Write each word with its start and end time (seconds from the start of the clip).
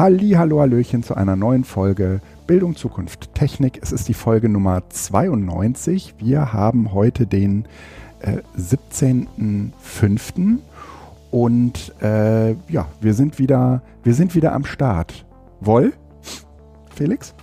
Halli, 0.00 0.30
hallo, 0.30 0.60
hallöchen 0.60 1.02
zu 1.02 1.14
einer 1.14 1.36
neuen 1.36 1.62
Folge 1.62 2.22
Bildung, 2.46 2.74
Zukunft, 2.74 3.34
Technik. 3.34 3.80
Es 3.82 3.92
ist 3.92 4.08
die 4.08 4.14
Folge 4.14 4.48
Nummer 4.48 4.82
92. 4.88 6.14
Wir 6.16 6.54
haben 6.54 6.94
heute 6.94 7.26
den 7.26 7.66
äh, 8.20 8.38
17.05. 8.58 10.56
Und 11.30 11.92
äh, 12.00 12.52
ja, 12.70 12.88
wir 13.02 13.12
sind 13.12 13.38
wieder, 13.38 13.82
wir 14.02 14.14
sind 14.14 14.34
wieder 14.34 14.54
am 14.54 14.64
Start. 14.64 15.26
Woll? 15.60 15.92
Felix? 16.94 17.34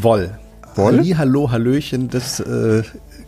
Woll. 0.00 0.30
Woll? 0.76 0.96
Halli, 0.96 1.10
hallo, 1.10 1.50
hallöchen, 1.50 2.08
das 2.08 2.40
äh, 2.40 2.82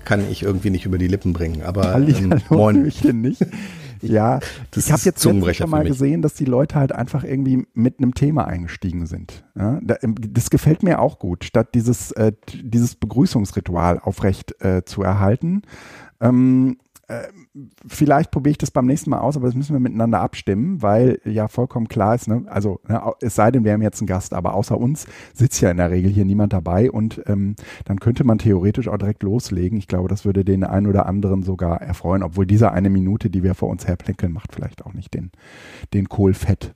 kann 0.06 0.24
ich 0.30 0.44
irgendwie 0.44 0.70
nicht 0.70 0.86
über 0.86 0.96
die 0.96 1.08
Lippen 1.08 1.34
bringen. 1.34 1.60
Aber 1.62 1.92
Halli, 1.92 2.12
ähm, 2.12 2.30
hallo, 2.48 2.62
moin. 2.62 2.76
hallöchen 2.76 3.20
nicht. 3.20 3.44
Ja, 4.02 4.40
das 4.70 4.86
ich 4.86 4.92
habe 4.92 5.02
jetzt 5.04 5.22
schon 5.22 5.40
mal 5.70 5.84
gesehen, 5.84 6.22
dass 6.22 6.34
die 6.34 6.44
Leute 6.44 6.76
halt 6.76 6.92
einfach 6.92 7.24
irgendwie 7.24 7.66
mit 7.74 7.98
einem 7.98 8.14
Thema 8.14 8.46
eingestiegen 8.46 9.06
sind. 9.06 9.44
Ja, 9.54 9.80
das 9.82 10.50
gefällt 10.50 10.82
mir 10.82 11.00
auch 11.00 11.18
gut, 11.18 11.44
statt 11.44 11.68
dieses, 11.74 12.10
äh, 12.12 12.32
dieses 12.52 12.96
Begrüßungsritual 12.96 13.98
aufrecht 14.00 14.60
äh, 14.62 14.84
zu 14.84 15.02
erhalten. 15.02 15.62
Ähm, 16.20 16.78
äh, 16.78 16.91
vielleicht 17.86 18.30
probiere 18.30 18.52
ich 18.52 18.58
das 18.58 18.70
beim 18.70 18.86
nächsten 18.86 19.10
Mal 19.10 19.20
aus, 19.20 19.36
aber 19.36 19.46
das 19.46 19.54
müssen 19.54 19.74
wir 19.74 19.80
miteinander 19.80 20.20
abstimmen, 20.20 20.82
weil 20.82 21.20
ja 21.24 21.48
vollkommen 21.48 21.88
klar 21.88 22.14
ist, 22.14 22.28
ne? 22.28 22.44
also 22.46 22.80
ne, 22.88 23.00
es 23.20 23.34
sei 23.34 23.50
denn, 23.50 23.64
wir 23.64 23.72
haben 23.72 23.82
jetzt 23.82 24.00
einen 24.00 24.06
Gast, 24.06 24.34
aber 24.34 24.54
außer 24.54 24.78
uns 24.78 25.06
sitzt 25.34 25.60
ja 25.60 25.70
in 25.70 25.76
der 25.76 25.90
Regel 25.90 26.10
hier 26.10 26.24
niemand 26.24 26.52
dabei 26.52 26.90
und 26.90 27.22
ähm, 27.26 27.56
dann 27.84 28.00
könnte 28.00 28.24
man 28.24 28.38
theoretisch 28.38 28.88
auch 28.88 28.98
direkt 28.98 29.22
loslegen. 29.22 29.78
Ich 29.78 29.88
glaube, 29.88 30.08
das 30.08 30.24
würde 30.24 30.44
den 30.44 30.64
einen 30.64 30.86
oder 30.86 31.06
anderen 31.06 31.42
sogar 31.42 31.80
erfreuen, 31.80 32.22
obwohl 32.22 32.46
diese 32.46 32.72
eine 32.72 32.90
Minute, 32.90 33.30
die 33.30 33.42
wir 33.42 33.54
vor 33.54 33.68
uns 33.68 33.86
herplinkeln, 33.86 34.32
macht 34.32 34.52
vielleicht 34.52 34.84
auch 34.84 34.92
nicht 34.92 35.14
den, 35.14 35.30
den 35.92 36.08
Kohl 36.08 36.34
fett. 36.34 36.74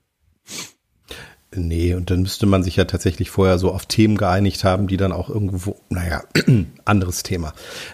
Nee, 1.56 1.94
und 1.94 2.10
dann 2.10 2.22
müsste 2.22 2.46
man 2.46 2.62
sich 2.62 2.76
ja 2.76 2.84
tatsächlich 2.84 3.30
vorher 3.30 3.58
so 3.58 3.72
auf 3.72 3.86
Themen 3.86 4.16
geeinigt 4.16 4.64
haben, 4.64 4.86
die 4.86 4.96
dann 4.96 5.12
auch 5.12 5.28
irgendwo, 5.28 5.76
naja, 5.88 6.22
anderes 6.84 7.22
Thema. 7.22 7.52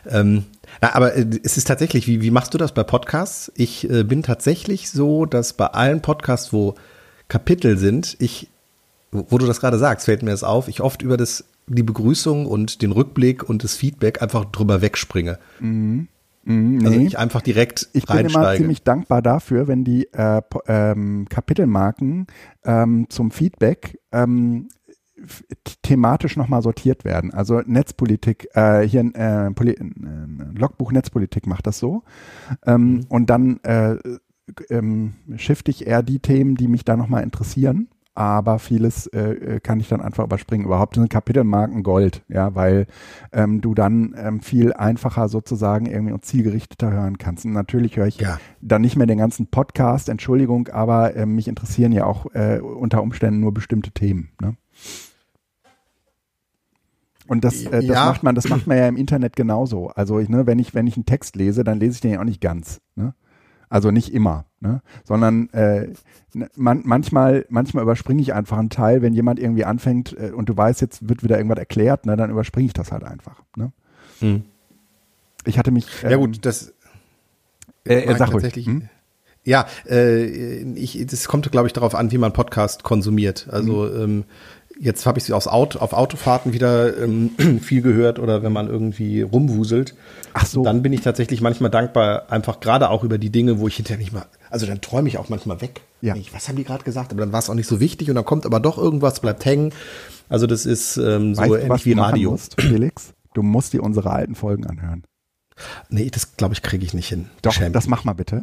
Ähm, 0.09 0.45
na, 0.81 0.95
aber 0.95 1.15
äh, 1.15 1.27
es 1.43 1.57
ist 1.57 1.69
tatsächlich, 1.69 2.07
wie, 2.07 2.23
wie 2.23 2.31
machst 2.31 2.55
du 2.55 2.59
das 2.59 2.73
bei 2.73 2.83
Podcasts? 2.83 3.53
Ich 3.57 3.89
äh, 3.91 4.05
bin 4.05 4.23
tatsächlich 4.23 4.91
so, 4.91 5.27
dass 5.27 5.53
bei 5.53 5.67
allen 5.67 6.03
Podcasts, 6.03 6.53
wo 6.53 6.75
Kapitel 7.29 7.79
sind, 7.79 8.17
ich, 8.19 8.49
wo 9.11 9.39
du 9.39 9.47
das 9.47 9.61
gerade 9.61 9.79
sagst, 9.79 10.07
fällt 10.07 10.23
mir 10.23 10.31
das 10.31 10.45
auf, 10.45 10.69
ich 10.69 10.81
oft 10.81 11.03
über 11.03 11.17
das, 11.17 11.45
die 11.67 11.83
Begrüßung 11.83 12.47
und 12.47 12.83
den 12.83 12.93
Rückblick 12.93 13.49
und 13.49 13.65
das 13.65 13.77
Feedback 13.77 14.23
einfach 14.23 14.45
drüber 14.47 14.83
wegspringe. 14.83 15.39
Mhm. 15.61 16.09
Mhm, 16.45 16.79
nee. 16.79 16.87
Also 16.87 17.01
ich 17.01 17.19
einfach 17.19 17.43
direkt 17.43 17.89
Ich 17.93 18.07
bin 18.07 18.27
immer 18.27 18.55
ziemlich 18.55 18.83
dankbar 18.83 19.23
dafür, 19.23 19.69
wenn 19.69 19.85
die 19.85 20.13
äh, 20.13 20.43
ähm, 20.67 21.27
Kapitelmarken 21.29 22.27
ähm, 22.65 23.07
zum 23.09 23.31
Feedback 23.31 23.99
ähm, 24.11 24.69
thematisch 25.83 26.37
nochmal 26.37 26.63
sortiert 26.63 27.05
werden. 27.05 27.33
Also 27.33 27.61
Netzpolitik, 27.65 28.49
äh, 28.55 28.83
hier 28.83 29.01
ein 29.01 29.15
äh, 29.15 29.51
Poli 29.53 29.73
äh, 29.73 30.59
Logbuch 30.59 30.93
Netzpolitik 30.93 31.47
macht 31.47 31.67
das 31.67 31.79
so. 31.79 32.03
Ähm, 32.67 32.95
mhm. 32.95 33.07
Und 33.09 33.31
dann 33.31 33.61
äh, 33.63 33.97
ähm, 34.69 35.15
shifte 35.37 35.71
ich 35.71 35.87
eher 35.87 36.03
die 36.03 36.19
Themen, 36.19 36.57
die 36.57 36.69
mich 36.69 36.85
da 36.85 36.97
nochmal 36.97 37.23
interessieren. 37.23 37.89
Aber 38.15 38.59
vieles 38.59 39.07
äh, 39.07 39.61
kann 39.63 39.81
ich 39.81 39.89
dann 39.89 40.03
einfach 40.03 40.25
überspringen. 40.25 40.67
Überhaupt 40.67 40.97
sind 40.97 41.09
Kapitelmarken 41.09 41.83
Gold, 41.83 42.23
ja, 42.29 42.55
weil 42.55 42.87
ähm, 43.33 43.63
du 43.63 43.75
dann 43.75 44.15
ähm, 44.19 44.41
viel 44.41 44.75
einfacher 44.75 45.29
sozusagen 45.29 45.87
irgendwie 45.87 46.13
und 46.13 46.25
zielgerichteter 46.25 46.91
hören 46.91 47.17
kannst. 47.17 47.47
Und 47.47 47.53
natürlich 47.53 47.97
höre 47.97 48.07
ich 48.07 48.19
ja. 48.19 48.39
dann 48.61 48.83
nicht 48.83 48.97
mehr 48.97 49.07
den 49.07 49.17
ganzen 49.17 49.47
Podcast, 49.47 50.11
Entschuldigung, 50.11 50.69
aber 50.69 51.17
äh, 51.17 51.25
mich 51.25 51.49
interessieren 51.49 51.93
ja 51.93 52.05
auch 52.05 52.27
äh, 52.35 52.61
unter 52.61 53.03
Umständen 53.03 53.41
nur 53.41 53.55
bestimmte 53.55 53.93
Themen. 53.93 54.29
Ne? 54.43 54.57
Und 57.27 57.45
das, 57.45 57.65
äh, 57.65 57.71
das 57.71 57.85
ja. 57.85 58.05
macht 58.05 58.23
man, 58.23 58.35
das 58.35 58.49
macht 58.51 58.67
man 58.67 58.77
ja 58.77 58.87
im 58.87 58.97
Internet 58.97 59.37
genauso. 59.37 59.89
Also 59.89 60.19
ich, 60.19 60.29
ne, 60.29 60.47
wenn 60.47 60.59
ich, 60.59 60.75
wenn 60.75 60.87
ich 60.87 60.97
einen 60.97 61.07
Text 61.07 61.35
lese, 61.37 61.65
dann 61.65 61.81
lese 61.81 61.95
ich 61.95 62.01
den 62.03 62.13
ja 62.13 62.21
auch 62.21 62.25
nicht 62.25 62.43
ganz. 62.43 62.83
Ne? 62.95 63.15
Also 63.71 63.91
nicht 63.91 64.13
immer, 64.13 64.45
ne? 64.63 64.81
sondern 65.05 65.51
äh, 65.51 65.89
ne, 66.33 66.49
man, 66.57 66.83
manchmal, 66.85 67.45
manchmal 67.49 67.83
überspringe 67.83 68.23
ich 68.23 68.33
einfach 68.33 68.59
einen 68.59 68.71
Teil, 68.71 69.03
wenn 69.03 69.13
jemand 69.13 69.39
irgendwie 69.39 69.65
anfängt 69.65 70.17
äh, 70.19 70.31
und 70.31 70.49
du 70.49 70.57
weißt, 70.57 70.81
jetzt 70.81 71.09
wird 71.09 71.23
wieder 71.23 71.37
irgendwas 71.37 71.59
erklärt, 71.59 72.07
ne, 72.07 72.17
dann 72.17 72.31
überspringe 72.31 72.67
ich 72.67 72.73
das 72.73 72.93
halt 72.93 73.05
einfach. 73.05 73.43
Ne? 73.57 73.73
Hm. 74.21 74.45
Ich 75.45 75.59
hatte 75.59 75.71
mich. 75.73 75.87
Ähm, 76.05 76.11
ja 76.11 76.17
gut, 76.17 76.45
das. 76.47 76.73
Äh, 77.85 78.05
er 78.05 78.17
sagt 78.17 78.33
tatsächlich. 78.33 78.67
Hm? 78.67 78.89
Ja, 79.45 79.67
äh, 79.89 80.63
ich, 80.75 81.05
das 81.05 81.27
kommt, 81.27 81.51
glaube 81.51 81.67
ich, 81.67 81.73
darauf 81.73 81.97
an, 81.97 82.13
wie 82.13 82.19
man 82.19 82.33
Podcast 82.33 82.85
konsumiert. 82.85 83.49
Also 83.51 83.91
mhm. 83.93 84.03
ähm, 84.03 84.25
Jetzt 84.83 85.07
habe 85.07 85.21
ich 85.21 85.25
sie 85.25 85.33
aufs 85.33 85.47
Auto, 85.47 85.79
auf 85.79 85.93
Autofahrten 85.93 86.53
wieder 86.53 87.01
ähm, 87.01 87.31
viel 87.63 87.83
gehört 87.83 88.19
oder 88.19 88.43
wenn 88.43 88.53
man 88.53 88.67
irgendwie 88.67 89.23
rumwuselt. 89.23 89.95
Ach 90.33 90.45
so. 90.45 90.65
Dann 90.65 90.83
bin 90.83 90.93
ich 90.93 91.03
tatsächlich 91.03 91.41
manchmal 91.41 91.71
dankbar, 91.71 92.33
einfach 92.33 92.59
gerade 92.59 92.91
auch 92.91 93.05
über 93.05 93.17
die 93.17 93.31
Dinge, 93.31 93.61
wo 93.61 93.69
ich 93.69 93.77
hinterher 93.77 93.99
nicht 93.99 94.13
mal, 94.13 94.27
also 94.51 94.67
dann 94.67 94.81
träume 94.81 95.09
ich 95.09 95.19
auch 95.19 95.29
manchmal 95.29 95.61
weg. 95.61 95.83
Ja. 96.01 96.17
Ich, 96.17 96.35
was 96.35 96.49
haben 96.49 96.57
die 96.57 96.65
gerade 96.65 96.83
gesagt? 96.83 97.13
Aber 97.13 97.21
dann 97.21 97.31
war 97.31 97.39
es 97.39 97.49
auch 97.49 97.55
nicht 97.55 97.69
so 97.69 97.79
wichtig 97.79 98.09
und 98.09 98.17
dann 98.17 98.25
kommt 98.25 98.45
aber 98.45 98.59
doch 98.59 98.77
irgendwas, 98.77 99.21
bleibt 99.21 99.45
hängen. 99.45 99.73
Also 100.29 100.49
das 100.49 100.67
ist 100.67 100.97
ähm, 100.97 101.37
so 101.37 101.43
weißt, 101.43 101.65
ähnlich 101.65 101.87
wie 101.87 101.93
Radio. 101.93 102.33
Musst, 102.33 102.61
Felix, 102.61 103.15
du 103.35 103.45
musst 103.45 103.75
dir 103.75 103.85
unsere 103.85 104.11
alten 104.11 104.35
Folgen 104.35 104.67
anhören. 104.67 105.05
Nee, 105.91 106.11
das 106.11 106.37
glaube 106.37 106.55
ich 106.55 106.63
kriege 106.63 106.85
ich 106.85 106.93
nicht 106.93 107.09
hin. 107.09 107.31
Doch, 107.43 107.53
Schämt. 107.53 107.77
das 107.77 107.87
mach 107.87 108.03
mal 108.03 108.15
bitte. 108.15 108.43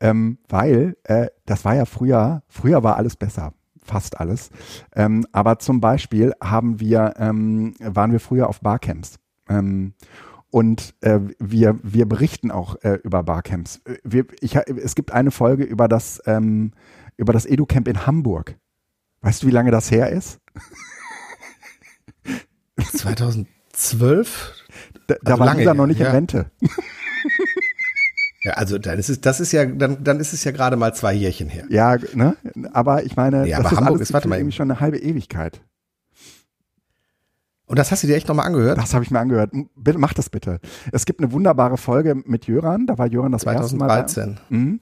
Ähm, 0.00 0.38
weil 0.48 0.96
äh, 1.02 1.26
das 1.46 1.64
war 1.64 1.74
ja 1.74 1.84
früher, 1.84 2.44
früher 2.46 2.84
war 2.84 2.96
alles 2.96 3.16
besser 3.16 3.54
fast 3.90 4.20
alles. 4.20 4.50
Ähm, 4.94 5.26
aber 5.32 5.58
zum 5.58 5.80
Beispiel 5.80 6.32
haben 6.42 6.80
wir, 6.80 7.14
ähm, 7.18 7.74
waren 7.80 8.12
wir 8.12 8.20
früher 8.20 8.48
auf 8.48 8.60
Barcamps. 8.60 9.18
Ähm, 9.48 9.94
und 10.50 10.94
äh, 11.00 11.20
wir, 11.38 11.78
wir 11.82 12.06
berichten 12.06 12.50
auch 12.50 12.76
äh, 12.82 12.98
über 13.04 13.22
Barcamps. 13.22 13.82
Wir, 14.02 14.26
ich, 14.40 14.56
es 14.56 14.94
gibt 14.94 15.12
eine 15.12 15.30
Folge 15.30 15.64
über 15.64 15.86
das, 15.88 16.20
ähm, 16.26 16.72
über 17.16 17.32
das 17.32 17.46
EduCamp 17.46 17.88
in 17.88 18.06
Hamburg. 18.06 18.56
Weißt 19.22 19.42
du, 19.42 19.46
wie 19.46 19.52
lange 19.52 19.70
das 19.70 19.90
her 19.90 20.10
ist? 20.10 20.40
2012? 22.80 24.54
Da, 25.06 25.16
da 25.22 25.32
also 25.32 25.40
war 25.40 25.46
lange, 25.46 25.74
noch 25.74 25.86
nicht 25.86 26.00
ja. 26.00 26.06
in 26.08 26.12
Rente. 26.12 26.50
Ja, 28.42 28.52
also 28.52 28.78
dann 28.78 28.98
ist 28.98 29.10
es, 29.10 29.20
das 29.20 29.40
ist 29.40 29.52
ja, 29.52 29.66
dann, 29.66 30.02
dann 30.02 30.18
ist 30.18 30.32
es 30.32 30.44
ja 30.44 30.50
gerade 30.50 30.76
mal 30.76 30.94
zwei 30.94 31.12
Jährchen 31.12 31.48
her. 31.48 31.64
Ja, 31.68 31.96
ne? 32.14 32.36
Aber 32.72 33.04
ich 33.04 33.16
meine, 33.16 33.46
ja, 33.46 33.62
das 33.62 33.72
ist 33.72 33.78
Hamburg 33.78 34.00
ist, 34.00 34.12
warte 34.12 34.28
mal, 34.28 34.38
irgendwie 34.38 34.56
schon 34.56 34.70
eine 34.70 34.80
halbe 34.80 34.98
Ewigkeit. 34.98 35.60
Und 37.66 37.78
das 37.78 37.92
hast 37.92 38.02
du 38.02 38.08
dir 38.08 38.16
echt 38.16 38.26
nochmal 38.26 38.46
angehört? 38.46 38.78
Das 38.78 38.94
habe 38.94 39.04
ich 39.04 39.12
mir 39.12 39.20
angehört. 39.20 39.52
Bitte, 39.76 39.98
mach 39.98 40.12
das 40.12 40.28
bitte. 40.28 40.58
Es 40.90 41.04
gibt 41.04 41.20
eine 41.20 41.30
wunderbare 41.30 41.76
Folge 41.76 42.16
mit 42.24 42.46
Jöran. 42.46 42.88
Da 42.88 42.98
war 42.98 43.06
Jöran 43.06 43.30
das 43.30 43.42
2013. 43.42 44.28
erste 44.30 44.42
Mal. 44.52 44.58
Mhm. 44.58 44.80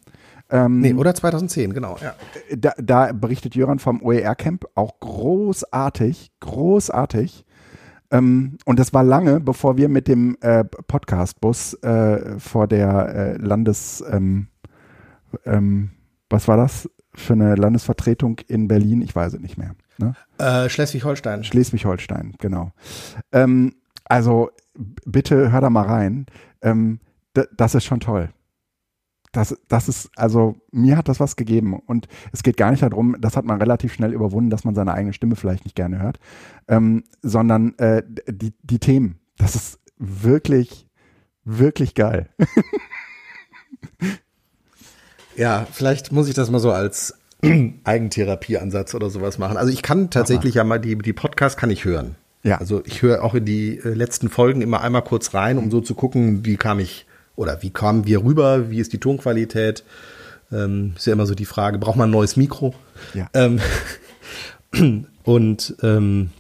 Ähm, 0.51 0.81
nee, 0.81 0.95
oder 0.95 1.15
2010, 1.15 1.75
genau. 1.75 1.99
Ja. 2.01 2.15
Da, 2.57 2.73
da 2.79 3.13
berichtet 3.13 3.55
Jöran 3.55 3.79
vom 3.79 4.01
OER-Camp 4.03 4.65
auch 4.75 5.01
großartig, 5.01 6.31
großartig. 6.41 7.45
Ähm, 8.11 8.59
und 8.65 8.79
das 8.79 8.93
war 8.95 9.05
lange, 9.05 9.41
bevor 9.41 9.77
wir 9.77 9.89
mit 9.89 10.09
dem 10.09 10.37
äh, 10.41 10.65
Podcast-Bus 10.65 11.75
äh, 11.83 12.39
vor 12.39 12.67
der 12.67 13.09
äh, 13.09 13.37
Landes, 13.37 14.03
ähm, 14.11 14.49
ähm, 15.45 15.91
was 16.31 16.49
war 16.49 16.57
das 16.57 16.89
für 17.15 17.35
eine 17.35 17.55
Landesvertretung 17.55 18.41
in 18.49 18.69
Berlin? 18.69 19.03
Ich 19.03 19.15
weiß 19.15 19.35
es 19.35 19.41
nicht 19.41 19.59
mehr. 19.59 19.75
Ne? 19.99 20.15
Äh, 20.39 20.69
Schleswig-Holstein. 20.69 21.45
Schleswig-Holstein, 21.45 22.35
genau. 22.39 22.73
Ähm, 23.33 23.75
also 24.05 24.51
bitte 25.05 25.53
hör 25.53 25.61
da 25.61 25.71
mal 25.71 25.87
rein. 25.87 26.27
Ähm, 26.63 27.01
das 27.57 27.75
ist 27.75 27.85
schon 27.85 28.01
toll 28.01 28.31
das, 29.39 29.57
das 29.69 29.89
ist, 29.89 30.11
also 30.17 30.57
mir 30.73 30.97
hat 30.97 31.09
das 31.09 31.21
was 31.21 31.37
gegeben. 31.37 31.79
Und 31.79 32.09
es 32.33 32.43
geht 32.43 32.57
gar 32.57 32.73
nicht 32.73 32.83
darum, 32.83 33.17
das 33.21 33.37
hat 33.37 33.45
man 33.45 33.61
relativ 33.61 33.93
schnell 33.93 34.13
überwunden, 34.13 34.51
dass 34.51 34.65
man 34.65 34.75
seine 34.75 34.93
eigene 34.93 35.13
Stimme 35.13 35.37
vielleicht 35.37 35.65
nicht 35.65 35.77
gerne 35.77 36.01
hört, 36.01 36.19
ähm, 36.67 37.05
sondern 37.23 37.79
äh, 37.79 38.03
die, 38.27 38.53
die 38.63 38.81
Themen. 38.81 39.21
Das 39.37 39.55
ist 39.55 39.79
wirklich, 39.97 40.89
wirklich 41.45 41.95
geil. 41.95 42.29
ja, 45.37 45.69
vielleicht 45.71 46.11
muss 46.11 46.29
ich 46.29 46.35
das 46.35 46.51
mal 46.51 46.59
so 46.59 46.73
als 46.73 47.15
Eigentherapieansatz 47.85 48.93
oder 48.95 49.09
sowas 49.09 49.39
machen. 49.39 49.57
Also 49.57 49.73
ich 49.73 49.83
kann 49.83 50.11
tatsächlich 50.11 50.55
Aha. 50.55 50.59
ja 50.59 50.65
mal 50.65 50.81
die, 50.81 50.99
die 50.99 51.13
Podcast 51.13 51.57
kann 51.57 51.71
ich 51.71 51.85
hören. 51.85 52.17
Ja. 52.43 52.59
Also 52.59 52.83
ich 52.85 53.03
höre 53.03 53.23
auch 53.23 53.35
in 53.35 53.45
die 53.45 53.79
äh, 53.79 53.95
letzten 53.95 54.31
Folgen 54.31 54.63
immer 54.63 54.81
einmal 54.81 55.03
kurz 55.03 55.33
rein, 55.33 55.59
um 55.59 55.71
so 55.71 55.81
zu 55.81 55.95
gucken, 55.95 56.45
wie 56.45 56.57
kam 56.57 56.81
ich 56.81 57.07
oder 57.39 57.63
wie 57.63 57.71
kamen 57.71 58.05
wir 58.05 58.25
rüber, 58.25 58.69
wie 58.69 58.81
ist 58.81 58.93
die 58.93 58.99
Tonqualität? 58.99 59.85
Ähm, 60.51 60.95
ist 60.97 61.07
ja 61.07 61.13
immer 61.13 61.27
so 61.27 61.37
die 61.37 61.45
Frage, 61.45 61.79
braucht 61.79 61.97
man 61.97 62.09
ein 62.09 62.13
neues 62.13 62.37
Mikro? 62.37 62.75
Ja. 63.15 63.29
Ähm, 63.33 63.61
und 65.23 65.77
ähm, 65.83 66.31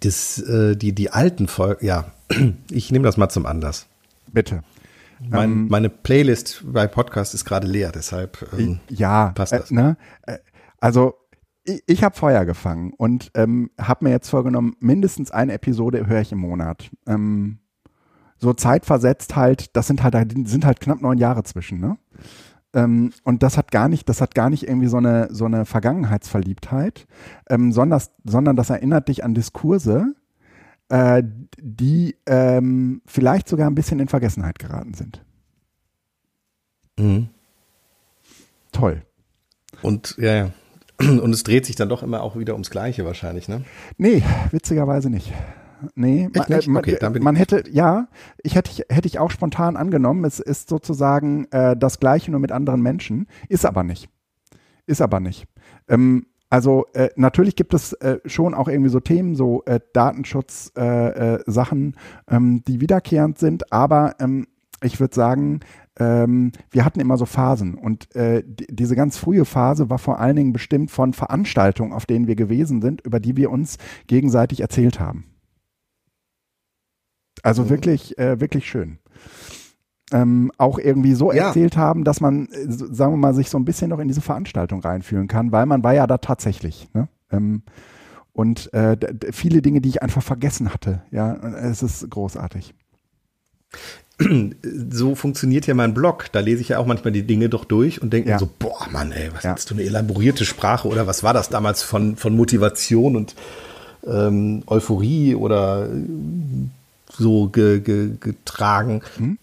das, 0.00 0.38
äh, 0.38 0.76
die, 0.76 0.94
die 0.94 1.10
alten 1.10 1.48
Folgen, 1.48 1.84
ja, 1.84 2.12
ich 2.70 2.92
nehme 2.92 3.04
das 3.04 3.16
mal 3.16 3.28
zum 3.28 3.44
Anlass. 3.44 3.86
Bitte. 4.28 4.62
Mein, 5.18 5.50
ähm, 5.50 5.68
meine 5.68 5.88
Playlist 5.90 6.62
bei 6.64 6.86
Podcast 6.86 7.34
ist 7.34 7.44
gerade 7.44 7.66
leer, 7.66 7.90
deshalb 7.92 8.46
ähm, 8.56 8.78
ja, 8.88 9.32
passt 9.34 9.52
das. 9.52 9.70
Äh, 9.70 9.74
ne? 9.74 9.96
Äh, 10.22 10.38
also 10.78 11.14
ich, 11.64 11.82
ich 11.86 12.04
habe 12.04 12.16
Feuer 12.16 12.44
gefangen 12.44 12.92
und 12.96 13.32
ähm, 13.34 13.70
habe 13.78 14.04
mir 14.04 14.10
jetzt 14.12 14.30
vorgenommen, 14.30 14.76
mindestens 14.78 15.32
eine 15.32 15.54
Episode 15.54 16.06
höre 16.06 16.20
ich 16.20 16.30
im 16.30 16.38
Monat. 16.38 16.90
Ähm, 17.06 17.59
so 18.40 18.54
zeitversetzt 18.54 19.36
halt, 19.36 19.76
das 19.76 19.86
sind 19.86 20.02
halt, 20.02 20.14
sind 20.48 20.64
halt 20.64 20.80
knapp 20.80 21.02
neun 21.02 21.18
Jahre 21.18 21.44
zwischen, 21.44 21.78
ne? 21.78 21.98
Ähm, 22.72 23.12
und 23.24 23.42
das 23.42 23.56
hat 23.56 23.70
gar 23.70 23.88
nicht, 23.88 24.08
das 24.08 24.20
hat 24.20 24.34
gar 24.34 24.48
nicht 24.48 24.66
irgendwie 24.66 24.86
so 24.86 24.96
eine, 24.96 25.28
so 25.30 25.44
eine 25.44 25.64
Vergangenheitsverliebtheit, 25.66 27.06
ähm, 27.48 27.72
sondern, 27.72 28.00
sondern 28.24 28.56
das 28.56 28.70
erinnert 28.70 29.08
dich 29.08 29.24
an 29.24 29.34
Diskurse, 29.34 30.14
äh, 30.88 31.22
die 31.60 32.16
ähm, 32.26 33.02
vielleicht 33.06 33.48
sogar 33.48 33.68
ein 33.68 33.74
bisschen 33.74 34.00
in 34.00 34.08
Vergessenheit 34.08 34.58
geraten 34.58 34.94
sind. 34.94 35.24
Mhm. 36.98 37.28
Toll. 38.72 39.02
Und 39.82 40.16
ja, 40.18 40.34
ja. 40.34 40.50
Und 41.00 41.32
es 41.32 41.42
dreht 41.42 41.66
sich 41.66 41.76
dann 41.76 41.88
doch 41.88 42.02
immer 42.02 42.22
auch 42.22 42.36
wieder 42.36 42.52
ums 42.52 42.70
Gleiche 42.70 43.04
wahrscheinlich, 43.04 43.48
ne? 43.48 43.64
Nee, 43.96 44.22
witzigerweise 44.50 45.10
nicht. 45.10 45.32
Nee, 45.94 46.28
man, 46.34 46.46
äh, 46.46 46.68
man, 46.68 46.76
okay, 46.78 46.98
man 47.20 47.36
hätte, 47.36 47.64
ja, 47.70 48.08
ich 48.42 48.54
hätte, 48.54 48.84
hätte 48.88 49.08
ich 49.08 49.18
auch 49.18 49.30
spontan 49.30 49.76
angenommen, 49.76 50.24
es 50.24 50.40
ist 50.40 50.68
sozusagen 50.68 51.46
äh, 51.50 51.76
das 51.76 52.00
Gleiche 52.00 52.30
nur 52.30 52.40
mit 52.40 52.52
anderen 52.52 52.82
Menschen, 52.82 53.26
ist 53.48 53.66
aber 53.66 53.82
nicht. 53.82 54.08
Ist 54.86 55.02
aber 55.02 55.20
nicht. 55.20 55.46
Ähm, 55.88 56.26
also 56.50 56.86
äh, 56.94 57.10
natürlich 57.14 57.54
gibt 57.54 57.74
es 57.74 57.92
äh, 57.94 58.18
schon 58.26 58.54
auch 58.54 58.68
irgendwie 58.68 58.90
so 58.90 58.98
Themen, 58.98 59.36
so 59.36 59.62
äh, 59.66 59.78
Datenschutz-Sachen, 59.92 61.94
äh, 62.26 62.36
ähm, 62.36 62.64
die 62.66 62.80
wiederkehrend 62.80 63.38
sind, 63.38 63.72
aber 63.72 64.16
ähm, 64.18 64.48
ich 64.82 64.98
würde 64.98 65.14
sagen, 65.14 65.60
ähm, 65.98 66.52
wir 66.70 66.84
hatten 66.84 67.00
immer 67.00 67.16
so 67.16 67.26
Phasen 67.26 67.74
und 67.74 68.14
äh, 68.16 68.42
diese 68.46 68.96
ganz 68.96 69.18
frühe 69.18 69.44
Phase 69.44 69.90
war 69.90 69.98
vor 69.98 70.18
allen 70.18 70.36
Dingen 70.36 70.52
bestimmt 70.52 70.90
von 70.90 71.12
Veranstaltungen, 71.12 71.92
auf 71.92 72.06
denen 72.06 72.26
wir 72.26 72.36
gewesen 72.36 72.82
sind, 72.82 73.00
über 73.02 73.20
die 73.20 73.36
wir 73.36 73.50
uns 73.50 73.76
gegenseitig 74.06 74.60
erzählt 74.60 74.98
haben. 74.98 75.29
Also 77.42 77.64
mhm. 77.64 77.70
wirklich, 77.70 78.18
äh, 78.18 78.40
wirklich 78.40 78.68
schön. 78.68 78.98
Ähm, 80.12 80.50
auch 80.58 80.78
irgendwie 80.78 81.14
so 81.14 81.32
ja. 81.32 81.46
erzählt 81.46 81.76
haben, 81.76 82.02
dass 82.02 82.20
man, 82.20 82.46
äh, 82.46 82.66
sagen 82.66 83.12
wir 83.12 83.16
mal, 83.16 83.34
sich 83.34 83.48
so 83.48 83.58
ein 83.58 83.64
bisschen 83.64 83.90
noch 83.90 84.00
in 84.00 84.08
diese 84.08 84.20
Veranstaltung 84.20 84.80
reinfühlen 84.80 85.28
kann, 85.28 85.52
weil 85.52 85.66
man 85.66 85.84
war 85.84 85.94
ja 85.94 86.06
da 86.06 86.18
tatsächlich. 86.18 86.88
Ne? 86.94 87.08
Ähm, 87.30 87.62
und 88.32 88.72
äh, 88.74 88.96
viele 89.30 89.62
Dinge, 89.62 89.80
die 89.80 89.88
ich 89.88 90.02
einfach 90.02 90.22
vergessen 90.22 90.72
hatte. 90.72 91.02
Ja, 91.10 91.34
es 91.34 91.82
ist 91.82 92.10
großartig 92.10 92.74
so 94.90 95.14
funktioniert 95.14 95.66
ja 95.66 95.74
mein 95.74 95.94
Blog. 95.94 96.26
Da 96.32 96.40
lese 96.40 96.60
ich 96.60 96.70
ja 96.70 96.78
auch 96.78 96.86
manchmal 96.86 97.12
die 97.12 97.22
Dinge 97.22 97.48
doch 97.48 97.64
durch 97.64 98.02
und 98.02 98.12
denke 98.12 98.28
ja. 98.28 98.36
mir 98.36 98.40
so, 98.40 98.48
boah, 98.58 98.86
Mann, 98.90 99.12
ey, 99.12 99.30
was 99.32 99.44
ja. 99.44 99.52
hast 99.52 99.70
du 99.70 99.74
eine 99.74 99.84
elaborierte 99.84 100.44
Sprache 100.44 100.88
oder 100.88 101.06
was 101.06 101.22
war 101.22 101.32
das 101.32 101.48
damals 101.48 101.82
von, 101.82 102.16
von 102.16 102.36
Motivation 102.36 103.16
und 103.16 103.34
ähm, 104.06 104.62
Euphorie 104.66 105.34
oder 105.34 105.88
so 107.20 107.48
ge, 107.48 107.80
ge, 107.80 108.16
getragen. 108.18 109.02
Mhm. 109.18 109.38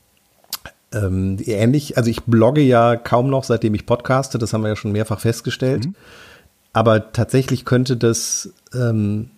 Ähm, 0.94 1.38
ähnlich, 1.45 1.97
also 1.97 2.09
ich 2.09 2.24
blogge 2.24 2.62
ja 2.62 2.95
kaum 2.95 3.29
noch, 3.29 3.44
seitdem 3.44 3.74
ich 3.74 3.85
podcaste, 3.85 4.38
das 4.38 4.53
haben 4.53 4.62
wir 4.62 4.69
ja 4.69 4.75
schon 4.75 4.91
mehrfach 4.91 5.19
festgestellt. 5.19 5.85
Mhm. 5.85 5.95
Aber 6.74 7.12
tatsächlich 7.12 7.65
könnte 7.65 7.97
das 7.97 8.53
ähm, 8.74 9.29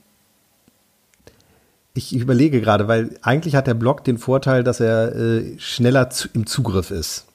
ich 2.00 2.16
überlege 2.16 2.62
gerade, 2.62 2.88
weil 2.88 3.18
eigentlich 3.22 3.56
hat 3.56 3.68
der 3.68 3.74
Blog 3.74 4.04
den 4.04 4.18
Vorteil, 4.18 4.64
dass 4.64 4.80
er 4.80 5.16
äh, 5.16 5.60
schneller 5.60 6.10
zu, 6.10 6.30
im 6.34 6.46
Zugriff 6.46 6.92
ist. 6.92 7.26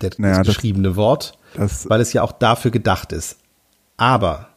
Der, 0.00 0.10
naja, 0.16 0.38
das 0.38 0.46
geschriebene 0.46 0.88
das, 0.88 0.96
Wort, 0.96 1.38
das, 1.54 1.88
weil 1.90 2.00
es 2.00 2.12
ja 2.12 2.22
auch 2.22 2.32
dafür 2.32 2.70
gedacht 2.70 3.12
ist. 3.12 3.38
Aber 3.96 4.48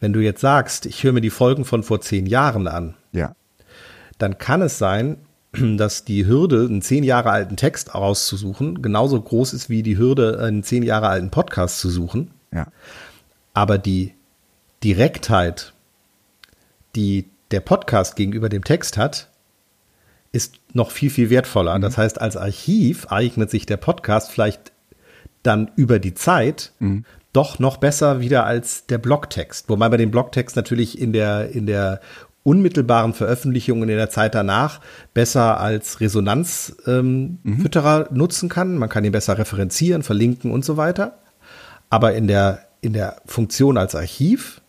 wenn 0.00 0.12
du 0.12 0.20
jetzt 0.20 0.40
sagst, 0.40 0.84
ich 0.86 1.04
höre 1.04 1.12
mir 1.12 1.20
die 1.20 1.30
Folgen 1.30 1.64
von 1.64 1.82
vor 1.82 2.00
zehn 2.00 2.26
Jahren 2.26 2.66
an, 2.66 2.94
ja. 3.12 3.34
Dann 4.22 4.38
kann 4.38 4.62
es 4.62 4.78
sein, 4.78 5.18
dass 5.52 6.04
die 6.04 6.26
Hürde, 6.26 6.66
einen 6.68 6.82
zehn 6.82 7.04
Jahre 7.04 7.30
alten 7.30 7.56
Text 7.56 7.94
rauszusuchen, 7.94 8.80
genauso 8.80 9.20
groß 9.20 9.52
ist 9.52 9.68
wie 9.68 9.82
die 9.82 9.98
Hürde, 9.98 10.38
einen 10.40 10.62
zehn 10.62 10.82
Jahre 10.82 11.08
alten 11.08 11.30
Podcast 11.30 11.80
zu 11.80 11.90
suchen. 11.90 12.30
Ja. 12.52 12.68
Aber 13.54 13.78
die 13.78 14.14
Direktheit, 14.82 15.74
die 16.96 17.28
der 17.50 17.60
Podcast 17.60 18.16
gegenüber 18.16 18.48
dem 18.48 18.64
Text 18.64 18.96
hat, 18.96 19.28
ist 20.32 20.56
noch 20.72 20.90
viel, 20.90 21.10
viel 21.10 21.28
wertvoller. 21.30 21.76
Mhm. 21.76 21.82
Das 21.82 21.98
heißt, 21.98 22.20
als 22.20 22.36
Archiv 22.36 23.06
eignet 23.10 23.50
sich 23.50 23.66
der 23.66 23.76
Podcast 23.76 24.30
vielleicht 24.30 24.72
dann 25.42 25.70
über 25.76 25.98
die 25.98 26.14
Zeit 26.14 26.72
mhm. 26.78 27.04
doch 27.32 27.58
noch 27.58 27.76
besser 27.76 28.20
wieder 28.20 28.46
als 28.46 28.86
der 28.86 28.98
Blogtext. 28.98 29.68
Wobei 29.68 29.88
man 29.88 29.98
den 29.98 30.10
Blogtext 30.10 30.56
natürlich 30.56 30.98
in 30.98 31.12
der, 31.12 31.50
in 31.50 31.66
der 31.66 32.00
unmittelbaren 32.44 33.14
Veröffentlichung 33.14 33.82
in 33.82 33.88
der 33.88 34.10
Zeit 34.10 34.34
danach 34.34 34.80
besser 35.14 35.60
als 35.60 36.00
Resonanzfütterer 36.00 36.96
ähm, 36.96 37.38
mhm. 37.44 38.16
nutzen 38.16 38.48
kann. 38.48 38.76
Man 38.76 38.88
kann 38.88 39.04
ihn 39.04 39.12
besser 39.12 39.38
referenzieren, 39.38 40.02
verlinken 40.02 40.50
und 40.50 40.64
so 40.64 40.76
weiter. 40.76 41.18
Aber 41.90 42.14
in 42.14 42.26
der, 42.26 42.66
in 42.80 42.94
der 42.94 43.16
Funktion 43.26 43.78
als 43.78 43.94
Archiv 43.94 44.60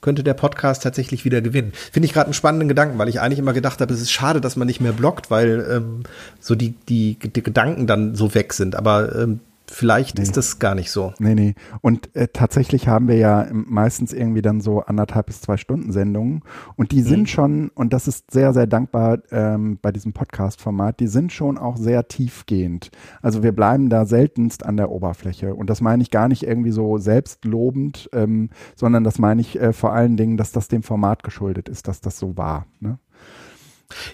könnte 0.00 0.22
der 0.22 0.34
Podcast 0.34 0.84
tatsächlich 0.84 1.24
wieder 1.24 1.40
gewinnen. 1.40 1.72
Finde 1.92 2.06
ich 2.06 2.12
gerade 2.12 2.26
einen 2.26 2.34
spannenden 2.34 2.68
Gedanken, 2.68 2.98
weil 2.98 3.08
ich 3.08 3.20
eigentlich 3.20 3.40
immer 3.40 3.52
gedacht 3.52 3.80
habe, 3.80 3.92
es 3.92 4.00
ist 4.00 4.12
schade, 4.12 4.40
dass 4.40 4.54
man 4.54 4.68
nicht 4.68 4.80
mehr 4.80 4.92
blockt, 4.92 5.30
weil 5.30 5.66
ähm, 5.68 6.02
so 6.38 6.54
die, 6.54 6.74
die, 6.88 7.18
die 7.18 7.42
Gedanken 7.42 7.88
dann 7.88 8.14
so 8.14 8.34
weg 8.34 8.52
sind. 8.52 8.76
Aber 8.76 9.14
ähm, 9.16 9.40
Vielleicht 9.70 10.16
nee. 10.16 10.22
ist 10.22 10.36
das 10.36 10.58
gar 10.58 10.74
nicht 10.74 10.90
so. 10.90 11.12
Nee, 11.18 11.34
nee. 11.34 11.54
Und 11.82 12.14
äh, 12.16 12.28
tatsächlich 12.32 12.88
haben 12.88 13.06
wir 13.06 13.16
ja 13.16 13.46
meistens 13.52 14.12
irgendwie 14.12 14.42
dann 14.42 14.60
so 14.60 14.80
anderthalb 14.80 15.26
bis 15.26 15.40
zwei 15.40 15.56
Stunden 15.56 15.92
Sendungen. 15.92 16.42
Und 16.76 16.92
die 16.92 17.02
sind 17.02 17.20
mhm. 17.20 17.26
schon, 17.26 17.68
und 17.74 17.92
das 17.92 18.08
ist 18.08 18.30
sehr, 18.30 18.52
sehr 18.54 18.66
dankbar 18.66 19.18
ähm, 19.30 19.78
bei 19.80 19.92
diesem 19.92 20.12
Podcast-Format, 20.12 21.00
die 21.00 21.06
sind 21.06 21.32
schon 21.32 21.58
auch 21.58 21.76
sehr 21.76 22.08
tiefgehend. 22.08 22.90
Also 23.20 23.42
wir 23.42 23.52
bleiben 23.52 23.90
da 23.90 24.06
seltenst 24.06 24.64
an 24.64 24.76
der 24.76 24.90
Oberfläche. 24.90 25.54
Und 25.54 25.68
das 25.68 25.80
meine 25.80 26.02
ich 26.02 26.10
gar 26.10 26.28
nicht 26.28 26.44
irgendwie 26.44 26.72
so 26.72 26.98
selbstlobend, 26.98 28.08
ähm, 28.12 28.50
sondern 28.74 29.04
das 29.04 29.18
meine 29.18 29.40
ich 29.40 29.60
äh, 29.60 29.72
vor 29.72 29.92
allen 29.92 30.16
Dingen, 30.16 30.36
dass 30.36 30.52
das 30.52 30.68
dem 30.68 30.82
Format 30.82 31.22
geschuldet 31.22 31.68
ist, 31.68 31.88
dass 31.88 32.00
das 32.00 32.18
so 32.18 32.36
war. 32.36 32.66
Ne? 32.80 32.98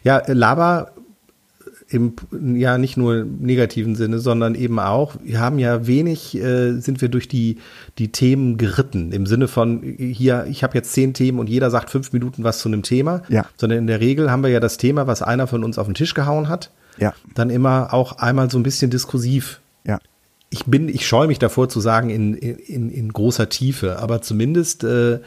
Ja, 0.03 0.23
Lava 0.27 0.93
im 1.89 2.15
ja 2.57 2.79
nicht 2.79 2.97
nur 2.97 3.25
negativen 3.25 3.95
Sinne, 3.95 4.19
sondern 4.19 4.55
eben 4.55 4.79
auch, 4.79 5.17
wir 5.23 5.41
haben 5.41 5.59
ja 5.59 5.87
wenig, 5.87 6.37
äh, 6.37 6.79
sind 6.79 7.01
wir 7.01 7.09
durch 7.09 7.29
die, 7.29 7.59
die 7.99 8.11
Themen 8.11 8.57
geritten, 8.57 9.13
im 9.13 9.27
Sinne 9.27 9.49
von, 9.49 9.83
hier, 9.83 10.47
ich 10.49 10.63
habe 10.63 10.75
jetzt 10.75 10.93
zehn 10.93 11.15
Themen 11.15 11.39
und 11.39 11.49
jeder 11.49 11.71
sagt 11.71 11.91
fünf 11.91 12.13
Minuten 12.13 12.43
was 12.43 12.59
zu 12.59 12.69
einem 12.69 12.83
Thema, 12.83 13.23
ja. 13.29 13.47
sondern 13.57 13.81
in 13.81 13.87
der 13.87 14.01
Regel 14.01 14.31
haben 14.31 14.43
wir 14.43 14.51
ja 14.51 14.61
das 14.61 14.79
Thema, 14.79 15.07
was 15.07 15.23
einer 15.23 15.47
von 15.47 15.63
uns 15.63 15.79
auf 15.79 15.87
den 15.87 15.95
Tisch 15.95 16.15
gehauen 16.15 16.49
hat, 16.49 16.71
ja. 16.99 17.13
dann 17.35 17.51
immer 17.51 17.93
auch 17.93 18.19
einmal 18.19 18.51
so 18.51 18.59
ein 18.59 18.63
bisschen 18.63 18.91
diskursiv. 18.91 19.61
Ja. 19.85 19.99
Ich 20.49 20.65
bin, 20.65 20.89
ich 20.89 21.07
scheue 21.07 21.27
mich 21.27 21.39
davor 21.39 21.69
zu 21.69 21.81
sagen, 21.81 22.11
in, 22.11 22.35
in, 22.35 22.91
in 22.91 23.13
großer 23.13 23.49
Tiefe, 23.49 23.99
aber 23.99 24.23
zumindest 24.23 24.85
äh, 24.85 25.21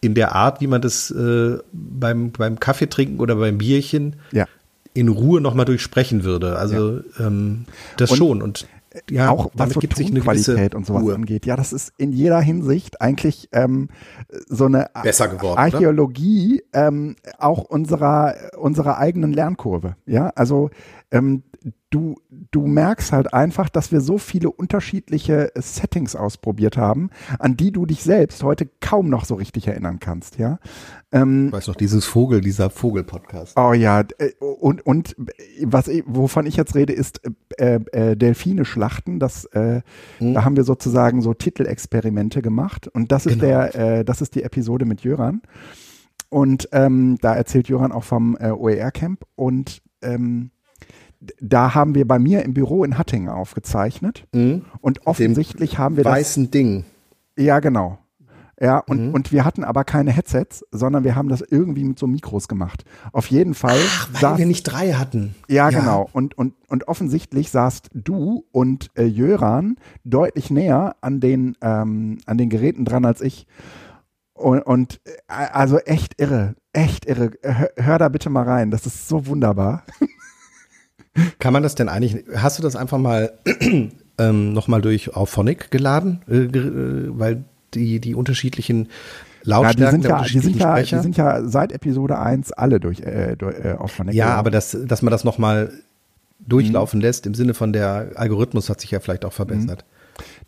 in 0.00 0.14
der 0.14 0.34
Art, 0.34 0.60
wie 0.60 0.66
man 0.66 0.82
das 0.82 1.10
äh, 1.10 1.58
beim, 1.72 2.30
beim 2.30 2.60
Kaffee 2.60 2.88
trinken 2.88 3.20
oder 3.20 3.36
beim 3.36 3.58
Bierchen 3.58 4.16
ja 4.30 4.46
in 4.94 5.08
Ruhe 5.08 5.40
nochmal 5.40 5.66
durchsprechen 5.66 6.24
würde. 6.24 6.56
Also 6.56 6.98
ja. 6.98 7.26
ähm, 7.26 7.66
das 7.96 8.12
und 8.12 8.16
schon. 8.16 8.42
Und 8.42 8.66
ja, 9.10 9.28
auch 9.28 9.50
was 9.54 9.70
so 9.70 9.80
gibt 9.80 9.96
sich 9.96 10.06
eine 10.06 10.20
Qualität 10.20 10.74
und 10.74 10.86
sowas 10.86 11.02
Ruhe. 11.02 11.14
angeht. 11.14 11.46
Ja, 11.46 11.56
das 11.56 11.72
ist 11.72 11.92
in 11.98 12.12
jeder 12.12 12.40
Hinsicht 12.40 13.00
eigentlich 13.00 13.48
ähm, 13.52 13.88
so 14.46 14.66
eine 14.66 14.88
Besser 15.02 15.26
geworden, 15.26 15.58
Archäologie 15.58 16.62
ähm, 16.72 17.16
auch 17.38 17.64
unserer 17.64 18.36
unserer 18.56 18.98
eigenen 18.98 19.32
Lernkurve. 19.32 19.96
Ja, 20.06 20.28
also 20.36 20.70
ähm, 21.10 21.42
du, 21.90 22.16
du 22.50 22.66
merkst 22.66 23.12
halt 23.12 23.32
einfach, 23.32 23.68
dass 23.68 23.92
wir 23.92 24.00
so 24.00 24.18
viele 24.18 24.50
unterschiedliche 24.50 25.52
Settings 25.54 26.16
ausprobiert 26.16 26.76
haben, 26.76 27.10
an 27.38 27.56
die 27.56 27.72
du 27.72 27.86
dich 27.86 28.02
selbst 28.02 28.42
heute 28.42 28.68
kaum 28.80 29.08
noch 29.08 29.24
so 29.24 29.34
richtig 29.34 29.68
erinnern 29.68 30.00
kannst, 30.00 30.38
ja. 30.38 30.58
Ähm, 31.12 31.46
ich 31.46 31.52
weiß 31.52 31.68
noch, 31.68 31.76
dieses 31.76 32.04
Vogel, 32.04 32.40
dieser 32.40 32.70
Vogel-Podcast. 32.70 33.56
Oh 33.56 33.72
ja, 33.72 34.00
äh, 34.18 34.32
und, 34.40 34.84
und 34.84 35.14
was, 35.62 35.88
wovon 36.06 36.46
ich 36.46 36.56
jetzt 36.56 36.74
rede, 36.74 36.92
ist 36.92 37.20
äh, 37.56 37.80
äh, 37.92 38.16
Delfine 38.16 38.64
schlachten. 38.64 39.20
Das, 39.20 39.44
äh, 39.46 39.82
hm. 40.18 40.34
Da 40.34 40.44
haben 40.44 40.56
wir 40.56 40.64
sozusagen 40.64 41.22
so 41.22 41.32
Titelexperimente 41.32 42.42
gemacht. 42.42 42.88
Und 42.88 43.12
das 43.12 43.26
ist 43.26 43.40
genau. 43.40 43.44
der, 43.44 43.74
äh, 43.98 44.04
das 44.04 44.20
ist 44.20 44.34
die 44.34 44.42
Episode 44.42 44.84
mit 44.84 45.02
Jöran. 45.02 45.42
Und 46.28 46.68
ähm, 46.72 47.16
da 47.20 47.34
erzählt 47.34 47.68
Jöran 47.68 47.92
auch 47.92 48.04
vom 48.04 48.36
äh, 48.40 48.50
OER-Camp. 48.50 49.24
Und 49.36 49.82
ähm, 50.02 50.50
da 51.40 51.74
haben 51.74 51.94
wir 51.94 52.06
bei 52.06 52.18
mir 52.18 52.42
im 52.42 52.54
Büro 52.54 52.84
in 52.84 52.98
Hattingen 52.98 53.28
aufgezeichnet. 53.28 54.26
Mhm. 54.32 54.64
Und 54.80 55.06
offensichtlich 55.06 55.72
Dem 55.72 55.78
haben 55.78 55.96
wir 55.96 56.04
das. 56.04 56.12
Weißen 56.12 56.50
Ding. 56.50 56.84
Ja, 57.36 57.60
genau. 57.60 57.98
Ja, 58.60 58.78
und, 58.78 59.08
mhm. 59.08 59.14
und 59.14 59.32
wir 59.32 59.44
hatten 59.44 59.64
aber 59.64 59.84
keine 59.84 60.12
Headsets, 60.12 60.64
sondern 60.70 61.02
wir 61.02 61.16
haben 61.16 61.28
das 61.28 61.40
irgendwie 61.40 61.82
mit 61.82 61.98
so 61.98 62.06
Mikros 62.06 62.46
gemacht. 62.46 62.84
Auf 63.12 63.26
jeden 63.26 63.54
Fall. 63.54 63.78
Ach, 63.78 64.08
weil 64.12 64.20
saß, 64.20 64.38
wir 64.38 64.46
nicht 64.46 64.62
drei 64.62 64.92
hatten. 64.92 65.34
Ja, 65.48 65.70
ja, 65.70 65.80
genau. 65.80 66.08
Und, 66.12 66.38
und, 66.38 66.54
und 66.68 66.86
offensichtlich 66.86 67.50
saßt 67.50 67.90
du 67.92 68.44
und 68.52 68.90
äh, 68.94 69.04
Jöran 69.04 69.76
deutlich 70.04 70.50
näher 70.50 70.94
an 71.00 71.18
den, 71.18 71.56
ähm, 71.62 72.18
an 72.26 72.38
den 72.38 72.48
Geräten 72.48 72.84
dran 72.84 73.04
als 73.04 73.20
ich. 73.22 73.46
Und, 74.34 74.60
und 74.60 75.00
äh, 75.04 75.32
also 75.52 75.78
echt 75.78 76.20
irre, 76.20 76.54
echt 76.72 77.06
irre. 77.06 77.32
Hör, 77.42 77.70
hör 77.76 77.98
da 77.98 78.08
bitte 78.08 78.30
mal 78.30 78.44
rein, 78.44 78.70
das 78.70 78.86
ist 78.86 79.08
so 79.08 79.26
wunderbar. 79.26 79.82
Kann 81.38 81.52
man 81.52 81.62
das 81.62 81.74
denn 81.74 81.88
eigentlich, 81.88 82.24
hast 82.34 82.58
du 82.58 82.62
das 82.62 82.76
einfach 82.76 82.98
mal 82.98 83.32
ähm, 84.18 84.52
nochmal 84.52 84.82
durch 84.82 85.14
Auphonic 85.14 85.70
geladen? 85.70 86.22
Äh, 86.28 86.44
äh, 86.44 87.10
weil 87.18 87.44
die, 87.74 88.00
die 88.00 88.14
unterschiedlichen 88.14 88.88
Lautstärken 89.42 90.02
ja, 90.02 90.22
die 90.22 90.28
sind 90.28 90.40
ja, 90.40 90.40
die 90.40 90.40
sind 90.40 90.56
ja, 90.56 90.82
die 90.82 91.02
sind 91.02 91.16
ja 91.16 91.48
seit 91.48 91.72
Episode 91.72 92.18
1 92.18 92.52
alle 92.52 92.80
durch, 92.80 93.00
äh, 93.00 93.36
durch 93.36 93.56
äh, 93.62 93.72
Auphonic. 93.72 94.14
Ja, 94.14 94.34
aber 94.34 94.50
das, 94.50 94.76
dass 94.86 95.02
man 95.02 95.10
das 95.10 95.24
nochmal 95.24 95.72
durchlaufen 96.40 96.98
mhm. 96.98 97.04
lässt, 97.04 97.26
im 97.26 97.34
Sinne 97.34 97.54
von 97.54 97.72
der 97.72 98.12
Algorithmus 98.16 98.68
hat 98.68 98.80
sich 98.80 98.90
ja 98.90 99.00
vielleicht 99.00 99.24
auch 99.24 99.32
verbessert. 99.32 99.84
Mhm. 99.86 99.94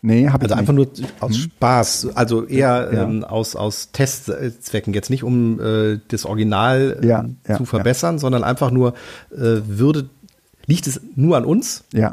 Nee, 0.02 0.28
habe 0.28 0.44
ich 0.44 0.50
Also 0.52 0.54
einfach 0.54 0.72
nur 0.72 0.88
aus 1.20 1.34
hm? 1.34 1.42
Spaß, 1.42 2.08
also 2.14 2.44
eher 2.44 2.90
ja. 2.92 3.02
ähm, 3.02 3.24
aus, 3.24 3.56
aus 3.56 3.90
Testzwecken, 3.92 4.94
jetzt 4.94 5.10
nicht 5.10 5.24
um 5.24 5.58
äh, 5.58 5.98
das 6.08 6.24
Original 6.26 7.00
äh, 7.02 7.06
ja, 7.06 7.24
ja, 7.48 7.56
zu 7.56 7.64
verbessern, 7.64 8.18
sondern 8.18 8.44
einfach 8.44 8.70
nur, 8.70 8.94
äh, 9.32 9.62
würde, 9.66 10.08
liegt 10.66 10.86
es 10.86 11.00
nur 11.14 11.36
an 11.36 11.44
uns? 11.44 11.84
Ja. 11.92 12.12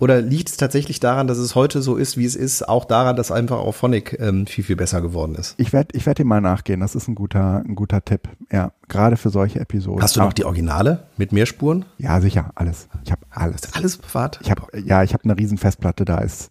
Oder 0.00 0.22
liegt 0.22 0.48
es 0.48 0.56
tatsächlich 0.56 0.98
daran, 0.98 1.26
dass 1.26 1.36
es 1.36 1.54
heute 1.54 1.82
so 1.82 1.96
ist, 1.96 2.16
wie 2.16 2.24
es 2.24 2.34
ist, 2.34 2.66
auch 2.66 2.86
daran, 2.86 3.16
dass 3.16 3.30
einfach 3.30 3.58
auch 3.58 3.72
Phonic 3.74 4.16
ähm, 4.18 4.46
viel, 4.46 4.64
viel 4.64 4.76
besser 4.76 5.02
geworden 5.02 5.34
ist? 5.34 5.54
Ich 5.58 5.74
werde 5.74 5.94
ich 5.94 6.06
werd 6.06 6.18
dem 6.18 6.26
mal 6.26 6.40
nachgehen. 6.40 6.80
Das 6.80 6.94
ist 6.94 7.06
ein 7.06 7.14
guter, 7.14 7.58
ein 7.58 7.74
guter 7.74 8.02
Tipp. 8.02 8.30
Ja, 8.50 8.72
gerade 8.88 9.18
für 9.18 9.28
solche 9.28 9.60
Episoden. 9.60 10.02
Hast 10.02 10.16
du 10.16 10.20
noch 10.20 10.32
die 10.32 10.46
Originale 10.46 11.06
mit 11.18 11.32
mehr 11.32 11.44
Spuren? 11.44 11.84
Ja, 11.98 12.18
sicher. 12.22 12.50
Alles. 12.54 12.88
Ich 13.04 13.12
habe 13.12 13.20
alles. 13.28 13.74
Alles 13.74 13.98
privat? 13.98 14.40
Ich 14.42 14.50
habe, 14.50 14.62
ja, 14.82 15.02
ich 15.02 15.12
habe 15.12 15.24
eine 15.24 15.36
riesen 15.36 15.58
Festplatte. 15.58 16.06
Da 16.06 16.18
ist, 16.20 16.48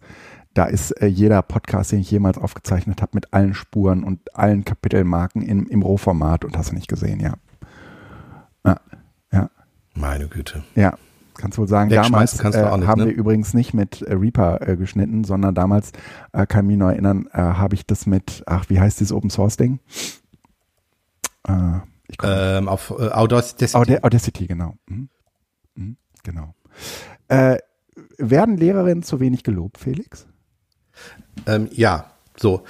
da 0.54 0.66
ist 0.66 0.92
äh, 1.02 1.06
jeder 1.06 1.42
Podcast, 1.42 1.90
den 1.90 1.98
ich 1.98 2.10
jemals 2.10 2.38
aufgezeichnet 2.38 3.02
habe, 3.02 3.10
mit 3.14 3.34
allen 3.34 3.54
Spuren 3.54 4.04
und 4.04 4.36
allen 4.36 4.64
Kapitelmarken 4.64 5.42
im, 5.42 5.66
im 5.66 5.82
Rohformat 5.82 6.44
und 6.44 6.56
hast 6.56 6.70
du 6.70 6.76
nicht 6.76 6.86
gesehen, 6.86 7.18
ja. 7.18 7.34
Ja. 8.64 8.76
ja. 9.32 9.50
Meine 9.94 10.28
Güte. 10.28 10.62
Ja, 10.76 10.96
kannst 11.40 11.58
wohl 11.58 11.68
sagen, 11.68 11.90
damals 11.90 12.38
äh, 12.38 12.46
nicht, 12.46 12.56
haben 12.56 13.00
ne? 13.00 13.06
wir 13.06 13.14
übrigens 13.14 13.54
nicht 13.54 13.72
mit 13.74 14.02
äh, 14.02 14.14
Reaper 14.14 14.66
äh, 14.66 14.76
geschnitten, 14.76 15.24
sondern 15.24 15.54
damals, 15.54 15.92
äh, 16.32 16.46
kann 16.46 16.66
mich 16.66 16.76
noch 16.76 16.88
erinnern, 16.88 17.28
äh, 17.32 17.38
habe 17.38 17.74
ich 17.74 17.86
das 17.86 18.06
mit, 18.06 18.42
ach, 18.46 18.66
wie 18.68 18.78
heißt 18.78 19.00
dieses 19.00 19.12
Open 19.12 19.30
Source 19.30 19.56
Ding? 19.56 19.80
Äh, 21.48 21.80
ähm, 22.22 22.68
auf 22.68 22.90
Audacity. 22.90 23.74
Aud 23.74 24.04
Audacity, 24.04 24.46
genau. 24.46 24.74
Mhm. 24.86 25.08
Mhm, 25.74 25.96
genau. 26.22 26.54
Werden 28.18 28.56
Lehrerinnen 28.56 29.02
zu 29.02 29.20
wenig 29.20 29.44
gelobt, 29.44 29.78
Felix? 29.78 30.26
Ähm, 31.46 31.68
ja, 31.72 32.10
so. 32.36 32.64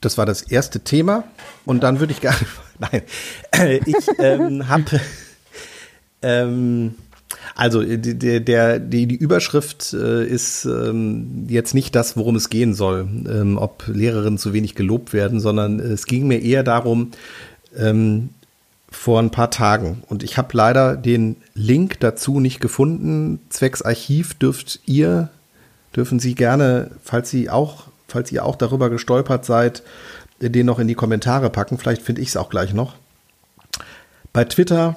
Das 0.00 0.18
war 0.18 0.26
das 0.26 0.42
erste 0.42 0.80
Thema. 0.80 1.24
Und 1.64 1.82
dann 1.82 2.00
würde 2.00 2.12
ich 2.12 2.20
gerne. 2.20 2.36
Nein. 2.78 3.02
ich 3.86 4.08
ähm, 4.18 4.68
habe. 4.68 5.00
Ähm, 6.26 6.94
also 7.54 7.82
der, 7.82 8.40
der, 8.40 8.78
die, 8.78 9.06
die 9.06 9.16
Überschrift 9.16 9.92
äh, 9.92 10.24
ist 10.24 10.64
ähm, 10.64 11.46
jetzt 11.48 11.74
nicht 11.74 11.94
das, 11.94 12.16
worum 12.16 12.36
es 12.36 12.50
gehen 12.50 12.74
soll, 12.74 13.08
ähm, 13.28 13.58
ob 13.58 13.84
Lehrerinnen 13.86 14.38
zu 14.38 14.52
wenig 14.52 14.74
gelobt 14.74 15.12
werden, 15.12 15.40
sondern 15.40 15.78
es 15.80 16.06
ging 16.06 16.26
mir 16.26 16.42
eher 16.42 16.62
darum, 16.62 17.12
ähm, 17.76 18.30
vor 18.90 19.20
ein 19.20 19.30
paar 19.30 19.50
Tagen. 19.50 20.02
Und 20.08 20.22
ich 20.22 20.38
habe 20.38 20.56
leider 20.56 20.96
den 20.96 21.36
Link 21.54 22.00
dazu 22.00 22.40
nicht 22.40 22.60
gefunden. 22.60 23.40
Zwecks 23.48 23.82
Archiv 23.82 24.34
dürft 24.34 24.80
ihr, 24.86 25.30
dürfen 25.94 26.20
Sie 26.20 26.34
gerne, 26.34 26.92
falls 27.02 27.30
Sie 27.30 27.50
auch, 27.50 27.88
falls 28.08 28.30
ihr 28.32 28.44
auch 28.44 28.56
darüber 28.56 28.90
gestolpert 28.90 29.44
seid, 29.44 29.82
den 30.40 30.66
noch 30.66 30.78
in 30.78 30.88
die 30.88 30.94
Kommentare 30.94 31.50
packen. 31.50 31.78
Vielleicht 31.78 32.02
finde 32.02 32.22
ich 32.22 32.28
es 32.28 32.36
auch 32.36 32.50
gleich 32.50 32.72
noch. 32.72 32.94
Bei 34.32 34.44
Twitter 34.44 34.96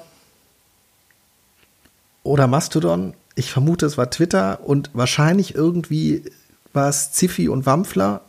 oder 2.22 2.46
Mastodon. 2.46 3.14
Ich 3.34 3.52
vermute, 3.52 3.86
es 3.86 3.98
war 3.98 4.10
Twitter 4.10 4.60
und 4.64 4.90
wahrscheinlich 4.94 5.54
irgendwie 5.54 6.24
war 6.72 6.88
es 6.88 7.12
Ziffy 7.12 7.48
und 7.48 7.66
Wampfler. 7.66 8.22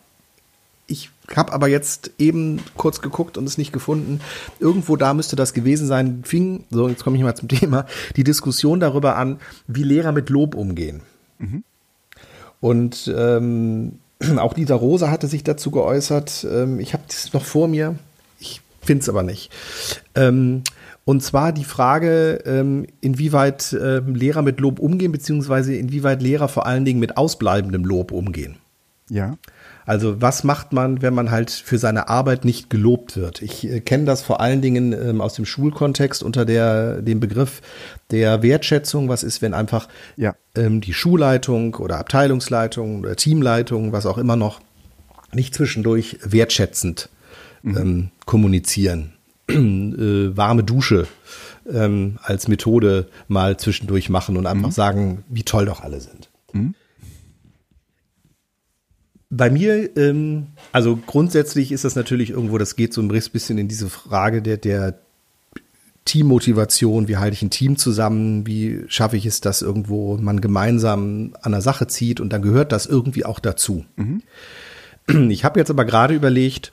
Ich 0.87 1.11
habe 1.35 1.53
aber 1.53 1.67
jetzt 1.67 2.11
eben 2.17 2.61
kurz 2.75 3.01
geguckt 3.01 3.37
und 3.37 3.45
es 3.45 3.57
nicht 3.57 3.71
gefunden. 3.71 4.21
Irgendwo 4.59 4.95
da 4.95 5.13
müsste 5.13 5.35
das 5.35 5.53
gewesen 5.53 5.87
sein. 5.87 6.23
Fing, 6.25 6.63
so 6.71 6.89
jetzt 6.89 7.03
komme 7.03 7.17
ich 7.17 7.23
mal 7.23 7.35
zum 7.35 7.47
Thema, 7.47 7.85
die 8.15 8.23
Diskussion 8.23 8.79
darüber 8.79 9.15
an, 9.15 9.39
wie 9.67 9.83
Lehrer 9.83 10.11
mit 10.11 10.29
Lob 10.29 10.55
umgehen. 10.55 11.01
Mhm. 11.37 11.63
Und 12.61 13.13
ähm, 13.15 13.99
auch 14.37 14.53
Dieter 14.53 14.75
Rose 14.75 15.11
hatte 15.11 15.27
sich 15.27 15.43
dazu 15.43 15.71
geäußert. 15.71 16.45
Ähm, 16.49 16.79
ich 16.79 16.93
habe 16.93 17.03
es 17.07 17.33
noch 17.33 17.45
vor 17.45 17.67
mir. 17.67 17.95
Ich 18.39 18.61
finde 18.81 19.03
es 19.03 19.09
aber 19.09 19.23
nicht. 19.23 19.51
Ähm, 20.15 20.63
und 21.09 21.23
zwar 21.23 21.51
die 21.53 21.63
Frage, 21.63 22.43
ähm, 22.45 22.85
inwieweit 23.01 23.73
ähm, 23.73 24.13
Lehrer 24.13 24.43
mit 24.43 24.59
Lob 24.59 24.77
umgehen, 24.77 25.11
beziehungsweise 25.11 25.73
inwieweit 25.73 26.21
Lehrer 26.21 26.47
vor 26.47 26.67
allen 26.67 26.85
Dingen 26.85 26.99
mit 26.99 27.17
ausbleibendem 27.17 27.83
Lob 27.83 28.11
umgehen. 28.11 28.57
Ja. 29.09 29.39
Also 29.87 30.21
was 30.21 30.43
macht 30.43 30.71
man, 30.71 31.01
wenn 31.01 31.15
man 31.15 31.31
halt 31.31 31.49
für 31.49 31.79
seine 31.79 32.09
Arbeit 32.09 32.45
nicht 32.45 32.69
gelobt 32.69 33.17
wird? 33.17 33.41
Ich 33.41 33.67
äh, 33.67 33.79
kenne 33.79 34.05
das 34.05 34.21
vor 34.21 34.39
allen 34.39 34.61
Dingen 34.61 34.93
ähm, 34.93 35.19
aus 35.19 35.33
dem 35.33 35.45
Schulkontext 35.45 36.21
unter 36.21 36.45
der, 36.45 37.01
dem 37.01 37.19
Begriff 37.19 37.63
der 38.11 38.43
Wertschätzung. 38.43 39.09
Was 39.09 39.23
ist, 39.23 39.41
wenn 39.41 39.55
einfach 39.55 39.87
ja. 40.15 40.35
ähm, 40.55 40.79
die 40.79 40.93
Schulleitung 40.93 41.73
oder 41.73 41.97
Abteilungsleitung 41.97 42.99
oder 42.99 43.15
Teamleitung, 43.15 43.93
was 43.93 44.05
auch 44.05 44.19
immer 44.19 44.35
noch, 44.35 44.61
nicht 45.33 45.55
zwischendurch 45.55 46.19
wertschätzend 46.21 47.09
mhm. 47.63 47.77
ähm, 47.77 48.11
kommunizieren? 48.27 49.13
Äh, 49.49 50.37
warme 50.37 50.63
Dusche 50.63 51.07
ähm, 51.71 52.19
als 52.23 52.47
Methode 52.47 53.07
mal 53.27 53.57
zwischendurch 53.57 54.09
machen 54.09 54.37
und 54.37 54.45
einfach 54.45 54.69
mhm. 54.69 54.73
sagen, 54.73 55.23
wie 55.29 55.43
toll 55.43 55.65
doch 55.65 55.81
alle 55.81 56.01
sind. 56.01 56.29
Mhm. 56.53 56.75
Bei 59.31 59.51
mir, 59.51 59.95
ähm, 59.95 60.47
also 60.71 60.97
grundsätzlich 60.97 61.71
ist 61.71 61.85
das 61.85 61.95
natürlich 61.95 62.31
irgendwo, 62.31 62.57
das 62.57 62.75
geht 62.75 62.93
so 62.93 63.01
ein 63.01 63.07
bisschen 63.07 63.59
in 63.59 63.67
diese 63.67 63.87
Frage 63.87 64.41
der, 64.41 64.57
der 64.57 64.99
Teammotivation, 66.05 67.07
wie 67.07 67.17
halte 67.17 67.35
ich 67.35 67.43
ein 67.43 67.51
Team 67.51 67.77
zusammen, 67.77 68.47
wie 68.47 68.83
schaffe 68.87 69.17
ich 69.17 69.27
es, 69.27 69.41
dass 69.41 69.61
irgendwo 69.61 70.17
man 70.17 70.41
gemeinsam 70.41 71.35
an 71.41 71.51
der 71.51 71.61
Sache 71.61 71.85
zieht 71.85 72.19
und 72.19 72.33
dann 72.33 72.41
gehört 72.41 72.71
das 72.71 72.87
irgendwie 72.87 73.25
auch 73.25 73.39
dazu. 73.39 73.85
Mhm. 73.95 74.23
Ich 75.29 75.43
habe 75.43 75.59
jetzt 75.59 75.69
aber 75.71 75.85
gerade 75.85 76.13
überlegt, 76.13 76.71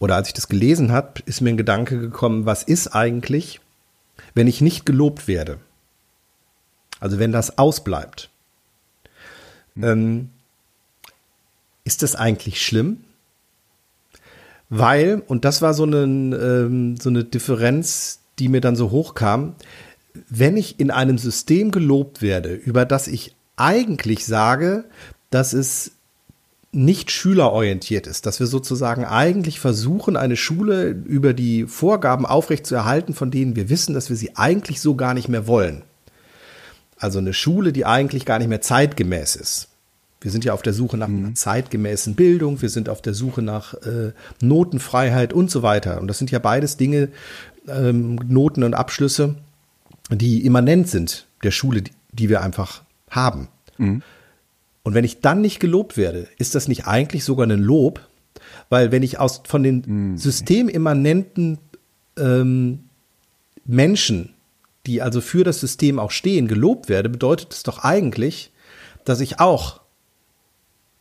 oder 0.00 0.16
als 0.16 0.28
ich 0.28 0.34
das 0.34 0.48
gelesen 0.48 0.90
habe, 0.90 1.22
ist 1.26 1.40
mir 1.42 1.50
ein 1.50 1.56
Gedanke 1.56 2.00
gekommen, 2.00 2.46
was 2.46 2.64
ist 2.64 2.88
eigentlich, 2.88 3.60
wenn 4.34 4.48
ich 4.48 4.60
nicht 4.60 4.84
gelobt 4.84 5.28
werde? 5.28 5.58
Also 6.98 7.18
wenn 7.18 7.30
das 7.30 7.58
ausbleibt. 7.58 8.30
Mhm. 9.76 9.84
Ähm, 9.84 10.28
ist 11.84 12.02
das 12.02 12.16
eigentlich 12.16 12.64
schlimm? 12.64 13.04
Weil, 14.70 15.22
und 15.26 15.44
das 15.44 15.62
war 15.62 15.74
so 15.74 15.82
eine, 15.82 16.02
ähm, 16.02 16.96
so 16.96 17.10
eine 17.10 17.24
Differenz, 17.24 18.20
die 18.38 18.48
mir 18.48 18.60
dann 18.60 18.76
so 18.76 18.90
hochkam, 18.90 19.54
wenn 20.28 20.56
ich 20.56 20.80
in 20.80 20.90
einem 20.90 21.18
System 21.18 21.70
gelobt 21.70 22.22
werde, 22.22 22.54
über 22.54 22.84
das 22.84 23.06
ich 23.06 23.34
eigentlich 23.56 24.24
sage, 24.24 24.84
dass 25.30 25.52
es 25.52 25.92
nicht 26.72 27.10
schülerorientiert 27.10 28.06
ist, 28.06 28.26
dass 28.26 28.38
wir 28.38 28.46
sozusagen 28.46 29.04
eigentlich 29.04 29.58
versuchen, 29.58 30.16
eine 30.16 30.36
Schule 30.36 30.90
über 30.90 31.34
die 31.34 31.66
Vorgaben 31.66 32.26
aufrechtzuerhalten, 32.26 33.12
von 33.12 33.30
denen 33.30 33.56
wir 33.56 33.68
wissen, 33.68 33.92
dass 33.92 34.08
wir 34.08 34.16
sie 34.16 34.36
eigentlich 34.36 34.80
so 34.80 34.94
gar 34.94 35.14
nicht 35.14 35.28
mehr 35.28 35.48
wollen. 35.48 35.82
Also 36.96 37.18
eine 37.18 37.32
Schule, 37.32 37.72
die 37.72 37.86
eigentlich 37.86 38.24
gar 38.24 38.38
nicht 38.38 38.48
mehr 38.48 38.60
zeitgemäß 38.60 39.34
ist. 39.34 39.68
Wir 40.20 40.30
sind 40.30 40.44
ja 40.44 40.52
auf 40.52 40.62
der 40.62 40.74
Suche 40.74 40.96
nach 40.96 41.08
einer 41.08 41.28
mhm. 41.28 41.34
zeitgemäßen 41.34 42.14
Bildung, 42.14 42.60
wir 42.60 42.68
sind 42.68 42.88
auf 42.88 43.00
der 43.00 43.14
Suche 43.14 43.42
nach 43.42 43.74
äh, 43.74 44.12
Notenfreiheit 44.42 45.32
und 45.32 45.50
so 45.50 45.62
weiter. 45.62 46.00
Und 46.00 46.08
das 46.08 46.18
sind 46.18 46.30
ja 46.30 46.38
beides 46.38 46.76
Dinge, 46.76 47.08
ähm, 47.66 48.16
Noten 48.28 48.62
und 48.62 48.74
Abschlüsse, 48.74 49.36
die 50.10 50.44
immanent 50.44 50.88
sind 50.88 51.26
der 51.42 51.50
Schule, 51.50 51.82
die, 51.82 51.92
die 52.12 52.28
wir 52.28 52.42
einfach 52.42 52.82
haben. 53.08 53.48
Mhm. 53.78 54.02
Und 54.82 54.94
wenn 54.94 55.04
ich 55.04 55.20
dann 55.20 55.40
nicht 55.40 55.60
gelobt 55.60 55.96
werde, 55.96 56.28
ist 56.38 56.54
das 56.54 56.68
nicht 56.68 56.86
eigentlich 56.86 57.24
sogar 57.24 57.46
ein 57.46 57.60
Lob? 57.60 58.08
Weil 58.68 58.92
wenn 58.92 59.02
ich 59.02 59.18
aus 59.18 59.42
von 59.46 59.62
den 59.62 59.82
mhm. 59.86 60.16
systemimmanenten 60.16 61.58
ähm, 62.18 62.84
Menschen, 63.64 64.34
die 64.86 65.02
also 65.02 65.20
für 65.20 65.44
das 65.44 65.60
System 65.60 65.98
auch 65.98 66.10
stehen, 66.10 66.48
gelobt 66.48 66.88
werde, 66.88 67.08
bedeutet 67.08 67.52
es 67.52 67.62
doch 67.62 67.80
eigentlich, 67.80 68.52
dass 69.04 69.20
ich 69.20 69.40
auch 69.40 69.80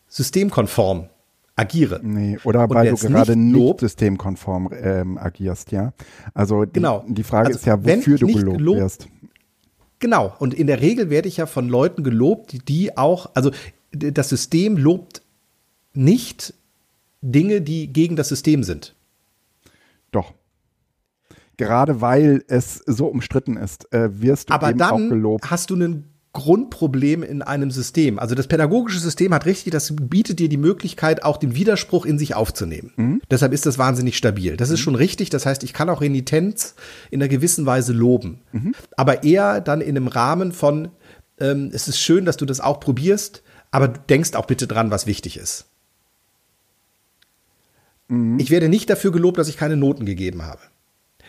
systemkonform 0.08 1.10
agiere. 1.56 2.00
Nee, 2.04 2.38
oder 2.44 2.70
weil 2.70 2.90
du 2.90 2.96
gerade 2.98 3.36
nicht, 3.36 3.58
nicht 3.58 3.80
systemkonform 3.80 4.70
ähm, 4.74 5.18
agierst, 5.18 5.72
ja. 5.72 5.94
Also 6.34 6.66
die, 6.66 6.74
genau. 6.74 7.06
die 7.08 7.24
Frage 7.24 7.48
also, 7.48 7.60
ist 7.60 7.66
ja, 7.66 7.84
wofür 7.84 8.18
du 8.18 8.28
gelobt, 8.28 8.58
gelobt 8.58 8.80
wirst. 8.80 9.08
Genau. 10.00 10.34
Und 10.40 10.54
in 10.54 10.68
der 10.68 10.82
Regel 10.82 11.10
werde 11.10 11.28
ich 11.28 11.38
ja 11.38 11.46
von 11.46 11.68
Leuten 11.68 12.04
gelobt, 12.04 12.70
die 12.70 12.98
auch, 12.98 13.32
also 13.34 13.52
das 13.92 14.30
System 14.30 14.78
lobt 14.78 15.22
nicht 15.94 16.54
Dinge, 17.22 17.62
die 17.62 17.92
gegen 17.92 18.16
das 18.16 18.30
System 18.30 18.64
sind. 18.64 18.96
Doch. 20.12 20.34
Gerade 21.58 22.00
weil 22.00 22.44
es 22.48 22.76
so 22.86 23.08
umstritten 23.08 23.58
ist, 23.58 23.92
äh, 23.94 24.22
wirst 24.22 24.50
du 24.50 24.54
Aber 24.54 24.70
eben 24.70 24.82
auch 24.82 24.98
gelobt. 24.98 25.44
Aber 25.44 25.50
dann 25.50 25.52
hast 25.52 25.70
du 25.70 25.76
einen 25.76 26.06
Grundproblem 26.32 27.24
in 27.24 27.42
einem 27.42 27.72
System. 27.72 28.20
Also 28.20 28.36
das 28.36 28.48
pädagogische 28.48 29.00
System 29.00 29.34
hat 29.34 29.48
richtig, 29.48 29.72
das 29.72 29.96
bietet 30.00 30.38
dir 30.38 30.48
die 30.48 30.58
Möglichkeit, 30.58 31.24
auch 31.24 31.38
den 31.38 31.56
Widerspruch 31.56 32.06
in 32.06 32.20
sich 32.20 32.36
aufzunehmen. 32.36 32.94
Mhm. 32.98 33.22
Deshalb 33.32 33.52
ist 33.52 33.66
das 33.66 33.80
wahnsinnig 33.80 34.16
stabil. 34.16 34.56
Das 34.56 34.70
ist 34.70 34.80
mhm. 34.80 34.84
schon 34.84 34.96
richtig. 34.96 35.32
Das 35.32 35.48
heißt, 35.48 35.64
ich 35.64 35.74
kann 35.74 35.90
auch 35.90 36.02
Renitenz 36.02 36.76
in 37.10 37.22
einer 37.22 37.30
gewissen 37.30 37.66
Weise 37.66 37.94
loben. 37.94 38.42
Mhm. 38.52 38.76
Aber 38.96 39.24
eher 39.24 39.60
dann 39.60 39.82
in 39.82 39.98
einem 39.98 40.08
Rahmen 40.08 40.52
von, 40.52 40.90
ähm, 41.40 41.72
es 41.74 41.88
ist 41.88 42.00
schön, 42.00 42.26
dass 42.26 42.38
du 42.38 42.46
das 42.46 42.60
auch 42.60 42.80
probierst, 42.80 43.42
aber 43.72 43.88
du 43.88 44.00
denkst 44.08 44.34
auch 44.34 44.46
bitte 44.46 44.68
dran, 44.68 44.92
was 44.92 45.08
wichtig 45.08 45.36
ist. 45.36 45.66
Mhm. 48.08 48.40
Ich 48.40 48.52
werde 48.52 48.70
nicht 48.70 48.90
dafür 48.90 49.12
gelobt, 49.12 49.40
dass 49.40 49.48
ich 49.48 49.58
keine 49.58 49.78
Noten 49.78 50.06
gegeben 50.06 50.44
habe. 50.44 50.62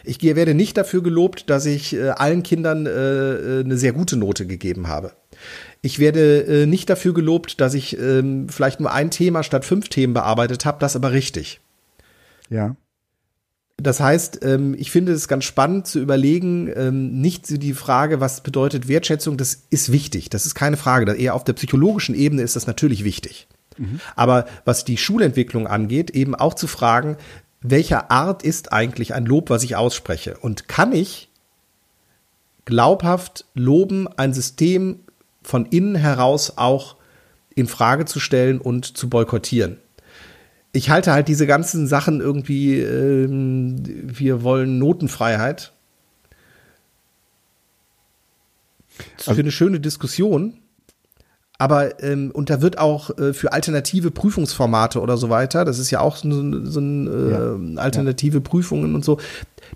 Ich 0.05 0.23
werde 0.23 0.55
nicht 0.55 0.77
dafür 0.77 1.03
gelobt, 1.03 1.51
dass 1.51 1.67
ich 1.67 1.95
äh, 1.95 2.11
allen 2.11 2.43
Kindern 2.43 2.87
äh, 2.87 2.91
äh, 2.91 3.61
eine 3.65 3.77
sehr 3.77 3.93
gute 3.93 4.17
Note 4.17 4.47
gegeben 4.47 4.89
habe. 4.89 5.13
Ich 5.83 5.99
werde 5.99 6.45
äh, 6.45 6.67
nicht 6.67 6.91
dafür 6.91 7.15
gelobt, 7.15 7.61
dass 7.61 7.75
ich 7.75 7.99
ähm, 7.99 8.49
vielleicht 8.49 8.81
nur 8.81 8.93
ein 8.93 9.11
Thema 9.11 9.43
statt 9.43 9.65
fünf 9.65 9.89
Themen 9.89 10.13
bearbeitet 10.13 10.65
habe, 10.65 10.79
das 10.81 10.97
aber 10.97 11.13
richtig. 11.13 11.61
Ja. 12.51 12.77
Das 13.83 14.01
heißt, 14.01 14.45
ähm, 14.45 14.75
ich 14.79 14.91
finde 14.91 15.13
es 15.13 15.27
ganz 15.27 15.45
spannend 15.45 15.87
zu 15.87 16.01
überlegen, 16.01 16.71
ähm, 16.75 17.21
nicht 17.21 17.47
so 17.47 17.57
die 17.57 17.73
Frage, 17.73 18.21
was 18.21 18.43
bedeutet 18.43 18.89
Wertschätzung, 18.89 19.39
das 19.39 19.67
ist 19.71 19.91
wichtig, 19.91 20.29
das 20.29 20.45
ist 20.45 20.55
keine 20.55 20.77
Frage. 20.77 21.11
Eher 21.15 21.35
auf 21.35 21.45
der 21.45 21.55
psychologischen 21.55 22.15
Ebene 22.15 22.43
ist 22.43 22.57
das 22.57 22.67
natürlich 22.67 23.05
wichtig. 23.05 23.49
Mhm. 23.79 24.01
Aber 24.17 24.45
was 24.67 24.85
die 24.85 24.99
Schulentwicklung 24.99 25.67
angeht, 25.67 26.11
eben 26.11 26.35
auch 26.35 26.55
zu 26.55 26.67
fragen, 26.67 27.17
welcher 27.63 28.11
Art 28.11 28.43
ist 28.43 28.73
eigentlich 28.73 29.15
ein 29.15 29.27
Lob, 29.27 29.51
was 29.51 29.63
ich 29.63 29.77
ausspreche? 29.77 30.37
Und 30.39 30.69
kann 30.69 30.93
ich 30.93 31.29
glaubhaft 32.65 33.45
loben, 33.55 34.09
ein 34.17 34.33
System 34.33 35.01
von 35.43 35.67
innen 35.67 35.95
heraus 35.95 36.55
auch 36.57 36.97
in 37.55 37.67
Frage 37.67 38.05
zu 38.07 38.21
stellen 38.21 38.61
und 38.61 38.97
zu 38.97 39.09
boykottieren? 39.11 39.77
Ich 40.73 40.89
halte 40.89 41.13
halt 41.13 41.29
diese 41.29 41.47
ganzen 41.47 41.87
Sachen 41.87 42.21
irgendwie, 42.21 42.79
ähm, 42.81 43.83
wir 43.85 44.43
wollen 44.43 44.79
Notenfreiheit. 44.79 45.73
Also, 49.19 49.35
für 49.35 49.41
eine 49.41 49.51
schöne 49.51 49.81
Diskussion. 49.81 50.59
Aber 51.61 52.03
ähm, 52.03 52.31
und 52.31 52.49
da 52.49 52.63
wird 52.63 52.79
auch 52.79 53.19
äh, 53.19 53.35
für 53.35 53.53
alternative 53.53 54.11
Prüfungsformate 54.11 54.99
oder 54.99 55.19
so 55.19 55.29
weiter, 55.29 55.67
das 55.67 55.79
ist 55.79 55.91
ja 55.91 56.01
auch 56.01 56.17
so, 56.17 56.65
so 56.65 56.81
ein 56.81 57.07
äh, 57.07 57.75
ja. 57.75 57.81
alternative 57.83 58.39
ja. 58.39 58.43
Prüfungen 58.43 58.95
und 58.95 59.05
so, 59.05 59.19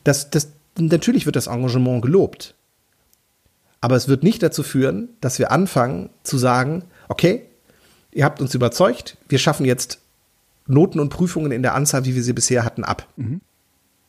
das, 0.03 0.31
das, 0.31 0.49
natürlich 0.79 1.27
wird 1.27 1.37
das 1.37 1.47
Engagement 1.47 2.01
gelobt. 2.01 2.55
Aber 3.83 3.97
es 3.97 4.09
wird 4.09 4.23
nicht 4.23 4.43
dazu 4.43 4.63
führen, 4.63 5.11
dass 5.21 5.39
wir 5.39 5.53
anfangen 5.53 6.09
zu 6.23 6.39
sagen, 6.39 6.85
okay, 7.11 7.43
ihr 8.13 8.25
habt 8.25 8.41
uns 8.41 8.55
überzeugt, 8.55 9.19
wir 9.29 9.39
schaffen 9.39 9.67
jetzt 9.67 9.99
Noten 10.67 11.01
und 11.01 11.11
Prüfungen 11.11 11.53
in 11.53 11.61
der 11.61 11.75
Anzahl, 11.75 12.07
wie 12.07 12.15
wir 12.15 12.23
sie 12.23 12.33
bisher 12.33 12.65
hatten, 12.65 12.83
ab. 12.83 13.07
Mhm. 13.17 13.43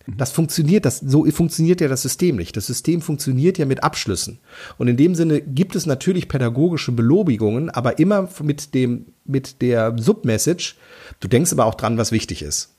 Das 0.08 0.32
funktioniert, 0.32 0.86
das, 0.86 1.00
so 1.00 1.26
funktioniert 1.32 1.82
ja 1.82 1.88
das 1.88 2.04
System 2.04 2.36
nicht. 2.36 2.56
Das 2.56 2.68
System 2.68 3.02
funktioniert 3.02 3.58
ja 3.58 3.66
mit 3.66 3.84
Abschlüssen. 3.84 4.40
Und 4.78 4.88
in 4.88 4.98
dem 4.98 5.16
Sinne 5.16 5.42
gibt 5.42 5.76
es 5.76 5.86
natürlich 5.86 6.28
pädagogische 6.28 6.92
Belobigungen, 6.92 7.70
aber 7.70 7.98
immer 7.98 8.30
mit 8.44 8.74
dem, 8.76 9.08
mit 9.26 9.62
der 9.62 9.96
Submessage. 9.98 10.76
Du 11.20 11.28
denkst 11.28 11.52
aber 11.54 11.66
auch 11.66 11.76
dran, 11.76 11.98
was 11.98 12.12
wichtig 12.12 12.44
ist. 12.44 12.72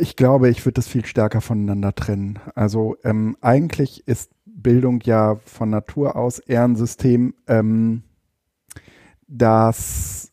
Ich 0.00 0.16
glaube, 0.16 0.48
ich 0.48 0.64
würde 0.64 0.74
das 0.74 0.88
viel 0.88 1.04
stärker 1.04 1.40
voneinander 1.40 1.94
trennen. 1.94 2.38
Also 2.54 2.96
ähm, 3.04 3.36
eigentlich 3.40 4.06
ist 4.06 4.30
Bildung 4.46 5.00
ja 5.02 5.36
von 5.44 5.70
Natur 5.70 6.16
aus 6.16 6.38
eher 6.38 6.64
ein 6.64 6.76
System, 6.76 7.34
ähm, 7.46 8.02
das 9.28 10.32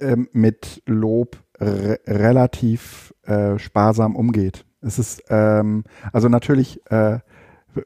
ähm, 0.00 0.28
mit 0.32 0.82
Lob 0.86 1.36
re 1.62 2.00
relativ 2.06 3.14
äh, 3.22 3.58
sparsam 3.58 4.16
umgeht. 4.16 4.64
Es 4.80 4.98
ist 4.98 5.22
ähm, 5.28 5.84
also 6.12 6.28
natürlich, 6.28 6.80
äh, 6.90 7.20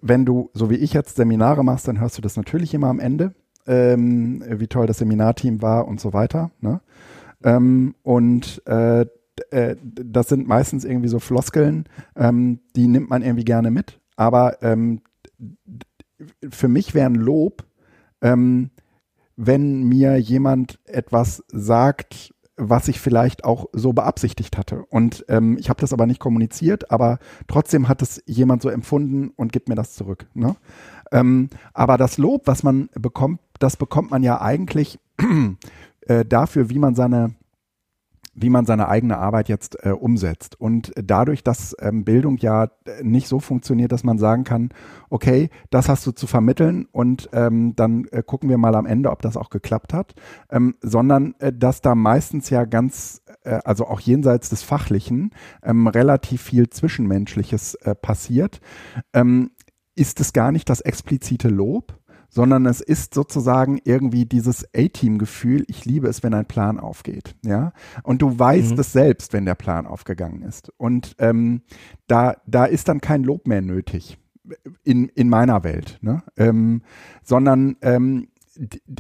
wenn 0.00 0.24
du 0.24 0.50
so 0.54 0.70
wie 0.70 0.76
ich 0.76 0.92
jetzt 0.92 1.16
Seminare 1.16 1.62
machst, 1.62 1.86
dann 1.86 2.00
hörst 2.00 2.18
du 2.18 2.22
das 2.22 2.36
natürlich 2.36 2.74
immer 2.74 2.88
am 2.88 3.00
Ende, 3.00 3.34
ähm, 3.66 4.42
wie 4.48 4.66
toll 4.66 4.86
das 4.86 4.98
Seminarteam 4.98 5.62
war 5.62 5.86
und 5.86 6.00
so 6.00 6.12
weiter. 6.12 6.50
Ne? 6.60 6.80
Ähm, 7.44 7.94
und 8.02 8.62
äh, 8.66 9.06
äh, 9.50 9.76
das 9.82 10.28
sind 10.28 10.48
meistens 10.48 10.84
irgendwie 10.84 11.08
so 11.08 11.18
Floskeln, 11.18 11.84
ähm, 12.16 12.60
die 12.74 12.88
nimmt 12.88 13.10
man 13.10 13.22
irgendwie 13.22 13.44
gerne 13.44 13.70
mit. 13.70 14.00
Aber 14.16 14.62
ähm, 14.62 15.02
für 16.48 16.68
mich 16.68 16.94
wäre 16.94 17.06
ein 17.06 17.14
Lob, 17.14 17.64
ähm, 18.22 18.70
wenn 19.36 19.82
mir 19.82 20.16
jemand 20.16 20.80
etwas 20.84 21.44
sagt, 21.48 22.34
was 22.56 22.88
ich 22.88 23.00
vielleicht 23.00 23.44
auch 23.44 23.66
so 23.72 23.92
beabsichtigt 23.92 24.56
hatte. 24.56 24.84
Und 24.86 25.24
ähm, 25.28 25.56
ich 25.58 25.68
habe 25.68 25.80
das 25.80 25.92
aber 25.92 26.06
nicht 26.06 26.20
kommuniziert, 26.20 26.90
aber 26.90 27.18
trotzdem 27.48 27.88
hat 27.88 28.02
es 28.02 28.22
jemand 28.26 28.62
so 28.62 28.68
empfunden 28.68 29.30
und 29.36 29.52
gibt 29.52 29.68
mir 29.68 29.74
das 29.74 29.94
zurück. 29.94 30.26
Ne? 30.34 30.56
Ähm, 31.12 31.50
aber 31.74 31.98
das 31.98 32.18
Lob, 32.18 32.46
was 32.46 32.62
man 32.62 32.88
bekommt, 32.94 33.40
das 33.58 33.76
bekommt 33.76 34.10
man 34.10 34.22
ja 34.22 34.40
eigentlich 34.40 34.98
äh, 36.02 36.24
dafür, 36.24 36.70
wie 36.70 36.78
man 36.78 36.94
seine 36.94 37.34
wie 38.36 38.50
man 38.50 38.66
seine 38.66 38.88
eigene 38.88 39.16
Arbeit 39.16 39.48
jetzt 39.48 39.84
äh, 39.84 39.90
umsetzt. 39.90 40.60
Und 40.60 40.92
dadurch, 40.94 41.42
dass 41.42 41.74
ähm, 41.80 42.04
Bildung 42.04 42.36
ja 42.36 42.68
nicht 43.02 43.28
so 43.28 43.40
funktioniert, 43.40 43.92
dass 43.92 44.04
man 44.04 44.18
sagen 44.18 44.44
kann, 44.44 44.68
okay, 45.08 45.48
das 45.70 45.88
hast 45.88 46.06
du 46.06 46.12
zu 46.12 46.26
vermitteln 46.26 46.86
und 46.92 47.30
ähm, 47.32 47.74
dann 47.76 48.04
äh, 48.10 48.22
gucken 48.22 48.50
wir 48.50 48.58
mal 48.58 48.74
am 48.74 48.86
Ende, 48.86 49.10
ob 49.10 49.22
das 49.22 49.38
auch 49.38 49.48
geklappt 49.48 49.94
hat, 49.94 50.14
ähm, 50.50 50.76
sondern 50.82 51.34
äh, 51.38 51.52
dass 51.52 51.80
da 51.80 51.94
meistens 51.94 52.50
ja 52.50 52.66
ganz, 52.66 53.22
äh, 53.42 53.58
also 53.64 53.86
auch 53.86 54.00
jenseits 54.00 54.50
des 54.50 54.62
Fachlichen, 54.62 55.30
ähm, 55.62 55.86
relativ 55.86 56.42
viel 56.42 56.68
Zwischenmenschliches 56.68 57.74
äh, 57.76 57.94
passiert, 57.94 58.60
ähm, 59.14 59.50
ist 59.94 60.20
es 60.20 60.34
gar 60.34 60.52
nicht 60.52 60.68
das 60.68 60.82
explizite 60.82 61.48
Lob, 61.48 61.98
sondern 62.28 62.66
es 62.66 62.80
ist 62.80 63.14
sozusagen 63.14 63.78
irgendwie 63.84 64.26
dieses 64.26 64.66
A-Team-Gefühl, 64.74 65.64
ich 65.68 65.84
liebe 65.84 66.08
es, 66.08 66.22
wenn 66.22 66.34
ein 66.34 66.46
Plan 66.46 66.78
aufgeht, 66.78 67.34
ja. 67.44 67.72
Und 68.02 68.22
du 68.22 68.38
weißt 68.38 68.74
mhm. 68.74 68.80
es 68.80 68.92
selbst, 68.92 69.32
wenn 69.32 69.44
der 69.44 69.54
Plan 69.54 69.86
aufgegangen 69.86 70.42
ist. 70.42 70.72
Und 70.76 71.16
ähm, 71.18 71.62
da, 72.06 72.36
da 72.46 72.64
ist 72.64 72.88
dann 72.88 73.00
kein 73.00 73.24
Lob 73.24 73.46
mehr 73.46 73.62
nötig 73.62 74.18
in, 74.84 75.08
in 75.08 75.28
meiner 75.28 75.64
Welt, 75.64 75.98
ne? 76.02 76.22
ähm, 76.36 76.82
sondern 77.22 77.76
ähm, 77.82 78.28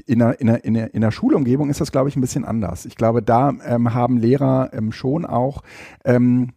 in 0.06 0.18
der, 0.18 0.40
in, 0.40 0.46
der, 0.48 0.64
in, 0.64 0.74
der, 0.74 0.94
in 0.94 1.00
der 1.00 1.10
Schulumgebung 1.10 1.70
ist 1.70 1.80
das, 1.80 1.92
glaube 1.92 2.08
ich, 2.08 2.16
ein 2.16 2.20
bisschen 2.20 2.44
anders. 2.44 2.84
Ich 2.84 2.96
glaube, 2.96 3.22
da 3.22 3.52
ähm, 3.64 3.94
haben 3.94 4.18
Lehrer 4.18 4.70
ähm, 4.72 4.92
schon 4.92 5.24
auch 5.24 5.62
ähm, 6.04 6.52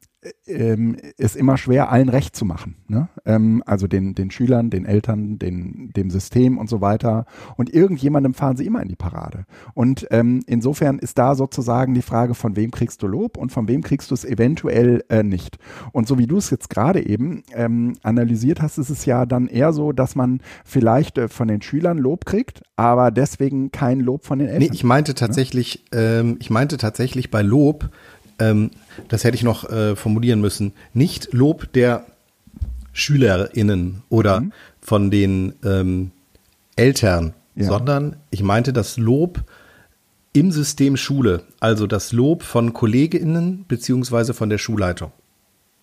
ähm, 0.47 0.97
ist 1.17 1.35
immer 1.35 1.57
schwer, 1.57 1.91
allen 1.91 2.09
recht 2.09 2.35
zu 2.35 2.43
machen. 2.43 2.75
Ne? 2.87 3.07
Ähm, 3.25 3.63
also 3.65 3.87
den, 3.87 4.15
den 4.15 4.31
Schülern, 4.31 4.69
den 4.69 4.85
Eltern, 4.85 5.39
den, 5.39 5.91
dem 5.95 6.09
System 6.09 6.57
und 6.57 6.69
so 6.69 6.81
weiter. 6.81 7.25
Und 7.55 7.73
irgendjemandem 7.73 8.33
fahren 8.33 8.57
sie 8.57 8.65
immer 8.65 8.81
in 8.81 8.89
die 8.89 8.97
Parade. 8.97 9.45
Und 9.73 10.07
ähm, 10.11 10.41
insofern 10.45 10.99
ist 10.99 11.17
da 11.17 11.35
sozusagen 11.35 11.93
die 11.93 12.01
Frage, 12.01 12.33
von 12.33 12.55
wem 12.57 12.71
kriegst 12.71 13.01
du 13.01 13.07
Lob 13.07 13.37
und 13.37 13.51
von 13.51 13.67
wem 13.67 13.81
kriegst 13.81 14.11
du 14.11 14.15
es 14.15 14.25
eventuell 14.25 15.03
äh, 15.09 15.23
nicht. 15.23 15.57
Und 15.93 16.07
so 16.07 16.17
wie 16.17 16.27
du 16.27 16.37
es 16.37 16.49
jetzt 16.49 16.69
gerade 16.69 17.05
eben 17.05 17.43
ähm, 17.53 17.95
analysiert 18.03 18.61
hast, 18.61 18.77
ist 18.77 18.89
es 18.89 19.05
ja 19.05 19.25
dann 19.25 19.47
eher 19.47 19.71
so, 19.71 19.93
dass 19.93 20.15
man 20.15 20.41
vielleicht 20.65 21.17
äh, 21.17 21.27
von 21.29 21.47
den 21.47 21.61
Schülern 21.61 21.97
Lob 21.97 22.25
kriegt, 22.25 22.61
aber 22.75 23.11
deswegen 23.11 23.71
kein 23.71 24.01
Lob 24.01 24.25
von 24.25 24.39
den 24.39 24.49
Eltern. 24.49 24.63
Nee, 24.63 24.69
ich 24.73 24.83
meinte 24.83 25.13
tatsächlich, 25.13 25.85
ne? 25.93 26.19
ähm, 26.19 26.37
ich 26.39 26.49
meinte 26.49 26.77
tatsächlich 26.77 27.31
bei 27.31 27.41
Lob, 27.41 27.89
ähm, 28.39 28.71
das 29.07 29.23
hätte 29.23 29.35
ich 29.35 29.43
noch 29.43 29.69
äh, 29.69 29.95
formulieren 29.95 30.41
müssen, 30.41 30.73
nicht 30.93 31.33
Lob 31.33 31.71
der 31.73 32.05
SchülerInnen 32.93 34.03
oder 34.09 34.41
mhm. 34.41 34.53
von 34.81 35.11
den 35.11 35.53
ähm, 35.63 36.11
Eltern, 36.75 37.33
ja. 37.55 37.65
sondern 37.65 38.15
ich 38.31 38.43
meinte 38.43 38.73
das 38.73 38.97
Lob 38.97 39.43
im 40.33 40.51
System 40.51 40.95
Schule, 40.97 41.43
also 41.59 41.87
das 41.87 42.11
Lob 42.11 42.43
von 42.43 42.73
KollegInnen 42.73 43.65
beziehungsweise 43.67 44.33
von 44.33 44.49
der 44.49 44.57
Schulleitung. 44.57 45.11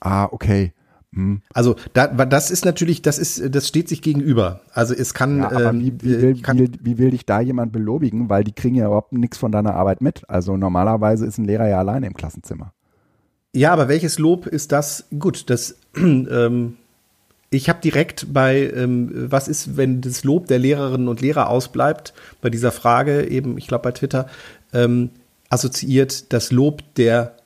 Ah, 0.00 0.28
okay. 0.30 0.72
Hm. 1.14 1.42
Also 1.52 1.76
da, 1.92 2.08
das 2.08 2.50
ist 2.50 2.64
natürlich, 2.64 3.02
das 3.02 3.18
ist, 3.18 3.54
das 3.54 3.68
steht 3.68 3.88
sich 3.88 4.02
gegenüber. 4.02 4.60
Also 4.72 4.94
es 4.94 5.14
kann. 5.14 5.38
Ja, 5.38 5.50
aber 5.50 5.70
ähm, 5.70 5.80
wie, 5.80 5.92
wie, 6.02 6.22
will, 6.22 6.42
kann 6.42 6.58
wie, 6.58 6.70
wie, 6.80 6.98
will 6.98 7.10
dich 7.10 7.26
da 7.26 7.40
jemand 7.40 7.72
belobigen, 7.72 8.28
weil 8.28 8.44
die 8.44 8.52
kriegen 8.52 8.76
ja 8.76 8.86
überhaupt 8.86 9.12
nichts 9.12 9.38
von 9.38 9.52
deiner 9.52 9.74
Arbeit 9.74 10.00
mit. 10.00 10.28
Also 10.28 10.56
normalerweise 10.56 11.26
ist 11.26 11.38
ein 11.38 11.44
Lehrer 11.44 11.68
ja 11.68 11.78
alleine 11.78 12.06
im 12.06 12.14
Klassenzimmer. 12.14 12.72
Ja, 13.54 13.72
aber 13.72 13.88
welches 13.88 14.18
Lob 14.18 14.46
ist 14.46 14.72
das? 14.72 15.06
Gut, 15.18 15.50
das. 15.50 15.76
Ähm, 15.96 16.76
ich 17.50 17.68
habe 17.68 17.80
direkt 17.80 18.32
bei, 18.32 18.70
ähm, 18.74 19.30
was 19.30 19.46
ist, 19.48 19.76
wenn 19.76 20.00
das 20.00 20.24
Lob 20.24 20.46
der 20.46 20.58
Lehrerinnen 20.58 21.08
und 21.08 21.20
Lehrer 21.20 21.48
ausbleibt, 21.48 22.12
bei 22.40 22.50
dieser 22.50 22.72
Frage 22.72 23.28
eben, 23.28 23.56
ich 23.56 23.68
glaube 23.68 23.84
bei 23.84 23.92
Twitter, 23.92 24.26
ähm, 24.72 25.10
assoziiert 25.48 26.32
das 26.32 26.50
Lob 26.50 26.82
der, 26.96 27.36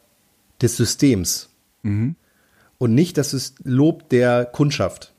des 0.63 0.77
Systems. 0.77 1.51
Mhm. 1.83 2.17
Und 2.81 2.95
nicht 2.95 3.19
das 3.19 3.35
ist 3.35 3.59
Lob 3.63 4.09
der 4.09 4.47
Kundschaft. 4.47 5.13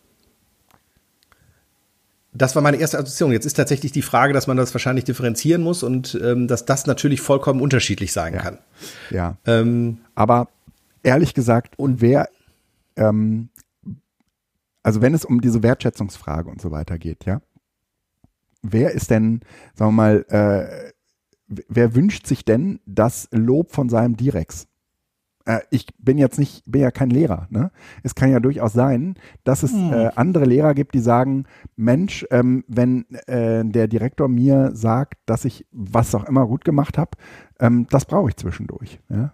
Das 2.33 2.55
war 2.55 2.63
meine 2.63 2.77
erste 2.77 2.97
Assoziation. 2.97 3.31
Jetzt 3.31 3.45
ist 3.45 3.53
tatsächlich 3.53 3.91
die 3.91 4.01
Frage, 4.01 4.33
dass 4.33 4.47
man 4.47 4.57
das 4.57 4.73
wahrscheinlich 4.73 5.05
differenzieren 5.05 5.61
muss 5.61 5.83
und 5.83 6.19
ähm, 6.23 6.47
dass 6.47 6.65
das 6.65 6.87
natürlich 6.87 7.21
vollkommen 7.21 7.61
unterschiedlich 7.61 8.13
sein 8.13 8.33
ja. 8.33 8.41
kann. 8.41 8.57
Ja. 9.11 9.37
Ähm, 9.45 9.99
Aber 10.15 10.47
ehrlich 11.03 11.35
gesagt, 11.35 11.77
und 11.77 12.01
wer, 12.01 12.29
ähm, 12.95 13.49
also 14.81 15.01
wenn 15.01 15.13
es 15.13 15.23
um 15.23 15.39
diese 15.39 15.61
Wertschätzungsfrage 15.61 16.49
und 16.49 16.61
so 16.61 16.71
weiter 16.71 16.97
geht, 16.97 17.25
ja, 17.25 17.41
wer 18.63 18.91
ist 18.91 19.11
denn, 19.11 19.41
sagen 19.75 19.91
wir 19.91 19.97
mal, 19.97 20.25
äh, 20.29 20.91
wer 21.67 21.93
wünscht 21.93 22.25
sich 22.25 22.43
denn 22.43 22.79
das 22.87 23.27
Lob 23.31 23.71
von 23.71 23.87
seinem 23.87 24.17
Direx? 24.17 24.67
Äh, 25.45 25.59
ich 25.69 25.87
bin 25.97 26.17
jetzt 26.17 26.39
nicht, 26.39 26.63
bin 26.65 26.81
ja 26.81 26.91
kein 26.91 27.09
Lehrer. 27.09 27.47
Ne? 27.49 27.71
Es 28.03 28.15
kann 28.15 28.31
ja 28.31 28.39
durchaus 28.39 28.73
sein, 28.73 29.15
dass 29.43 29.63
es 29.63 29.71
hm. 29.71 29.93
äh, 29.93 30.09
andere 30.15 30.45
Lehrer 30.45 30.73
gibt, 30.73 30.93
die 30.93 30.99
sagen, 30.99 31.45
Mensch, 31.75 32.25
ähm, 32.31 32.63
wenn 32.67 33.05
äh, 33.27 33.63
der 33.65 33.87
Direktor 33.87 34.27
mir 34.27 34.71
sagt, 34.73 35.19
dass 35.25 35.45
ich 35.45 35.65
was 35.71 36.13
auch 36.15 36.25
immer 36.25 36.47
gut 36.47 36.65
gemacht 36.65 36.97
habe, 36.97 37.11
ähm, 37.59 37.87
das 37.89 38.05
brauche 38.05 38.29
ich 38.29 38.35
zwischendurch. 38.37 38.99
Ja? 39.09 39.33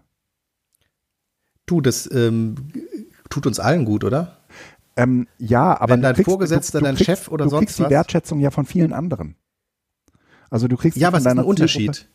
Du, 1.65 1.81
das 1.81 2.09
ähm, 2.11 2.55
tut 3.29 3.45
uns 3.45 3.59
allen 3.59 3.85
gut, 3.85 4.03
oder? 4.03 4.37
Ähm, 4.95 5.27
ja, 5.37 5.79
aber 5.79 5.93
wenn 5.93 6.01
dein 6.01 6.15
kriegst, 6.15 6.29
Vorgesetzter, 6.29 6.79
du, 6.79 6.83
du 6.83 6.85
dein 6.85 6.95
kriegst, 6.95 7.05
Chef 7.05 7.27
oder 7.27 7.45
du 7.45 7.51
sonst 7.51 7.65
kriegst 7.67 7.79
die 7.79 7.89
Wertschätzung 7.89 8.39
ja 8.39 8.49
von 8.49 8.65
vielen 8.65 8.93
anderen. 8.93 9.35
Also 10.49 10.67
du 10.67 10.77
kriegst 10.77 10.97
ja, 10.97 11.11
was 11.11 11.21
ist 11.21 11.27
ein 11.27 11.39
Unterschied? 11.39 12.09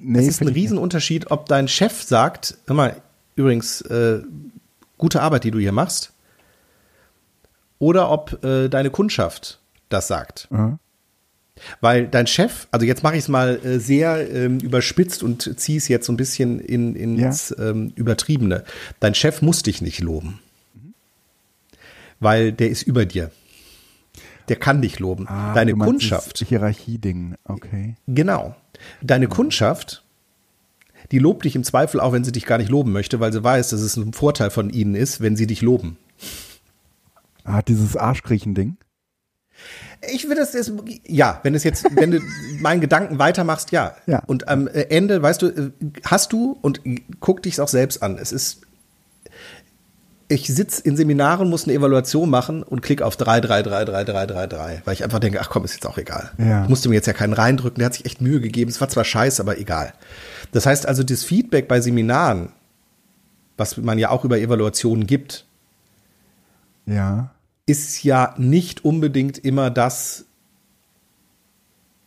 Nee, 0.00 0.20
es 0.20 0.28
ist 0.28 0.42
ein 0.42 0.48
Riesenunterschied, 0.48 1.30
ob 1.30 1.46
dein 1.46 1.68
Chef 1.68 2.02
sagt, 2.02 2.58
hör 2.66 2.76
mal, 2.76 2.96
übrigens, 3.36 3.80
äh, 3.82 4.20
gute 4.96 5.22
Arbeit, 5.22 5.44
die 5.44 5.50
du 5.50 5.58
hier 5.58 5.72
machst, 5.72 6.12
oder 7.78 8.10
ob 8.10 8.42
äh, 8.44 8.68
deine 8.68 8.90
Kundschaft 8.90 9.60
das 9.88 10.08
sagt. 10.08 10.48
Mhm. 10.50 10.78
Weil 11.80 12.06
dein 12.06 12.26
Chef, 12.26 12.68
also 12.70 12.86
jetzt 12.86 13.02
mache 13.02 13.14
ich 13.14 13.20
es 13.20 13.28
mal 13.28 13.60
äh, 13.64 13.80
sehr 13.80 14.30
ähm, 14.32 14.58
überspitzt 14.58 15.22
und 15.22 15.58
ziehe 15.58 15.78
es 15.78 15.88
jetzt 15.88 16.06
so 16.06 16.12
ein 16.12 16.16
bisschen 16.16 16.60
in, 16.60 16.94
ins 16.94 17.54
ja. 17.56 17.70
ähm, 17.70 17.92
Übertriebene. 17.96 18.64
Dein 19.00 19.14
Chef 19.14 19.42
muss 19.42 19.62
dich 19.62 19.82
nicht 19.82 20.00
loben. 20.00 20.40
Mhm. 20.74 20.94
Weil 22.20 22.52
der 22.52 22.70
ist 22.70 22.82
über 22.82 23.06
dir. 23.06 23.30
Der 24.48 24.56
kann 24.56 24.80
dich 24.80 24.98
loben. 24.98 25.26
Ah, 25.28 25.52
Deine 25.54 25.74
Kundschaft. 25.74 26.38
Hierarchie-Ding, 26.46 27.34
okay. 27.44 27.96
Genau. 28.06 28.56
Deine 29.02 29.28
Kundschaft, 29.28 30.04
die 31.10 31.18
lobt 31.18 31.44
dich 31.44 31.56
im 31.56 31.64
Zweifel 31.64 32.00
auch, 32.00 32.12
wenn 32.12 32.24
sie 32.24 32.32
dich 32.32 32.46
gar 32.46 32.58
nicht 32.58 32.70
loben 32.70 32.92
möchte, 32.92 33.20
weil 33.20 33.32
sie 33.32 33.42
weiß, 33.42 33.70
dass 33.70 33.80
es 33.80 33.96
ein 33.96 34.12
Vorteil 34.12 34.50
von 34.50 34.70
ihnen 34.70 34.94
ist, 34.94 35.20
wenn 35.20 35.36
sie 35.36 35.46
dich 35.46 35.62
loben. 35.62 35.96
Ah, 37.44 37.62
dieses 37.62 37.96
Arschkriechen-Ding? 37.96 38.76
Ich 40.12 40.28
will 40.28 40.36
das 40.36 40.52
jetzt, 40.52 40.72
ja, 41.06 41.40
wenn 41.42 41.54
es 41.54 41.64
jetzt, 41.64 41.84
wenn 41.96 42.10
du 42.12 42.20
meinen 42.60 42.80
Gedanken 42.80 43.18
weitermachst, 43.18 43.72
ja. 43.72 43.96
ja. 44.06 44.22
Und 44.26 44.48
am 44.48 44.68
Ende, 44.68 45.22
weißt 45.22 45.42
du, 45.42 45.72
hast 46.04 46.32
du 46.32 46.58
und 46.60 46.80
guck 47.20 47.42
dich 47.42 47.60
auch 47.60 47.68
selbst 47.68 48.02
an. 48.02 48.18
Es 48.18 48.30
ist 48.30 48.67
ich 50.28 50.46
sitze 50.46 50.82
in 50.82 50.96
Seminaren, 50.96 51.48
muss 51.48 51.64
eine 51.64 51.72
Evaluation 51.72 52.28
machen 52.28 52.62
und 52.62 52.82
klicke 52.82 53.04
auf 53.04 53.16
3, 53.16 53.40
3, 53.40 53.62
3, 53.62 53.84
3, 53.86 54.04
3, 54.04 54.26
3, 54.26 54.46
3, 54.46 54.82
weil 54.84 54.94
ich 54.94 55.02
einfach 55.02 55.20
denke, 55.20 55.40
ach 55.40 55.48
komm, 55.48 55.64
ist 55.64 55.72
jetzt 55.72 55.86
auch 55.86 55.96
egal. 55.96 56.30
Ja. 56.36 56.64
Ich 56.64 56.68
musste 56.68 56.90
mir 56.90 56.96
jetzt 56.96 57.06
ja 57.06 57.14
keinen 57.14 57.32
reindrücken, 57.32 57.78
der 57.78 57.86
hat 57.86 57.94
sich 57.94 58.04
echt 58.04 58.20
Mühe 58.20 58.40
gegeben. 58.40 58.70
Es 58.70 58.80
war 58.80 58.90
zwar 58.90 59.04
scheiße, 59.04 59.40
aber 59.40 59.58
egal. 59.58 59.94
Das 60.52 60.66
heißt 60.66 60.86
also, 60.86 61.02
das 61.02 61.24
Feedback 61.24 61.66
bei 61.66 61.80
Seminaren, 61.80 62.52
was 63.56 63.78
man 63.78 63.98
ja 63.98 64.10
auch 64.10 64.24
über 64.24 64.38
Evaluationen 64.38 65.06
gibt, 65.06 65.46
ja. 66.84 67.30
ist 67.64 68.04
ja 68.04 68.34
nicht 68.36 68.84
unbedingt 68.84 69.38
immer 69.38 69.70
das, 69.70 70.26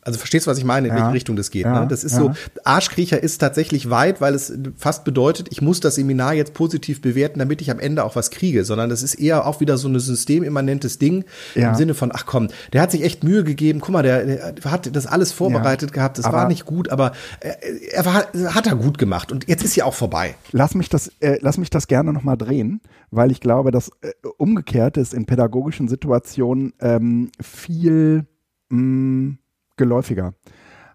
also 0.03 0.17
verstehst 0.17 0.47
du, 0.47 0.51
was 0.51 0.57
ich 0.57 0.63
meine, 0.63 0.87
in 0.87 0.95
ja. 0.95 0.99
welche 1.01 1.13
Richtung 1.13 1.35
das 1.35 1.51
geht? 1.51 1.65
Ja. 1.65 1.81
Ne? 1.81 1.87
Das 1.87 2.03
ist 2.03 2.13
ja. 2.13 2.19
so, 2.19 2.31
Arschkriecher 2.63 3.21
ist 3.21 3.37
tatsächlich 3.37 3.89
weit, 3.89 4.19
weil 4.19 4.33
es 4.33 4.51
fast 4.75 5.03
bedeutet, 5.03 5.47
ich 5.51 5.61
muss 5.61 5.79
das 5.79 5.95
Seminar 5.95 6.33
jetzt 6.33 6.53
positiv 6.53 7.01
bewerten, 7.01 7.39
damit 7.39 7.61
ich 7.61 7.69
am 7.69 7.79
Ende 7.79 8.03
auch 8.03 8.15
was 8.15 8.31
kriege, 8.31 8.65
sondern 8.65 8.89
das 8.89 9.03
ist 9.03 9.15
eher 9.15 9.45
auch 9.45 9.59
wieder 9.59 9.77
so 9.77 9.87
ein 9.87 9.99
systemimmanentes 9.99 10.97
Ding 10.97 11.25
im 11.53 11.75
Sinne 11.75 11.93
von, 11.93 12.11
ach 12.13 12.25
komm, 12.25 12.47
der 12.73 12.81
hat 12.81 12.91
sich 12.91 13.03
echt 13.03 13.23
Mühe 13.23 13.43
gegeben, 13.43 13.79
guck 13.79 13.91
mal, 13.91 14.03
der, 14.03 14.53
der 14.53 14.71
hat 14.71 14.95
das 14.95 15.05
alles 15.05 15.31
vorbereitet 15.31 15.93
gehabt, 15.93 16.17
das 16.17 16.25
aber 16.25 16.37
war 16.37 16.47
nicht 16.47 16.65
gut, 16.65 16.89
aber 16.89 17.11
er, 17.39 17.57
er 17.93 18.05
war, 18.05 18.53
hat 18.55 18.67
er 18.67 18.75
gut 18.75 18.97
gemacht 18.97 19.31
und 19.31 19.47
jetzt 19.47 19.63
ist 19.63 19.75
ja 19.75 19.85
auch 19.85 19.93
vorbei. 19.93 20.35
Lass 20.51 20.73
mich 20.73 20.89
das, 20.89 21.11
äh, 21.19 21.37
lass 21.41 21.57
mich 21.57 21.69
das 21.69 21.87
gerne 21.87 22.11
nochmal 22.11 22.37
drehen, 22.37 22.81
weil 23.11 23.31
ich 23.31 23.39
glaube, 23.39 23.71
dass 23.71 23.89
äh, 24.01 24.11
umgekehrt 24.37 24.97
ist 24.97 25.13
in 25.13 25.25
pädagogischen 25.25 25.87
Situationen 25.87 26.73
ähm, 26.79 27.31
viel 27.39 28.25
mh, 28.69 28.81
mm, 28.81 29.37
geläufiger. 29.81 30.35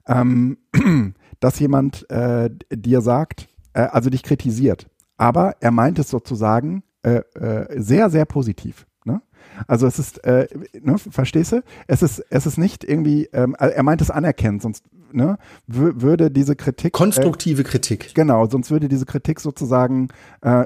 Ähm, 0.07 0.59
dass 1.41 1.59
jemand 1.59 2.09
äh, 2.09 2.51
dir 2.71 3.01
sagt, 3.01 3.49
äh, 3.75 3.81
also 3.81 4.11
dich 4.11 4.23
kritisiert, 4.23 4.89
aber 5.17 5.57
er 5.61 5.73
meint 5.73 5.99
es 5.99 6.09
sozusagen 6.09 6.83
äh, 7.03 7.23
äh 7.35 7.81
sehr, 7.81 8.11
sehr 8.11 8.25
positiv. 8.25 8.87
Ne? 9.05 9.21
Also 9.67 9.87
es 9.87 9.99
ist, 9.99 10.25
äh, 10.25 10.47
ne, 10.81 10.99
verstehst 10.99 11.53
du? 11.53 11.63
Es 11.89 12.03
ist, 12.03 12.25
es 12.31 12.47
ist 12.47 12.59
nicht 12.59 12.85
irgendwie, 12.85 13.27
ähm, 13.33 13.57
er 13.59 13.83
meint 13.83 14.01
es 14.01 14.11
anerkennen, 14.11 14.61
sonst 14.61 14.85
ne, 15.13 15.37
würde 15.67 16.31
diese 16.31 16.55
Kritik. 16.55 16.95
Äh, 16.95 16.99
Konstruktive 16.99 17.65
Kritik. 17.65 18.15
Genau, 18.15 18.47
sonst 18.47 18.71
würde 18.71 18.89
diese 18.89 19.07
Kritik 19.07 19.41
sozusagen 19.41 20.09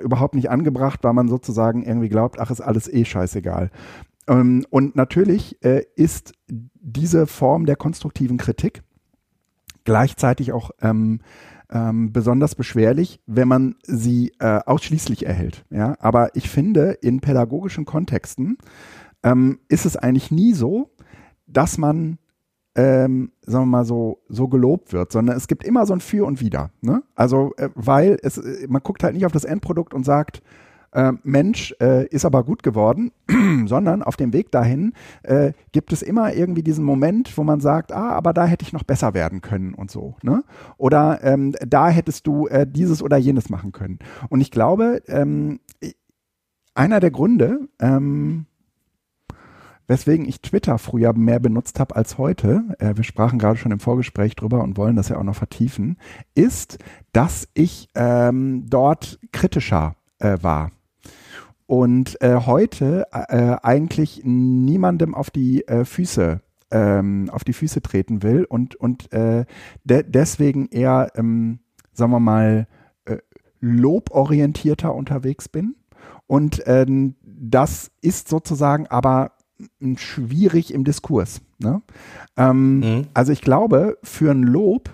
überhaupt 0.03 0.35
nicht 0.35 0.51
angebracht, 0.51 1.01
weil 1.03 1.15
man 1.15 1.29
sozusagen 1.29 1.85
irgendwie 1.85 2.11
glaubt, 2.11 2.39
ach, 2.39 2.51
ist 2.51 2.61
alles 2.61 2.87
eh 2.93 3.05
scheißegal. 3.05 3.71
Ähm, 4.31 4.65
und 4.71 4.97
natürlich 4.97 5.63
äh, 5.63 5.83
ist 5.97 6.33
diese 6.49 7.27
Form 7.27 7.67
der 7.67 7.77
konstruktiven 7.77 8.39
Kritik 8.39 8.83
gleichzeitig 9.85 10.53
auch 10.53 10.71
ähm, 10.81 11.21
ähm, 11.71 12.13
besonders 12.13 12.55
beschwerlich, 12.55 13.21
wenn 13.27 13.49
man 13.49 13.77
sie 13.83 14.33
äh, 14.39 14.61
ausschließlich 14.65 15.27
erhält. 15.27 15.65
Ja? 15.71 15.97
Aber 16.01 16.35
ich 16.37 16.49
finde, 16.49 16.93
in 17.03 17.21
pädagogischen 17.21 17.85
Kontexten 17.85 18.59
ähm, 19.23 19.59
ist 19.69 19.87
es 19.87 19.97
eigentlich 19.97 20.31
nie 20.31 20.53
so, 20.53 20.91
dass 21.47 21.77
man 21.77 22.19
ähm, 22.77 23.33
sagen 23.43 23.65
wir 23.65 23.79
mal 23.79 23.85
so, 23.85 24.23
so 24.29 24.47
gelobt 24.47 24.93
wird, 24.93 25.11
sondern 25.11 25.37
es 25.37 25.49
gibt 25.49 25.65
immer 25.65 25.87
so 25.87 25.93
ein 25.93 26.01
Für 26.01 26.25
und 26.25 26.41
Wider. 26.41 26.71
Ne? 26.83 27.03
Also, 27.17 27.53
äh, 27.57 27.69
weil 27.75 28.17
es, 28.23 28.39
äh, 28.39 28.69
man 28.69 28.83
guckt 28.83 29.03
halt 29.03 29.15
nicht 29.15 29.27
auf 29.27 29.33
das 29.33 29.45
Endprodukt 29.45 29.93
und 29.93 30.05
sagt, 30.05 30.41
äh, 30.93 31.13
Mensch, 31.23 31.75
äh, 31.81 32.07
ist 32.07 32.25
aber 32.25 32.45
gut 32.45 32.63
geworden, 32.63 33.13
sondern 33.67 34.03
auf 34.03 34.17
dem 34.17 34.33
Weg 34.33 34.51
dahin 34.51 34.93
äh, 35.23 35.53
gibt 35.73 35.93
es 35.93 36.03
immer 36.03 36.35
irgendwie 36.35 36.63
diesen 36.63 36.85
Moment, 36.85 37.37
wo 37.37 37.45
man 37.45 37.61
sagt, 37.61 37.93
ah, 37.93 38.11
aber 38.11 38.33
da 38.33 38.47
hätte 38.47 38.65
ich 38.65 38.73
noch 38.73 38.83
besser 38.83 39.15
werden 39.15 39.41
können 39.41 39.75
und 39.75 39.91
so. 39.91 40.17
Ne? 40.23 40.43
Oder 40.77 41.21
ähm, 41.23 41.55
da 41.67 41.89
hättest 41.89 42.27
du 42.27 42.47
äh, 42.49 42.67
dieses 42.69 43.03
oder 43.03 43.17
jenes 43.17 43.51
machen 43.51 43.73
können. 43.73 43.99
Und 44.29 44.41
ich 44.41 44.51
glaube, 44.51 45.03
ähm, 45.07 45.61
einer 46.75 47.01
der 47.01 47.11
Gründe, 47.11 47.69
ähm, 47.79 48.47
weswegen 49.87 50.27
ich 50.27 50.41
Twitter 50.41 50.79
früher 50.79 51.13
mehr 51.13 51.41
benutzt 51.41 51.81
habe 51.81 51.97
als 51.97 52.17
heute, 52.17 52.63
äh, 52.79 52.97
wir 52.97 53.05
sprachen 53.05 53.39
gerade 53.39 53.59
schon 53.59 53.73
im 53.73 53.81
Vorgespräch 53.81 54.37
drüber 54.37 54.63
und 54.63 54.77
wollen 54.77 54.97
das 54.97 55.09
ja 55.09 55.19
auch 55.19 55.25
noch 55.25 55.35
vertiefen, 55.35 55.99
ist, 56.35 56.79
dass 57.13 57.49
ich 57.55 57.89
ähm, 57.95 58.67
dort 58.69 59.19
kritischer 59.33 59.97
äh, 60.19 60.39
war 60.43 60.71
und 61.71 62.21
äh, 62.21 62.35
heute 62.47 63.07
äh, 63.13 63.57
eigentlich 63.63 64.23
niemandem 64.25 65.15
auf 65.15 65.31
die 65.31 65.69
äh, 65.69 65.85
Füße 65.85 66.41
ähm, 66.73 67.31
auf 67.31 67.45
die 67.45 67.53
Füße 67.53 67.81
treten 67.81 68.25
will 68.25 68.45
und 68.45 68.75
und 68.75 69.13
äh, 69.13 69.45
de 69.85 70.03
deswegen 70.03 70.67
eher 70.67 71.13
ähm, 71.15 71.61
sagen 71.93 72.11
wir 72.11 72.19
mal 72.19 72.67
äh, 73.05 73.19
loborientierter 73.61 74.93
unterwegs 74.93 75.49
bin 75.49 75.77
und 76.27 76.61
ähm, 76.67 77.15
das 77.23 77.93
ist 78.01 78.29
sozusagen 78.29 78.89
aber 78.89 79.35
schwierig 79.95 80.75
im 80.75 80.83
Diskurs. 80.83 81.41
Ne? 81.59 81.83
Ähm, 82.37 82.81
mhm. 82.81 83.07
Also 83.15 83.31
ich 83.31 83.43
glaube, 83.43 83.97
für 84.03 84.33
ein 84.33 84.43
Lob 84.43 84.91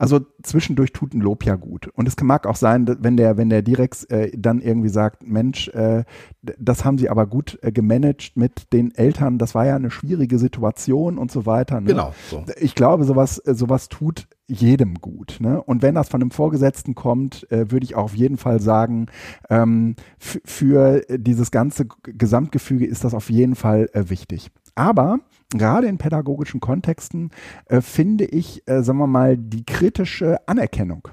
also 0.00 0.20
zwischendurch 0.42 0.92
tut 0.92 1.12
ein 1.12 1.20
Lob 1.20 1.44
ja 1.44 1.56
gut. 1.56 1.88
Und 1.88 2.08
es 2.08 2.18
mag 2.22 2.46
auch 2.46 2.56
sein, 2.56 2.96
wenn 3.00 3.18
der, 3.18 3.36
wenn 3.36 3.50
der 3.50 3.60
Direx 3.60 4.04
äh, 4.04 4.30
dann 4.34 4.62
irgendwie 4.62 4.88
sagt, 4.88 5.26
Mensch, 5.26 5.68
äh, 5.68 6.04
das 6.40 6.86
haben 6.86 6.96
sie 6.96 7.10
aber 7.10 7.26
gut 7.26 7.58
äh, 7.60 7.70
gemanagt 7.70 8.34
mit 8.34 8.72
den 8.72 8.94
Eltern, 8.94 9.36
das 9.36 9.54
war 9.54 9.66
ja 9.66 9.76
eine 9.76 9.90
schwierige 9.90 10.38
Situation 10.38 11.18
und 11.18 11.30
so 11.30 11.44
weiter. 11.44 11.82
Ne? 11.82 11.88
Genau. 11.88 12.14
So. 12.30 12.46
Ich 12.58 12.74
glaube, 12.74 13.04
sowas, 13.04 13.38
äh, 13.44 13.54
sowas 13.54 13.90
tut 13.90 14.26
jedem 14.46 14.94
gut. 14.94 15.36
Ne? 15.38 15.62
Und 15.62 15.82
wenn 15.82 15.94
das 15.94 16.08
von 16.08 16.22
einem 16.22 16.30
Vorgesetzten 16.30 16.94
kommt, 16.94 17.46
äh, 17.52 17.70
würde 17.70 17.84
ich 17.84 17.94
auch 17.94 18.04
auf 18.04 18.16
jeden 18.16 18.38
Fall 18.38 18.58
sagen, 18.60 19.06
ähm, 19.50 19.96
für 20.18 21.02
dieses 21.10 21.50
ganze 21.50 21.86
Gesamtgefüge 22.04 22.86
ist 22.86 23.04
das 23.04 23.12
auf 23.12 23.28
jeden 23.28 23.54
Fall 23.54 23.90
äh, 23.92 24.08
wichtig. 24.08 24.50
Aber 24.74 25.18
gerade 25.50 25.86
in 25.86 25.98
pädagogischen 25.98 26.60
Kontexten 26.60 27.30
äh, 27.66 27.80
finde 27.80 28.24
ich, 28.24 28.66
äh, 28.68 28.82
sagen 28.82 28.98
wir 28.98 29.06
mal, 29.06 29.36
die 29.36 29.64
kritische 29.64 30.38
Anerkennung. 30.46 31.08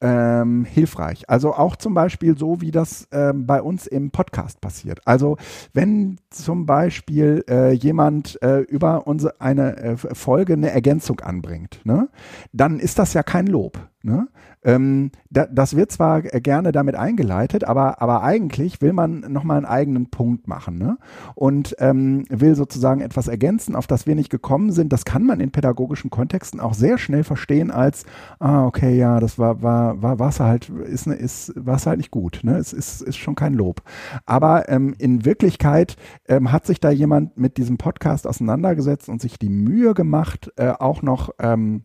Äh, 0.00 0.06
ähm, 0.46 0.64
hilfreich. 0.64 1.28
Also 1.28 1.54
auch 1.54 1.76
zum 1.76 1.94
Beispiel 1.94 2.36
so, 2.36 2.60
wie 2.60 2.70
das 2.70 3.08
ähm, 3.12 3.46
bei 3.46 3.62
uns 3.62 3.86
im 3.86 4.10
Podcast 4.10 4.60
passiert. 4.60 5.00
Also 5.06 5.36
wenn 5.72 6.18
zum 6.30 6.66
Beispiel 6.66 7.44
äh, 7.48 7.72
jemand 7.72 8.40
äh, 8.42 8.60
über 8.60 9.06
unsere 9.06 9.40
eine 9.40 9.76
äh, 9.76 9.96
Folge 9.96 10.52
eine 10.52 10.70
Ergänzung 10.70 11.20
anbringt, 11.20 11.80
ne, 11.84 12.08
dann 12.52 12.78
ist 12.78 12.98
das 12.98 13.14
ja 13.14 13.22
kein 13.22 13.46
Lob. 13.46 13.78
Ne? 14.02 14.28
Ähm, 14.66 15.12
da, 15.30 15.46
das 15.46 15.76
wird 15.76 15.92
zwar 15.92 16.22
gerne 16.22 16.72
damit 16.72 16.96
eingeleitet, 16.96 17.62
aber, 17.62 18.02
aber 18.02 18.24
eigentlich 18.24 18.82
will 18.82 18.92
man 18.92 19.20
nochmal 19.20 19.58
einen 19.58 19.66
eigenen 19.66 20.10
Punkt 20.10 20.48
machen 20.48 20.76
ne? 20.76 20.98
und 21.36 21.76
ähm, 21.78 22.24
will 22.28 22.56
sozusagen 22.56 23.00
etwas 23.00 23.28
ergänzen, 23.28 23.76
auf 23.76 23.86
das 23.86 24.06
wir 24.06 24.16
nicht 24.16 24.28
gekommen 24.28 24.72
sind. 24.72 24.92
Das 24.92 25.04
kann 25.04 25.24
man 25.24 25.38
in 25.38 25.52
pädagogischen 25.52 26.10
Kontexten 26.10 26.58
auch 26.58 26.74
sehr 26.74 26.98
schnell 26.98 27.22
verstehen 27.22 27.70
als, 27.70 28.04
ah, 28.40 28.66
okay, 28.66 28.98
ja, 28.98 29.20
das 29.20 29.38
war, 29.38 29.62
war, 29.62 30.02
war, 30.02 30.18
war's 30.18 30.40
halt, 30.40 30.68
ist, 30.68 31.06
ist, 31.06 31.52
war's 31.54 31.86
halt 31.86 31.98
nicht 31.98 32.10
gut. 32.10 32.40
Ne? 32.42 32.56
Es 32.58 32.72
ist, 32.72 33.02
ist 33.02 33.18
schon 33.18 33.36
kein 33.36 33.54
Lob. 33.54 33.82
Aber 34.24 34.68
ähm, 34.68 34.96
in 34.98 35.24
Wirklichkeit 35.24 35.96
ähm, 36.26 36.50
hat 36.50 36.66
sich 36.66 36.80
da 36.80 36.90
jemand 36.90 37.38
mit 37.38 37.56
diesem 37.56 37.78
Podcast 37.78 38.26
auseinandergesetzt 38.26 39.08
und 39.08 39.20
sich 39.20 39.38
die 39.38 39.48
Mühe 39.48 39.94
gemacht, 39.94 40.52
äh, 40.56 40.70
auch 40.70 41.02
noch 41.02 41.30
ähm, 41.38 41.84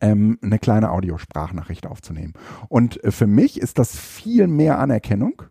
ähm, 0.00 0.38
eine 0.42 0.58
kleine 0.58 0.90
Audiosprachnachricht 0.90 1.86
aufzunehmen. 1.86 2.34
Und 2.68 3.02
äh, 3.04 3.10
für 3.10 3.26
mich 3.26 3.60
ist 3.60 3.78
das 3.78 3.96
viel 3.96 4.46
mehr 4.46 4.78
Anerkennung, 4.78 5.42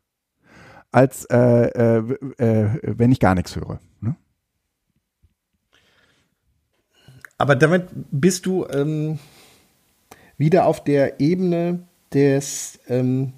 als 0.92 1.26
äh, 1.26 1.38
äh, 1.38 1.98
äh, 2.38 2.80
wenn 2.84 3.12
ich 3.12 3.20
gar 3.20 3.36
nichts 3.36 3.56
höre. 3.56 3.80
Ne? 4.02 4.16
Aber 7.38 7.56
damit 7.56 7.90
bist 8.12 8.46
du 8.46 8.66
ähm, 8.68 9.20
wieder 10.38 10.66
auf 10.66 10.84
der 10.84 11.20
Ebene 11.20 11.88
des 12.14 12.80
ähm, 12.88 13.34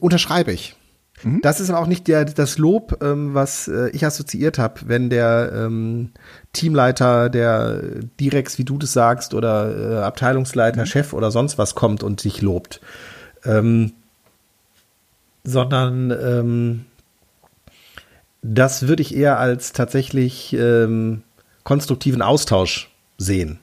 unterschreibe 0.00 0.52
ich. 0.52 0.76
Mhm. 1.22 1.40
Das 1.42 1.60
ist 1.60 1.70
aber 1.70 1.80
auch 1.80 1.86
nicht 1.86 2.08
der, 2.08 2.24
das 2.24 2.58
Lob, 2.58 3.02
ähm, 3.02 3.34
was 3.34 3.68
äh, 3.68 3.90
ich 3.90 4.04
assoziiert 4.04 4.58
habe, 4.58 4.80
wenn 4.86 5.10
der 5.10 5.52
ähm, 5.54 6.10
Teamleiter, 6.52 7.30
der 7.30 7.82
Direx, 8.20 8.58
wie 8.58 8.64
du 8.64 8.78
das 8.78 8.92
sagst, 8.92 9.34
oder 9.34 10.00
äh, 10.00 10.02
Abteilungsleiter, 10.02 10.82
mhm. 10.82 10.86
Chef 10.86 11.12
oder 11.12 11.30
sonst 11.30 11.58
was 11.58 11.74
kommt 11.74 12.02
und 12.02 12.20
sich 12.20 12.42
lobt. 12.42 12.80
Ähm, 13.44 13.92
sondern 15.44 16.10
ähm, 16.10 16.84
das 18.42 18.88
würde 18.88 19.02
ich 19.02 19.14
eher 19.14 19.38
als 19.38 19.72
tatsächlich 19.72 20.52
ähm, 20.52 21.22
konstruktiven 21.64 22.22
Austausch 22.22 22.90
sehen. 23.18 23.58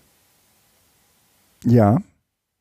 Ja. 1.65 2.00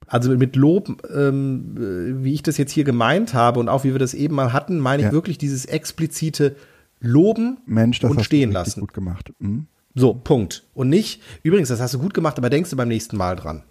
Also 0.09 0.37
mit 0.37 0.57
Lob, 0.57 0.88
ähm, 1.14 1.77
äh, 1.77 2.25
wie 2.25 2.33
ich 2.33 2.42
das 2.42 2.57
jetzt 2.57 2.73
hier 2.73 2.85
gemeint 2.85 3.35
habe 3.35 3.61
und 3.61 3.68
auch 3.68 3.85
wie 3.85 3.92
wir 3.92 3.99
das 3.99 4.14
eben 4.14 4.35
mal 4.35 4.53
hatten, 4.53 4.79
meine 4.79 5.03
ja. 5.03 5.09
ich 5.09 5.12
wirklich 5.12 5.38
dieses 5.38 5.66
explizite 5.66 6.57
Loben 7.01 7.59
Mensch, 7.66 8.01
das 8.01 8.11
und 8.11 8.18
hast 8.18 8.25
stehen 8.25 8.51
du 8.51 8.55
lassen. 8.55 8.81
gut 8.81 8.94
gemacht. 8.94 9.33
Mhm. 9.38 9.66
So, 9.94 10.14
Punkt. 10.14 10.64
Und 10.75 10.88
nicht, 10.88 11.23
übrigens, 11.42 11.68
das 11.68 11.81
hast 11.81 11.94
du 11.94 11.99
gut 11.99 12.14
gemacht, 12.14 12.38
aber 12.38 12.51
denkst 12.51 12.71
du 12.71 12.77
beim 12.77 12.88
nächsten 12.88 13.16
Mal 13.16 13.37
dran. 13.37 13.62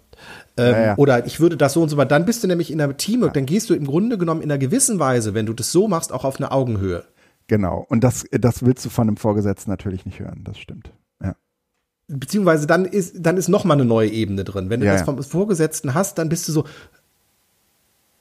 Ähm, 0.56 0.72
ja, 0.72 0.84
ja. 0.86 0.96
Oder 0.96 1.26
ich 1.26 1.40
würde 1.40 1.56
das 1.56 1.72
so 1.72 1.82
und 1.82 1.88
so, 1.88 1.96
weil 1.96 2.06
dann 2.06 2.24
bist 2.24 2.42
du 2.42 2.48
nämlich 2.48 2.70
in 2.70 2.80
einer 2.80 2.96
Teamwork, 2.96 3.34
dann 3.34 3.46
gehst 3.46 3.70
du 3.70 3.74
im 3.74 3.86
Grunde 3.86 4.18
genommen 4.18 4.42
in 4.42 4.50
einer 4.50 4.58
gewissen 4.58 4.98
Weise, 4.98 5.34
wenn 5.34 5.46
du 5.46 5.52
das 5.52 5.72
so 5.72 5.88
machst, 5.88 6.12
auch 6.12 6.24
auf 6.24 6.38
eine 6.38 6.50
Augenhöhe. 6.50 7.04
Genau. 7.46 7.86
Und 7.88 8.04
das, 8.04 8.26
das 8.30 8.64
willst 8.64 8.84
du 8.84 8.90
von 8.90 9.08
einem 9.08 9.16
Vorgesetzten 9.16 9.70
natürlich 9.70 10.04
nicht 10.06 10.20
hören, 10.20 10.42
das 10.44 10.58
stimmt 10.58 10.92
beziehungsweise 12.08 12.66
dann 12.66 12.84
ist, 12.84 13.16
dann 13.18 13.36
ist 13.36 13.48
noch 13.48 13.64
mal 13.64 13.74
eine 13.74 13.84
neue 13.84 14.08
Ebene 14.08 14.44
drin. 14.44 14.70
Wenn 14.70 14.80
du 14.80 14.86
ja, 14.86 14.94
das 14.94 15.02
vom 15.02 15.22
Vorgesetzten 15.22 15.94
hast, 15.94 16.18
dann 16.18 16.28
bist 16.28 16.48
du 16.48 16.52
so, 16.52 16.64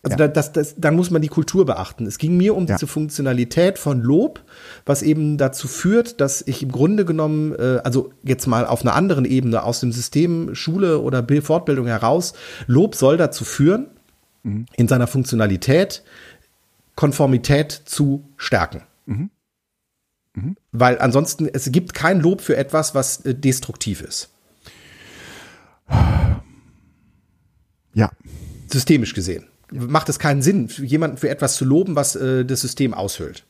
also 0.04 0.18
ja. 0.18 0.28
das, 0.28 0.52
das, 0.52 0.76
dann 0.78 0.96
muss 0.96 1.10
man 1.10 1.22
die 1.22 1.28
Kultur 1.28 1.66
beachten. 1.66 2.06
Es 2.06 2.18
ging 2.18 2.38
mir 2.38 2.56
um 2.56 2.66
ja. 2.66 2.76
diese 2.76 2.88
Funktionalität 2.88 3.80
von 3.80 4.02
Lob, 4.02 4.42
was 4.86 5.02
eben 5.02 5.38
dazu 5.38 5.68
führt, 5.68 6.22
dass 6.22 6.42
ich 6.46 6.62
im 6.62 6.72
Grunde 6.72 7.06
genommen, 7.06 7.56
äh, 7.56 7.80
also 7.84 8.12
jetzt 8.24 8.48
mal 8.48 8.66
auf 8.66 8.82
einer 8.82 8.96
anderen 8.96 9.26
Ebene 9.26 9.64
aus 9.64 9.80
dem 9.80 9.92
System 9.92 10.54
Schule 10.54 11.00
oder 11.00 11.26
Fortbildung 11.42 11.88
heraus, 11.88 12.34
Lob 12.68 12.96
soll 12.96 13.18
dazu 13.18 13.44
führen, 13.44 13.88
mhm. 14.44 14.66
in 14.76 14.88
seiner 14.88 15.08
Funktionalität 15.08 16.04
Konformität 16.96 17.72
zu 17.86 18.28
stärken. 18.38 18.84
Mhm. 19.06 19.30
Mhm. 20.38 20.56
Weil 20.72 21.00
ansonsten, 21.00 21.50
es 21.52 21.72
gibt 21.72 21.96
kein 21.96 22.20
Lob 22.20 22.42
für 22.42 22.56
etwas, 22.56 22.94
was 22.94 23.26
äh, 23.26 23.34
destruktiv 23.34 24.02
ist. 24.02 24.30
Ja. 27.94 28.12
Systemisch 28.72 29.16
gesehen. 29.16 29.48
Macht 29.72 30.10
es 30.10 30.20
keinen 30.20 30.44
Sinn, 30.44 30.68
jemanden 30.68 31.18
für 31.18 31.30
etwas 31.30 31.56
zu 31.56 31.66
loben, 31.66 31.96
was 31.96 32.16
äh, 32.16 32.46
das 32.46 32.62
System 32.62 32.94
aushöhlt. 32.94 33.46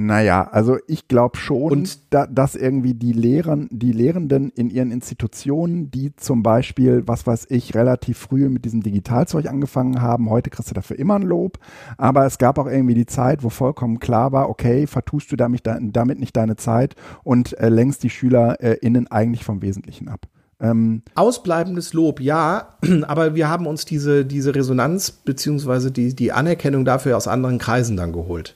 Naja, 0.00 0.48
also 0.52 0.78
ich 0.86 1.08
glaube 1.08 1.38
schon, 1.38 1.72
und, 1.72 2.14
da, 2.14 2.28
dass 2.28 2.54
irgendwie 2.54 2.94
die, 2.94 3.12
Lehren, 3.12 3.68
die 3.72 3.90
Lehrenden 3.90 4.50
in 4.50 4.70
ihren 4.70 4.92
Institutionen, 4.92 5.90
die 5.90 6.14
zum 6.14 6.44
Beispiel, 6.44 7.02
was 7.06 7.26
weiß 7.26 7.46
ich, 7.50 7.74
relativ 7.74 8.16
früh 8.16 8.48
mit 8.48 8.64
diesem 8.64 8.80
Digitalzeug 8.80 9.46
angefangen 9.46 10.00
haben, 10.00 10.30
heute 10.30 10.50
kriegst 10.50 10.70
du 10.70 10.74
dafür 10.74 10.96
immer 11.00 11.16
ein 11.16 11.22
Lob, 11.22 11.58
aber 11.96 12.26
es 12.26 12.38
gab 12.38 12.58
auch 12.58 12.68
irgendwie 12.68 12.94
die 12.94 13.06
Zeit, 13.06 13.42
wo 13.42 13.50
vollkommen 13.50 13.98
klar 13.98 14.30
war, 14.30 14.48
okay, 14.48 14.86
vertust 14.86 15.32
du 15.32 15.36
damit, 15.36 15.62
damit 15.66 16.20
nicht 16.20 16.36
deine 16.36 16.54
Zeit 16.54 16.94
und 17.24 17.58
äh, 17.58 17.68
lenkst 17.68 18.04
die 18.04 18.10
SchülerInnen 18.10 19.06
äh, 19.06 19.10
eigentlich 19.10 19.44
vom 19.44 19.62
Wesentlichen 19.62 20.08
ab. 20.08 20.28
Ähm, 20.60 21.02
Ausbleibendes 21.16 21.92
Lob, 21.92 22.20
ja, 22.20 22.76
aber 23.08 23.34
wir 23.34 23.48
haben 23.48 23.66
uns 23.66 23.84
diese, 23.84 24.24
diese 24.24 24.54
Resonanz 24.54 25.10
beziehungsweise 25.10 25.90
die, 25.90 26.14
die 26.14 26.30
Anerkennung 26.30 26.84
dafür 26.84 27.16
aus 27.16 27.26
anderen 27.26 27.58
Kreisen 27.58 27.96
dann 27.96 28.12
geholt. 28.12 28.54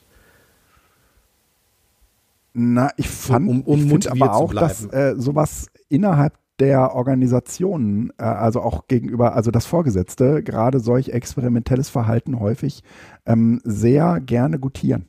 Na, 2.53 2.91
ich 2.97 3.09
fand, 3.09 3.49
um, 3.49 3.61
um 3.63 3.79
ich 3.79 3.89
finde 3.89 4.11
aber 4.11 4.35
auch, 4.35 4.53
dass 4.53 4.85
äh, 4.93 5.15
sowas 5.17 5.67
innerhalb 5.89 6.33
der 6.59 6.93
Organisationen, 6.93 8.11
äh, 8.17 8.23
also 8.23 8.61
auch 8.61 8.87
gegenüber, 8.87 9.35
also 9.35 9.49
das 9.49 9.65
Vorgesetzte, 9.65 10.43
gerade 10.43 10.79
solch 10.79 11.09
experimentelles 11.09 11.89
Verhalten 11.89 12.39
häufig 12.39 12.83
ähm, 13.25 13.59
sehr 13.63 14.19
gerne 14.19 14.59
gutieren 14.59 15.05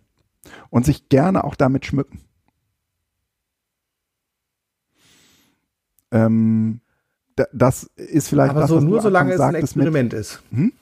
und 0.71 0.87
sich 0.87 1.09
gerne 1.09 1.45
auch 1.45 1.55
damit 1.55 1.85
schmücken. 1.85 2.21
Ähm, 6.11 6.81
das 7.53 7.91
ist 7.97 8.29
vielleicht 8.29 8.51
aber 8.51 8.61
das, 8.61 8.71
so 8.71 8.81
nur 8.81 9.03
solange 9.03 9.33
es 9.33 9.41
ein 9.41 9.57
Experiment 9.57 10.13
mit, 10.13 10.21
ist. 10.21 10.43
Hm? 10.51 10.73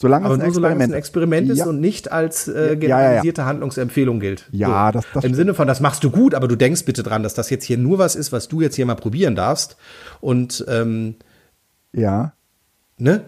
Solange 0.00 0.26
Aber 0.26 0.36
es 0.36 0.42
nur 0.44 0.52
solange 0.52 0.76
es 0.76 0.90
ein 0.90 0.92
Experiment 0.92 1.50
ist 1.50 1.58
ja. 1.58 1.66
und 1.66 1.80
nicht 1.80 2.12
als 2.12 2.46
äh, 2.46 2.76
generalisierte 2.76 3.40
ja, 3.40 3.46
ja, 3.46 3.48
Handlungsempfehlung 3.50 4.20
gilt. 4.20 4.48
Ja, 4.52 4.86
so. 4.86 4.92
das, 4.92 5.06
das 5.12 5.24
Im 5.24 5.34
Sinne 5.34 5.54
von, 5.54 5.66
das 5.66 5.80
machst 5.80 6.04
du 6.04 6.10
gut, 6.12 6.36
aber 6.36 6.46
du 6.46 6.54
denkst 6.54 6.84
bitte 6.84 7.02
dran, 7.02 7.24
dass 7.24 7.34
das 7.34 7.50
jetzt 7.50 7.64
hier 7.64 7.78
nur 7.78 7.98
was 7.98 8.14
ist, 8.14 8.30
was 8.30 8.46
du 8.46 8.60
jetzt 8.60 8.76
hier 8.76 8.86
mal 8.86 8.94
probieren 8.94 9.34
darfst. 9.34 9.76
Und 10.20 10.64
ähm, 10.68 11.16
ja. 11.92 12.32
Ne? 12.96 13.24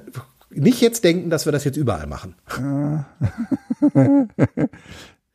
Nicht 0.51 0.81
jetzt 0.81 1.03
denken, 1.03 1.29
dass 1.29 1.45
wir 1.45 1.51
das 1.51 1.65
jetzt 1.65 1.77
überall 1.77 2.07
machen. 2.07 2.37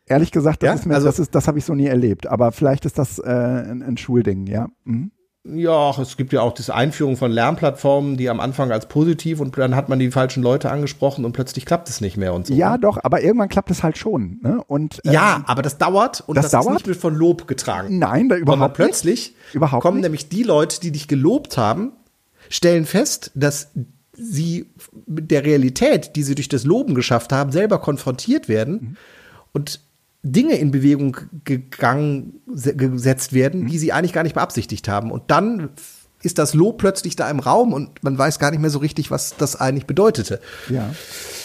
Ehrlich 0.05 0.31
gesagt, 0.31 0.63
das, 0.63 0.81
ist 0.81 0.85
mir, 0.85 0.95
also, 0.95 1.11
das, 1.11 1.29
das 1.29 1.47
habe 1.49 1.57
ich 1.57 1.65
so 1.65 1.75
nie 1.75 1.87
erlebt. 1.87 2.27
Aber 2.27 2.53
vielleicht 2.53 2.85
ist 2.85 2.97
das 2.97 3.19
äh, 3.19 3.23
ein, 3.23 3.83
ein 3.83 3.97
Schulding, 3.97 4.47
ja. 4.47 4.69
Mhm. 4.85 5.11
Ja, 5.47 5.91
es 6.01 6.17
gibt 6.17 6.33
ja 6.33 6.41
auch 6.41 6.53
diese 6.53 6.73
Einführung 6.73 7.17
von 7.17 7.31
Lernplattformen, 7.31 8.17
die 8.17 8.29
am 8.29 8.39
Anfang 8.39 8.71
als 8.71 8.87
positiv 8.87 9.39
und 9.39 9.55
dann 9.57 9.75
hat 9.75 9.89
man 9.89 9.99
die 9.99 10.09
falschen 10.09 10.41
Leute 10.41 10.71
angesprochen 10.71 11.23
und 11.23 11.33
plötzlich 11.33 11.67
klappt 11.67 11.87
es 11.87 12.01
nicht 12.01 12.17
mehr 12.17 12.33
und 12.33 12.47
so. 12.47 12.53
Ja, 12.53 12.71
ne? 12.71 12.79
doch, 12.79 12.97
aber 13.03 13.21
irgendwann 13.21 13.49
klappt 13.49 13.69
es 13.69 13.83
halt 13.83 13.97
schon. 13.97 14.39
Ne? 14.41 14.63
Und, 14.67 15.01
ähm, 15.05 15.13
ja, 15.13 15.43
aber 15.45 15.61
das 15.61 15.77
dauert 15.77 16.23
und 16.25 16.35
das, 16.35 16.49
das 16.49 16.63
dauert? 16.63 16.81
ist 16.81 16.87
nicht 16.87 16.99
von 16.99 17.13
Lob 17.13 17.47
getragen. 17.47 17.99
Nein, 17.99 18.27
da 18.27 18.37
überhaupt 18.37 18.59
Sondern 18.59 18.73
plötzlich 18.73 19.35
nicht. 19.35 19.55
Überhaupt 19.55 19.83
kommen 19.83 19.97
nicht. 19.97 20.05
nämlich 20.05 20.29
die 20.29 20.41
Leute, 20.41 20.79
die 20.79 20.91
dich 20.91 21.07
gelobt 21.07 21.57
haben, 21.57 21.91
stellen 22.49 22.85
fest, 22.85 23.31
dass 23.35 23.69
sie 24.13 24.71
mit 25.05 25.29
der 25.29 25.45
Realität, 25.45 26.15
die 26.15 26.23
sie 26.23 26.33
durch 26.33 26.49
das 26.49 26.63
Loben 26.63 26.95
geschafft 26.95 27.31
haben, 27.31 27.51
selber 27.51 27.79
konfrontiert 27.79 28.49
werden 28.49 28.73
mhm. 28.73 28.97
und 29.53 29.81
Dinge 30.25 30.55
in 30.55 30.71
Bewegung 30.71 31.17
gegangen, 31.43 32.41
gesetzt 32.47 33.33
werden, 33.33 33.61
mhm. 33.61 33.67
die 33.67 33.77
sie 33.77 33.93
eigentlich 33.93 34.13
gar 34.13 34.23
nicht 34.23 34.33
beabsichtigt 34.33 34.87
haben. 34.87 35.11
Und 35.11 35.23
dann 35.27 35.69
ist 36.23 36.39
das 36.39 36.55
Lob 36.55 36.79
plötzlich 36.79 37.15
da 37.15 37.29
im 37.29 37.39
Raum 37.39 37.71
und 37.71 38.03
man 38.03 38.17
weiß 38.17 38.39
gar 38.39 38.49
nicht 38.49 38.59
mehr 38.59 38.71
so 38.71 38.79
richtig, 38.79 39.11
was 39.11 39.35
das 39.37 39.55
eigentlich 39.55 39.85
bedeutete. 39.85 40.39
Ja. 40.69 40.89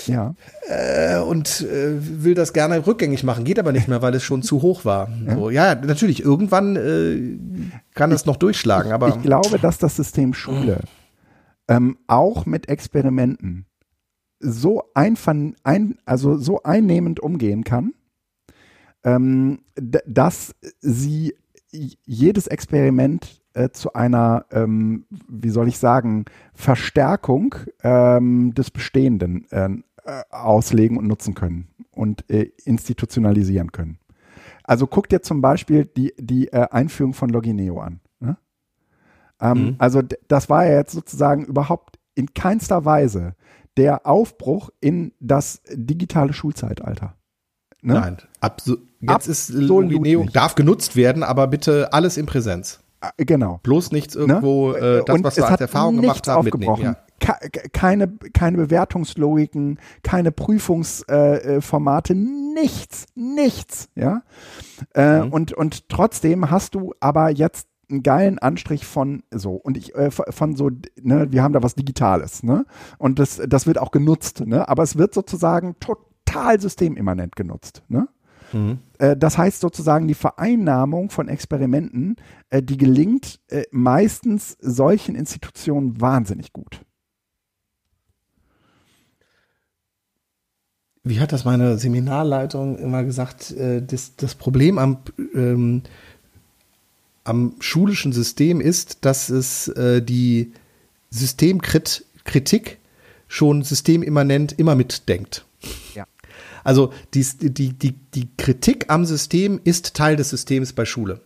Ja. 0.07 0.35
Äh, 0.66 1.19
und 1.21 1.61
äh, 1.61 1.93
will 2.01 2.35
das 2.35 2.55
gerne 2.55 2.87
rückgängig 2.87 3.23
machen, 3.23 3.45
geht 3.45 3.59
aber 3.59 3.73
nicht 3.73 3.88
mehr, 3.88 4.01
weil 4.01 4.14
es 4.14 4.23
schon 4.23 4.43
zu 4.43 4.62
hoch 4.62 4.87
war. 4.87 5.11
Ja, 5.27 5.35
so, 5.35 5.51
ja 5.51 5.75
natürlich, 5.75 6.25
irgendwann 6.25 6.77
äh, 6.77 7.79
kann 7.95 8.09
das 8.09 8.25
noch 8.25 8.37
durchschlagen, 8.37 8.93
aber. 8.93 9.09
Ich 9.09 9.21
glaube, 9.21 9.59
dass 9.59 9.77
das 9.77 9.97
System 9.97 10.33
Schule 10.33 10.81
ähm, 11.69 11.99
auch 12.07 12.47
mit 12.47 12.71
Experimenten 12.71 13.66
so 14.40 14.85
ein, 14.95 15.19
also 16.07 16.38
so 16.38 16.62
einnehmend 16.62 17.21
umgehen 17.21 17.62
kann, 17.64 17.93
ähm, 19.05 19.61
dass 19.77 20.55
sie 20.81 21.35
jedes 21.71 22.47
Experiment 22.47 23.43
äh, 23.55 23.71
zu 23.71 23.93
einer, 23.95 24.47
ähm, 24.51 25.07
wie 25.29 25.51
soll 25.51 25.69
ich 25.69 25.79
sagen, 25.79 26.25
Verstärkung 26.55 27.55
ähm, 27.83 28.55
des 28.55 28.71
Bestehenden 28.71 29.51
äh, 29.51 29.69
äh 30.05 30.23
auslegen 30.31 30.97
und 30.97 31.07
nutzen 31.07 31.35
können 31.35 31.69
und 31.93 32.29
äh, 32.31 32.51
institutionalisieren 32.65 33.73
können. 33.73 33.99
Also 34.65 34.87
guck 34.87 35.09
dir 35.09 35.23
zum 35.23 35.41
Beispiel 35.41 35.85
die, 35.85 36.15
die 36.19 36.49
äh, 36.49 36.69
Einführung 36.71 37.15
von 37.15 37.31
Logineo 37.31 37.81
an. 37.81 38.01
Ne? 38.21 38.37
Ähm, 39.41 39.65
mhm. 39.65 39.75
Also 39.79 40.03
das 40.29 40.49
war 40.49 40.65
ja 40.67 40.77
jetzt 40.77 40.93
sozusagen 40.93 41.45
überhaupt 41.45 41.99
in 42.15 42.33
keinster 42.35 42.85
Weise 42.85 43.35
der 43.77 44.07
Aufbruch 44.07 44.71
in 44.81 45.13
das 45.21 45.63
digitale 45.73 46.33
Schulzeitalter. 46.33 47.17
Ne? 47.83 47.95
Nein, 47.95 48.17
abso 48.41 48.77
jetzt 49.01 49.27
ist 49.27 49.51
Logineo, 49.51 50.27
darf 50.33 50.55
genutzt 50.55 50.97
werden, 50.97 51.23
aber 51.23 51.47
bitte 51.47 51.93
alles 51.93 52.17
in 52.17 52.27
Präsenz. 52.27 52.81
Ah, 53.01 53.13
genau. 53.17 53.61
Bloß 53.63 53.93
nichts 53.93 54.15
irgendwo, 54.15 54.73
ne? 54.73 54.79
äh, 54.79 55.05
das, 55.05 55.25
was 55.25 55.37
wir 55.39 55.49
als 55.49 55.61
Erfahrung 55.61 56.01
gemacht 56.01 56.29
haben, 56.29 56.45
mitnehmen. 56.45 56.83
Ja. 56.83 56.97
Keine, 57.73 58.09
keine 58.33 58.57
Bewertungslogiken, 58.57 59.79
keine 60.03 60.33
Prüfungsformate, 60.33 62.13
äh, 62.13 62.17
nichts, 62.17 63.07
nichts, 63.15 63.89
ja. 63.95 64.23
Äh, 64.95 65.21
mhm. 65.23 65.33
und, 65.33 65.53
und 65.53 65.89
trotzdem 65.89 66.51
hast 66.51 66.75
du 66.75 66.95
aber 67.01 67.31
jetzt 67.31 67.69
einen 67.91 68.03
geilen 68.03 68.39
Anstrich 68.39 68.87
von 68.87 69.23
so 69.31 69.53
und 69.55 69.77
ich 69.77 69.95
äh, 69.97 70.11
von 70.11 70.57
so 70.57 70.71
ne 71.03 71.27
wir 71.31 71.43
haben 71.43 71.53
da 71.53 71.63
was 71.63 71.75
digitales 71.75 72.45
ne 72.45 72.65
und 72.99 73.19
das 73.19 73.43
das 73.49 73.67
wird 73.67 73.79
auch 73.79 73.91
genutzt 73.91 74.47
ne 74.47 74.69
aber 74.69 74.85
es 74.85 74.97
wird 74.97 75.13
sozusagen 75.13 75.75
total 75.81 76.61
systemimmanent 76.61 77.35
genutzt 77.35 77.83
ne 77.89 78.07
Mhm. 78.53 78.79
Äh, 79.01 79.17
das 79.17 79.39
heißt 79.39 79.61
sozusagen 79.61 80.07
die 80.07 80.15
Vereinnahmung 80.15 81.11
von 81.11 81.29
Experimenten, 81.29 82.17
äh, 82.51 82.63
die 82.63 82.77
gelingt 82.77 83.41
äh, 83.49 83.65
meistens 83.71 84.57
solchen 84.61 85.15
Institutionen 85.15 86.01
wahnsinnig 86.01 86.53
gut. 86.53 86.83
Wie 91.03 91.19
hat 91.19 91.33
das 91.33 91.47
meine 91.47 91.79
Seminarleitung 91.79 92.77
immer 92.77 93.05
gesagt? 93.05 93.55
Das, 93.59 94.17
das 94.17 94.35
Problem 94.35 94.77
am, 94.77 94.99
ähm, 95.35 95.83
am 97.25 97.55
schulischen 97.59 98.13
System 98.13 98.61
ist, 98.61 99.07
dass 99.07 99.31
es 99.31 99.73
die 99.75 100.53
Systemkritik 101.09 102.79
schon 103.29 103.63
systemimmanent 103.63 104.59
immer 104.59 104.75
mitdenkt. 104.75 105.47
Ja. 105.95 106.05
Also 106.64 106.92
die, 107.14 107.27
die, 107.40 107.73
die, 107.73 107.92
die 108.14 108.29
Kritik 108.37 108.87
am 108.88 109.05
System 109.05 109.61
ist 109.64 109.94
Teil 109.94 110.16
des 110.16 110.31
Systems 110.31 110.73
bei 110.73 110.85
Schule. 110.85 111.20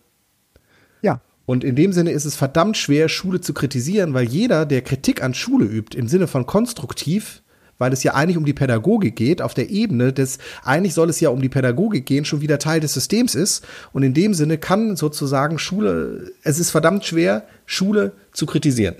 Ja. 1.03 1.21
Und 1.47 1.65
in 1.65 1.77
dem 1.77 1.93
Sinne 1.93 2.13
ist 2.13 2.25
es 2.25 2.37
verdammt 2.37 2.77
schwer, 2.77 3.09
Schule 3.09 3.41
zu 3.41 3.53
kritisieren, 3.53 4.15
weil 4.15 4.27
jeder, 4.27 4.65
der 4.65 4.83
Kritik 4.83 5.23
an 5.23 5.35
Schule 5.35 5.67
übt, 5.67 5.97
im 5.97 6.09
Sinne 6.09 6.27
von 6.27 6.47
konstruktiv, 6.47 7.43
weil 7.77 7.93
es 7.93 8.03
ja 8.03 8.15
eigentlich 8.15 8.37
um 8.37 8.45
die 8.45 8.55
Pädagogik 8.55 9.17
geht, 9.17 9.43
auf 9.43 9.53
der 9.53 9.69
Ebene 9.69 10.13
des, 10.13 10.39
eigentlich 10.63 10.95
soll 10.95 11.11
es 11.11 11.21
ja 11.21 11.29
um 11.29 11.43
die 11.43 11.49
Pädagogik 11.49 12.07
gehen, 12.07 12.25
schon 12.25 12.41
wieder 12.41 12.59
Teil 12.59 12.81
des 12.81 12.95
Systems 12.95 13.35
ist. 13.35 13.67
Und 13.93 14.05
in 14.05 14.15
dem 14.15 14.33
Sinne 14.33 14.59
kann 14.59 14.97
sozusagen 14.97 15.59
Schule, 15.59 16.33
es 16.43 16.59
ist 16.59 16.71
verdammt 16.71 17.05
schwer, 17.05 17.47
Schule 17.67 18.13
zu 18.33 18.47
kritisieren 18.47 18.95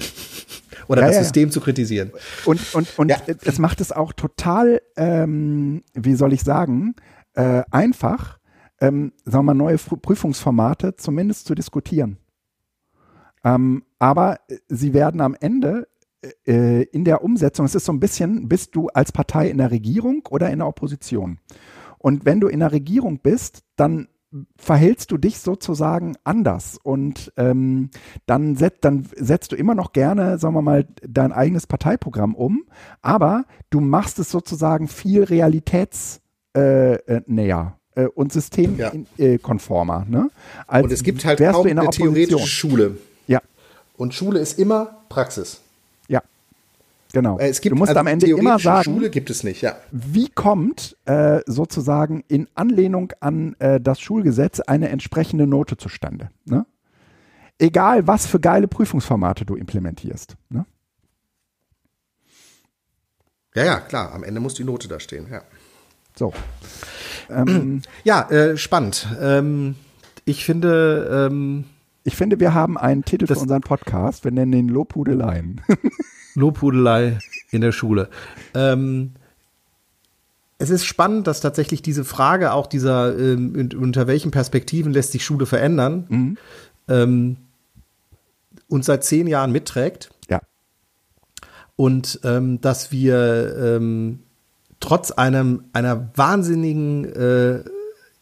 oder 0.89 1.03
ja, 1.03 1.09
das 1.09 1.17
ja, 1.17 1.23
System 1.23 1.51
zu 1.51 1.61
kritisieren. 1.61 2.13
Und, 2.45 2.75
und, 2.75 2.99
und 2.99 3.13
es 3.45 3.59
macht 3.59 3.81
es 3.81 3.93
auch 3.93 4.13
total, 4.13 4.81
ähm, 4.97 5.83
wie 5.95 6.15
soll 6.15 6.33
ich 6.33 6.43
sagen, 6.43 6.95
äh, 7.35 7.63
einfach, 7.71 8.39
ähm, 8.81 9.13
sagen 9.25 9.47
wir 9.47 9.55
mal, 9.55 9.55
neue 9.55 9.79
Prüfungsformate 9.79 10.97
zumindest 10.97 11.47
zu 11.47 11.55
diskutieren. 11.55 12.19
Ähm, 13.45 13.85
aber 13.99 14.41
sie 14.69 14.95
werden 14.95 15.21
am 15.21 15.37
Ende 15.39 15.89
äh, 16.47 16.83
in 16.85 17.05
der 17.05 17.23
Umsetzung, 17.23 17.67
es 17.67 17.75
ist 17.75 17.85
so 17.85 17.93
ein 17.93 18.01
bisschen, 18.01 18.49
bist 18.49 18.75
du 18.75 18.89
als 18.89 19.13
Partei 19.13 19.49
in 19.49 19.59
der 19.59 19.71
Regierung 19.71 20.27
oder 20.31 20.51
in 20.51 20.61
der 20.61 20.69
Opposition? 20.69 21.39
Und 21.99 22.25
wenn 22.25 22.41
du 22.41 22.49
in 22.49 22.61
der 22.61 22.73
Regierung 22.73 23.21
bist, 23.21 23.63
dann 23.77 24.09
verhältst 24.57 25.11
du 25.11 25.19
dich 25.19 25.39
sozusagen 25.39 26.17
anders 26.25 26.79
und 26.83 27.33
ähm, 27.37 27.91
dann, 28.27 28.57
set, 28.57 28.85
dann 28.85 29.09
setzt 29.17 29.53
du 29.53 29.57
immer 29.57 29.75
noch 29.75 29.93
gerne, 29.93 30.39
sagen 30.39 30.55
wir 30.55 30.63
mal, 30.63 30.87
dein 31.07 31.33
eigenes 31.33 31.67
Parteiprogramm 31.67 32.35
um, 32.35 32.65
aber 33.03 33.45
du 33.71 33.81
machst 33.81 34.19
es 34.19 34.31
sozusagen 34.31 34.89
viel 34.89 35.25
realitätsnäher. 35.25 36.21
Äh, 36.57 37.85
äh, 37.97 38.07
und 38.07 38.33
systemkonformer. 38.33 40.07
Ja. 40.11 40.19
Ne? 40.19 40.31
und 40.83 40.91
es 40.91 41.05
gibt 41.05 41.25
halt 41.25 41.39
kaum 41.39 41.67
eine 41.67 41.89
theoretische 41.91 42.47
Schule. 42.47 42.99
Ja. 43.29 43.41
Und 43.97 44.15
Schule 44.15 44.41
ist 44.41 44.59
immer 44.59 45.05
Praxis. 45.09 45.61
Genau. 47.15 47.39
Äh, 47.39 47.49
es 47.49 47.61
gibt, 47.61 47.73
du 47.73 47.79
musst 47.79 47.91
also 47.91 48.01
am 48.01 48.09
Ende 48.09 48.29
immer 48.29 48.59
sagen, 48.59 48.93
Schule 48.93 49.09
gibt 49.09 49.31
es 49.31 49.45
nicht, 49.45 49.63
ja. 49.63 49.77
Wie 49.93 50.29
kommt 50.29 50.97
äh, 51.05 51.41
sozusagen 51.47 52.25
in 52.27 52.49
Anlehnung 52.57 53.13
an 53.21 53.55
äh, 53.61 53.81
das 53.81 54.01
Schulgesetz 54.01 54.59
eine 54.59 54.89
entsprechende 54.89 55.47
Note 55.47 55.77
zustande? 55.77 56.31
Ne? 56.45 56.67
Egal, 57.59 58.09
was 58.09 58.27
für 58.27 58.41
geile 58.41 58.67
Prüfungsformate 58.67 59.47
du 59.47 59.55
implementierst. 59.55 60.35
Ne? 60.51 60.67
Ja, 63.55 63.65
ja, 63.65 63.81
klar. 63.81 64.13
Am 64.13 64.25
Ende 64.25 64.41
muss 64.41 64.55
die 64.55 64.65
Note 64.65 64.89
da 64.89 64.99
stehen, 64.99 65.29
ja. 65.31 65.43
So. 66.17 66.33
Ähm, 67.31 67.83
ja, 68.03 68.29
äh, 68.29 68.57
spannend. 68.57 69.07
Ähm, 69.21 69.77
ich 70.25 70.45
finde. 70.45 71.29
Ähm, 71.31 71.67
ich 72.07 72.17
finde, 72.17 72.39
wir 72.39 72.53
haben 72.53 72.77
einen 72.77 73.03
Titel 73.07 73.27
für 73.27 73.39
unseren 73.39 73.63
Podcast. 73.63 74.25
Wir 74.25 74.31
nennen 74.31 74.53
ihn 74.53 74.69
Lobhudeleien. 74.69 75.63
Lobhudelei 76.35 77.19
in 77.51 77.61
der 77.61 77.73
Schule. 77.73 78.09
Ähm, 78.55 79.13
es 80.59 80.71
ist 80.71 80.85
spannend, 80.85 81.27
dass 81.27 81.41
tatsächlich 81.41 81.83
diese 81.83 82.05
Frage 82.05 82.53
auch 82.53 82.67
dieser, 82.67 83.19
ähm, 83.19 83.71
unter 83.79 84.07
welchen 84.07 84.31
Perspektiven 84.31 84.93
lässt 84.93 85.13
sich 85.13 85.25
Schule 85.25 85.47
verändern, 85.47 86.07
mhm. 86.09 86.39
ähm, 86.89 87.37
uns 88.69 88.87
seit 88.87 89.05
zehn 89.05 89.27
Jahren 89.27 89.53
mitträgt. 89.53 90.11
Ja. 90.31 90.41
Und 91.77 92.21
ähm, 92.25 92.61
dass 92.61 92.93
wir 92.93 93.57
ähm, 93.59 94.21
trotz 94.81 95.11
einem, 95.11 95.65
einer 95.73 96.11
wahnsinnigen 96.15 97.05
äh, 97.05 97.65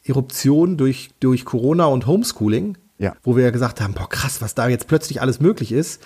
Eruption 0.04 0.76
durch, 0.76 1.10
durch 1.20 1.44
Corona 1.44 1.84
und 1.86 2.06
Homeschooling, 2.06 2.76
ja. 3.02 3.16
wo 3.22 3.36
wir 3.36 3.44
ja 3.44 3.50
gesagt 3.50 3.80
haben, 3.80 3.94
boah 3.94 4.08
krass, 4.08 4.40
was 4.40 4.54
da 4.54 4.68
jetzt 4.68 4.86
plötzlich 4.86 5.20
alles 5.20 5.40
möglich 5.40 5.72
ist, 5.72 6.02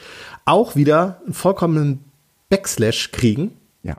auch 0.46 0.76
wieder 0.76 1.20
einen 1.24 1.34
vollkommenen 1.34 2.04
Backslash 2.48 3.12
kriegen. 3.12 3.52
Ja. 3.82 3.96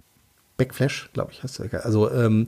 Backflash, 0.58 1.10
glaube 1.14 1.32
ich, 1.32 1.44
heißt 1.44 1.60
das. 1.60 1.86
Also, 1.86 2.12
ähm, 2.12 2.48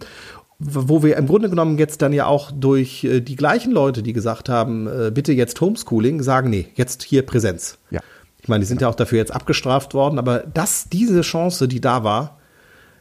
wo 0.57 1.03
wir 1.03 1.15
im 1.15 1.27
Grunde 1.27 1.49
genommen 1.49 1.77
jetzt 1.77 2.01
dann 2.01 2.11
ja 2.11 2.25
auch 2.25 2.51
durch 2.51 3.03
äh, 3.03 3.21
die 3.21 3.35
gleichen 3.35 3.71
Leute, 3.71 4.03
die 4.03 4.11
gesagt 4.11 4.49
haben, 4.49 4.87
äh, 4.87 5.11
bitte 5.13 5.31
jetzt 5.31 5.61
Homeschooling, 5.61 6.21
sagen, 6.21 6.49
nee, 6.49 6.67
jetzt 6.75 7.03
hier 7.03 7.25
Präsenz. 7.25 7.77
Ja. 7.91 8.01
Ich 8.41 8.47
meine, 8.49 8.61
die 8.61 8.67
sind 8.67 8.81
ja 8.81 8.89
auch 8.89 8.95
dafür 8.95 9.19
jetzt 9.19 9.33
abgestraft 9.33 9.93
worden, 9.93 10.17
aber 10.17 10.39
das, 10.39 10.89
diese 10.89 11.21
Chance, 11.21 11.67
die 11.67 11.79
da 11.79 12.03
war, 12.03 12.38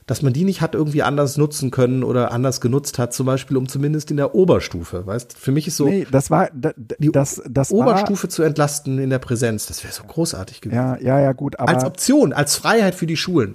dass 0.09 0.23
man 0.23 0.33
die 0.33 0.45
nicht 0.45 0.63
hat 0.63 0.75
irgendwie 0.75 1.03
anders 1.03 1.37
nutzen 1.37 1.71
können 1.71 2.03
oder 2.03 2.33
anders 2.33 2.63
genutzt 2.63 2.99
hat, 2.99 3.13
zum 3.13 3.27
Beispiel 3.27 3.59
um 3.59 3.69
zumindest 3.69 4.11
in 4.11 4.17
der 4.17 4.35
Oberstufe, 4.35 5.07
weißt? 5.07 5.37
Für 5.37 5.53
mich 5.53 5.69
ist 5.69 5.77
so, 5.77 5.87
nee, 5.87 6.07
das 6.11 6.31
war 6.31 6.49
da, 6.55 6.73
die 6.99 7.13
das, 7.13 7.43
das 7.49 7.71
Oberstufe 7.71 8.23
war, 8.25 8.31
zu 8.31 8.43
entlasten 8.43 8.99
in 8.99 9.11
der 9.11 9.19
Präsenz, 9.19 9.67
das 9.67 9.85
wäre 9.85 9.93
so 9.93 10.05
großartig 10.05 10.63
gewesen. 10.63 10.79
Ja, 10.79 10.97
ja, 10.99 11.21
ja, 11.21 11.33
gut, 11.35 11.61
aber 11.61 11.69
als 11.69 11.85
Option, 11.85 12.33
als 12.33 12.57
Freiheit 12.57 12.95
für 12.95 13.07
die 13.07 13.19
Schulen, 13.19 13.55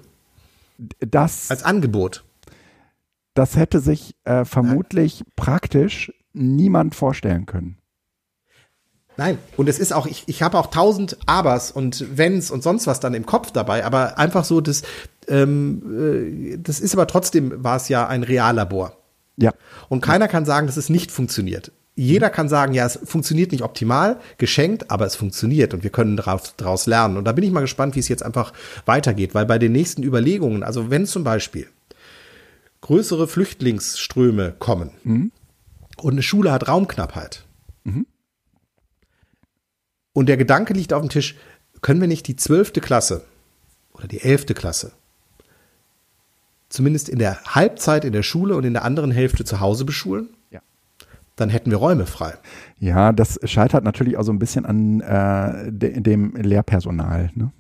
das 1.00 1.50
als 1.50 1.64
Angebot, 1.64 2.24
das 3.34 3.56
hätte 3.56 3.80
sich 3.80 4.16
äh, 4.24 4.46
vermutlich 4.46 5.24
praktisch 5.36 6.14
niemand 6.34 6.94
vorstellen 6.94 7.48
können. 7.48 7.78
Nein, 9.18 9.38
und 9.58 9.70
es 9.70 9.80
ist 9.80 9.94
auch, 9.94 10.08
ich, 10.08 10.24
ich 10.28 10.42
habe 10.42 10.58
auch 10.58 10.68
tausend 10.68 11.18
Abers 11.26 11.72
und 11.72 12.18
Wenns 12.18 12.50
und 12.50 12.64
sonst 12.64 12.88
was 12.88 13.00
dann 13.00 13.14
im 13.14 13.26
Kopf 13.26 13.52
dabei, 13.52 13.86
aber 13.86 14.18
einfach 14.18 14.44
so, 14.44 14.60
das, 14.60 14.82
ähm, 15.28 16.54
äh, 16.54 16.58
das 16.58 16.80
ist 16.80 16.94
aber 16.94 17.08
trotzdem, 17.08 17.64
war 17.64 17.78
es 17.78 17.90
ja 17.90 18.08
ein 18.08 18.24
Reallabor. 18.24 18.98
Ja. 19.38 19.52
Und 19.90 20.02
keiner 20.02 20.28
kann 20.28 20.46
sagen, 20.46 20.68
dass 20.68 20.78
es 20.78 20.90
nicht 20.90 21.12
funktioniert. 21.12 21.72
Jeder 21.96 22.32
kann 22.32 22.50
sagen, 22.50 22.74
ja, 22.74 22.88
es 22.88 23.00
funktioniert 23.04 23.52
nicht 23.52 23.64
optimal, 23.64 24.20
geschenkt, 24.40 24.90
aber 24.90 25.06
es 25.06 25.16
funktioniert 25.16 25.76
und 25.76 25.84
wir 25.84 25.92
können 25.92 26.18
daraus, 26.18 26.56
daraus 26.58 26.88
lernen. 26.88 27.18
Und 27.18 27.26
da 27.26 27.34
bin 27.34 27.44
ich 27.44 27.52
mal 27.52 27.62
gespannt, 27.62 27.96
wie 27.96 28.00
es 28.00 28.08
jetzt 28.08 28.24
einfach 28.24 28.52
weitergeht, 28.86 29.36
weil 29.36 29.46
bei 29.46 29.60
den 29.60 29.72
nächsten 29.74 30.02
Überlegungen, 30.02 30.64
also 30.64 30.90
wenn 30.90 31.06
zum 31.06 31.24
Beispiel 31.24 31.68
größere 32.82 33.28
Flüchtlingsströme 33.28 34.56
kommen 34.58 34.92
mhm. 35.04 35.32
und 35.98 36.14
eine 36.14 36.24
Schule 36.24 36.52
hat 36.52 36.68
Raumknappheit. 36.68 37.46
Und 40.14 40.28
der 40.30 40.38
Gedanke 40.38 40.74
liegt 40.74 40.94
auf 40.94 41.02
dem 41.02 41.10
Tisch, 41.10 41.36
können 41.82 42.00
wir 42.00 42.08
nicht 42.08 42.28
die 42.28 42.36
zwölfte 42.36 42.82
Klasse 42.82 43.26
oder 43.94 44.08
die 44.08 44.22
elfte 44.22 44.54
Klasse 44.54 44.94
zumindest 46.74 47.08
in 47.08 47.20
der 47.20 47.42
Halbzeit 47.44 48.04
in 48.04 48.14
der 48.14 48.24
Schule 48.24 48.56
und 48.56 48.66
in 48.66 48.74
der 48.74 48.84
anderen 48.84 49.12
Hälfte 49.12 49.46
zu 49.46 49.60
Hause 49.60 49.86
beschulen? 49.86 50.30
Ja. 50.50 50.60
dann 51.36 51.50
hätten 51.50 51.72
wir 51.72 51.78
Räume 51.78 52.06
frei. 52.06 52.34
Ja, 52.80 53.12
das 53.12 53.40
scheitert 53.46 53.84
natürlich 53.84 54.18
auch 54.18 54.24
so 54.24 54.32
ein 54.32 54.40
bisschen 54.40 54.66
an 54.66 55.02
äh, 55.02 55.72
de, 55.72 56.00
dem 56.02 56.36
Lehrpersonal. 56.36 57.32
Ne? 57.36 57.52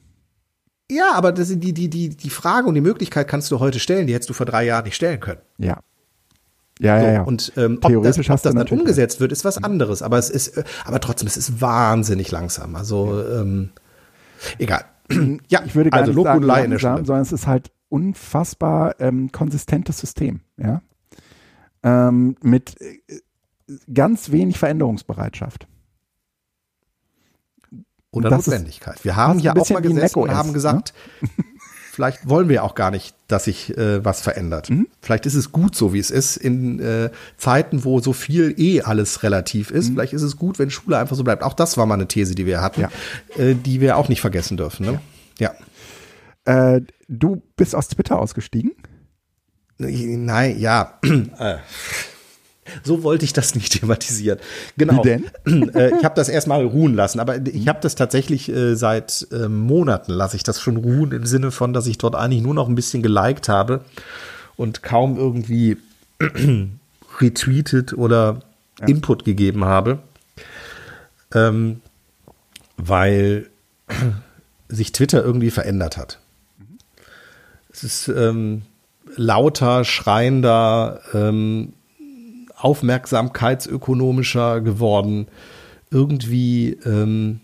Ja, 0.91 1.13
aber 1.13 1.31
das, 1.31 1.47
die, 1.47 1.73
die, 1.73 1.89
die, 1.89 2.09
die 2.09 2.29
Frage 2.29 2.67
und 2.67 2.75
die 2.75 2.81
Möglichkeit 2.81 3.27
kannst 3.27 3.51
du 3.51 3.59
heute 3.59 3.79
stellen, 3.79 4.07
die 4.07 4.13
hättest 4.13 4.29
du 4.29 4.33
vor 4.33 4.45
drei 4.45 4.65
Jahren 4.65 4.83
nicht 4.83 4.95
stellen 4.95 5.19
können. 5.19 5.41
Ja. 5.57 5.79
Ja, 6.83 6.99
so, 6.99 7.05
ja, 7.05 7.11
ja. 7.13 7.21
Und 7.23 7.53
ähm, 7.55 7.79
Theoretisch 7.79 8.29
ob 8.29 8.35
das, 8.35 8.45
ob 8.45 8.53
das 8.53 8.67
dann 8.67 8.79
umgesetzt 8.79 9.21
wird, 9.21 9.31
ist 9.31 9.45
was 9.45 9.63
anderes. 9.63 10.01
Aber 10.01 10.17
es 10.17 10.29
ist, 10.29 10.57
äh, 10.57 10.63
aber 10.83 10.99
trotzdem, 10.99 11.27
es 11.27 11.37
ist 11.37 11.61
wahnsinnig 11.61 12.29
langsam. 12.29 12.75
Also 12.75 13.23
ähm, 13.25 13.69
egal. 14.59 14.83
ja, 15.47 15.63
ich 15.65 15.75
würde 15.75 15.91
gar 15.91 16.01
also 16.01 16.11
nicht 16.11 16.23
sagen 16.23 16.43
langsam, 16.43 17.05
sondern 17.05 17.21
es 17.21 17.31
ist 17.31 17.47
halt 17.47 17.71
unfassbar 17.87 18.99
ähm, 18.99 19.31
konsistentes 19.31 19.97
System. 19.97 20.41
Ja, 20.57 20.81
ähm, 21.83 22.35
mit 22.41 22.75
äh, 22.81 22.99
ganz 23.93 24.31
wenig 24.31 24.59
Veränderungsbereitschaft. 24.59 25.67
Oder 28.11 28.29
Notwendigkeit. 28.29 29.03
Wir 29.03 29.15
haben 29.15 29.39
ja 29.39 29.55
auch 29.55 29.69
mal 29.69 29.81
gesessen 29.81 30.19
und 30.19 30.31
haben 30.31 30.53
gesagt, 30.53 30.93
ne? 31.21 31.29
vielleicht 31.93 32.27
wollen 32.27 32.49
wir 32.49 32.63
auch 32.63 32.73
gar 32.73 32.89
nicht, 32.89 33.15
dass 33.27 33.43
sich 33.43 33.77
äh, 33.77 34.03
was 34.03 34.21
verändert. 34.21 34.71
Mhm. 34.71 34.87
Vielleicht 34.99 35.27
ist 35.27 35.35
es 35.35 35.51
gut 35.51 35.75
so, 35.75 35.93
wie 35.93 35.99
es 35.99 36.09
ist, 36.09 36.37
in 36.37 36.79
äh, 36.79 37.11
Zeiten, 37.37 37.83
wo 37.83 37.99
so 37.99 38.13
viel 38.13 38.55
eh 38.57 38.81
alles 38.81 39.21
relativ 39.21 39.69
ist. 39.69 39.89
Mhm. 39.89 39.93
Vielleicht 39.93 40.13
ist 40.13 40.23
es 40.23 40.35
gut, 40.35 40.57
wenn 40.57 40.71
Schule 40.71 40.97
einfach 40.97 41.15
so 41.15 41.23
bleibt. 41.23 41.43
Auch 41.43 41.53
das 41.53 41.77
war 41.77 41.85
mal 41.85 41.93
eine 41.93 42.07
These, 42.07 42.33
die 42.33 42.47
wir 42.47 42.61
hatten, 42.61 42.81
ja. 42.81 42.89
äh, 43.37 43.53
die 43.53 43.79
wir 43.79 43.97
auch 43.97 44.09
nicht 44.09 44.21
vergessen 44.21 44.57
dürfen. 44.57 44.87
Ne? 44.87 45.01
Ja. 45.37 45.53
ja. 46.47 46.75
Äh, 46.75 46.81
du 47.07 47.43
bist 47.55 47.75
aus 47.75 47.87
Twitter 47.89 48.17
ausgestiegen? 48.17 48.71
Nein, 49.77 50.57
ja. 50.59 50.99
So 52.83 53.03
wollte 53.03 53.25
ich 53.25 53.33
das 53.33 53.55
nicht 53.55 53.73
thematisieren. 53.79 54.39
Genau. 54.77 55.03
Wie 55.03 55.09
denn? 55.09 55.25
Äh, 55.73 55.97
ich 55.97 56.05
habe 56.05 56.15
das 56.15 56.29
erstmal 56.29 56.63
ruhen 56.65 56.93
lassen, 56.93 57.19
aber 57.19 57.45
ich 57.47 57.67
habe 57.67 57.79
das 57.81 57.95
tatsächlich 57.95 58.49
äh, 58.49 58.75
seit 58.75 59.27
äh, 59.31 59.47
Monaten 59.47 60.11
lasse 60.11 60.35
ich 60.35 60.43
das 60.43 60.61
schon 60.61 60.77
ruhen 60.77 61.11
im 61.11 61.25
Sinne 61.25 61.51
von, 61.51 61.73
dass 61.73 61.87
ich 61.87 61.97
dort 61.97 62.15
eigentlich 62.15 62.43
nur 62.43 62.53
noch 62.53 62.67
ein 62.67 62.75
bisschen 62.75 63.01
geliked 63.01 63.49
habe 63.49 63.81
und 64.55 64.83
kaum 64.83 65.17
irgendwie 65.17 65.77
retweetet 67.19 67.93
oder 67.93 68.41
ja. 68.79 68.87
Input 68.87 69.25
gegeben 69.25 69.65
habe, 69.65 69.99
ähm, 71.33 71.81
weil 72.77 73.49
sich 74.69 74.91
Twitter 74.91 75.23
irgendwie 75.23 75.51
verändert 75.51 75.97
hat. 75.97 76.19
Es 77.71 77.83
ist 77.83 78.07
ähm, 78.07 78.63
lauter, 79.15 79.83
schreiender, 79.83 81.01
ähm, 81.13 81.73
aufmerksamkeitsökonomischer 82.63 84.61
geworden. 84.61 85.27
Irgendwie. 85.91 86.77
Ähm, 86.85 87.41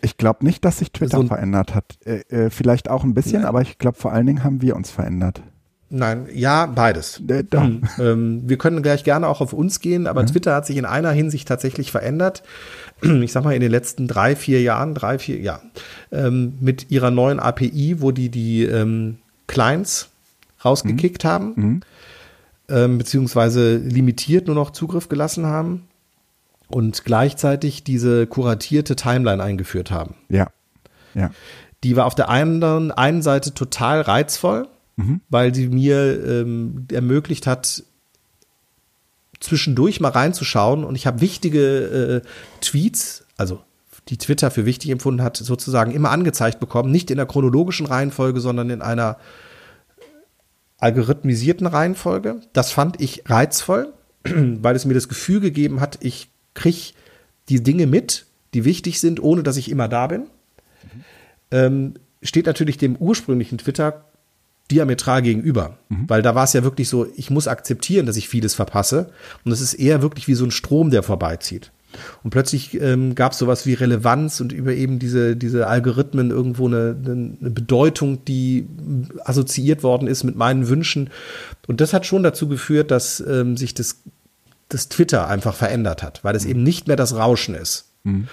ich 0.00 0.16
glaube 0.16 0.44
nicht, 0.44 0.64
dass 0.64 0.78
sich 0.78 0.92
Twitter 0.92 1.18
so 1.18 1.26
verändert 1.26 1.74
hat. 1.74 1.84
Äh, 2.04 2.20
äh, 2.28 2.50
vielleicht 2.50 2.88
auch 2.88 3.04
ein 3.04 3.14
bisschen, 3.14 3.40
nein. 3.40 3.48
aber 3.48 3.62
ich 3.62 3.78
glaube 3.78 3.98
vor 3.98 4.12
allen 4.12 4.26
Dingen 4.26 4.44
haben 4.44 4.62
wir 4.62 4.76
uns 4.76 4.90
verändert. 4.90 5.42
Nein, 5.90 6.26
ja, 6.32 6.66
beides. 6.66 7.20
Äh, 7.28 7.44
hm. 7.52 7.82
ähm, 7.98 8.42
wir 8.46 8.58
können 8.58 8.82
gleich 8.82 9.04
gerne 9.04 9.28
auch 9.28 9.40
auf 9.40 9.52
uns 9.52 9.80
gehen, 9.80 10.06
aber 10.06 10.22
mhm. 10.22 10.26
Twitter 10.28 10.54
hat 10.54 10.66
sich 10.66 10.76
in 10.76 10.84
einer 10.86 11.10
Hinsicht 11.12 11.48
tatsächlich 11.48 11.90
verändert. 11.90 12.42
Ich 13.02 13.32
sag 13.32 13.44
mal 13.44 13.54
in 13.54 13.60
den 13.60 13.72
letzten 13.72 14.06
drei, 14.06 14.36
vier 14.36 14.62
Jahren, 14.62 14.94
drei, 14.94 15.18
vier, 15.18 15.40
ja, 15.40 15.60
ähm, 16.12 16.54
mit 16.60 16.90
ihrer 16.90 17.10
neuen 17.10 17.40
API, 17.40 17.96
wo 17.98 18.12
die 18.12 18.28
die 18.28 18.64
ähm, 18.64 19.18
Clients 19.46 20.10
rausgekickt 20.64 21.24
mhm. 21.24 21.28
haben. 21.28 21.52
Mhm 21.56 21.82
ähm, 22.68 22.98
beziehungsweise 22.98 23.76
limitiert 23.76 24.46
nur 24.46 24.56
noch 24.56 24.70
Zugriff 24.70 25.08
gelassen 25.08 25.46
haben 25.46 25.88
und 26.68 27.04
gleichzeitig 27.04 27.84
diese 27.84 28.26
kuratierte 28.26 28.96
Timeline 28.96 29.42
eingeführt 29.42 29.90
haben. 29.90 30.14
Ja. 30.28 30.48
Ja. 31.14 31.30
Die 31.82 31.96
war 31.96 32.06
auf 32.06 32.14
der 32.14 32.28
einen, 32.28 32.90
einen 32.90 33.22
Seite 33.22 33.54
total 33.54 34.00
reizvoll, 34.00 34.68
mhm. 34.96 35.20
weil 35.28 35.54
sie 35.54 35.68
mir 35.68 36.24
ähm, 36.24 36.86
ermöglicht 36.90 37.46
hat, 37.46 37.84
zwischendurch 39.40 40.00
mal 40.00 40.10
reinzuschauen 40.10 40.84
und 40.84 40.94
ich 40.94 41.06
habe 41.06 41.20
wichtige 41.20 42.22
äh, 42.24 42.28
Tweets, 42.62 43.26
also 43.36 43.60
die 44.08 44.16
Twitter 44.16 44.50
für 44.50 44.64
wichtig 44.64 44.90
empfunden 44.90 45.22
hat, 45.22 45.36
sozusagen 45.36 45.92
immer 45.92 46.10
angezeigt 46.10 46.60
bekommen, 46.60 46.90
nicht 46.90 47.10
in 47.10 47.16
der 47.16 47.26
chronologischen 47.26 47.86
Reihenfolge, 47.86 48.40
sondern 48.40 48.70
in 48.70 48.82
einer 48.82 49.18
algorithmisierten 50.78 51.66
Reihenfolge. 51.66 52.40
Das 52.52 52.70
fand 52.70 53.00
ich 53.00 53.24
reizvoll, 53.26 53.92
weil 54.24 54.76
es 54.76 54.84
mir 54.84 54.94
das 54.94 55.08
Gefühl 55.08 55.40
gegeben 55.40 55.80
hat, 55.80 55.98
ich 56.00 56.30
kriege 56.54 56.92
die 57.48 57.62
Dinge 57.62 57.86
mit, 57.86 58.26
die 58.54 58.64
wichtig 58.64 59.00
sind, 59.00 59.22
ohne 59.22 59.42
dass 59.42 59.56
ich 59.56 59.70
immer 59.70 59.88
da 59.88 60.06
bin. 60.06 60.22
Mhm. 60.22 61.04
Ähm, 61.50 61.94
steht 62.22 62.46
natürlich 62.46 62.78
dem 62.78 62.96
ursprünglichen 62.96 63.58
Twitter 63.58 64.04
diametral 64.70 65.22
gegenüber, 65.22 65.76
mhm. 65.88 66.08
weil 66.08 66.22
da 66.22 66.34
war 66.34 66.44
es 66.44 66.54
ja 66.54 66.64
wirklich 66.64 66.88
so, 66.88 67.06
ich 67.16 67.30
muss 67.30 67.48
akzeptieren, 67.48 68.06
dass 68.06 68.16
ich 68.16 68.28
vieles 68.28 68.54
verpasse 68.54 69.10
und 69.44 69.52
es 69.52 69.60
ist 69.60 69.74
eher 69.74 70.00
wirklich 70.00 70.26
wie 70.26 70.34
so 70.34 70.44
ein 70.44 70.50
Strom, 70.50 70.90
der 70.90 71.02
vorbeizieht. 71.02 71.70
Und 72.22 72.30
plötzlich 72.30 72.80
ähm, 72.80 73.14
gab 73.14 73.32
es 73.32 73.38
sowas 73.38 73.66
wie 73.66 73.74
Relevanz 73.74 74.40
und 74.40 74.52
über 74.52 74.72
eben 74.72 74.98
diese, 74.98 75.36
diese 75.36 75.66
Algorithmen 75.66 76.30
irgendwo 76.30 76.66
eine, 76.66 76.96
eine 77.04 77.50
Bedeutung, 77.50 78.24
die 78.24 78.66
assoziiert 79.24 79.82
worden 79.82 80.08
ist 80.08 80.24
mit 80.24 80.36
meinen 80.36 80.68
Wünschen. 80.68 81.10
Und 81.66 81.80
das 81.80 81.92
hat 81.92 82.06
schon 82.06 82.22
dazu 82.22 82.48
geführt, 82.48 82.90
dass 82.90 83.20
ähm, 83.20 83.56
sich 83.56 83.74
das, 83.74 83.96
das 84.68 84.88
Twitter 84.88 85.28
einfach 85.28 85.54
verändert 85.54 86.02
hat, 86.02 86.22
weil 86.24 86.36
es 86.36 86.44
mhm. 86.44 86.50
eben 86.50 86.62
nicht 86.62 86.86
mehr 86.88 86.96
das 86.96 87.14
Rauschen 87.14 87.54
ist. 87.54 87.86
Mhm. 88.04 88.28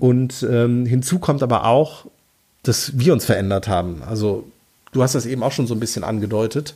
Und 0.00 0.46
ähm, 0.48 0.86
hinzu 0.86 1.18
kommt 1.18 1.42
aber 1.42 1.64
auch, 1.66 2.06
dass 2.62 2.98
wir 2.98 3.12
uns 3.12 3.24
verändert 3.24 3.68
haben. 3.68 4.02
Also 4.06 4.48
du 4.92 5.02
hast 5.02 5.14
das 5.14 5.26
eben 5.26 5.42
auch 5.42 5.52
schon 5.52 5.66
so 5.66 5.74
ein 5.74 5.80
bisschen 5.80 6.04
angedeutet. 6.04 6.74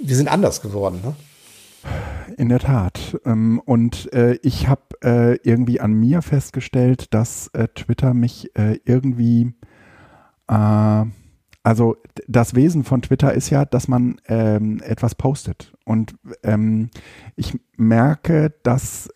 Wir 0.00 0.16
sind 0.16 0.28
anders 0.28 0.62
geworden. 0.62 1.00
Ne? 1.04 1.14
In 2.36 2.48
der 2.48 2.58
Tat. 2.58 3.18
Ähm, 3.24 3.60
und 3.64 4.12
äh, 4.12 4.38
ich 4.42 4.68
habe 4.68 4.82
äh, 5.02 5.38
irgendwie 5.42 5.80
an 5.80 5.92
mir 5.94 6.22
festgestellt, 6.22 7.12
dass 7.14 7.48
äh, 7.48 7.68
Twitter 7.68 8.14
mich 8.14 8.50
irgendwie, 8.84 9.52
also 10.46 11.96
das 12.26 12.54
Wesen 12.54 12.84
von 12.84 13.02
Twitter 13.02 13.34
ist 13.34 13.50
ja, 13.50 13.66
dass 13.66 13.86
man 13.86 14.18
ähm, 14.28 14.80
etwas 14.82 15.14
postet. 15.14 15.74
Und 15.88 16.16
ähm, 16.42 16.90
ich 17.34 17.58
merke, 17.78 18.54
dass 18.62 19.08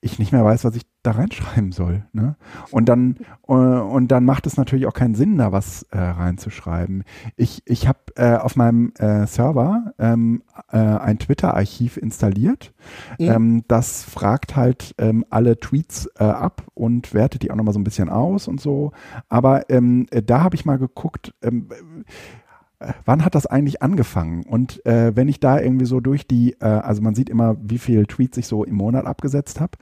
ich 0.00 0.18
nicht 0.18 0.32
mehr 0.32 0.44
weiß, 0.44 0.64
was 0.64 0.76
ich 0.76 0.86
da 1.06 1.12
reinschreiben 1.12 1.72
soll. 1.72 2.04
Ne? 2.12 2.36
Und 2.70 2.88
dann 2.88 3.16
äh, 3.48 3.52
und 3.52 4.08
dann 4.08 4.24
macht 4.24 4.46
es 4.46 4.56
natürlich 4.56 4.86
auch 4.86 4.92
keinen 4.92 5.14
Sinn, 5.14 5.38
da 5.38 5.52
was 5.52 5.82
äh, 5.90 5.98
reinzuschreiben. 5.98 7.04
Ich 7.36 7.62
ich 7.64 7.86
habe 7.86 7.98
äh, 8.16 8.36
auf 8.36 8.56
meinem 8.56 8.92
äh, 8.98 9.26
Server 9.26 9.94
ähm, 9.98 10.42
äh, 10.72 10.78
ein 10.78 11.18
Twitter-Archiv 11.18 11.96
installiert. 11.96 12.74
Mhm. 13.18 13.26
Ähm, 13.26 13.64
das 13.68 14.02
fragt 14.04 14.56
halt 14.56 14.94
ähm, 14.98 15.24
alle 15.30 15.58
Tweets 15.58 16.10
äh, 16.18 16.24
ab 16.24 16.62
und 16.74 17.14
wertet 17.14 17.42
die 17.42 17.50
auch 17.50 17.56
nochmal 17.56 17.74
so 17.74 17.80
ein 17.80 17.84
bisschen 17.84 18.08
aus 18.08 18.48
und 18.48 18.60
so. 18.60 18.92
Aber 19.28 19.70
ähm, 19.70 20.06
da 20.10 20.42
habe 20.42 20.56
ich 20.56 20.64
mal 20.64 20.78
geguckt. 20.78 21.34
Wann 23.04 23.24
hat 23.24 23.34
das 23.34 23.46
eigentlich 23.46 23.82
angefangen? 23.82 24.44
Und 24.44 24.84
äh, 24.84 25.16
wenn 25.16 25.28
ich 25.28 25.40
da 25.40 25.58
irgendwie 25.58 25.86
so 25.86 26.00
durch 26.00 26.26
die, 26.26 26.52
äh, 26.60 26.66
also 26.66 27.00
man 27.00 27.14
sieht 27.14 27.30
immer, 27.30 27.56
wie 27.60 27.78
viel 27.78 28.06
Tweets 28.06 28.36
ich 28.36 28.46
so 28.46 28.64
im 28.64 28.74
Monat 28.74 29.06
abgesetzt 29.06 29.60
habe. 29.60 29.78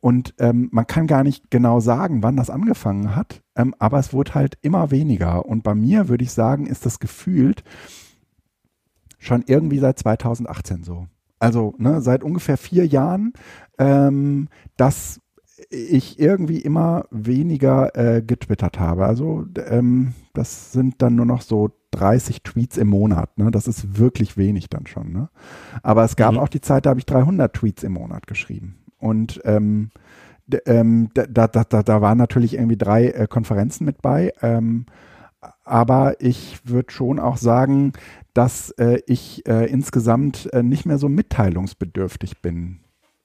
Und 0.00 0.34
ähm, 0.38 0.68
man 0.70 0.86
kann 0.86 1.06
gar 1.06 1.24
nicht 1.24 1.50
genau 1.50 1.80
sagen, 1.80 2.22
wann 2.22 2.36
das 2.36 2.50
angefangen 2.50 3.16
hat, 3.16 3.42
ähm, 3.56 3.74
aber 3.78 3.98
es 3.98 4.12
wurde 4.12 4.34
halt 4.34 4.56
immer 4.62 4.90
weniger. 4.90 5.44
Und 5.46 5.64
bei 5.64 5.74
mir 5.74 6.08
würde 6.08 6.22
ich 6.22 6.32
sagen, 6.32 6.66
ist 6.66 6.86
das 6.86 7.00
gefühlt 7.00 7.64
schon 9.18 9.42
irgendwie 9.46 9.78
seit 9.78 9.98
2018 9.98 10.84
so. 10.84 11.08
Also 11.40 11.74
ne, 11.78 12.00
seit 12.00 12.22
ungefähr 12.22 12.56
vier 12.56 12.86
Jahren, 12.86 13.32
ähm, 13.78 14.48
dass 14.76 15.20
ich 15.70 16.18
irgendwie 16.20 16.60
immer 16.60 17.06
weniger 17.10 17.96
äh, 17.96 18.22
getwittert 18.22 18.78
habe. 18.78 19.06
Also 19.06 19.46
ähm, 19.66 20.14
das 20.38 20.72
sind 20.72 21.02
dann 21.02 21.16
nur 21.16 21.26
noch 21.26 21.42
so 21.42 21.70
30 21.90 22.42
Tweets 22.42 22.76
im 22.76 22.88
Monat. 22.88 23.36
Ne? 23.38 23.50
Das 23.50 23.66
ist 23.66 23.98
wirklich 23.98 24.36
wenig 24.36 24.68
dann 24.68 24.86
schon. 24.86 25.12
Ne? 25.12 25.28
Aber 25.82 26.04
es 26.04 26.14
gab 26.14 26.32
mhm. 26.32 26.38
auch 26.38 26.48
die 26.48 26.60
Zeit, 26.60 26.86
da 26.86 26.90
habe 26.90 27.00
ich 27.00 27.06
300 27.06 27.52
Tweets 27.52 27.82
im 27.82 27.94
Monat 27.94 28.26
geschrieben. 28.28 28.78
Und 28.98 29.40
ähm, 29.44 29.90
ähm, 30.66 31.10
da, 31.14 31.26
da, 31.26 31.64
da, 31.64 31.82
da 31.82 32.00
waren 32.00 32.18
natürlich 32.18 32.54
irgendwie 32.54 32.76
drei 32.76 33.08
äh, 33.08 33.26
Konferenzen 33.26 33.84
mit 33.84 34.00
bei. 34.00 34.32
Ähm, 34.42 34.86
aber 35.64 36.20
ich 36.20 36.60
würde 36.64 36.92
schon 36.92 37.18
auch 37.18 37.36
sagen, 37.36 37.92
dass 38.32 38.70
äh, 38.70 39.00
ich 39.06 39.46
äh, 39.48 39.66
insgesamt 39.66 40.52
äh, 40.52 40.62
nicht 40.62 40.86
mehr 40.86 40.98
so 40.98 41.08
mitteilungsbedürftig 41.08 42.42
bin 42.42 42.80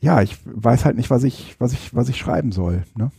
ja, 0.00 0.22
ich 0.22 0.38
weiß 0.44 0.84
halt 0.84 0.96
nicht, 0.96 1.10
was 1.10 1.24
ich, 1.24 1.56
was 1.58 1.72
ich, 1.72 1.94
was 1.94 2.08
ich 2.08 2.16
schreiben 2.16 2.52
soll. 2.52 2.84
Ne? 2.96 3.10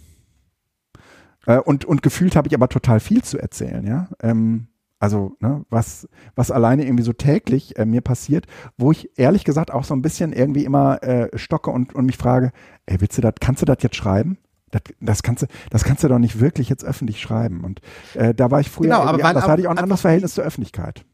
Äh, 1.46 1.60
und, 1.60 1.86
und 1.86 2.02
gefühlt 2.02 2.36
habe 2.36 2.48
ich 2.48 2.56
aber 2.56 2.70
total 2.70 3.00
viel 3.00 3.24
zu 3.24 3.38
erzählen, 3.38 3.86
ja. 3.86 4.10
Ähm, 4.22 4.68
also, 5.00 5.36
ne, 5.42 5.66
was, 5.70 6.08
was 6.34 6.50
alleine 6.50 6.86
irgendwie 6.86 7.04
so 7.04 7.12
täglich 7.12 7.78
äh, 7.78 7.86
mir 7.86 8.00
passiert, 8.00 8.48
wo 8.78 8.94
ich 8.94 9.10
ehrlich 9.18 9.44
gesagt 9.44 9.70
auch 9.70 9.84
so 9.84 9.94
ein 9.94 10.02
bisschen 10.02 10.32
irgendwie 10.32 10.64
immer 10.64 11.04
äh, 11.04 11.38
stocke 11.38 11.72
und, 11.72 11.94
und 11.94 12.06
mich 12.06 12.16
frage, 12.16 12.54
ey, 12.86 13.02
willst 13.02 13.18
du 13.18 13.22
das, 13.22 13.34
kannst 13.42 13.62
du 13.62 13.66
das 13.66 13.80
jetzt 13.82 13.98
schreiben? 13.98 14.38
Das, 14.74 14.82
das, 15.00 15.24
kannst 15.24 15.44
du, 15.44 15.48
das 15.70 15.84
kannst 15.84 16.04
du 16.04 16.08
doch 16.08 16.18
nicht 16.18 16.40
wirklich 16.40 16.68
jetzt 16.68 16.84
öffentlich 16.84 17.22
schreiben. 17.22 17.64
Und 17.64 17.80
äh, 18.16 18.34
da 18.34 18.50
war 18.50 18.60
ich 18.60 18.70
früher, 18.70 18.90
genau, 18.90 19.02
aber 19.02 19.22
weil, 19.22 19.34
das 19.34 19.48
hatte 19.48 19.62
ich 19.62 19.68
auch 19.68 19.72
ein 19.72 19.78
anderes 19.78 20.02
Verhältnis 20.02 20.34
zur 20.34 20.44
Öffentlichkeit. 20.44 21.06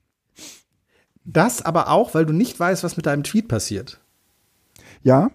Das 1.26 1.62
aber 1.62 1.90
auch, 1.90 2.14
weil 2.14 2.26
du 2.26 2.34
nicht 2.34 2.60
weißt, 2.60 2.84
was 2.84 2.96
mit 2.96 3.06
deinem 3.06 3.24
Tweet 3.24 3.48
passiert. 3.48 4.00
Ja, 5.04 5.30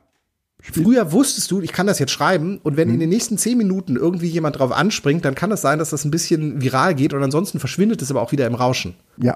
Früher 0.73 1.13
wusstest 1.13 1.51
du, 1.51 1.61
ich 1.61 1.73
kann 1.73 1.87
das 1.87 1.99
jetzt 1.99 2.13
schreiben 2.13 2.59
und 2.63 2.79
wenn 2.79 2.89
mhm. 2.89 2.95
in 2.95 3.01
den 3.01 3.11
nächsten 3.11 3.37
zehn 3.37 3.59
Minuten 3.59 3.97
irgendwie 3.97 4.29
jemand 4.29 4.59
drauf 4.59 4.73
anspringt, 4.73 5.23
dann 5.27 5.35
kann 5.35 5.53
es 5.53 5.61
sein, 5.61 5.79
dass 5.79 5.91
das 5.91 6.07
ein 6.07 6.11
bisschen 6.11 6.63
viral 6.63 6.95
geht 6.95 7.13
und 7.13 7.23
ansonsten 7.23 7.59
verschwindet 7.59 8.01
es 8.01 8.11
aber 8.11 8.23
auch 8.23 8.33
wieder 8.33 8.47
im 8.47 8.55
Rauschen. 8.55 8.95
Ja. 9.19 9.35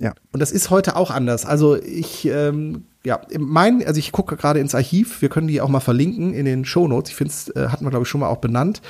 Ja. 0.00 0.14
Und 0.32 0.40
das 0.40 0.52
ist 0.52 0.70
heute 0.70 0.96
auch 0.96 1.10
anders. 1.10 1.44
Also 1.44 1.76
ich, 1.76 2.24
ähm, 2.24 2.86
ja, 3.04 3.20
mein, 3.38 3.86
also 3.86 3.98
ich 3.98 4.12
gucke 4.12 4.36
gerade 4.36 4.60
ins 4.60 4.74
Archiv, 4.74 5.20
wir 5.20 5.28
können 5.28 5.48
die 5.48 5.60
auch 5.60 5.68
mal 5.68 5.80
verlinken 5.80 6.32
in 6.32 6.46
den 6.46 6.64
Shownotes. 6.64 7.10
Ich 7.10 7.16
finde 7.16 7.32
es, 7.32 7.48
äh, 7.50 7.68
hatten 7.68 7.84
wir, 7.84 7.90
glaube 7.90 8.04
ich, 8.04 8.08
schon 8.08 8.20
mal 8.20 8.28
auch 8.28 8.38
benannt. 8.38 8.80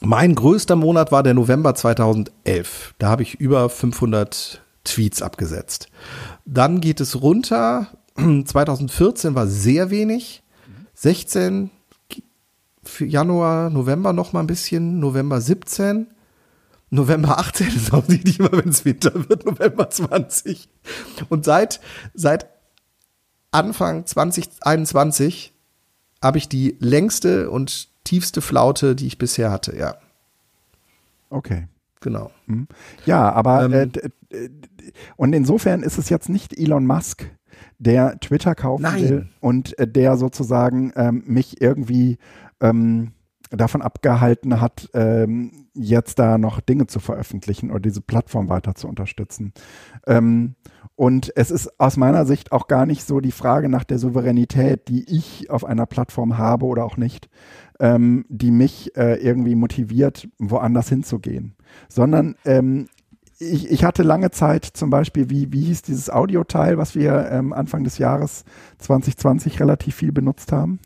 Mein 0.00 0.34
größter 0.34 0.76
Monat 0.76 1.12
war 1.12 1.22
der 1.22 1.34
November 1.34 1.74
2011. 1.74 2.94
Da 2.98 3.08
habe 3.08 3.22
ich 3.22 3.34
über 3.40 3.68
500 3.68 4.62
Tweets 4.84 5.22
abgesetzt. 5.22 5.88
Dann 6.44 6.80
geht 6.80 7.00
es 7.00 7.20
runter. 7.22 7.88
2014 8.16 9.34
war 9.34 9.46
sehr 9.46 9.90
wenig. 9.90 10.42
16, 10.94 11.70
Januar, 13.00 13.70
November 13.70 14.12
noch 14.12 14.32
mal 14.32 14.40
ein 14.40 14.46
bisschen, 14.46 15.00
November 15.00 15.40
17, 15.40 16.06
November 16.90 17.38
18 17.38 17.66
ist 17.76 18.08
nicht 18.08 18.38
immer, 18.38 18.52
wenn 18.52 18.68
es 18.68 18.84
Winter 18.84 19.28
wird, 19.28 19.44
November 19.44 19.90
20. 19.90 20.68
Und 21.28 21.44
seit, 21.44 21.80
seit 22.14 22.53
Anfang 23.54 24.04
2021 24.04 25.54
habe 26.22 26.38
ich 26.38 26.48
die 26.48 26.76
längste 26.80 27.50
und 27.50 27.88
tiefste 28.04 28.40
Flaute, 28.40 28.96
die 28.96 29.06
ich 29.06 29.18
bisher 29.18 29.50
hatte, 29.50 29.76
ja. 29.76 29.96
Okay. 31.30 31.68
Genau. 32.00 32.30
Mhm. 32.46 32.68
Ja, 33.06 33.32
aber 33.32 33.64
ähm, 33.64 33.92
äh, 34.30 34.48
und 35.16 35.32
insofern 35.32 35.82
ist 35.82 35.96
es 35.96 36.10
jetzt 36.10 36.28
nicht 36.28 36.58
Elon 36.58 36.86
Musk, 36.86 37.30
der 37.78 38.18
Twitter 38.20 38.54
kaufen 38.54 38.82
Nein. 38.82 39.02
will 39.02 39.28
und 39.40 39.78
äh, 39.78 39.88
der 39.88 40.16
sozusagen 40.16 40.92
ähm, 40.96 41.22
mich 41.26 41.62
irgendwie 41.62 42.18
ähm, 42.60 43.12
davon 43.50 43.82
abgehalten 43.82 44.60
hat, 44.60 44.90
ähm, 44.94 45.68
jetzt 45.74 46.18
da 46.18 46.38
noch 46.38 46.60
Dinge 46.60 46.86
zu 46.86 47.00
veröffentlichen 47.00 47.70
oder 47.70 47.80
diese 47.80 48.00
Plattform 48.00 48.48
weiter 48.48 48.74
zu 48.74 48.88
unterstützen. 48.88 49.52
Ähm, 50.06 50.56
und 50.96 51.32
es 51.36 51.50
ist 51.50 51.80
aus 51.80 51.96
meiner 51.96 52.24
Sicht 52.24 52.52
auch 52.52 52.68
gar 52.68 52.86
nicht 52.86 53.04
so 53.04 53.20
die 53.20 53.32
Frage 53.32 53.68
nach 53.68 53.84
der 53.84 53.98
Souveränität, 53.98 54.88
die 54.88 55.04
ich 55.04 55.50
auf 55.50 55.64
einer 55.64 55.86
Plattform 55.86 56.38
habe 56.38 56.66
oder 56.66 56.84
auch 56.84 56.96
nicht, 56.96 57.28
ähm, 57.80 58.24
die 58.28 58.50
mich 58.50 58.96
äh, 58.96 59.14
irgendwie 59.14 59.56
motiviert, 59.56 60.28
woanders 60.38 60.88
hinzugehen, 60.88 61.56
sondern 61.88 62.36
ähm, 62.44 62.86
ich, 63.40 63.70
ich 63.70 63.84
hatte 63.84 64.04
lange 64.04 64.30
Zeit 64.30 64.64
zum 64.64 64.90
Beispiel, 64.90 65.28
wie, 65.30 65.52
wie 65.52 65.64
hieß 65.64 65.82
dieses 65.82 66.10
Audioteil, 66.10 66.78
was 66.78 66.94
wir 66.94 67.28
ähm, 67.30 67.52
Anfang 67.52 67.82
des 67.82 67.98
Jahres 67.98 68.44
2020 68.78 69.60
relativ 69.60 69.96
viel 69.96 70.12
benutzt 70.12 70.52
haben? 70.52 70.78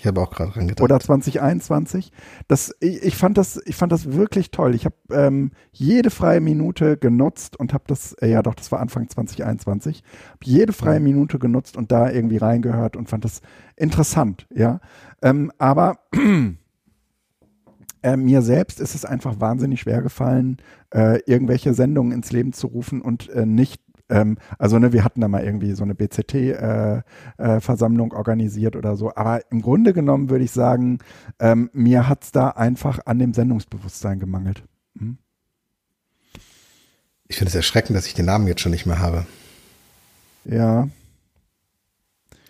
Ich 0.00 0.06
habe 0.06 0.18
auch 0.22 0.30
gerade 0.30 0.52
dran 0.52 0.66
gedacht. 0.66 0.82
Oder 0.82 0.98
2021. 0.98 2.10
Das, 2.48 2.74
ich, 2.80 3.02
ich, 3.02 3.16
fand 3.16 3.36
das, 3.36 3.60
ich 3.66 3.76
fand 3.76 3.92
das 3.92 4.12
wirklich 4.12 4.50
toll. 4.50 4.74
Ich 4.74 4.86
habe 4.86 4.94
ähm, 5.12 5.50
jede 5.72 6.08
freie 6.08 6.40
Minute 6.40 6.96
genutzt 6.96 7.60
und 7.60 7.74
habe 7.74 7.84
das, 7.86 8.14
äh, 8.14 8.30
ja 8.30 8.40
doch, 8.40 8.54
das 8.54 8.72
war 8.72 8.80
Anfang 8.80 9.10
2021, 9.10 10.02
hab 10.30 10.42
jede 10.42 10.72
freie 10.72 11.00
Minute 11.00 11.38
genutzt 11.38 11.76
und 11.76 11.92
da 11.92 12.10
irgendwie 12.10 12.38
reingehört 12.38 12.96
und 12.96 13.10
fand 13.10 13.26
das 13.26 13.42
interessant, 13.76 14.46
ja. 14.54 14.80
Ähm, 15.20 15.52
aber 15.58 15.98
äh, 18.02 18.16
mir 18.16 18.40
selbst 18.40 18.80
ist 18.80 18.94
es 18.94 19.04
einfach 19.04 19.38
wahnsinnig 19.38 19.82
schwer 19.82 20.00
gefallen, 20.00 20.62
äh, 20.94 21.20
irgendwelche 21.26 21.74
Sendungen 21.74 22.12
ins 22.12 22.32
Leben 22.32 22.54
zu 22.54 22.68
rufen 22.68 23.02
und 23.02 23.28
äh, 23.28 23.44
nicht 23.44 23.82
ähm, 24.10 24.36
also 24.58 24.78
ne, 24.78 24.92
wir 24.92 25.04
hatten 25.04 25.20
da 25.20 25.28
mal 25.28 25.44
irgendwie 25.44 25.72
so 25.72 25.84
eine 25.84 25.94
BCT-Versammlung 25.94 28.10
äh, 28.10 28.14
äh, 28.14 28.16
organisiert 28.16 28.76
oder 28.76 28.96
so. 28.96 29.14
Aber 29.14 29.42
im 29.50 29.62
Grunde 29.62 29.92
genommen 29.92 30.30
würde 30.30 30.44
ich 30.44 30.50
sagen, 30.50 30.98
ähm, 31.38 31.70
mir 31.72 32.08
hat 32.08 32.24
es 32.24 32.32
da 32.32 32.48
einfach 32.48 32.98
an 33.06 33.18
dem 33.18 33.32
Sendungsbewusstsein 33.32 34.18
gemangelt. 34.18 34.64
Hm? 34.98 35.18
Ich 37.28 37.36
finde 37.36 37.50
es 37.50 37.54
erschreckend, 37.54 37.96
dass 37.96 38.06
ich 38.06 38.14
den 38.14 38.26
Namen 38.26 38.48
jetzt 38.48 38.60
schon 38.60 38.72
nicht 38.72 38.86
mehr 38.86 38.98
habe. 38.98 39.26
Ja. 40.44 40.88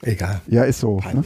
Egal. 0.02 0.40
Ja, 0.46 0.64
ist 0.64 0.80
so. 0.80 1.02
Ne? 1.12 1.24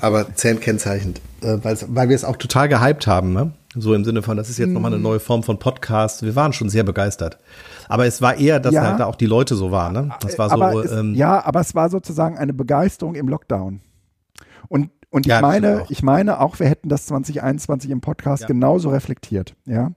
Aber 0.00 0.34
zählen 0.34 0.58
kennzeichnend. 0.58 1.20
Äh, 1.42 1.58
weil 1.62 2.08
wir 2.08 2.16
es 2.16 2.24
auch 2.24 2.36
total 2.36 2.68
gehypt 2.68 3.06
haben, 3.06 3.32
ne? 3.32 3.52
So 3.76 3.94
im 3.94 4.04
Sinne 4.04 4.22
von, 4.22 4.36
das 4.36 4.50
ist 4.50 4.58
jetzt 4.58 4.68
mhm. 4.68 4.74
nochmal 4.74 4.92
eine 4.92 5.02
neue 5.02 5.20
Form 5.20 5.44
von 5.44 5.58
Podcast. 5.58 6.24
Wir 6.24 6.34
waren 6.34 6.52
schon 6.52 6.68
sehr 6.68 6.82
begeistert. 6.82 7.38
Aber 7.88 8.04
es 8.06 8.20
war 8.20 8.36
eher, 8.36 8.58
dass 8.58 8.74
ja. 8.74 8.82
halt 8.82 9.00
da 9.00 9.06
auch 9.06 9.14
die 9.14 9.26
Leute 9.26 9.54
so 9.54 9.70
waren, 9.70 9.92
ne? 9.92 10.10
Das 10.20 10.38
war 10.38 10.50
so. 10.50 10.80
Es, 10.80 10.90
ähm, 10.90 11.14
ja, 11.14 11.44
aber 11.44 11.60
es 11.60 11.74
war 11.74 11.88
sozusagen 11.88 12.36
eine 12.36 12.52
Begeisterung 12.52 13.14
im 13.14 13.28
Lockdown. 13.28 13.80
Und 14.68 14.90
und 15.12 15.26
ich 15.26 15.30
ja, 15.30 15.40
meine, 15.40 15.86
ich 15.88 16.04
meine 16.04 16.40
auch, 16.40 16.60
wir 16.60 16.68
hätten 16.68 16.88
das 16.88 17.06
2021 17.06 17.90
im 17.90 18.00
Podcast 18.00 18.42
ja. 18.42 18.46
genauso 18.46 18.90
reflektiert, 18.90 19.56
ja. 19.66 19.90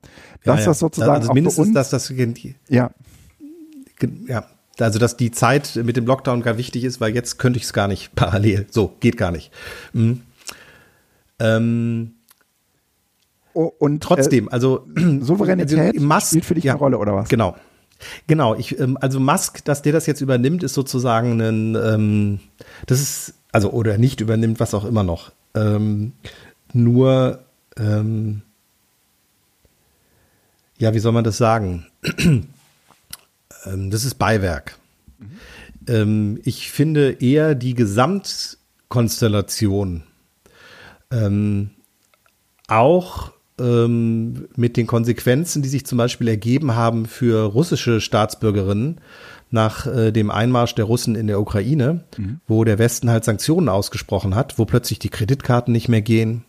Dass 0.43 0.65
das 0.65 0.79
sozusagen 0.79 1.13
also 1.13 1.29
auch 1.29 1.33
mindestens, 1.35 1.67
uns, 1.67 1.75
dass 1.75 1.91
das 1.91 2.11
ja. 2.67 2.89
ja, 4.27 4.45
also 4.79 4.97
dass 4.97 5.15
die 5.15 5.29
Zeit 5.29 5.79
mit 5.83 5.97
dem 5.97 6.07
Lockdown 6.07 6.41
gar 6.41 6.57
wichtig 6.57 6.83
ist, 6.83 6.99
weil 6.99 7.13
jetzt 7.13 7.37
könnte 7.37 7.57
ich 7.57 7.65
es 7.65 7.73
gar 7.73 7.87
nicht 7.87 8.15
parallel. 8.15 8.65
So, 8.71 8.95
geht 9.01 9.17
gar 9.17 9.31
nicht. 9.31 9.51
Mhm. 9.93 10.21
Ähm, 11.37 12.12
und 13.53 14.01
trotzdem, 14.01 14.47
äh, 14.47 14.51
also 14.51 14.87
Souveränität 15.21 15.79
also 15.79 16.05
Musk, 16.05 16.27
spielt 16.27 16.45
für 16.45 16.55
dich 16.55 16.65
ja, 16.65 16.73
eine 16.73 16.79
Rolle 16.79 16.97
oder 16.97 17.15
was? 17.15 17.29
Genau. 17.29 17.55
Genau, 18.27 18.55
ich, 18.55 18.79
ähm, 18.79 18.97
also 18.99 19.19
Musk, 19.19 19.63
dass 19.65 19.81
der 19.81 19.93
das 19.93 20.07
jetzt 20.07 20.21
übernimmt, 20.21 20.63
ist 20.63 20.73
sozusagen 20.73 21.39
ein, 21.39 21.75
ähm, 21.75 22.39
das 22.85 23.01
ist, 23.01 23.33
also 23.51 23.71
oder 23.71 23.97
nicht 23.97 24.19
übernimmt, 24.19 24.59
was 24.59 24.73
auch 24.73 24.83
immer 24.83 25.03
noch. 25.03 25.31
Ähm, 25.55 26.11
nur, 26.73 27.39
ähm, 27.77 28.41
ja, 30.77 30.93
wie 30.93 30.99
soll 30.99 31.13
man 31.13 31.23
das 31.23 31.37
sagen? 31.37 31.87
Ähm, 33.65 33.91
das 33.91 34.03
ist 34.03 34.15
Beiwerk. 34.15 34.77
Mhm. 35.87 36.41
ich 36.43 36.69
finde 36.69 37.11
eher 37.21 37.55
die 37.55 37.75
Gesamtkonstellation 37.75 40.03
ähm, 41.11 41.69
auch 42.67 43.31
ähm, 43.59 44.47
mit 44.55 44.77
den 44.77 44.87
Konsequenzen, 44.87 45.61
die 45.61 45.69
sich 45.69 45.85
zum 45.85 45.97
Beispiel 45.97 46.27
ergeben 46.27 46.75
haben 46.75 47.05
für 47.05 47.43
russische 47.43 48.01
Staatsbürgerinnen 48.01 48.99
nach 49.51 49.85
äh, 49.85 50.11
dem 50.11 50.31
Einmarsch 50.31 50.73
der 50.73 50.85
Russen 50.85 51.15
in 51.15 51.27
der 51.27 51.39
Ukraine, 51.39 52.03
mhm. 52.17 52.39
wo 52.47 52.63
der 52.63 52.79
Westen 52.79 53.09
halt 53.09 53.23
Sanktionen 53.23 53.69
ausgesprochen 53.69 54.33
hat, 54.33 54.57
wo 54.57 54.65
plötzlich 54.65 54.97
die 54.97 55.09
Kreditkarten 55.09 55.71
nicht 55.71 55.89
mehr 55.89 56.01
gehen, 56.01 56.43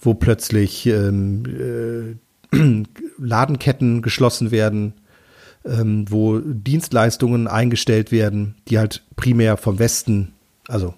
wo 0.00 0.14
plötzlich 0.14 0.86
ähm, 0.86 2.16
äh, 2.52 2.56
Ladenketten 3.18 4.00
geschlossen 4.00 4.50
werden, 4.50 4.94
ähm, 5.66 6.06
wo 6.08 6.38
Dienstleistungen 6.38 7.48
eingestellt 7.48 8.12
werden, 8.12 8.54
die 8.68 8.78
halt 8.78 9.04
primär 9.16 9.58
vom 9.58 9.78
Westen, 9.78 10.32
also 10.68 10.94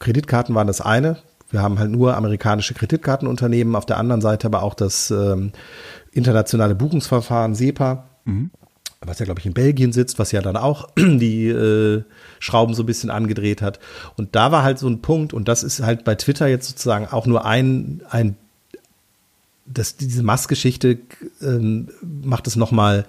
Kreditkarten 0.00 0.54
waren 0.54 0.66
das 0.66 0.80
eine. 0.80 1.18
Wir 1.52 1.62
haben 1.62 1.78
halt 1.78 1.90
nur 1.90 2.16
amerikanische 2.16 2.74
Kreditkartenunternehmen, 2.74 3.76
auf 3.76 3.86
der 3.86 3.98
anderen 3.98 4.20
Seite 4.20 4.46
aber 4.46 4.62
auch 4.62 4.74
das 4.74 5.10
ähm, 5.10 5.52
internationale 6.12 6.74
Buchungsverfahren 6.74 7.54
SEPA, 7.54 8.08
mhm. 8.24 8.50
was 9.00 9.18
ja, 9.18 9.26
glaube 9.26 9.40
ich, 9.40 9.46
in 9.46 9.52
Belgien 9.52 9.92
sitzt, 9.92 10.18
was 10.18 10.32
ja 10.32 10.40
dann 10.40 10.56
auch 10.56 10.88
die 10.96 11.48
äh, 11.48 12.02
Schrauben 12.40 12.74
so 12.74 12.82
ein 12.82 12.86
bisschen 12.86 13.10
angedreht 13.10 13.62
hat. 13.62 13.78
Und 14.16 14.34
da 14.34 14.50
war 14.50 14.62
halt 14.62 14.78
so 14.78 14.88
ein 14.88 15.02
Punkt, 15.02 15.32
und 15.32 15.46
das 15.46 15.62
ist 15.62 15.82
halt 15.82 16.04
bei 16.04 16.14
Twitter 16.14 16.48
jetzt 16.48 16.68
sozusagen 16.68 17.06
auch 17.06 17.26
nur 17.26 17.44
ein, 17.44 18.02
ein 18.10 18.36
das, 19.66 19.96
diese 19.96 20.22
Massgeschichte 20.22 20.98
ähm, 21.40 21.88
macht 22.02 22.46
es 22.46 22.56
nochmal 22.56 23.04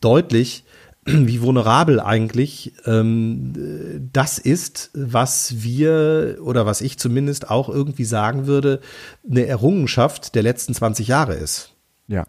deutlich, 0.00 0.64
wie 1.04 1.40
vulnerabel 1.40 2.00
eigentlich 2.00 2.74
ähm, 2.84 4.08
das 4.12 4.38
ist, 4.38 4.90
was 4.94 5.62
wir 5.62 6.38
oder 6.42 6.66
was 6.66 6.80
ich 6.80 6.98
zumindest 6.98 7.50
auch 7.50 7.68
irgendwie 7.68 8.04
sagen 8.04 8.46
würde, 8.46 8.80
eine 9.28 9.46
Errungenschaft 9.46 10.34
der 10.34 10.42
letzten 10.42 10.74
20 10.74 11.08
Jahre 11.08 11.34
ist. 11.34 11.72
Ja. 12.06 12.26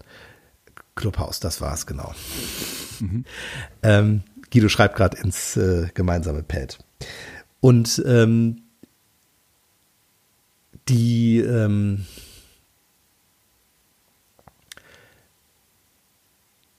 Clubhaus, 0.96 1.40
das 1.40 1.62
war 1.62 1.74
es 1.74 1.86
genau. 1.86 2.14
Mhm. 3.00 3.26
Ähm, 3.84 4.22
Guido 4.52 4.70
schreibt 4.70 4.96
gerade 4.96 5.18
ins 5.18 5.58
äh, 5.58 5.88
gemeinsame 5.94 6.44
Pad. 6.44 6.80
Und 7.62 8.02
ähm, 8.06 8.64
die 10.88 11.40
ähm, 11.40 12.06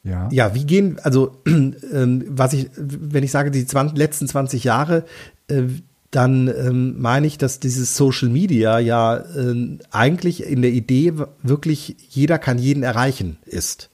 Ja. 0.05 0.29
ja, 0.33 0.55
wie 0.55 0.65
gehen, 0.65 0.99
also 1.03 1.41
ähm, 1.47 2.25
was 2.29 2.53
ich, 2.55 2.71
wenn 2.77 3.23
ich 3.23 3.31
sage, 3.31 3.53
die 3.53 3.65
20, 3.65 3.97
letzten 3.97 4.27
20 4.27 4.65
Jahre, 4.65 5.05
äh, 5.47 5.63
dann 6.11 6.49
ähm, 6.49 7.01
meine 7.01 7.27
ich, 7.27 7.39
dass 7.39 7.61
dieses 7.61 7.97
Social 7.97 8.29
Media 8.29 8.79
ja 8.79 9.17
äh, 9.17 9.79
eigentlich 9.91 10.45
in 10.45 10.61
der 10.61 10.73
Idee 10.73 11.15
wirklich 11.43 11.97
jeder 12.11 12.39
kann 12.39 12.59
jeden 12.59 12.83
erreichen 12.83 13.39
ist. 13.47 13.91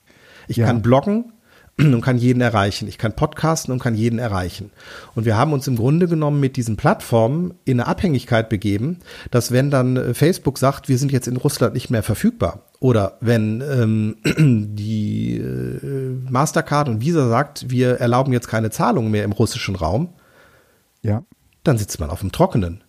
Ich 0.48 0.56
ja. 0.56 0.66
kann 0.66 0.82
bloggen, 0.82 1.32
und 1.94 2.00
kann 2.00 2.18
jeden 2.18 2.40
erreichen. 2.40 2.88
Ich 2.88 2.98
kann 2.98 3.14
podcasten 3.14 3.72
und 3.72 3.78
kann 3.78 3.94
jeden 3.94 4.18
erreichen. 4.18 4.70
Und 5.14 5.24
wir 5.24 5.36
haben 5.36 5.52
uns 5.52 5.68
im 5.68 5.76
Grunde 5.76 6.08
genommen 6.08 6.40
mit 6.40 6.56
diesen 6.56 6.76
Plattformen 6.76 7.54
in 7.64 7.80
eine 7.80 7.88
Abhängigkeit 7.88 8.48
begeben, 8.48 8.98
dass 9.30 9.52
wenn 9.52 9.70
dann 9.70 9.96
äh, 9.96 10.14
Facebook 10.14 10.58
sagt, 10.58 10.88
wir 10.88 10.98
sind 10.98 11.12
jetzt 11.12 11.28
in 11.28 11.36
Russland 11.36 11.74
nicht 11.74 11.90
mehr 11.90 12.02
verfügbar, 12.02 12.64
oder 12.80 13.16
wenn 13.20 13.60
ähm, 13.60 14.16
die 14.76 15.36
äh, 15.36 16.30
Mastercard 16.30 16.88
und 16.88 17.00
Visa 17.00 17.28
sagt, 17.28 17.70
wir 17.70 18.00
erlauben 18.00 18.32
jetzt 18.32 18.48
keine 18.48 18.70
Zahlungen 18.70 19.10
mehr 19.10 19.24
im 19.24 19.32
russischen 19.32 19.76
Raum, 19.76 20.14
ja. 21.02 21.24
dann 21.64 21.78
sitzt 21.78 22.00
man 22.00 22.10
auf 22.10 22.20
dem 22.20 22.32
Trockenen. 22.32 22.82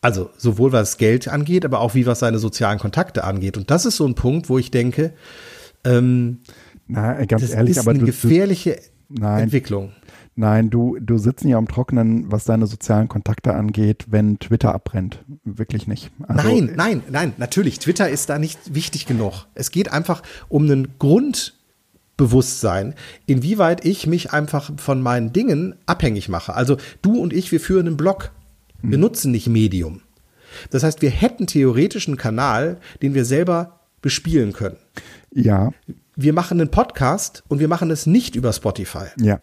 Also 0.00 0.30
sowohl 0.36 0.72
was 0.72 0.98
Geld 0.98 1.28
angeht, 1.28 1.64
aber 1.64 1.80
auch 1.80 1.94
wie 1.94 2.06
was 2.06 2.18
seine 2.18 2.38
sozialen 2.38 2.80
Kontakte 2.80 3.22
angeht. 3.22 3.56
Und 3.56 3.70
das 3.70 3.86
ist 3.86 3.96
so 3.96 4.06
ein 4.06 4.16
Punkt, 4.16 4.48
wo 4.48 4.58
ich 4.58 4.72
denke, 4.72 5.14
ähm, 5.84 6.40
na, 6.86 7.24
ganz 7.24 7.42
das 7.42 7.52
ehrlich, 7.52 7.72
ist 7.72 7.78
aber 7.78 7.90
eine 7.90 8.00
du, 8.00 8.06
gefährliche 8.06 8.78
nein, 9.08 9.44
Entwicklung. 9.44 9.92
Nein, 10.34 10.70
du, 10.70 10.96
du 10.98 11.18
sitzt 11.18 11.44
nicht 11.44 11.54
am 11.54 11.68
Trockenen, 11.68 12.32
was 12.32 12.44
deine 12.44 12.66
sozialen 12.66 13.08
Kontakte 13.08 13.54
angeht, 13.54 14.06
wenn 14.08 14.38
Twitter 14.38 14.74
abbrennt. 14.74 15.22
Wirklich 15.44 15.86
nicht. 15.86 16.10
Also, 16.26 16.48
nein, 16.48 16.72
nein, 16.74 17.02
nein, 17.10 17.34
natürlich. 17.36 17.78
Twitter 17.78 18.08
ist 18.08 18.30
da 18.30 18.38
nicht 18.38 18.74
wichtig 18.74 19.04
genug. 19.04 19.46
Es 19.54 19.70
geht 19.70 19.92
einfach 19.92 20.22
um 20.48 20.64
einen 20.64 20.98
Grundbewusstsein, 20.98 22.94
inwieweit 23.26 23.84
ich 23.84 24.06
mich 24.06 24.32
einfach 24.32 24.72
von 24.78 25.02
meinen 25.02 25.34
Dingen 25.34 25.74
abhängig 25.84 26.30
mache. 26.30 26.54
Also 26.54 26.78
du 27.02 27.18
und 27.18 27.34
ich, 27.34 27.52
wir 27.52 27.60
führen 27.60 27.86
einen 27.86 27.98
Blog. 27.98 28.32
Wir 28.80 28.94
hm. 28.94 29.00
nutzen 29.00 29.32
nicht 29.32 29.48
Medium. 29.48 30.00
Das 30.70 30.82
heißt, 30.82 31.02
wir 31.02 31.10
hätten 31.10 31.46
theoretisch 31.46 32.08
einen 32.08 32.16
Kanal, 32.16 32.78
den 33.02 33.12
wir 33.14 33.26
selber 33.26 33.80
bespielen 34.00 34.54
können. 34.54 34.76
Ja 35.30 35.72
wir 36.16 36.32
machen 36.32 36.60
einen 36.60 36.70
Podcast 36.70 37.42
und 37.48 37.58
wir 37.58 37.68
machen 37.68 37.90
es 37.90 38.06
nicht 38.06 38.36
über 38.36 38.52
Spotify. 38.52 39.06
Ja. 39.18 39.40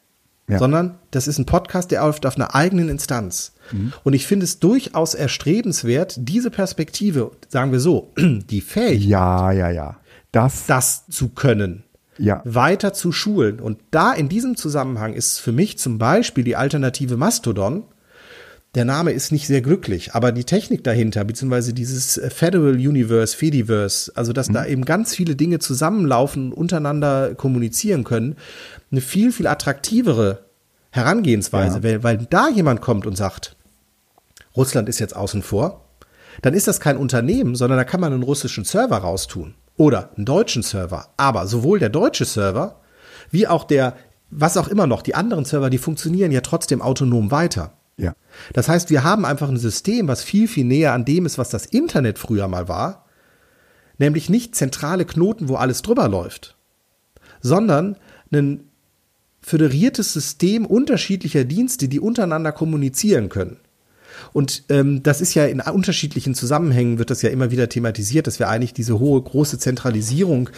Ja. 0.50 0.58
sondern 0.58 0.98
das 1.12 1.28
ist 1.28 1.38
ein 1.38 1.46
Podcast, 1.46 1.92
der 1.92 2.02
läuft 2.02 2.26
auf 2.26 2.36
einer 2.36 2.56
eigenen 2.56 2.90
Instanz. 2.90 3.54
Mhm. 3.72 3.94
Und 4.04 4.14
ich 4.14 4.26
finde 4.26 4.46
es 4.46 4.58
durchaus 4.58 5.14
erstrebenswert, 5.14 6.16
diese 6.18 6.50
Perspektive, 6.50 7.32
sagen 7.50 7.72
wir 7.72 7.80
so, 7.80 8.12
die 8.18 8.62
Fähigkeit, 8.62 9.08
ja, 9.08 9.52
ja, 9.52 9.70
ja, 9.70 9.98
das, 10.32 10.66
das 10.66 11.06
zu 11.08 11.30
können, 11.30 11.84
ja. 12.18 12.42
weiter 12.46 12.94
zu 12.94 13.12
schulen. 13.12 13.60
Und 13.60 13.80
da 13.92 14.12
in 14.12 14.28
diesem 14.28 14.56
Zusammenhang 14.56 15.14
ist 15.14 15.40
für 15.40 15.52
mich 15.52 15.78
zum 15.78 16.00
Beispiel 16.00 16.44
die 16.44 16.56
Alternative 16.56 17.16
Mastodon 17.16 17.84
der 18.76 18.86
Name 18.86 19.12
ist 19.12 19.32
nicht 19.32 19.48
sehr 19.48 19.62
glücklich, 19.62 20.14
aber 20.14 20.32
die 20.32 20.44
Technik 20.44 20.84
dahinter, 20.84 21.24
beziehungsweise 21.24 21.74
dieses 21.74 22.18
äh, 22.18 22.30
Federal 22.30 22.76
Universe, 22.76 23.36
Fediverse, 23.36 24.12
also 24.16 24.32
dass 24.32 24.50
mhm. 24.50 24.54
da 24.54 24.66
eben 24.66 24.86
ganz 24.86 25.16
viele 25.16 25.36
Dinge 25.36 25.60
zusammenlaufen, 25.60 26.54
untereinander 26.54 27.34
kommunizieren 27.36 28.04
können, 28.04 28.36
eine 28.92 29.02
viel, 29.02 29.32
viel 29.32 29.48
attraktivere 29.48 30.46
Herangehensweise, 30.92 31.78
ja. 31.78 31.84
weil, 31.84 32.04
weil 32.04 32.18
da 32.30 32.50
jemand 32.50 32.82
kommt 32.82 33.06
und 33.06 33.16
sagt, 33.16 33.56
Russland 34.56 34.90
ist 34.90 35.00
jetzt 35.00 35.16
außen 35.16 35.42
vor, 35.42 35.86
dann 36.42 36.54
ist 36.54 36.68
das 36.68 36.80
kein 36.80 36.98
Unternehmen, 36.98 37.56
sondern 37.56 37.78
da 37.78 37.84
kann 37.84 38.02
man 38.02 38.14
einen 38.14 38.24
russischen 38.24 38.66
Server 38.66 38.98
raustun 38.98 39.56
oder 39.78 40.12
einen 40.16 40.26
deutschen 40.26 40.64
Server. 40.64 41.10
Aber 41.18 41.48
sowohl 41.48 41.80
der 41.80 41.90
deutsche 41.90 42.26
Server 42.26 42.80
wie 43.32 43.48
auch 43.48 43.64
der, 43.64 43.96
was 44.30 44.58
auch 44.58 44.68
immer 44.68 44.88
noch, 44.88 45.02
die 45.02 45.16
anderen 45.16 45.46
Server, 45.46 45.70
die 45.70 45.78
funktionieren 45.78 46.32
ja 46.32 46.42
trotzdem 46.42 46.82
autonom 46.82 47.32
weiter. 47.32 47.74
Ja. 48.00 48.16
Das 48.54 48.70
heißt, 48.70 48.90
wir 48.90 49.04
haben 49.04 49.26
einfach 49.26 49.50
ein 49.50 49.58
System, 49.58 50.08
was 50.08 50.24
viel, 50.24 50.48
viel 50.48 50.64
näher 50.64 50.94
an 50.94 51.06
dem 51.06 51.26
ist, 51.26 51.38
was 51.38 51.50
das 51.50 51.66
Internet 51.66 52.18
früher 52.18 52.48
mal 52.48 52.68
war. 52.68 53.06
Nämlich 53.98 54.30
nicht 54.30 54.56
zentrale 54.56 55.04
Knoten, 55.04 55.50
wo 55.50 55.56
alles 55.56 55.82
drüber 55.82 56.08
läuft, 56.08 56.56
sondern 57.42 57.98
ein 58.32 58.64
föderiertes 59.42 60.14
System 60.14 60.66
unterschiedlicher 60.66 61.44
Dienste, 61.44 61.90
die 61.90 62.00
untereinander 62.00 62.54
kommunizieren 62.54 63.28
können. 63.28 63.58
Und 64.32 64.64
ähm, 64.70 65.04
das 65.04 65.22
ist 65.22 65.34
ja 65.34 65.46
in 65.46 65.60
unterschiedlichen 65.60 66.36
Zusammenhängen 66.36 67.00
wird 67.00 67.10
das 67.10 67.22
ja 67.22 67.30
immer 67.30 67.52
wieder 67.52 67.68
thematisiert, 67.68 68.28
dass 68.28 68.40
wir 68.40 68.50
eigentlich 68.50 68.74
diese 68.74 69.00
hohe 69.00 69.22
große 69.22 69.60
Zentralisierung 69.60 70.50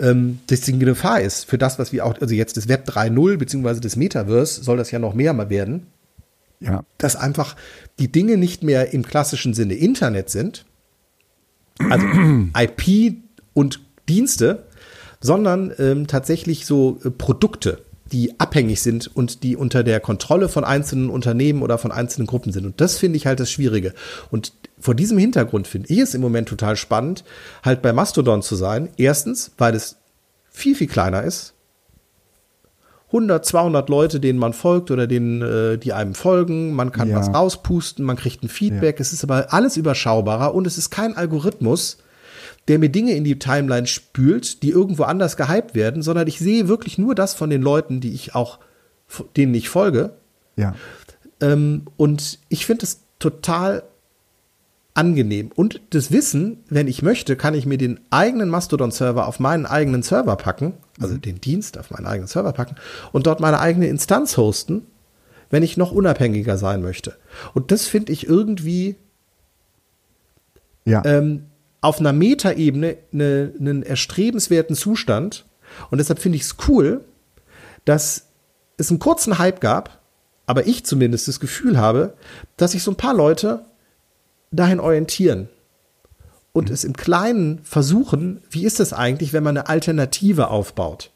ähm, 0.00 0.40
die 0.48 0.78
Gefahr 0.78 1.20
ist 1.20 1.44
für 1.44 1.58
das, 1.58 1.78
was 1.78 1.92
wir 1.92 2.04
auch 2.04 2.20
also 2.20 2.34
jetzt 2.34 2.56
das 2.56 2.68
Web 2.68 2.88
3.0 2.88 3.36
beziehungsweise 3.36 3.80
das 3.80 3.96
Metaverse 3.96 4.62
soll 4.62 4.76
das 4.76 4.90
ja 4.90 4.98
noch 4.98 5.14
mehr 5.14 5.32
mal 5.32 5.50
werden 5.50 5.86
ja. 6.60 6.84
Dass 6.98 7.16
einfach 7.16 7.56
die 7.98 8.10
Dinge 8.10 8.36
nicht 8.36 8.62
mehr 8.62 8.92
im 8.92 9.04
klassischen 9.04 9.54
Sinne 9.54 9.74
Internet 9.74 10.30
sind, 10.30 10.64
also 11.78 12.06
IP 12.56 13.16
und 13.54 13.80
Dienste, 14.08 14.66
sondern 15.20 15.72
ähm, 15.78 16.06
tatsächlich 16.06 16.66
so 16.66 17.00
äh, 17.04 17.10
Produkte, 17.10 17.82
die 18.12 18.40
abhängig 18.40 18.80
sind 18.80 19.14
und 19.14 19.42
die 19.42 19.56
unter 19.56 19.84
der 19.84 20.00
Kontrolle 20.00 20.48
von 20.48 20.64
einzelnen 20.64 21.10
Unternehmen 21.10 21.62
oder 21.62 21.78
von 21.78 21.92
einzelnen 21.92 22.26
Gruppen 22.26 22.52
sind. 22.52 22.64
Und 22.64 22.80
das 22.80 22.96
finde 22.96 23.18
ich 23.18 23.26
halt 23.26 23.38
das 23.38 23.50
Schwierige. 23.50 23.92
Und 24.30 24.52
vor 24.80 24.94
diesem 24.94 25.18
Hintergrund 25.18 25.66
finde 25.66 25.92
ich 25.92 25.98
es 25.98 26.14
im 26.14 26.20
Moment 26.20 26.48
total 26.48 26.76
spannend, 26.76 27.24
halt 27.62 27.82
bei 27.82 27.92
Mastodon 27.92 28.42
zu 28.42 28.56
sein. 28.56 28.88
Erstens, 28.96 29.50
weil 29.58 29.74
es 29.74 29.96
viel, 30.50 30.74
viel 30.74 30.86
kleiner 30.86 31.22
ist. 31.22 31.54
100, 33.08 33.44
200 33.44 33.88
Leute, 33.88 34.20
denen 34.20 34.38
man 34.38 34.52
folgt 34.52 34.90
oder 34.90 35.06
denen, 35.06 35.40
äh, 35.40 35.78
die 35.78 35.92
einem 35.92 36.14
folgen. 36.14 36.74
Man 36.74 36.92
kann 36.92 37.08
ja. 37.08 37.16
was 37.16 37.32
rauspusten, 37.32 38.04
man 38.04 38.16
kriegt 38.16 38.42
ein 38.42 38.48
Feedback. 38.48 38.98
Ja. 38.98 39.00
Es 39.00 39.12
ist 39.12 39.24
aber 39.24 39.52
alles 39.52 39.76
überschaubarer 39.76 40.54
und 40.54 40.66
es 40.66 40.76
ist 40.76 40.90
kein 40.90 41.16
Algorithmus, 41.16 41.98
der 42.68 42.78
mir 42.78 42.90
Dinge 42.90 43.12
in 43.12 43.24
die 43.24 43.38
Timeline 43.38 43.86
spült, 43.86 44.62
die 44.62 44.70
irgendwo 44.70 45.04
anders 45.04 45.38
gehypt 45.38 45.74
werden, 45.74 46.02
sondern 46.02 46.28
ich 46.28 46.38
sehe 46.38 46.68
wirklich 46.68 46.98
nur 46.98 47.14
das 47.14 47.32
von 47.32 47.48
den 47.48 47.62
Leuten, 47.62 48.00
die 48.00 48.12
ich 48.12 48.34
auch, 48.34 48.58
denen 49.36 49.54
ich 49.54 49.70
folge. 49.70 50.12
Ja. 50.56 50.74
Ähm, 51.40 51.86
und 51.96 52.38
ich 52.50 52.66
finde 52.66 52.84
es 52.84 53.00
total 53.18 53.84
angenehm. 54.92 55.50
Und 55.54 55.80
das 55.90 56.12
Wissen, 56.12 56.64
wenn 56.68 56.88
ich 56.88 57.02
möchte, 57.02 57.36
kann 57.36 57.54
ich 57.54 57.64
mir 57.64 57.78
den 57.78 58.00
eigenen 58.10 58.50
Mastodon-Server 58.50 59.26
auf 59.26 59.40
meinen 59.40 59.64
eigenen 59.64 60.02
Server 60.02 60.36
packen, 60.36 60.74
also 61.00 61.14
mhm. 61.14 61.22
den 61.22 61.40
Dienst 61.40 61.78
auf 61.78 61.90
meinen 61.90 62.06
eigenen 62.06 62.28
Server 62.28 62.52
packen 62.52 62.76
und 63.12 63.26
dort 63.26 63.40
meine 63.40 63.60
eigene 63.60 63.88
Instanz 63.88 64.36
hosten, 64.36 64.86
wenn 65.50 65.62
ich 65.62 65.76
noch 65.76 65.92
unabhängiger 65.92 66.58
sein 66.58 66.82
möchte. 66.82 67.16
Und 67.54 67.70
das 67.70 67.86
finde 67.86 68.12
ich 68.12 68.26
irgendwie 68.26 68.96
ja. 70.84 71.02
ähm, 71.04 71.46
auf 71.80 72.00
einer 72.00 72.12
Metaebene 72.12 72.96
eine, 73.12 73.52
einen 73.58 73.82
erstrebenswerten 73.82 74.76
Zustand. 74.76 75.46
Und 75.90 75.98
deshalb 75.98 76.18
finde 76.18 76.36
ich 76.36 76.42
es 76.42 76.56
cool, 76.66 77.04
dass 77.84 78.26
es 78.76 78.90
einen 78.90 78.98
kurzen 78.98 79.38
Hype 79.38 79.60
gab, 79.60 80.00
aber 80.46 80.66
ich 80.66 80.84
zumindest 80.84 81.28
das 81.28 81.40
Gefühl 81.40 81.78
habe, 81.78 82.14
dass 82.56 82.72
sich 82.72 82.82
so 82.82 82.90
ein 82.90 82.96
paar 82.96 83.14
Leute 83.14 83.64
dahin 84.50 84.80
orientieren 84.80 85.48
und 86.58 86.70
es 86.70 86.84
im 86.84 86.94
Kleinen 86.94 87.60
versuchen, 87.62 88.42
wie 88.50 88.64
ist 88.64 88.80
es 88.80 88.92
eigentlich, 88.92 89.32
wenn 89.32 89.44
man 89.44 89.56
eine 89.56 89.68
Alternative 89.68 90.48
aufbaut? 90.48 91.10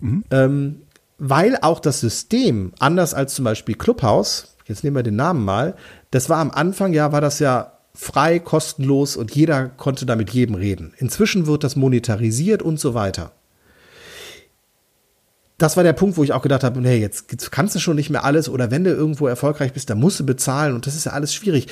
Mhm. 0.00 0.24
Ähm, 0.30 0.82
weil 1.18 1.56
auch 1.60 1.80
das 1.80 2.00
System, 2.00 2.72
anders 2.78 3.14
als 3.14 3.34
zum 3.34 3.44
Beispiel 3.44 3.74
Clubhouse, 3.74 4.56
jetzt 4.66 4.84
nehmen 4.84 4.96
wir 4.96 5.02
den 5.02 5.16
Namen 5.16 5.44
mal, 5.44 5.74
das 6.10 6.28
war 6.28 6.38
am 6.38 6.50
Anfang 6.50 6.92
ja, 6.92 7.12
war 7.12 7.20
das 7.20 7.38
ja 7.38 7.72
frei, 7.94 8.38
kostenlos 8.38 9.16
und 9.16 9.34
jeder 9.34 9.68
konnte 9.68 10.06
da 10.06 10.16
mit 10.16 10.30
jedem 10.30 10.54
reden. 10.54 10.94
Inzwischen 10.96 11.46
wird 11.46 11.64
das 11.64 11.76
monetarisiert 11.76 12.62
und 12.62 12.80
so 12.80 12.94
weiter. 12.94 13.32
Das 15.58 15.76
war 15.76 15.84
der 15.84 15.92
Punkt, 15.92 16.16
wo 16.16 16.24
ich 16.24 16.32
auch 16.32 16.42
gedacht 16.42 16.64
habe, 16.64 16.80
nee, 16.80 16.96
jetzt, 16.96 17.30
jetzt 17.30 17.52
kannst 17.52 17.76
du 17.76 17.78
schon 17.78 17.94
nicht 17.94 18.10
mehr 18.10 18.24
alles 18.24 18.48
oder 18.48 18.70
wenn 18.70 18.82
du 18.82 18.90
irgendwo 18.90 19.28
erfolgreich 19.28 19.72
bist, 19.72 19.90
dann 19.90 20.00
musst 20.00 20.18
du 20.18 20.26
bezahlen 20.26 20.74
und 20.74 20.86
das 20.86 20.96
ist 20.96 21.04
ja 21.04 21.12
alles 21.12 21.32
schwierig. 21.34 21.68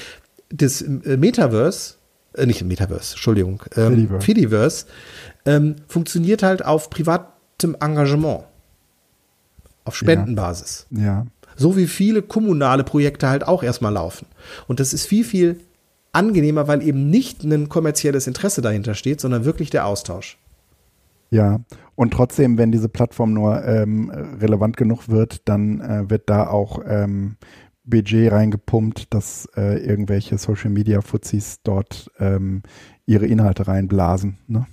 Das 0.49 0.81
äh, 0.83 1.17
Metaverse 1.17 1.95
äh, 2.35 2.47
nicht 2.47 2.63
Metaverse, 2.65 3.15
Entschuldigung, 3.15 3.63
ähm, 3.77 3.95
Fediverse, 3.95 4.25
Fediverse 4.25 4.87
ähm, 5.47 5.77
funktioniert 5.89 6.43
halt 6.43 6.65
auf 6.65 6.91
privatem 6.91 7.77
Engagement, 7.81 8.45
auf 9.85 9.97
Spendenbasis. 9.97 10.87
Ja. 10.91 11.03
ja. 11.03 11.27
So 11.57 11.77
wie 11.77 11.87
viele 11.87 12.23
kommunale 12.23 12.85
Projekte 12.85 13.29
halt 13.29 13.47
auch 13.47 13.63
erstmal 13.63 13.93
laufen. 13.93 14.27
Und 14.67 14.81
das 14.81 14.95
ist 14.95 15.07
viel, 15.07 15.25
viel 15.25 15.61
angenehmer, 16.13 16.69
weil 16.69 16.83
eben 16.83 17.11
nicht 17.11 17.45
ein 17.45 17.69
kommerzielles 17.69 18.27
Interesse 18.27 18.63
dahinter 18.63 18.95
steht, 18.95 19.21
sondern 19.21 19.45
wirklich 19.45 19.71
der 19.71 19.87
Austausch. 19.87 20.39
Ja, 21.31 21.61
und 21.95 22.13
trotzdem, 22.13 22.59
wenn 22.59 22.73
diese 22.73 22.89
Plattform 22.89 23.35
nur 23.35 23.65
ähm, 23.65 24.11
relevant 24.41 24.77
genug 24.77 25.09
wird, 25.09 25.49
dann 25.49 25.81
äh, 25.81 26.11
wird 26.11 26.29
da 26.29 26.49
auch 26.49 26.81
ähm, 26.87 27.37
Budget 27.85 28.33
reingepumpt, 28.33 29.13
dass 29.13 29.49
äh, 29.57 29.79
irgendwelche 29.79 30.39
Social 30.39 30.71
Media 30.71 31.01
Fuzis 31.01 31.61
dort 31.63 32.11
ähm, 32.19 32.63
ihre 33.07 33.27
Inhalte 33.27 33.67
reinblasen. 33.67 34.39
Ne? 34.47 34.67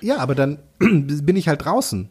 Ja, 0.00 0.18
aber 0.18 0.34
dann 0.34 0.58
bin 0.78 1.36
ich 1.36 1.48
halt 1.48 1.64
draußen. 1.64 2.10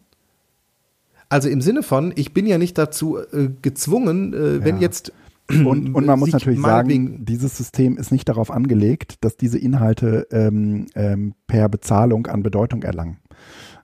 Also 1.30 1.50
im 1.50 1.62
Sinne 1.62 1.84
von, 1.84 2.14
ich 2.16 2.34
bin 2.34 2.46
ja 2.46 2.58
nicht 2.58 2.78
dazu 2.78 3.18
äh, 3.18 3.50
gezwungen, 3.62 4.34
äh, 4.34 4.64
wenn 4.64 4.80
jetzt 4.80 5.12
und, 5.50 5.94
und 5.94 6.06
man 6.06 6.20
muss 6.20 6.32
natürlich 6.32 6.62
sagen, 6.62 7.26
dieses 7.26 7.58
System 7.58 7.98
ist 7.98 8.12
nicht 8.12 8.30
darauf 8.30 8.50
angelegt, 8.50 9.18
dass 9.22 9.36
diese 9.36 9.60
Inhalte 9.60 10.26
ähm, 10.32 10.88
ähm, 10.96 11.34
per 11.48 11.68
Bezahlung 11.68 12.28
an 12.28 12.44
Bedeutung 12.44 12.84
erlangen. 12.84 13.18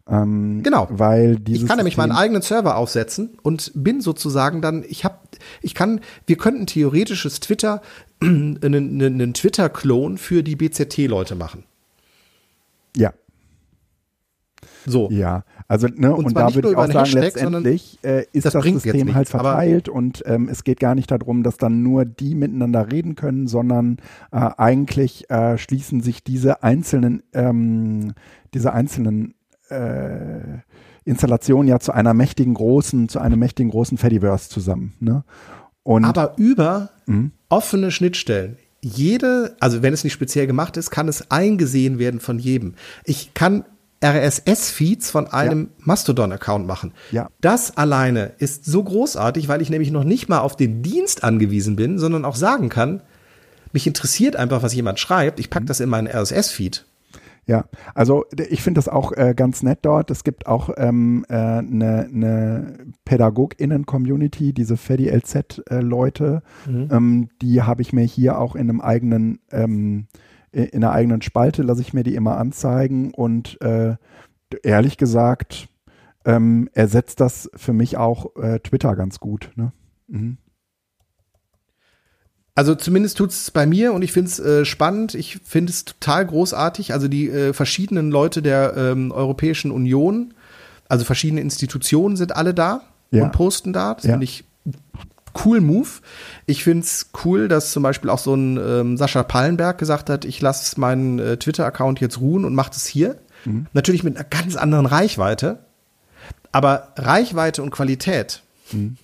Ähm, 0.10 0.64
genau. 0.64 0.88
Weil 0.90 1.38
dieses 1.38 1.64
ich 1.64 1.68
kann 1.68 1.78
nämlich 1.78 1.98
meinen 1.98 2.12
eigenen 2.12 2.42
Server 2.42 2.78
aufsetzen 2.78 3.38
und 3.44 3.72
bin 3.76 4.02
sozusagen 4.02 4.62
dann, 4.62 4.84
ich 4.88 5.06
habe, 5.06 5.18
ich 5.62 5.76
kann, 5.76 6.02
wir 6.26 6.38
könnten 6.38 6.66
theoretisches 6.66 7.40
Twitter, 7.40 7.82
einen, 8.22 9.02
einen 9.02 9.34
Twitter-Klon 9.34 10.18
für 10.18 10.44
die 10.44 10.56
BZT-Leute 10.56 11.36
machen. 11.36 11.64
Ja. 12.96 13.14
So. 14.86 15.10
Ja, 15.12 15.44
also 15.68 15.88
ne, 15.88 16.16
und, 16.16 16.26
und 16.26 16.38
da 16.38 16.54
würde 16.56 16.72
ich 16.72 16.76
auch 16.76 16.88
sagen, 16.88 17.00
Hashtag, 17.00 17.22
letztendlich 17.22 18.00
äh, 18.02 18.26
ist 18.32 18.46
das, 18.46 18.54
das 18.54 18.64
System 18.64 19.14
halt 19.14 19.30
verteilt 19.30 19.90
und 19.90 20.24
ähm, 20.26 20.50
es 20.50 20.64
geht 20.64 20.80
gar 20.80 20.96
nicht 20.96 21.12
darum, 21.12 21.44
dass 21.44 21.58
dann 21.58 21.84
nur 21.84 22.06
die 22.06 22.34
miteinander 22.34 22.92
reden 22.92 23.16
können, 23.16 23.48
sondern 23.48 23.98
äh, 24.32 24.50
eigentlich 24.58 25.30
äh, 25.30 25.58
schließen 25.58 26.02
sich 26.02 26.24
diese 26.24 26.64
einzelnen, 26.64 27.24
ähm, 27.34 28.14
diese 28.54 28.74
einzelnen 28.74 29.36
äh, 29.70 30.62
Installationen 31.06 31.68
ja 31.68 31.80
zu 31.80 31.92
einer 31.92 32.14
mächtigen 32.14 32.54
großen, 32.54 33.10
zu 33.10 33.20
einem 33.20 33.40
mächtigen 33.40 33.72
großen 33.72 33.98
Fediverse 33.98 34.50
zusammen. 34.50 34.94
Ne? 35.00 35.24
Und, 35.84 36.06
Aber 36.06 36.34
über 36.38 36.90
mh? 37.06 37.32
offene 37.50 37.92
Schnittstellen 37.92 38.58
jede, 38.82 39.56
also 39.60 39.82
wenn 39.82 39.94
es 39.94 40.04
nicht 40.04 40.14
speziell 40.14 40.48
gemacht 40.48 40.78
ist, 40.78 40.90
kann 40.90 41.08
es 41.08 41.30
eingesehen 41.32 42.00
werden 42.00 42.20
von 42.20 42.40
jedem. 42.40 42.76
Ich 43.04 43.34
kann 43.34 43.66
RSS-Feeds 44.04 45.12
von 45.12 45.28
einem 45.28 45.64
ja. 45.64 45.84
Mastodon-Account 45.86 46.66
machen. 46.66 46.94
Ja. 47.12 47.28
Das 47.42 47.76
alleine 47.76 48.32
ist 48.38 48.66
so 48.66 48.84
großartig, 48.84 49.50
weil 49.50 49.62
ich 49.62 49.70
nämlich 49.70 49.92
noch 49.92 50.06
nicht 50.06 50.30
mal 50.30 50.40
auf 50.40 50.56
den 50.56 50.82
Dienst 50.82 51.24
angewiesen 51.24 51.76
bin, 51.76 52.00
sondern 52.00 52.24
auch 52.24 52.38
sagen 52.38 52.70
kann, 52.70 53.02
mich 53.74 53.86
interessiert 53.86 54.36
einfach, 54.36 54.64
was 54.64 54.74
jemand 54.74 55.00
schreibt. 55.00 55.40
Ich 55.40 55.50
packe 55.50 55.64
mhm. 55.64 55.68
das 55.68 55.80
in 55.82 55.90
meinen 55.90 56.08
RSS-Feed. 56.08 56.86
Ja, 57.50 57.66
also 57.96 58.26
ich 58.48 58.62
finde 58.62 58.78
das 58.78 58.88
auch 58.88 59.12
äh, 59.12 59.34
ganz 59.36 59.64
nett 59.64 59.80
dort. 59.82 60.12
Es 60.12 60.24
gibt 60.24 60.46
auch 60.46 60.70
eine 60.70 60.88
ähm, 60.88 61.26
äh, 61.30 61.64
ne, 61.64 62.08
ne 62.12 62.78
PädagogInnen-Community, 63.06 64.54
diese 64.54 64.78
FEDI-LZ-Leute. 64.78 66.44
Äh, 66.68 66.70
mhm. 66.70 66.88
ähm, 66.92 67.30
die 67.42 67.64
habe 67.64 67.82
ich 67.82 67.92
mir 67.92 68.04
hier 68.04 68.38
auch 68.38 68.56
in 68.56 68.70
einem 68.70 68.82
eigenen 68.82 69.40
ähm, 69.52 70.06
in 70.52 70.84
einer 70.84 70.92
eigenen 70.92 71.24
Spalte 71.24 71.64
lasse 71.64 71.82
ich 71.82 71.92
mir 71.92 72.04
die 72.04 72.14
immer 72.14 72.38
anzeigen 72.38 73.16
und 73.16 73.60
äh, 73.62 73.96
ehrlich 74.62 74.98
gesagt 74.98 75.70
ähm, 76.26 76.70
ersetzt 76.74 77.20
das 77.20 77.50
für 77.56 77.74
mich 77.74 77.98
auch 77.98 78.36
äh, 78.36 78.60
Twitter 78.60 78.96
ganz 78.96 79.20
gut. 79.20 79.52
Ne? 79.56 79.72
Mhm. 80.08 80.38
Also 82.60 82.76
zumindest 82.76 83.18
tut 83.18 83.30
es 83.30 83.52
bei 83.52 83.66
mir 83.66 83.94
und 83.94 84.02
ich 84.02 84.12
finde 84.12 84.30
es 84.30 84.38
äh, 84.38 84.66
spannend. 84.66 85.16
Ich 85.16 85.40
finde 85.46 85.72
es 85.72 85.86
total 85.86 86.26
großartig. 86.26 86.92
Also 86.92 87.08
die 87.08 87.30
äh, 87.30 87.54
verschiedenen 87.54 88.12
Leute 88.12 88.42
der 88.42 88.76
ähm, 88.76 89.14
Europäischen 89.14 89.72
Union, 89.72 90.34
also 90.90 91.06
verschiedene 91.06 91.40
Institutionen 91.40 92.18
sind 92.18 92.36
alle 92.36 92.54
da 92.54 92.82
ja. 93.12 93.24
und 93.24 93.32
posten 93.32 93.72
da. 93.72 93.94
Das 93.94 94.04
ja. 94.04 94.12
finde 94.12 94.26
ich 94.26 94.44
cool 95.46 95.62
Move. 95.62 95.88
Ich 96.48 96.66
finde 96.66 96.84
es 96.84 97.12
cool, 97.24 97.48
dass 97.48 97.72
zum 97.72 97.82
Beispiel 97.82 98.10
auch 98.10 98.20
so 98.20 98.36
ein 98.36 98.58
ähm, 98.58 98.98
Sascha 98.98 99.24
Pallenberg 99.24 99.78
gesagt 99.78 100.10
hat, 100.10 100.26
ich 100.26 100.42
lasse 100.42 100.78
meinen 100.82 101.18
äh, 101.18 101.38
Twitter-Account 101.38 102.02
jetzt 102.02 102.20
ruhen 102.20 102.44
und 102.44 102.56
mache 102.56 102.72
das 102.72 102.86
hier. 102.86 103.16
Mhm. 103.46 103.68
Natürlich 103.72 104.04
mit 104.04 104.18
einer 104.18 104.26
ganz 104.26 104.58
anderen 104.58 104.86
Reichweite. 104.86 105.60
Aber 106.52 106.92
Reichweite 106.98 107.64
und 107.64 107.72
Qualität 107.72 108.44
mhm. 108.74 108.98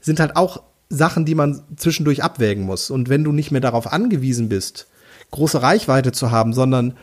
sind 0.00 0.20
halt 0.20 0.36
auch 0.36 0.62
Sachen, 0.96 1.24
die 1.24 1.34
man 1.34 1.62
zwischendurch 1.76 2.22
abwägen 2.22 2.64
muss. 2.64 2.90
Und 2.90 3.08
wenn 3.08 3.24
du 3.24 3.32
nicht 3.32 3.50
mehr 3.50 3.60
darauf 3.60 3.92
angewiesen 3.92 4.48
bist, 4.48 4.86
große 5.30 5.62
Reichweite 5.62 6.12
zu 6.12 6.30
haben, 6.30 6.52
sondern 6.52 6.94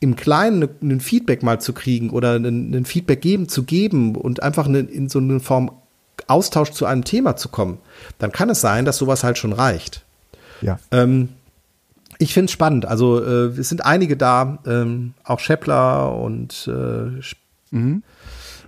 im 0.00 0.16
Kleinen 0.16 0.68
ein 0.82 1.00
Feedback 1.00 1.42
mal 1.42 1.60
zu 1.60 1.72
kriegen 1.72 2.10
oder 2.10 2.34
ein 2.34 2.84
Feedback 2.84 3.20
geben 3.22 3.48
zu 3.48 3.62
geben 3.62 4.16
und 4.16 4.42
einfach 4.42 4.66
eine, 4.66 4.80
in 4.80 5.08
so 5.08 5.18
eine 5.18 5.40
Form 5.40 5.70
Austausch 6.26 6.70
zu 6.70 6.86
einem 6.86 7.04
Thema 7.04 7.36
zu 7.36 7.48
kommen, 7.48 7.78
dann 8.18 8.32
kann 8.32 8.50
es 8.50 8.60
sein, 8.60 8.84
dass 8.84 8.98
sowas 8.98 9.24
halt 9.24 9.38
schon 9.38 9.52
reicht. 9.52 10.04
Ja. 10.60 10.78
Ähm, 10.90 11.30
ich 12.18 12.32
finde 12.32 12.46
es 12.46 12.52
spannend. 12.52 12.86
Also 12.86 13.22
äh, 13.22 13.58
es 13.58 13.68
sind 13.68 13.84
einige 13.84 14.16
da, 14.16 14.58
ähm, 14.66 15.14
auch 15.24 15.40
Scheppler 15.40 16.16
und 16.16 16.68
äh, 16.68 17.20
mhm. 17.70 18.02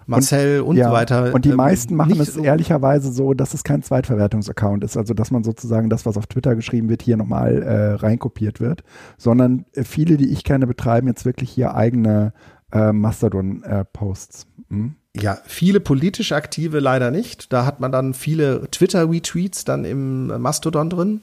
Marcel 0.06 0.60
und, 0.60 0.68
und 0.68 0.76
ja, 0.76 0.88
so 0.88 0.92
weiter. 0.94 1.34
Und 1.34 1.44
die 1.44 1.50
ähm, 1.50 1.56
meisten 1.56 1.96
machen 1.96 2.20
es 2.20 2.34
so 2.34 2.42
ehrlicherweise 2.42 3.12
so, 3.12 3.34
dass 3.34 3.54
es 3.54 3.64
kein 3.64 3.82
Zweitverwertungsaccount 3.82 4.84
ist. 4.84 4.96
Also 4.96 5.14
dass 5.14 5.30
man 5.30 5.44
sozusagen 5.44 5.90
das, 5.90 6.06
was 6.06 6.16
auf 6.16 6.26
Twitter 6.26 6.54
geschrieben 6.54 6.88
wird, 6.88 7.02
hier 7.02 7.16
nochmal 7.16 7.62
äh, 7.62 7.94
reinkopiert 7.94 8.60
wird. 8.60 8.84
Sondern 9.18 9.66
äh, 9.72 9.84
viele, 9.84 10.16
die 10.16 10.30
ich 10.30 10.44
kenne, 10.44 10.66
betreiben 10.66 11.08
jetzt 11.08 11.24
wirklich 11.24 11.50
hier 11.50 11.74
eigene 11.74 12.32
äh, 12.72 12.92
Mastodon-Posts. 12.92 14.46
Mhm. 14.68 14.96
Ja, 15.18 15.38
viele 15.46 15.80
politisch 15.80 16.32
Aktive 16.32 16.78
leider 16.78 17.10
nicht. 17.10 17.50
Da 17.52 17.64
hat 17.64 17.80
man 17.80 17.90
dann 17.90 18.12
viele 18.12 18.70
Twitter-Retweets 18.70 19.64
dann 19.64 19.86
im 19.86 20.26
Mastodon 20.26 20.90
drin. 20.90 21.22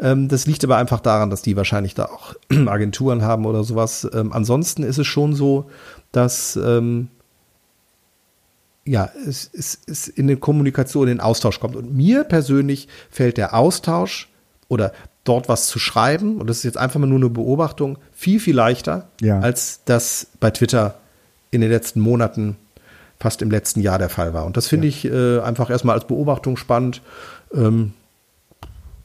Ähm, 0.00 0.28
das 0.28 0.46
liegt 0.46 0.64
aber 0.64 0.76
einfach 0.76 1.00
daran, 1.00 1.30
dass 1.30 1.42
die 1.42 1.56
wahrscheinlich 1.56 1.94
da 1.94 2.06
auch 2.06 2.34
Agenturen 2.66 3.22
haben 3.22 3.46
oder 3.46 3.62
sowas. 3.62 4.08
Ähm, 4.12 4.32
ansonsten 4.32 4.82
ist 4.82 4.98
es 4.98 5.06
schon 5.06 5.34
so, 5.34 5.70
dass 6.10 6.56
ähm, 6.56 7.08
ja, 8.88 9.10
es, 9.26 9.50
es, 9.52 9.78
es 9.86 10.08
in 10.08 10.26
der 10.26 10.36
Kommunikation, 10.36 11.08
in 11.08 11.16
den 11.16 11.20
Austausch 11.20 11.60
kommt. 11.60 11.76
Und 11.76 11.94
mir 11.94 12.24
persönlich 12.24 12.88
fällt 13.10 13.36
der 13.36 13.54
Austausch 13.54 14.28
oder 14.68 14.92
dort 15.24 15.48
was 15.48 15.66
zu 15.66 15.78
schreiben, 15.78 16.38
und 16.38 16.48
das 16.48 16.58
ist 16.58 16.62
jetzt 16.64 16.78
einfach 16.78 16.98
mal 16.98 17.06
nur 17.06 17.18
eine 17.18 17.28
Beobachtung, 17.28 17.98
viel, 18.12 18.40
viel 18.40 18.56
leichter, 18.56 19.08
ja. 19.20 19.40
als 19.40 19.80
das 19.84 20.28
bei 20.40 20.50
Twitter 20.50 20.98
in 21.50 21.60
den 21.60 21.70
letzten 21.70 22.00
Monaten 22.00 22.56
fast 23.20 23.42
im 23.42 23.50
letzten 23.50 23.80
Jahr 23.80 23.98
der 23.98 24.08
Fall 24.08 24.32
war. 24.32 24.46
Und 24.46 24.56
das 24.56 24.68
finde 24.68 24.86
ja. 24.86 24.90
ich 24.90 25.04
äh, 25.04 25.40
einfach 25.40 25.70
erstmal 25.70 25.96
als 25.96 26.06
Beobachtung 26.06 26.56
spannend. 26.56 27.02
Ähm, 27.52 27.92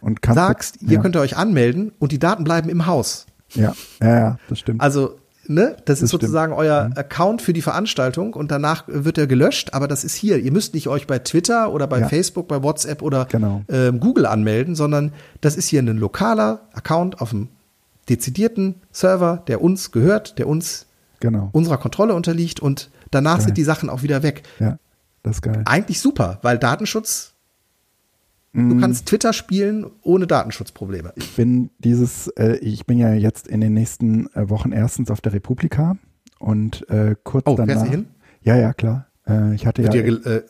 Und 0.00 0.20
sagst, 0.24 0.76
hier 0.80 0.96
ja. 0.96 1.00
könnt 1.00 1.16
ihr 1.16 1.20
euch 1.20 1.36
anmelden 1.36 1.92
und 1.98 2.12
die 2.12 2.18
Daten 2.18 2.44
bleiben 2.44 2.68
im 2.68 2.86
Haus. 2.86 3.26
Ja, 3.54 3.74
ja, 4.00 4.18
ja 4.18 4.38
das 4.48 4.58
stimmt. 4.60 4.80
Also 4.80 5.18
ne, 5.46 5.74
das, 5.76 5.84
das 5.84 6.02
ist 6.02 6.10
sozusagen 6.10 6.52
stimmt. 6.52 6.68
euer 6.68 6.88
mhm. 6.88 6.96
Account 6.96 7.42
für 7.42 7.52
die 7.52 7.62
Veranstaltung 7.62 8.34
und 8.34 8.50
danach 8.50 8.84
wird 8.86 9.18
er 9.18 9.26
gelöscht, 9.26 9.74
aber 9.74 9.88
das 9.88 10.04
ist 10.04 10.14
hier. 10.14 10.38
Ihr 10.38 10.52
müsst 10.52 10.74
nicht 10.74 10.88
euch 10.88 11.06
bei 11.06 11.18
Twitter 11.18 11.72
oder 11.72 11.86
bei 11.86 12.00
ja. 12.00 12.08
Facebook, 12.08 12.48
bei 12.48 12.62
WhatsApp 12.62 13.02
oder 13.02 13.26
genau. 13.26 13.62
ähm, 13.68 14.00
Google 14.00 14.26
anmelden, 14.26 14.74
sondern 14.74 15.12
das 15.40 15.56
ist 15.56 15.68
hier 15.68 15.82
ein 15.82 15.98
lokaler 15.98 16.60
Account 16.72 17.20
auf 17.20 17.32
einem 17.32 17.48
dezidierten 18.08 18.76
Server, 18.92 19.42
der 19.46 19.60
uns 19.60 19.92
gehört, 19.92 20.38
der 20.38 20.48
uns 20.48 20.86
genau. 21.20 21.50
unserer 21.52 21.78
Kontrolle 21.78 22.14
unterliegt 22.14 22.60
und 22.60 22.90
danach 23.10 23.38
geil. 23.38 23.46
sind 23.46 23.56
die 23.58 23.64
Sachen 23.64 23.90
auch 23.90 24.02
wieder 24.02 24.22
weg. 24.22 24.42
Ja, 24.58 24.78
das 25.22 25.36
ist 25.36 25.42
geil. 25.42 25.62
Eigentlich 25.64 26.00
super, 26.00 26.38
weil 26.42 26.58
Datenschutz 26.58 27.34
Du 28.52 28.60
mm. 28.60 28.80
kannst 28.80 29.06
Twitter 29.06 29.32
spielen 29.32 29.86
ohne 30.02 30.26
Datenschutzprobleme. 30.26 31.12
Ich 31.14 31.36
bin 31.36 31.70
dieses, 31.78 32.28
äh, 32.28 32.56
ich 32.56 32.84
bin 32.84 32.98
ja 32.98 33.14
jetzt 33.14 33.46
in 33.46 33.60
den 33.60 33.74
nächsten 33.74 34.26
äh, 34.34 34.48
Wochen 34.48 34.72
erstens 34.72 35.10
auf 35.10 35.20
der 35.20 35.32
Republika 35.32 35.96
und 36.40 36.88
äh, 36.90 37.14
kurz 37.22 37.46
oh, 37.46 37.54
danach. 37.54 37.86
hin? 37.86 38.06
Ja, 38.42 38.56
ja, 38.56 38.72
klar. 38.72 39.06
Äh, 39.26 39.54
ich 39.54 39.66
hatte 39.66 39.82
ja. 39.82 39.90
Dir, 39.90 40.26
äh, 40.26 40.42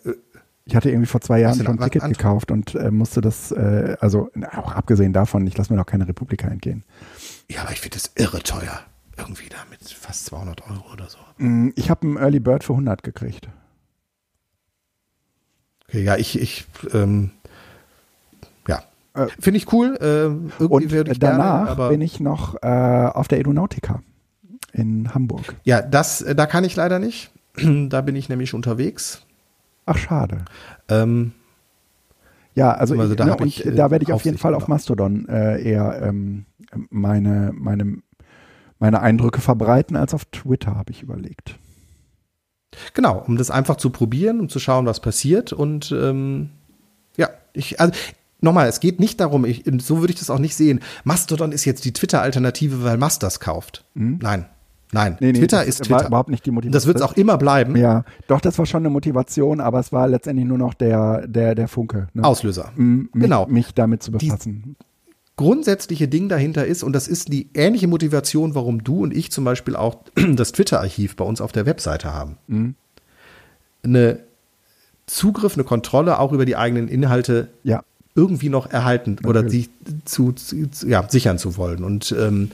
ich 0.65 0.77
hatte 0.77 0.89
irgendwie 0.89 1.07
vor 1.07 1.21
zwei 1.21 1.41
Jahren 1.41 1.57
schon 1.57 1.79
ein 1.79 1.91
Ticket 1.91 2.09
gekauft 2.09 2.51
und 2.51 2.75
äh, 2.75 2.91
musste 2.91 3.21
das, 3.21 3.51
äh, 3.51 3.97
also 4.01 4.31
auch 4.53 4.73
abgesehen 4.73 5.13
davon, 5.13 5.47
ich 5.47 5.59
lasse 5.59 5.73
mir 5.73 5.79
doch 5.79 5.87
keine 5.87 6.07
Republika 6.07 6.49
entgehen. 6.49 6.85
Ja, 7.51 7.63
aber 7.63 7.73
ich 7.73 7.81
finde 7.81 7.97
das 7.97 8.13
irre 8.15 8.43
teuer. 8.43 8.81
Irgendwie 9.19 9.49
da 9.51 9.57
mit 9.69 9.83
fast 9.91 10.27
200 10.27 10.63
Euro 10.71 10.93
oder 10.93 11.09
so. 11.09 11.19
Mm, 11.39 11.71
ich 11.75 11.91
habe 11.91 12.07
einen 12.07 12.17
Early 12.17 12.41
Bird 12.41 12.65
für 12.65 12.73
100 12.73 13.03
gekriegt. 13.03 13.49
Okay, 15.89 16.05
ja, 16.05 16.17
ich, 16.17 16.41
ich, 16.41 16.67
ähm, 16.95 17.33
Äh, 19.15 19.27
Finde 19.39 19.59
ich 19.59 19.73
cool. 19.73 19.97
Äh, 20.01 20.65
und 20.65 20.93
ich 20.93 21.19
danach 21.19 21.77
gerne, 21.77 21.91
bin 21.91 22.01
ich 22.01 22.21
noch 22.21 22.57
äh, 22.63 22.67
auf 22.67 23.29
der 23.29 23.41
Edunautica 23.41 24.03
in 24.73 25.15
Hamburg. 25.15 25.57
Ja, 25.65 25.83
das, 25.83 26.23
äh, 26.23 26.35
da 26.35 26.47
kann 26.47 26.65
ich 26.65 26.77
leider 26.77 26.99
nicht. 26.99 27.33
da 27.89 28.01
bin 28.01 28.17
ich 28.17 28.29
nämlich 28.29 28.55
unterwegs. 28.55 29.23
Ach, 29.87 29.97
schade. 29.97 30.45
Ähm, 30.89 31.33
ja, 32.55 32.73
also, 32.73 32.99
also 32.99 33.15
da, 33.15 33.25
ne, 33.25 33.37
ich, 33.45 33.65
ich, 33.65 33.75
da 33.75 33.91
werde 33.91 34.05
ich 34.05 34.13
auf 34.13 34.25
jeden 34.25 34.39
Fall 34.39 34.55
auf 34.55 34.69
Mastodon 34.69 35.29
äh, 35.29 35.63
eher 35.63 36.01
ähm, 36.03 36.47
meine, 36.91 37.53
meine, 37.55 37.99
meine 38.79 39.01
Eindrücke 39.01 39.41
verbreiten 39.41 39.97
als 39.97 40.15
auf 40.15 40.25
Twitter, 40.27 40.77
habe 40.77 40.93
ich 40.93 41.03
überlegt. 41.03 41.59
Genau, 42.95 43.25
um 43.27 43.37
das 43.37 43.51
einfach 43.51 43.77
zu 43.77 43.91
probieren, 43.91 44.41
um 44.41 44.49
zu 44.49 44.59
schauen, 44.59 44.87
was 44.87 45.01
passiert. 45.01 45.53
Und 45.53 45.93
ähm, 45.93 46.51
ja, 47.17 47.31
ich, 47.53 47.81
also 47.81 47.93
nochmal, 48.41 48.69
es 48.69 48.81
geht 48.81 49.01
nicht 49.01 49.21
darum, 49.21 49.45
ich, 49.45 49.65
so 49.79 50.01
würde 50.01 50.13
ich 50.13 50.19
das 50.19 50.31
auch 50.31 50.39
nicht 50.39 50.55
sehen. 50.55 50.81
Mastodon 51.05 51.53
ist 51.53 51.65
jetzt 51.65 51.85
die 51.85 51.93
Twitter-Alternative, 51.93 52.83
weil 52.85 52.99
Mast 52.99 53.23
das 53.23 53.41
kauft. 53.41 53.85
Mhm. 53.95 54.19
Nein. 54.23 54.47
Nein, 54.93 55.17
nee, 55.21 55.33
nee, 55.33 55.39
Twitter 55.39 55.65
ist 55.65 55.85
Twitter. 55.85 56.09
Überhaupt 56.09 56.31
nicht 56.31 56.45
die 56.45 56.51
Motivation. 56.51 56.73
Das 56.73 56.87
wird 56.87 56.97
es 56.97 57.03
auch 57.03 57.13
immer 57.13 57.39
bleiben. 57.39 57.77
Ja, 57.77 58.05
doch, 58.27 58.41
das 58.41 58.59
war 58.59 58.67
schon 58.67 58.83
eine 58.83 58.91
Motivation, 58.91 59.61
aber 59.61 59.79
es 59.79 59.93
war 59.93 60.09
letztendlich 60.09 60.49
nur 60.49 60.59
noch 60.59 60.75
der, 60.75 61.29
der, 61.29 61.55
der 61.55 61.69
Funke. 61.69 62.09
Ne? 62.13 62.25
Auslöser. 62.25 62.73
M 62.77 63.09
mich, 63.13 63.23
genau. 63.23 63.47
Mich 63.47 63.73
damit 63.73 64.03
zu 64.03 64.11
befassen. 64.11 64.77
Die 64.77 64.85
grundsätzliche 65.37 66.09
Ding 66.09 66.29
dahinter 66.29 66.67
ist, 66.67 66.83
und 66.83 66.93
das 66.93 67.07
ist 67.07 67.33
die 67.33 67.51
ähnliche 67.55 67.87
Motivation, 67.87 68.55
warum 68.55 68.83
du 68.83 69.03
und 69.03 69.17
ich 69.17 69.31
zum 69.31 69.45
Beispiel 69.45 69.77
auch 69.77 69.99
das 70.35 70.53
Twitter-Archiv 70.53 71.15
bei 71.15 71.25
uns 71.25 71.41
auf 71.41 71.53
der 71.53 71.67
Webseite 71.67 72.13
haben. 72.13 72.37
Mhm. 72.49 72.75
Eine 73.85 74.25
Zugriff, 75.07 75.55
eine 75.55 75.65
Kontrolle 75.65 76.19
auch 76.19 76.33
über 76.33 76.45
die 76.45 76.57
eigenen 76.57 76.89
Inhalte 76.89 77.49
ja. 77.63 77.83
Irgendwie 78.21 78.51
noch 78.51 78.71
erhalten 78.71 79.13
Natürlich. 79.13 79.29
oder 79.29 79.49
sie 79.49 79.71
zu, 80.05 80.33
zu, 80.33 80.69
ja, 80.87 81.09
sichern 81.09 81.39
zu 81.39 81.57
wollen. 81.57 81.83
Und 81.83 82.15
ähm, 82.19 82.51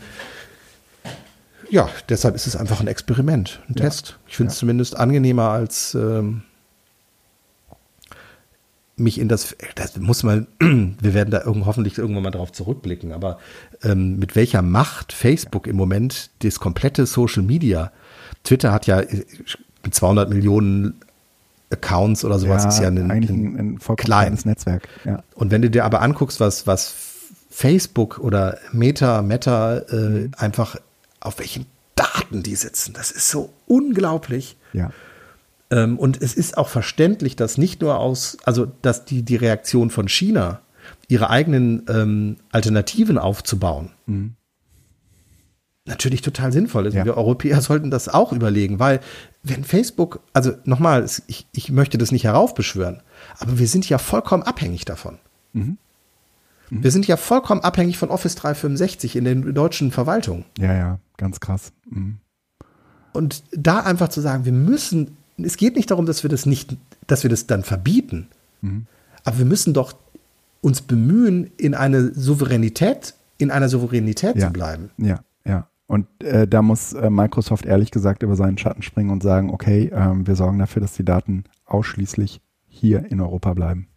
ja, 1.68 1.88
deshalb 2.08 2.36
ist 2.36 2.46
es 2.46 2.54
einfach 2.54 2.80
ein 2.80 2.86
Experiment, 2.86 3.60
ein 3.68 3.74
ja. 3.74 3.84
Test. 3.84 4.16
Ich 4.28 4.36
finde 4.36 4.50
es 4.50 4.56
ja. 4.56 4.60
zumindest 4.60 4.96
angenehmer 4.96 5.50
als 5.50 5.94
ähm, 5.94 6.42
mich 8.94 9.18
in 9.18 9.26
das, 9.26 9.56
das 9.74 9.96
muss 9.96 10.22
man, 10.22 10.46
wir 10.60 11.14
werden 11.14 11.32
da 11.32 11.42
irgend, 11.42 11.66
hoffentlich 11.66 11.98
irgendwann 11.98 12.22
mal 12.22 12.30
drauf 12.30 12.52
zurückblicken, 12.52 13.12
aber 13.12 13.38
ähm, 13.82 14.20
mit 14.20 14.36
welcher 14.36 14.62
Macht 14.62 15.12
Facebook 15.12 15.66
im 15.66 15.74
Moment 15.74 16.30
das 16.44 16.60
komplette 16.60 17.06
Social 17.06 17.42
Media, 17.42 17.90
Twitter 18.44 18.70
hat 18.70 18.86
ja 18.86 19.00
äh, 19.00 19.24
mit 19.82 19.92
200 19.92 20.30
Millionen 20.30 21.00
Accounts 21.70 22.24
oder 22.24 22.38
sowas 22.38 22.62
ja, 22.64 22.68
ist 22.68 22.78
ja 22.80 22.88
ein, 22.88 23.10
eigentlich 23.10 23.30
ein, 23.30 23.56
ein, 23.56 23.80
ein 23.86 23.96
kleines 23.96 24.44
Netzwerk. 24.44 24.88
Ja. 25.04 25.22
Und 25.34 25.50
wenn 25.50 25.62
du 25.62 25.70
dir 25.70 25.84
aber 25.84 26.00
anguckst, 26.02 26.38
was, 26.40 26.66
was 26.66 26.94
Facebook 27.50 28.18
oder 28.18 28.58
Meta, 28.72 29.22
Meta 29.22 29.78
äh, 29.78 29.96
mhm. 29.96 30.30
einfach 30.36 30.76
auf 31.20 31.38
welchen 31.38 31.66
Daten 31.94 32.42
die 32.42 32.54
sitzen. 32.54 32.92
Das 32.92 33.10
ist 33.10 33.30
so 33.30 33.50
unglaublich. 33.66 34.56
Ja. 34.72 34.90
Ähm, 35.70 35.98
und 35.98 36.22
es 36.22 36.34
ist 36.34 36.56
auch 36.56 36.68
verständlich, 36.68 37.34
dass 37.34 37.58
nicht 37.58 37.80
nur 37.80 37.98
aus, 37.98 38.36
also 38.44 38.66
dass 38.82 39.04
die, 39.04 39.22
die 39.22 39.36
Reaktion 39.36 39.90
von 39.90 40.08
China, 40.08 40.60
ihre 41.08 41.30
eigenen 41.30 41.84
ähm, 41.88 42.36
Alternativen 42.52 43.18
aufzubauen, 43.18 43.90
mhm. 44.06 44.34
natürlich 45.84 46.20
total 46.20 46.52
sinnvoll 46.52 46.86
ist. 46.86 46.94
Ja. 46.94 47.04
Wir 47.04 47.16
Europäer 47.16 47.60
sollten 47.60 47.90
das 47.90 48.08
auch 48.08 48.32
überlegen, 48.32 48.78
weil 48.78 49.00
wenn 49.48 49.62
Facebook, 49.62 50.20
also 50.32 50.52
nochmal, 50.64 51.06
ich, 51.28 51.46
ich 51.52 51.70
möchte 51.70 51.98
das 51.98 52.10
nicht 52.10 52.24
heraufbeschwören, 52.24 53.02
aber 53.38 53.58
wir 53.58 53.68
sind 53.68 53.88
ja 53.88 53.98
vollkommen 53.98 54.42
abhängig 54.42 54.84
davon. 54.84 55.18
Mhm. 55.52 55.78
Mhm. 56.70 56.82
Wir 56.82 56.90
sind 56.90 57.06
ja 57.06 57.16
vollkommen 57.16 57.60
abhängig 57.60 57.96
von 57.96 58.10
Office 58.10 58.34
365 58.34 59.14
in 59.14 59.24
den 59.24 59.54
deutschen 59.54 59.92
Verwaltungen. 59.92 60.44
Ja, 60.58 60.74
ja, 60.74 60.98
ganz 61.16 61.38
krass. 61.38 61.72
Mhm. 61.88 62.18
Und 63.12 63.44
da 63.52 63.80
einfach 63.80 64.08
zu 64.08 64.20
sagen, 64.20 64.44
wir 64.44 64.52
müssen, 64.52 65.16
es 65.38 65.56
geht 65.56 65.76
nicht 65.76 65.92
darum, 65.92 66.06
dass 66.06 66.24
wir 66.24 66.30
das 66.30 66.44
nicht, 66.44 66.76
dass 67.06 67.22
wir 67.22 67.30
das 67.30 67.46
dann 67.46 67.62
verbieten, 67.62 68.26
mhm. 68.62 68.86
aber 69.24 69.38
wir 69.38 69.46
müssen 69.46 69.74
doch 69.74 69.94
uns 70.60 70.82
bemühen, 70.82 71.52
in 71.56 71.74
eine 71.74 72.12
Souveränität, 72.14 73.14
in 73.38 73.52
einer 73.52 73.68
Souveränität 73.68 74.34
ja. 74.36 74.48
zu 74.48 74.52
bleiben. 74.52 74.90
Ja, 74.98 75.06
ja. 75.06 75.20
Und 75.86 76.06
äh, 76.22 76.48
da 76.48 76.62
muss 76.62 76.92
äh, 76.92 77.10
Microsoft 77.10 77.64
ehrlich 77.64 77.90
gesagt 77.90 78.22
über 78.22 78.34
seinen 78.34 78.58
Schatten 78.58 78.82
springen 78.82 79.10
und 79.10 79.22
sagen, 79.22 79.50
okay, 79.50 79.86
äh, 79.92 80.26
wir 80.26 80.34
sorgen 80.34 80.58
dafür, 80.58 80.82
dass 80.82 80.94
die 80.94 81.04
Daten 81.04 81.44
ausschließlich 81.64 82.40
hier 82.68 83.10
in 83.10 83.20
Europa 83.20 83.54
bleiben. 83.54 83.88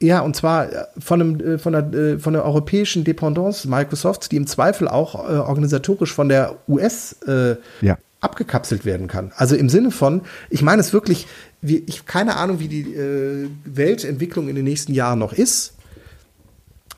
Ja, 0.00 0.20
und 0.20 0.36
zwar 0.36 0.72
äh, 0.72 0.84
von, 0.98 1.20
einem, 1.20 1.40
äh, 1.40 1.58
von, 1.58 1.72
der, 1.72 1.92
äh, 1.92 2.18
von 2.18 2.32
der 2.32 2.44
europäischen 2.44 3.04
Dependance 3.04 3.68
Microsoft, 3.68 4.30
die 4.30 4.36
im 4.36 4.46
Zweifel 4.46 4.88
auch 4.88 5.14
äh, 5.14 5.36
organisatorisch 5.36 6.12
von 6.12 6.28
der 6.28 6.56
US 6.68 7.14
äh, 7.26 7.56
ja. 7.80 7.98
abgekapselt 8.20 8.84
werden 8.84 9.08
kann. 9.08 9.32
Also 9.36 9.56
im 9.56 9.68
Sinne 9.68 9.90
von, 9.90 10.22
ich 10.50 10.62
meine 10.62 10.80
es 10.80 10.92
wirklich, 10.92 11.26
wie, 11.60 11.78
ich 11.86 12.06
keine 12.06 12.36
Ahnung, 12.36 12.60
wie 12.60 12.68
die 12.68 12.94
äh, 12.94 13.48
Weltentwicklung 13.64 14.48
in 14.48 14.54
den 14.54 14.64
nächsten 14.64 14.94
Jahren 14.94 15.18
noch 15.18 15.32
ist. 15.32 15.74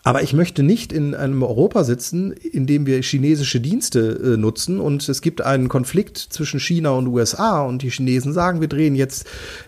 Aber 0.02 0.22
ich 0.22 0.32
möchte 0.32 0.62
nicht 0.62 0.92
in 0.92 1.14
einem 1.14 1.42
Europa 1.42 1.84
sitzen, 1.84 2.32
in 2.32 2.66
dem 2.66 2.86
wir 2.86 3.02
chinesische 3.02 3.60
Dienste 3.60 4.34
äh, 4.34 4.36
nutzen 4.36 4.80
und 4.80 5.08
es 5.08 5.20
gibt 5.20 5.42
einen 5.42 5.68
Konflikt 5.68 6.18
zwischen 6.18 6.60
China 6.60 6.90
und 6.90 7.06
USA 7.06 7.62
und 7.62 7.82
die 7.82 7.90
Chinesen 7.90 8.32
sagen, 8.32 8.60
wir 8.60 8.68
drehen 8.68 8.94
jetzt 8.94 9.26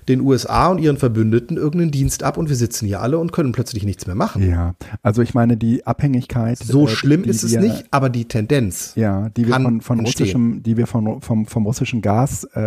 den 0.09 0.21
USA 0.21 0.69
und 0.69 0.79
ihren 0.79 0.97
Verbündeten 0.97 1.57
irgendeinen 1.57 1.91
Dienst 1.91 2.23
ab 2.23 2.37
und 2.37 2.49
wir 2.49 2.57
sitzen 2.57 2.87
hier 2.87 3.01
alle 3.01 3.19
und 3.19 3.33
können 3.33 3.53
plötzlich 3.53 3.85
nichts 3.85 4.07
mehr 4.07 4.17
machen. 4.17 4.49
Ja, 4.49 4.75
also 5.03 5.23
ich 5.23 5.35
meine 5.35 5.57
die 5.57 5.87
Abhängigkeit. 5.87 6.59
So 6.59 6.87
äh, 6.87 6.89
schlimm 6.89 7.25
ist 7.25 7.43
es 7.43 7.53
wir, 7.53 7.61
nicht, 7.61 7.85
aber 7.91 8.09
die 8.09 8.25
Tendenz. 8.27 8.93
Ja, 8.97 9.29
die 9.31 9.47
wir 9.47 9.55
von, 9.55 9.81
von 9.81 10.01
russischem, 10.01 10.63
die 10.63 10.77
wir 10.77 10.87
von, 10.87 11.21
vom, 11.21 11.47
vom 11.47 11.67
russischen 11.67 12.01
Gas 12.01 12.45
äh, 12.55 12.61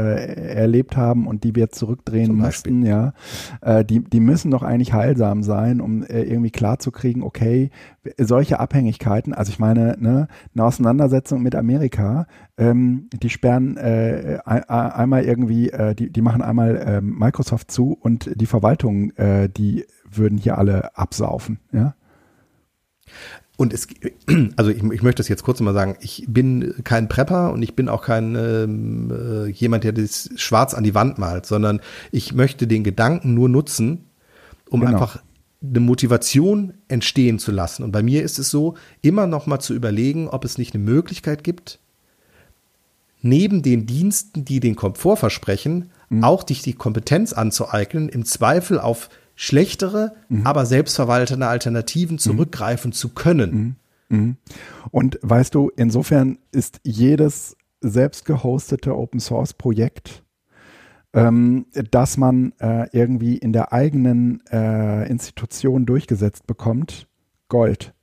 erlebt 0.53 0.97
haben 0.97 1.27
und 1.27 1.43
die 1.43 1.55
wir 1.55 1.69
zurückdrehen 1.69 2.35
müssten, 2.35 2.85
ja, 2.85 3.13
äh, 3.61 3.83
die, 3.83 4.01
die 4.01 4.19
müssen 4.19 4.51
doch 4.51 4.63
eigentlich 4.63 4.93
heilsam 4.93 5.43
sein, 5.43 5.81
um 5.81 6.03
äh, 6.03 6.23
irgendwie 6.23 6.51
klarzukriegen, 6.51 7.23
okay, 7.23 7.54
okay, 7.55 7.71
solche 8.17 8.59
Abhängigkeiten, 8.59 9.33
also 9.33 9.49
ich 9.49 9.59
meine, 9.59 9.95
ne, 9.99 10.27
eine 10.53 10.63
Auseinandersetzung 10.63 11.41
mit 11.41 11.55
Amerika, 11.55 12.27
ähm, 12.57 13.09
die 13.13 13.29
sperren 13.29 13.77
äh, 13.77 14.39
einmal 14.45 15.23
irgendwie, 15.23 15.69
äh, 15.69 15.95
die, 15.95 16.09
die 16.09 16.21
machen 16.21 16.41
einmal 16.41 16.75
äh, 16.77 17.01
Microsoft 17.01 17.71
zu 17.71 17.97
und 17.99 18.29
die 18.35 18.45
Verwaltung, 18.45 19.11
äh, 19.11 19.49
die 19.49 19.85
würden 20.09 20.37
hier 20.37 20.57
alle 20.57 20.95
absaufen, 20.97 21.59
ja. 21.71 21.95
Und 23.57 23.73
es, 23.73 23.87
also 24.57 24.69
ich, 24.69 24.83
ich 24.83 25.01
möchte 25.01 25.21
das 25.21 25.29
jetzt 25.29 25.43
kurz 25.43 25.61
mal 25.61 25.73
sagen, 25.73 25.95
ich 26.01 26.25
bin 26.27 26.75
kein 26.83 27.07
Prepper 27.07 27.53
und 27.53 27.61
ich 27.61 27.73
bin 27.73 27.87
auch 27.87 28.03
kein 28.03 28.35
ähm, 28.35 29.11
äh, 29.11 29.49
jemand, 29.49 29.85
der 29.85 29.93
das 29.93 30.29
schwarz 30.35 30.73
an 30.73 30.83
die 30.83 30.93
Wand 30.93 31.17
malt, 31.19 31.45
sondern 31.45 31.79
ich 32.11 32.33
möchte 32.33 32.67
den 32.67 32.83
Gedanken 32.83 33.33
nur 33.33 33.47
nutzen, 33.47 34.09
um 34.69 34.81
genau. 34.81 34.93
einfach 34.93 35.21
eine 35.69 35.79
Motivation 35.79 36.73
entstehen 36.87 37.39
zu 37.39 37.51
lassen. 37.51 37.83
Und 37.83 37.91
bei 37.91 38.03
mir 38.03 38.23
ist 38.23 38.39
es 38.39 38.49
so, 38.49 38.75
immer 39.01 39.27
noch 39.27 39.47
mal 39.47 39.59
zu 39.59 39.73
überlegen, 39.73 40.27
ob 40.27 40.45
es 40.45 40.57
nicht 40.57 40.73
eine 40.73 40.83
Möglichkeit 40.83 41.43
gibt, 41.43 41.79
neben 43.21 43.61
den 43.63 43.85
Diensten, 43.85 44.45
die 44.45 44.59
den 44.59 44.75
Komfort 44.75 45.17
versprechen, 45.17 45.89
mhm. 46.09 46.23
auch 46.23 46.43
dich 46.43 46.61
die 46.61 46.73
Kompetenz 46.73 47.33
anzueignen, 47.33 48.09
im 48.09 48.25
Zweifel 48.25 48.79
auf 48.79 49.09
schlechtere, 49.35 50.15
mhm. 50.29 50.45
aber 50.45 50.65
selbstverwaltete 50.65 51.45
Alternativen 51.45 52.15
mhm. 52.15 52.19
zurückgreifen 52.19 52.89
mhm. 52.89 52.93
zu 52.93 53.09
können. 53.09 53.77
Mhm. 54.09 54.17
Mhm. 54.17 54.37
Und 54.91 55.19
weißt 55.21 55.55
du, 55.55 55.71
insofern 55.75 56.37
ist 56.51 56.79
jedes 56.83 57.57
selbst 57.81 58.25
gehostete 58.25 58.95
Open 58.95 59.19
Source 59.19 59.53
Projekt 59.53 60.23
ähm, 61.15 61.65
dass 61.91 62.17
man 62.17 62.53
äh, 62.59 62.87
irgendwie 62.91 63.37
in 63.37 63.53
der 63.53 63.73
eigenen 63.73 64.43
äh, 64.51 65.09
Institution 65.09 65.85
durchgesetzt 65.85 66.45
bekommt, 66.45 67.07
Gold. 67.47 67.93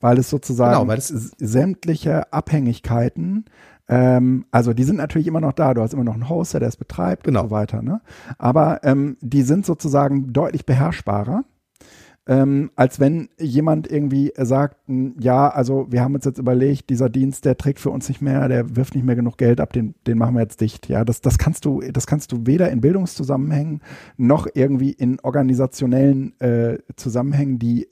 Weil 0.00 0.18
es 0.18 0.30
sozusagen 0.30 0.88
genau, 0.88 1.00
sämtliche 1.38 2.32
Abhängigkeiten, 2.32 3.44
ähm, 3.88 4.46
also 4.50 4.72
die 4.72 4.84
sind 4.84 4.96
natürlich 4.96 5.26
immer 5.26 5.40
noch 5.40 5.52
da, 5.52 5.74
du 5.74 5.82
hast 5.82 5.92
immer 5.92 6.04
noch 6.04 6.14
einen 6.14 6.28
Hoster, 6.28 6.60
der 6.60 6.68
es 6.68 6.76
betreibt 6.76 7.24
genau. 7.24 7.42
und 7.42 7.48
so 7.48 7.54
weiter, 7.54 7.82
ne? 7.82 8.00
Aber 8.38 8.82
ähm, 8.84 9.16
die 9.20 9.42
sind 9.42 9.66
sozusagen 9.66 10.32
deutlich 10.32 10.64
beherrschbarer 10.64 11.44
ähm, 12.26 12.70
als 12.76 13.00
wenn 13.00 13.28
jemand 13.38 13.90
irgendwie 13.90 14.32
sagt, 14.36 14.76
ja, 15.18 15.48
also 15.48 15.86
wir 15.90 16.02
haben 16.02 16.14
uns 16.14 16.24
jetzt 16.24 16.38
überlegt, 16.38 16.88
dieser 16.88 17.08
Dienst, 17.08 17.44
der 17.44 17.56
trägt 17.56 17.80
für 17.80 17.90
uns 17.90 18.08
nicht 18.08 18.22
mehr, 18.22 18.48
der 18.48 18.76
wirft 18.76 18.94
nicht 18.94 19.04
mehr 19.04 19.16
genug 19.16 19.38
Geld 19.38 19.60
ab, 19.60 19.72
den, 19.72 19.94
den 20.06 20.18
machen 20.18 20.34
wir 20.34 20.42
jetzt 20.42 20.60
dicht. 20.60 20.88
Ja, 20.88 21.04
das, 21.04 21.20
das 21.20 21.38
kannst 21.38 21.64
du, 21.64 21.80
das 21.80 22.06
kannst 22.06 22.30
du 22.30 22.46
weder 22.46 22.70
in 22.70 22.80
Bildungszusammenhängen 22.80 23.80
noch 24.16 24.46
irgendwie 24.54 24.92
in 24.92 25.18
organisationellen 25.20 26.38
äh, 26.40 26.78
Zusammenhängen, 26.94 27.58
die, 27.58 27.88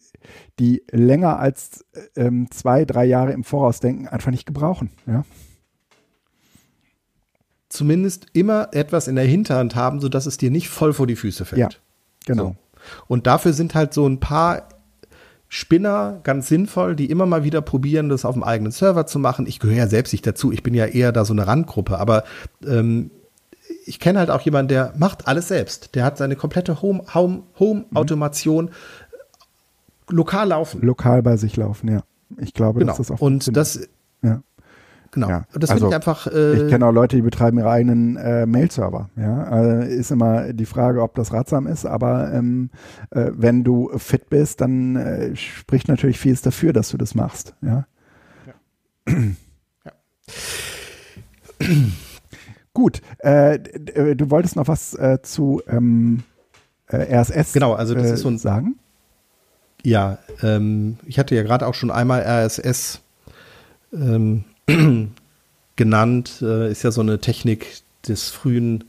die 0.60 0.84
länger 0.92 1.40
als 1.40 1.84
ähm, 2.14 2.48
zwei, 2.50 2.84
drei 2.84 3.06
Jahre 3.06 3.32
im 3.32 3.42
Voraus 3.42 3.80
denken, 3.80 4.06
einfach 4.06 4.30
nicht 4.30 4.46
gebrauchen. 4.46 4.90
Ja 5.06 5.24
zumindest 7.70 8.26
immer 8.32 8.70
etwas 8.72 9.06
in 9.06 9.14
der 9.14 9.24
Hinterhand 9.24 9.76
haben, 9.76 10.00
sodass 10.00 10.26
es 10.26 10.36
dir 10.36 10.50
nicht 10.50 10.68
voll 10.68 10.92
vor 10.92 11.06
die 11.06 11.14
Füße 11.14 11.44
fällt. 11.44 11.60
Ja, 11.60 11.68
genau. 12.26 12.44
So. 12.44 12.56
Und 13.06 13.26
dafür 13.26 13.52
sind 13.52 13.74
halt 13.74 13.94
so 13.94 14.06
ein 14.06 14.20
paar 14.20 14.68
Spinner 15.48 16.20
ganz 16.22 16.48
sinnvoll, 16.48 16.94
die 16.94 17.10
immer 17.10 17.26
mal 17.26 17.42
wieder 17.42 17.60
probieren, 17.60 18.08
das 18.08 18.24
auf 18.24 18.34
dem 18.34 18.44
eigenen 18.44 18.70
Server 18.70 19.06
zu 19.06 19.18
machen. 19.18 19.46
Ich 19.46 19.58
gehöre 19.58 19.76
ja 19.76 19.86
selbst 19.88 20.12
nicht 20.12 20.26
dazu. 20.26 20.52
Ich 20.52 20.62
bin 20.62 20.74
ja 20.74 20.86
eher 20.86 21.10
da 21.10 21.24
so 21.24 21.32
eine 21.32 21.46
Randgruppe. 21.46 21.98
Aber 21.98 22.24
ähm, 22.64 23.10
ich 23.84 23.98
kenne 23.98 24.20
halt 24.20 24.30
auch 24.30 24.40
jemanden, 24.42 24.68
der 24.68 24.94
macht 24.96 25.26
alles 25.26 25.48
selbst. 25.48 25.94
Der 25.96 26.04
hat 26.04 26.18
seine 26.18 26.36
komplette 26.36 26.82
Home-Automation 26.82 28.56
Home, 28.56 28.70
Home 28.70 28.70
lokal 30.08 30.48
laufen. 30.48 30.82
Lokal 30.82 31.22
bei 31.22 31.36
sich 31.36 31.56
laufen, 31.56 31.90
ja. 31.90 32.02
Ich 32.38 32.54
glaube, 32.54 32.80
genau. 32.80 32.96
das 32.96 33.10
auch 33.10 33.20
Und 33.20 33.56
das, 33.56 33.88
ja. 34.22 34.42
Genau. 35.12 35.28
Ja. 35.28 35.46
Das 35.52 35.70
also, 35.70 35.88
ich 35.88 35.94
einfach. 35.94 36.26
Äh, 36.28 36.62
ich 36.62 36.70
kenne 36.70 36.86
auch 36.86 36.92
Leute, 36.92 37.16
die 37.16 37.22
betreiben 37.22 37.58
ihre 37.58 37.70
eigenen 37.70 38.16
äh, 38.16 38.46
Mail-Server. 38.46 39.10
Ja, 39.16 39.80
äh, 39.80 39.94
ist 39.94 40.10
immer 40.10 40.52
die 40.52 40.66
Frage, 40.66 41.02
ob 41.02 41.14
das 41.14 41.32
ratsam 41.32 41.66
ist. 41.66 41.84
Aber 41.84 42.32
ähm, 42.32 42.70
äh, 43.10 43.30
wenn 43.32 43.64
du 43.64 43.90
fit 43.96 44.30
bist, 44.30 44.60
dann 44.60 44.96
äh, 44.96 45.34
spricht 45.34 45.88
natürlich 45.88 46.18
vieles 46.18 46.42
dafür, 46.42 46.72
dass 46.72 46.90
du 46.90 46.96
das 46.96 47.14
machst. 47.14 47.54
Ja. 47.60 47.86
ja. 48.46 49.14
ja. 49.84 49.92
Gut. 52.72 53.02
Äh, 53.18 53.58
du 53.58 54.30
wolltest 54.30 54.54
noch 54.54 54.68
was 54.68 54.96
zu 55.22 55.60
ähm, 55.66 56.22
RSS 56.92 57.52
genau, 57.52 57.74
also 57.74 57.94
das 57.94 58.10
ist 58.10 58.20
so 58.20 58.28
ein, 58.28 58.38
sagen? 58.38 58.76
Ja, 59.82 60.18
ähm, 60.42 60.98
ich 61.06 61.18
hatte 61.18 61.34
ja 61.34 61.42
gerade 61.42 61.66
auch 61.66 61.74
schon 61.74 61.90
einmal 61.90 62.22
RSS 62.22 63.00
ähm, 63.92 64.44
genannt. 65.76 66.42
Äh, 66.42 66.70
ist 66.70 66.82
ja 66.82 66.90
so 66.90 67.00
eine 67.00 67.20
Technik 67.20 67.82
des 68.06 68.30
frühen 68.30 68.84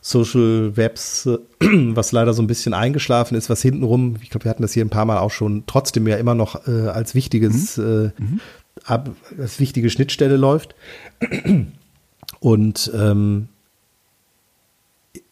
Social 0.00 0.76
Webs, 0.76 1.26
äh, 1.26 1.38
was 1.94 2.12
leider 2.12 2.34
so 2.34 2.42
ein 2.42 2.46
bisschen 2.46 2.74
eingeschlafen 2.74 3.36
ist, 3.36 3.48
was 3.48 3.62
hintenrum, 3.62 4.16
ich 4.22 4.28
glaube, 4.28 4.44
wir 4.44 4.50
hatten 4.50 4.62
das 4.62 4.74
hier 4.74 4.84
ein 4.84 4.90
paar 4.90 5.06
Mal 5.06 5.18
auch 5.18 5.30
schon, 5.30 5.64
trotzdem 5.66 6.06
ja 6.06 6.16
immer 6.16 6.34
noch 6.34 6.68
äh, 6.68 6.88
als 6.88 7.14
wichtiges, 7.14 7.78
mhm. 7.78 8.12
Äh, 8.18 8.22
mhm. 8.22 8.40
ab, 8.84 9.10
als 9.38 9.60
wichtige 9.60 9.88
Schnittstelle 9.88 10.36
läuft. 10.36 10.74
Und 12.40 12.92
ähm, 12.94 13.48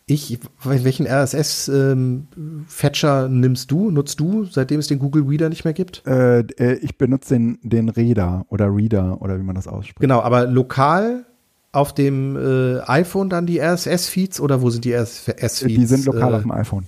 ich, 0.07 0.41
welchen 0.65 1.07
RSS-Fetcher 1.07 3.27
ähm, 3.27 3.41
nimmst 3.41 3.71
du, 3.71 3.91
nutzt 3.91 4.19
du, 4.21 4.45
seitdem 4.45 4.81
es 4.81 4.89
den 4.89 4.99
Google 4.99 5.23
Reader 5.25 5.49
nicht 5.49 5.65
mehr 5.65 5.75
gibt? 5.75 6.05
Äh, 6.07 6.41
äh, 6.41 6.75
ich 6.75 6.99
benutze 6.99 7.35
den, 7.35 7.59
den 7.63 7.89
Reader 7.89 8.45
oder 8.49 8.75
Reader 8.75 9.23
oder 9.23 9.39
wie 9.39 9.45
man 9.45 9.55
das 9.55 9.69
ausspricht. 9.69 10.01
Genau, 10.01 10.21
aber 10.21 10.47
lokal 10.47 11.25
auf 11.73 11.95
dem 11.95 12.37
äh, 12.37 12.81
iPhone 12.81 13.31
dann 13.31 13.47
die 13.47 13.61
RSS-Feeds 13.61 14.41
oder 14.41 14.61
wo 14.61 14.71
sind 14.71 14.85
die 14.85 14.93
RSS-Feeds? 14.93 15.61
Die 15.61 15.87
sind 15.87 16.05
lokal 16.05 16.33
äh, 16.33 16.37
auf 16.37 16.43
dem 16.43 16.51
iPhone. 16.51 16.87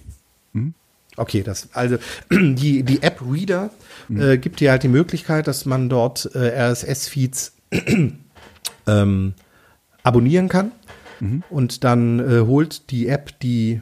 Hm? 0.52 0.74
Okay, 1.16 1.42
das, 1.42 1.68
also 1.72 1.96
die, 2.30 2.82
die 2.82 3.02
App 3.02 3.22
Reader 3.26 3.70
hm. 4.08 4.20
Äh, 4.20 4.38
gibt 4.38 4.60
dir 4.60 4.70
halt 4.70 4.82
die 4.82 4.88
Möglichkeit, 4.88 5.46
dass 5.46 5.64
man 5.64 5.88
dort 5.88 6.30
äh, 6.34 6.70
RSS-Feeds 6.70 7.52
ähm, 8.86 9.34
abonnieren 10.02 10.48
kann. 10.48 10.72
Mhm. 11.20 11.42
Und 11.50 11.84
dann 11.84 12.20
äh, 12.20 12.40
holt 12.40 12.90
die 12.90 13.08
App 13.08 13.38
die 13.40 13.80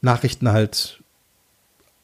Nachrichten 0.00 0.50
halt 0.50 1.02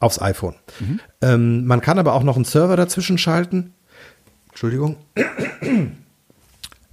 aufs 0.01 0.21
iPhone. 0.21 0.55
Mhm. 0.81 1.01
Ähm, 1.23 1.67
man 1.67 1.81
kann 1.81 1.99
aber 1.99 2.15
auch 2.15 2.23
noch 2.23 2.37
einen 2.37 2.45
Server 2.45 2.77
dazwischen 2.77 3.19
schalten. 3.19 3.75
Entschuldigung. 4.49 4.97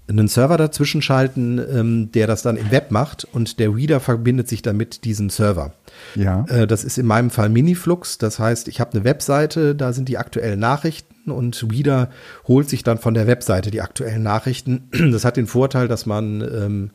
einen 0.08 0.28
Server 0.28 0.58
dazwischen 0.58 1.02
schalten, 1.02 1.60
ähm, 1.60 2.12
der 2.12 2.28
das 2.28 2.44
dann 2.44 2.58
im 2.58 2.70
Web 2.70 2.92
macht 2.92 3.26
und 3.26 3.60
der 3.60 3.74
Reader 3.74 4.00
verbindet 4.00 4.48
sich 4.48 4.62
dann 4.62 4.78
mit 4.78 5.04
diesem 5.04 5.30
Server. 5.30 5.74
Ja. 6.14 6.46
Äh, 6.48 6.68
das 6.68 6.84
ist 6.84 6.98
in 6.98 7.08
meinem 7.08 7.32
Fall 7.32 7.50
Miniflux. 7.50 8.18
Das 8.18 8.38
heißt, 8.38 8.68
ich 8.68 8.80
habe 8.80 8.94
eine 8.94 9.04
Webseite, 9.04 9.74
da 9.74 9.94
sind 9.94 10.08
die 10.08 10.18
aktuellen 10.18 10.60
Nachrichten 10.60 11.32
und 11.32 11.66
Reader 11.72 12.10
holt 12.48 12.70
sich 12.70 12.84
dann 12.84 13.00
von 13.00 13.16
der 13.16 13.26
Webseite 13.28 13.72
die 13.72 13.82
aktuellen 13.82 14.24
Nachrichten. 14.24 14.90
Das 15.16 15.24
hat 15.24 15.38
den 15.38 15.48
Vorteil, 15.48 15.88
dass 15.88 16.06
man 16.06 16.42
ähm, 16.42 16.92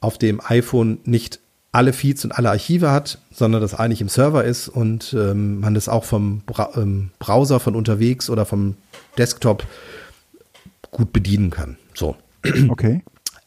auf 0.00 0.18
dem 0.18 0.40
iPhone 0.44 0.98
nicht 1.04 1.40
alle 1.72 1.92
Feeds 1.92 2.24
und 2.24 2.32
alle 2.32 2.50
Archive 2.50 2.90
hat, 2.90 3.18
sondern 3.32 3.60
das 3.60 3.74
eigentlich 3.74 4.00
im 4.00 4.08
Server 4.08 4.44
ist 4.44 4.68
und 4.68 5.14
ähm, 5.16 5.60
man 5.60 5.74
das 5.74 5.88
auch 5.88 6.04
vom 6.04 6.40
Bra 6.40 6.70
ähm, 6.74 7.10
Browser 7.18 7.60
von 7.60 7.76
unterwegs 7.76 8.28
oder 8.28 8.44
vom 8.44 8.76
Desktop 9.18 9.64
gut 10.90 11.12
bedienen 11.12 11.50
kann. 11.50 11.76
So. 11.94 12.16
Okay. 12.68 13.02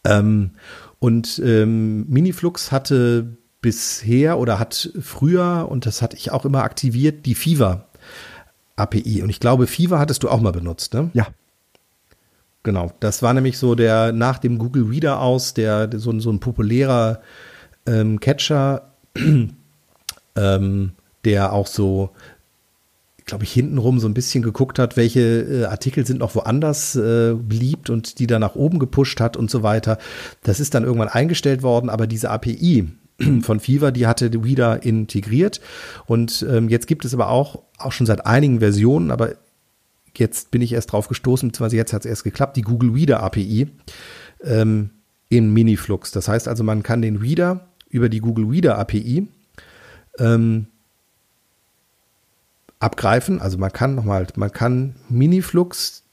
ähm, 0.05 0.51
und 0.99 1.41
ähm, 1.43 2.07
Miniflux 2.07 2.71
hatte 2.71 3.35
bisher 3.61 4.37
oder 4.37 4.59
hat 4.59 4.91
früher, 5.01 5.67
und 5.69 5.85
das 5.85 6.01
hatte 6.01 6.15
ich 6.15 6.31
auch 6.31 6.45
immer 6.45 6.63
aktiviert, 6.63 7.25
die 7.25 7.35
Fever 7.35 7.87
API. 8.75 9.21
Und 9.21 9.29
ich 9.29 9.39
glaube, 9.39 9.67
Fever 9.67 9.99
hattest 9.99 10.23
du 10.23 10.29
auch 10.29 10.39
mal 10.39 10.51
benutzt, 10.51 10.93
ne? 10.93 11.09
Ja, 11.13 11.27
Genau, 12.63 12.91
das 13.01 13.21
war 13.21 13.33
nämlich 13.33 13.57
so 13.57 13.75
der 13.75 14.13
nach 14.13 14.39
dem 14.39 14.57
Google 14.57 14.85
Reader 14.85 15.19
aus, 15.19 15.53
der 15.53 15.89
so, 15.97 16.17
so 16.19 16.31
ein 16.31 16.39
populärer 16.39 17.21
ähm, 17.85 18.21
Catcher, 18.21 18.93
ähm, 20.35 20.91
der 21.25 21.51
auch 21.51 21.67
so, 21.67 22.11
glaube 23.25 23.43
ich, 23.43 23.51
hintenrum 23.51 23.99
so 23.99 24.07
ein 24.07 24.13
bisschen 24.13 24.43
geguckt 24.43 24.79
hat, 24.79 24.95
welche 24.95 25.41
äh, 25.41 25.65
Artikel 25.65 26.05
sind 26.05 26.19
noch 26.19 26.35
woanders 26.35 26.95
äh, 26.95 27.33
beliebt 27.33 27.89
und 27.89 28.19
die 28.19 28.27
da 28.27 28.39
nach 28.39 28.55
oben 28.55 28.79
gepusht 28.79 29.19
hat 29.19 29.35
und 29.35 29.51
so 29.51 29.61
weiter. 29.61 29.97
Das 30.43 30.61
ist 30.61 30.73
dann 30.73 30.85
irgendwann 30.85 31.09
eingestellt 31.09 31.63
worden, 31.63 31.89
aber 31.89 32.07
diese 32.07 32.29
API 32.29 32.87
von 33.41 33.59
Fever, 33.59 33.91
die 33.91 34.07
hatte 34.07 34.31
Reader 34.33 34.83
integriert 34.83 35.59
und 36.05 36.45
ähm, 36.49 36.69
jetzt 36.69 36.87
gibt 36.87 37.03
es 37.03 37.13
aber 37.13 37.27
auch 37.27 37.59
auch 37.77 37.91
schon 37.91 38.07
seit 38.07 38.25
einigen 38.25 38.59
Versionen, 38.59 39.11
aber 39.11 39.35
jetzt 40.17 40.51
bin 40.51 40.61
ich 40.61 40.73
erst 40.73 40.91
drauf 40.91 41.07
gestoßen, 41.07 41.49
beziehungsweise 41.49 41.77
jetzt 41.77 41.93
hat 41.93 42.05
es 42.05 42.09
erst 42.09 42.23
geklappt, 42.23 42.57
die 42.57 42.61
Google 42.61 42.91
Reader 42.91 43.21
API 43.23 43.69
ähm, 44.43 44.91
in 45.29 45.51
Miniflux. 45.51 46.11
Das 46.11 46.27
heißt 46.27 46.47
also, 46.47 46.63
man 46.63 46.83
kann 46.83 47.01
den 47.01 47.17
Reader 47.17 47.67
über 47.89 48.09
die 48.09 48.19
Google 48.19 48.45
Reader 48.45 48.77
API 48.77 49.27
ähm, 50.19 50.67
abgreifen. 52.79 53.41
Also 53.41 53.57
man 53.57 53.71
kann 53.71 53.95
nochmal, 53.95 54.27
man 54.35 54.51
kann 54.51 54.95
Miniflux 55.09 56.03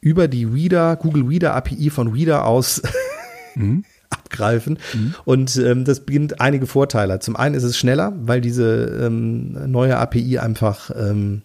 über 0.00 0.28
die 0.28 0.44
Reader, 0.44 0.96
Google 0.96 1.24
Reader 1.24 1.54
API 1.54 1.90
von 1.90 2.08
Reader 2.08 2.44
aus 2.46 2.80
mhm. 3.54 3.84
abgreifen. 4.10 4.78
Mhm. 4.94 5.14
Und 5.24 5.56
ähm, 5.56 5.84
das 5.84 6.06
bringt 6.06 6.40
einige 6.40 6.66
Vorteile. 6.66 7.18
Zum 7.18 7.36
einen 7.36 7.54
ist 7.54 7.64
es 7.64 7.76
schneller, 7.76 8.12
weil 8.16 8.40
diese 8.40 8.84
ähm, 9.02 9.70
neue 9.70 9.96
API 9.96 10.38
einfach 10.38 10.90
ähm, 10.94 11.42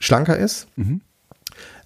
schlanker 0.00 0.36
ist. 0.36 0.66
Mhm. 0.76 1.02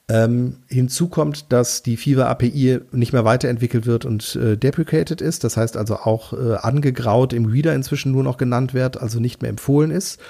Ähm, 0.07 0.57
hinzu 0.69 1.09
kommt, 1.09 1.51
dass 1.51 1.83
die 1.83 1.97
Fever 1.97 2.29
API 2.29 2.81
nicht 2.93 3.15
mehr 3.15 3.25
weiterentwickelt 3.25 3.87
wird 3.87 4.05
und 4.05 4.37
äh, 4.37 4.57
deprecated 4.57 5.23
ist. 5.23 5.45
Das 5.45 5.57
heißt 5.57 5.79
also 5.79 5.97
auch 5.97 6.35
äh, 6.35 6.57
angegraut 6.57 7.33
im 7.33 7.47
Reader 7.47 7.75
inzwischen 7.75 8.13
nur 8.13 8.23
noch 8.23 8.37
genannt 8.37 8.75
wird, 8.75 9.01
also 9.01 9.19
nicht 9.19 9.41
mehr 9.41 9.49
empfohlen 9.49 9.91
ist. 9.91 10.21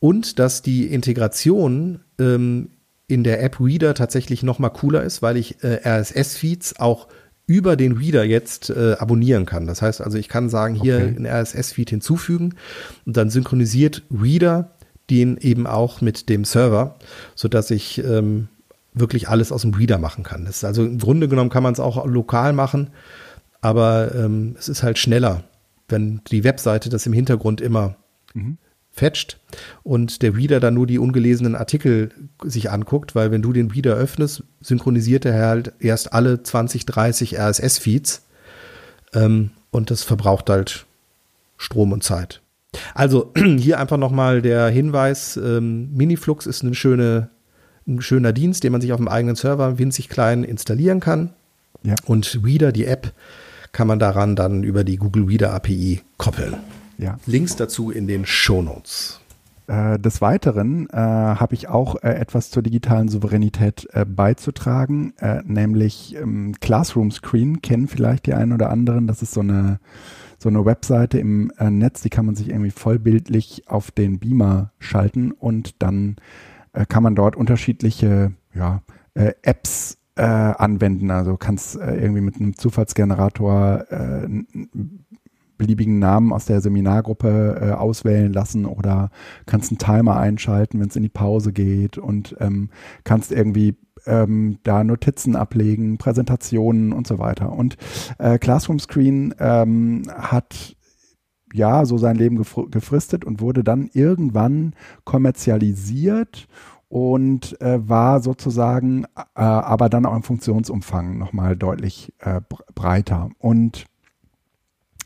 Und 0.00 0.38
dass 0.38 0.62
die 0.62 0.86
Integration 0.86 2.00
ähm, 2.18 2.70
in 3.06 3.22
der 3.22 3.42
App 3.42 3.60
Reader 3.60 3.94
tatsächlich 3.94 4.42
noch 4.42 4.58
mal 4.58 4.70
cooler 4.70 5.02
ist, 5.02 5.20
weil 5.20 5.36
ich 5.36 5.62
äh, 5.62 5.80
RSS-Feeds 5.84 6.78
auch 6.78 7.08
über 7.46 7.76
den 7.76 7.92
Reader 7.92 8.24
jetzt 8.24 8.70
äh, 8.70 8.96
abonnieren 8.98 9.44
kann. 9.44 9.66
Das 9.66 9.82
heißt 9.82 10.00
also, 10.00 10.16
ich 10.16 10.28
kann 10.28 10.48
sagen, 10.48 10.74
hier 10.74 10.96
okay. 10.96 11.16
einen 11.16 11.26
RSS-Feed 11.26 11.90
hinzufügen 11.90 12.54
und 13.04 13.16
dann 13.16 13.28
synchronisiert 13.30 14.02
Reader 14.10 14.70
den 15.10 15.36
eben 15.38 15.66
auch 15.66 16.00
mit 16.00 16.28
dem 16.28 16.44
Server, 16.44 16.96
sodass 17.34 17.70
ich 17.70 18.02
ähm, 18.04 18.48
wirklich 18.92 19.28
alles 19.28 19.52
aus 19.52 19.62
dem 19.62 19.74
Reader 19.74 19.98
machen 19.98 20.24
kann. 20.24 20.44
Das 20.44 20.56
ist 20.56 20.64
also 20.64 20.84
im 20.84 20.98
Grunde 20.98 21.28
genommen 21.28 21.50
kann 21.50 21.62
man 21.62 21.72
es 21.72 21.80
auch 21.80 22.04
lokal 22.06 22.52
machen, 22.52 22.90
aber 23.60 24.14
ähm, 24.14 24.56
es 24.58 24.68
ist 24.68 24.82
halt 24.82 24.98
schneller, 24.98 25.44
wenn 25.88 26.20
die 26.30 26.44
Webseite 26.44 26.88
das 26.88 27.06
im 27.06 27.12
Hintergrund 27.12 27.60
immer 27.60 27.96
mhm. 28.34 28.58
fetcht 28.90 29.38
und 29.82 30.22
der 30.22 30.36
Reader 30.36 30.60
dann 30.60 30.74
nur 30.74 30.86
die 30.86 30.98
ungelesenen 30.98 31.56
Artikel 31.56 32.10
sich 32.42 32.70
anguckt, 32.70 33.14
weil 33.14 33.30
wenn 33.30 33.42
du 33.42 33.52
den 33.52 33.70
Reader 33.70 33.94
öffnest, 33.94 34.44
synchronisiert 34.60 35.24
er 35.24 35.46
halt 35.46 35.72
erst 35.80 36.12
alle 36.12 36.42
20, 36.42 36.86
30 36.86 37.38
RSS-Feeds 37.38 38.22
ähm, 39.14 39.50
und 39.70 39.90
das 39.90 40.02
verbraucht 40.02 40.50
halt 40.50 40.86
Strom 41.56 41.92
und 41.92 42.04
Zeit. 42.04 42.40
Also 42.94 43.32
hier 43.58 43.78
einfach 43.78 43.96
nochmal 43.96 44.42
der 44.42 44.68
Hinweis, 44.68 45.36
ähm, 45.36 45.92
Miniflux 45.94 46.46
ist 46.46 46.62
eine 46.62 46.74
schöne, 46.74 47.30
ein 47.86 48.00
schöner 48.00 48.32
Dienst, 48.32 48.64
den 48.64 48.72
man 48.72 48.80
sich 48.80 48.92
auf 48.92 48.98
dem 48.98 49.08
eigenen 49.08 49.36
Server 49.36 49.78
winzig 49.78 50.08
klein 50.08 50.44
installieren 50.44 51.00
kann. 51.00 51.34
Ja. 51.82 51.94
Und 52.06 52.40
Reader, 52.44 52.72
die 52.72 52.86
App, 52.86 53.12
kann 53.72 53.86
man 53.86 53.98
daran 53.98 54.34
dann 54.34 54.62
über 54.62 54.84
die 54.84 54.96
Google 54.96 55.24
Reader 55.24 55.52
API 55.52 56.00
koppeln. 56.16 56.56
Ja. 56.98 57.18
Links 57.26 57.56
dazu 57.56 57.90
in 57.90 58.06
den 58.08 58.26
Show 58.26 58.62
Notes. 58.62 59.20
Äh, 59.68 59.98
des 59.98 60.20
Weiteren 60.20 60.88
äh, 60.90 60.96
habe 60.96 61.54
ich 61.54 61.68
auch 61.68 61.96
äh, 61.96 62.08
etwas 62.08 62.50
zur 62.50 62.62
digitalen 62.62 63.08
Souveränität 63.08 63.86
äh, 63.92 64.04
beizutragen, 64.06 65.12
äh, 65.18 65.42
nämlich 65.44 66.16
ähm, 66.16 66.54
Classroom 66.60 67.10
Screen 67.10 67.60
kennen 67.60 67.86
vielleicht 67.86 68.26
die 68.26 68.34
einen 68.34 68.52
oder 68.52 68.70
anderen. 68.70 69.06
Das 69.06 69.20
ist 69.20 69.32
so 69.32 69.40
eine 69.40 69.78
so 70.38 70.48
eine 70.48 70.64
Webseite 70.64 71.18
im 71.18 71.52
äh, 71.58 71.70
Netz, 71.70 72.02
die 72.02 72.10
kann 72.10 72.26
man 72.26 72.36
sich 72.36 72.48
irgendwie 72.48 72.70
vollbildlich 72.70 73.64
auf 73.66 73.90
den 73.90 74.18
Beamer 74.18 74.72
schalten 74.78 75.32
und 75.32 75.82
dann 75.82 76.16
äh, 76.72 76.86
kann 76.86 77.02
man 77.02 77.14
dort 77.14 77.36
unterschiedliche 77.36 78.32
ja, 78.54 78.82
äh, 79.14 79.32
Apps 79.42 79.98
äh, 80.16 80.22
anwenden. 80.22 81.10
Also 81.10 81.36
kannst 81.36 81.76
äh, 81.76 81.96
irgendwie 81.96 82.20
mit 82.20 82.36
einem 82.36 82.56
Zufallsgenerator 82.56 83.84
äh, 83.90 84.28
beliebigen 85.58 85.98
Namen 85.98 86.32
aus 86.32 86.46
der 86.46 86.60
Seminargruppe 86.60 87.58
äh, 87.60 87.70
auswählen 87.72 88.32
lassen 88.32 88.64
oder 88.64 89.10
kannst 89.44 89.72
einen 89.72 89.78
Timer 89.78 90.16
einschalten, 90.16 90.80
wenn 90.80 90.88
es 90.88 90.96
in 90.96 91.02
die 91.02 91.08
Pause 91.08 91.52
geht 91.52 91.98
und 91.98 92.36
ähm, 92.38 92.70
kannst 93.04 93.32
irgendwie 93.32 93.76
ähm, 94.08 94.58
da 94.64 94.82
Notizen 94.82 95.36
ablegen, 95.36 95.98
Präsentationen 95.98 96.92
und 96.92 97.06
so 97.06 97.18
weiter. 97.18 97.52
Und 97.52 97.76
äh, 98.18 98.38
Classroom 98.38 98.78
Screen 98.78 99.34
ähm, 99.38 100.02
hat 100.16 100.76
ja 101.52 101.84
so 101.84 101.98
sein 101.98 102.16
Leben 102.16 102.36
gefristet 102.70 103.24
und 103.24 103.40
wurde 103.40 103.64
dann 103.64 103.88
irgendwann 103.92 104.74
kommerzialisiert 105.04 106.46
und 106.88 107.60
äh, 107.60 107.86
war 107.86 108.20
sozusagen 108.20 109.04
äh, 109.04 109.20
aber 109.34 109.88
dann 109.88 110.06
auch 110.06 110.16
im 110.16 110.22
Funktionsumfang 110.22 111.18
nochmal 111.18 111.56
deutlich 111.56 112.12
äh, 112.18 112.40
breiter. 112.74 113.30
Und 113.38 113.84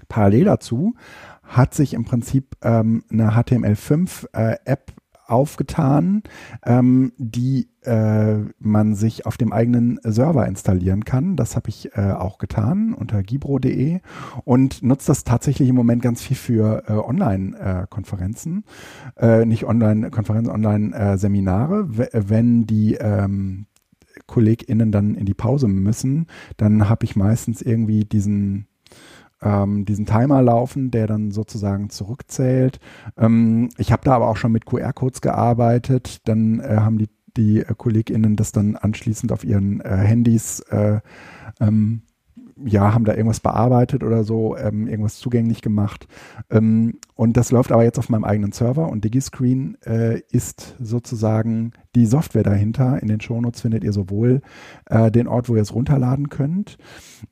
parallel 0.08 0.44
dazu 0.44 0.94
hat 1.42 1.74
sich 1.74 1.94
im 1.94 2.04
Prinzip 2.04 2.56
ähm, 2.62 3.04
eine 3.10 3.32
HTML5-App 3.32 4.90
äh, 4.90 5.01
aufgetan, 5.32 6.22
ähm, 6.64 7.12
die 7.16 7.68
äh, 7.82 8.36
man 8.58 8.94
sich 8.94 9.26
auf 9.26 9.36
dem 9.36 9.52
eigenen 9.52 9.98
Server 10.04 10.46
installieren 10.46 11.04
kann. 11.04 11.36
Das 11.36 11.56
habe 11.56 11.70
ich 11.70 11.96
äh, 11.96 12.12
auch 12.12 12.38
getan 12.38 12.94
unter 12.94 13.22
gibro.de 13.22 14.00
und 14.44 14.82
nutze 14.82 15.08
das 15.08 15.24
tatsächlich 15.24 15.68
im 15.68 15.74
Moment 15.74 16.02
ganz 16.02 16.22
viel 16.22 16.36
für 16.36 16.84
äh, 16.86 16.92
Online-Konferenzen, 16.92 18.64
äh, 19.16 19.44
nicht 19.46 19.64
Online-Konferenzen, 19.64 20.52
Online-Seminare. 20.52 21.86
Wenn 22.12 22.66
die 22.66 22.94
ähm, 22.94 23.66
KollegInnen 24.26 24.92
dann 24.92 25.14
in 25.14 25.24
die 25.24 25.34
Pause 25.34 25.66
müssen, 25.66 26.26
dann 26.58 26.88
habe 26.88 27.04
ich 27.04 27.16
meistens 27.16 27.62
irgendwie 27.62 28.04
diesen 28.04 28.66
ähm, 29.42 29.84
diesen 29.84 30.06
Timer 30.06 30.42
laufen, 30.42 30.90
der 30.90 31.06
dann 31.06 31.30
sozusagen 31.30 31.90
zurückzählt. 31.90 32.78
Ähm, 33.16 33.70
ich 33.76 33.92
habe 33.92 34.04
da 34.04 34.14
aber 34.14 34.28
auch 34.28 34.36
schon 34.36 34.52
mit 34.52 34.66
QR-Codes 34.66 35.20
gearbeitet. 35.20 36.20
Dann 36.28 36.60
äh, 36.60 36.76
haben 36.76 36.98
die, 36.98 37.08
die 37.36 37.60
äh, 37.60 37.74
KollegInnen 37.76 38.36
das 38.36 38.52
dann 38.52 38.76
anschließend 38.76 39.32
auf 39.32 39.44
ihren 39.44 39.80
äh, 39.80 39.96
Handys 39.96 40.60
äh, 40.70 41.00
ähm, 41.60 42.02
ja, 42.64 42.94
haben 42.94 43.04
da 43.04 43.14
irgendwas 43.14 43.40
bearbeitet 43.40 44.02
oder 44.02 44.24
so, 44.24 44.56
ähm, 44.56 44.86
irgendwas 44.86 45.18
zugänglich 45.18 45.62
gemacht. 45.62 46.06
Ähm, 46.50 46.98
und 47.14 47.36
das 47.36 47.50
läuft 47.50 47.72
aber 47.72 47.84
jetzt 47.84 47.98
auf 47.98 48.08
meinem 48.08 48.24
eigenen 48.24 48.52
Server 48.52 48.88
und 48.88 49.04
DigiScreen 49.04 49.76
äh, 49.84 50.20
ist 50.30 50.76
sozusagen 50.80 51.72
die 51.94 52.06
Software 52.06 52.42
dahinter. 52.42 53.02
In 53.02 53.08
den 53.08 53.20
Shownotes 53.20 53.60
findet 53.60 53.84
ihr 53.84 53.92
sowohl 53.92 54.40
äh, 54.86 55.10
den 55.10 55.28
Ort, 55.28 55.48
wo 55.48 55.56
ihr 55.56 55.62
es 55.62 55.74
runterladen 55.74 56.30
könnt, 56.30 56.78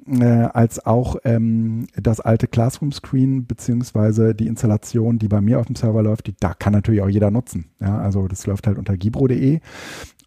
äh, 0.07 0.25
als 0.25 0.85
auch 0.85 1.17
ähm, 1.25 1.87
das 1.97 2.21
alte 2.21 2.47
Classroom 2.47 2.93
Screen 2.93 3.47
beziehungsweise 3.47 4.35
die 4.35 4.47
Installation, 4.47 5.19
die 5.19 5.29
bei 5.29 5.41
mir 5.41 5.61
auf 5.61 5.67
dem 5.67 5.77
Server 5.77 6.03
läuft. 6.03 6.27
Die, 6.27 6.35
da 6.39 6.55
kann 6.55 6.73
natürlich 6.73 7.03
auch 7.03 7.09
jeder 7.09 7.31
nutzen. 7.31 7.67
Ja, 7.81 7.99
also 7.99 8.29
das 8.29 8.47
läuft 8.47 8.67
halt 8.67 8.79
unter 8.79 8.97
gibro.de 8.97 9.61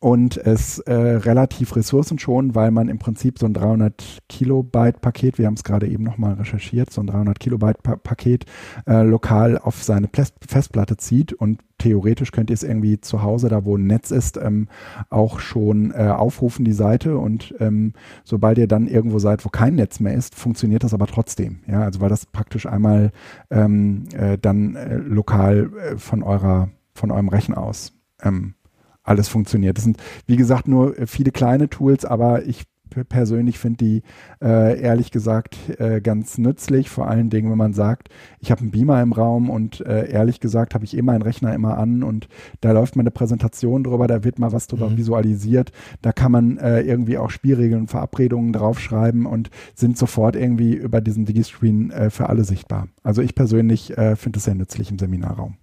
und 0.03 0.35
es 0.35 0.79
äh, 0.79 0.93
relativ 0.93 1.77
ressourcenschonend, 1.77 2.55
weil 2.55 2.71
man 2.71 2.89
im 2.89 2.99
Prinzip 2.99 3.39
so 3.39 3.45
ein 3.45 3.53
300 3.53 4.19
Kilobyte 4.27 4.99
Paket, 4.99 5.37
wir 5.37 5.45
haben 5.45 5.53
es 5.53 5.63
gerade 5.63 5.87
eben 5.87 6.03
nochmal 6.03 6.33
recherchiert, 6.33 6.91
so 6.91 6.99
ein 6.99 7.07
300 7.07 7.39
Kilobyte 7.39 7.81
pa 7.81 7.95
Paket 7.95 8.45
äh, 8.85 9.03
lokal 9.03 9.57
auf 9.57 9.81
seine 9.81 10.09
Festplatte 10.11 10.97
zieht 10.97 11.31
und 11.31 11.61
theoretisch 11.77 12.33
könnt 12.33 12.49
ihr 12.49 12.53
es 12.53 12.63
irgendwie 12.63 12.99
zu 12.99 13.23
Hause, 13.23 13.47
da 13.47 13.63
wo 13.63 13.77
ein 13.77 13.87
Netz 13.87 14.11
ist, 14.11 14.35
ähm, 14.35 14.67
auch 15.09 15.39
schon 15.39 15.91
äh, 15.91 16.09
aufrufen, 16.09 16.65
die 16.65 16.73
Seite. 16.73 17.17
Und 17.17 17.55
ähm, 17.61 17.93
sobald 18.25 18.57
ihr 18.57 18.67
dann 18.67 18.87
irgendwo 18.87 19.19
seid, 19.19 19.45
wo 19.45 19.49
kein 19.49 19.75
Netz 19.75 20.01
mehr 20.01 20.15
ist, 20.15 20.35
funktioniert 20.35 20.83
das 20.83 20.93
aber 20.93 21.07
trotzdem. 21.07 21.61
Ja, 21.65 21.81
also 21.81 22.01
weil 22.01 22.09
das 22.09 22.25
praktisch 22.25 22.65
einmal 22.65 23.13
ähm, 23.49 24.03
äh, 24.13 24.37
dann 24.37 24.75
äh, 24.75 24.97
lokal 24.97 25.71
äh, 25.77 25.97
von 25.97 26.23
eurer, 26.23 26.71
von 26.93 27.09
eurem 27.09 27.29
Rechner 27.29 27.57
aus 27.57 27.93
ähm, 28.21 28.55
alles 29.03 29.27
funktioniert. 29.27 29.77
Das 29.77 29.83
sind, 29.83 29.97
wie 30.25 30.37
gesagt, 30.37 30.67
nur 30.67 30.97
äh, 30.97 31.07
viele 31.07 31.31
kleine 31.31 31.69
Tools, 31.69 32.05
aber 32.05 32.45
ich 32.45 32.65
persönlich 33.03 33.57
finde 33.57 33.77
die 33.77 34.03
äh, 34.41 34.79
ehrlich 34.79 35.11
gesagt 35.11 35.57
äh, 35.79 36.01
ganz 36.01 36.37
nützlich, 36.37 36.89
vor 36.89 37.07
allen 37.07 37.29
Dingen, 37.29 37.49
wenn 37.49 37.57
man 37.57 37.73
sagt, 37.73 38.09
ich 38.39 38.51
habe 38.51 38.61
einen 38.61 38.71
Beamer 38.71 39.01
im 39.01 39.13
Raum 39.13 39.49
und 39.49 39.81
äh, 39.81 40.09
ehrlich 40.09 40.39
gesagt 40.39 40.75
habe 40.75 40.85
ich 40.85 40.95
eh 40.95 41.01
meinen 41.01 41.23
Rechner 41.23 41.53
immer 41.53 41.77
an 41.77 42.03
und 42.03 42.27
da 42.61 42.71
läuft 42.71 42.95
meine 42.95 43.09
Präsentation 43.11 43.83
drüber, 43.83 44.07
da 44.07 44.23
wird 44.23 44.37
mal 44.37 44.51
was 44.51 44.67
drüber 44.67 44.89
mhm. 44.89 44.97
visualisiert, 44.97 45.71
da 46.01 46.11
kann 46.11 46.31
man 46.31 46.57
äh, 46.57 46.81
irgendwie 46.81 47.17
auch 47.17 47.31
Spielregeln 47.31 47.81
und 47.81 47.87
Verabredungen 47.87 48.53
draufschreiben 48.53 49.25
und 49.25 49.49
sind 49.73 49.97
sofort 49.97 50.35
irgendwie 50.35 50.73
über 50.73 51.01
diesen 51.01 51.25
Digiscreen 51.25 51.91
äh, 51.91 52.09
für 52.09 52.29
alle 52.29 52.43
sichtbar. 52.43 52.89
Also 53.01 53.21
ich 53.21 53.33
persönlich 53.33 53.97
äh, 53.97 54.15
finde 54.15 54.37
es 54.37 54.45
sehr 54.45 54.55
nützlich 54.55 54.91
im 54.91 54.99
Seminarraum. 54.99 55.55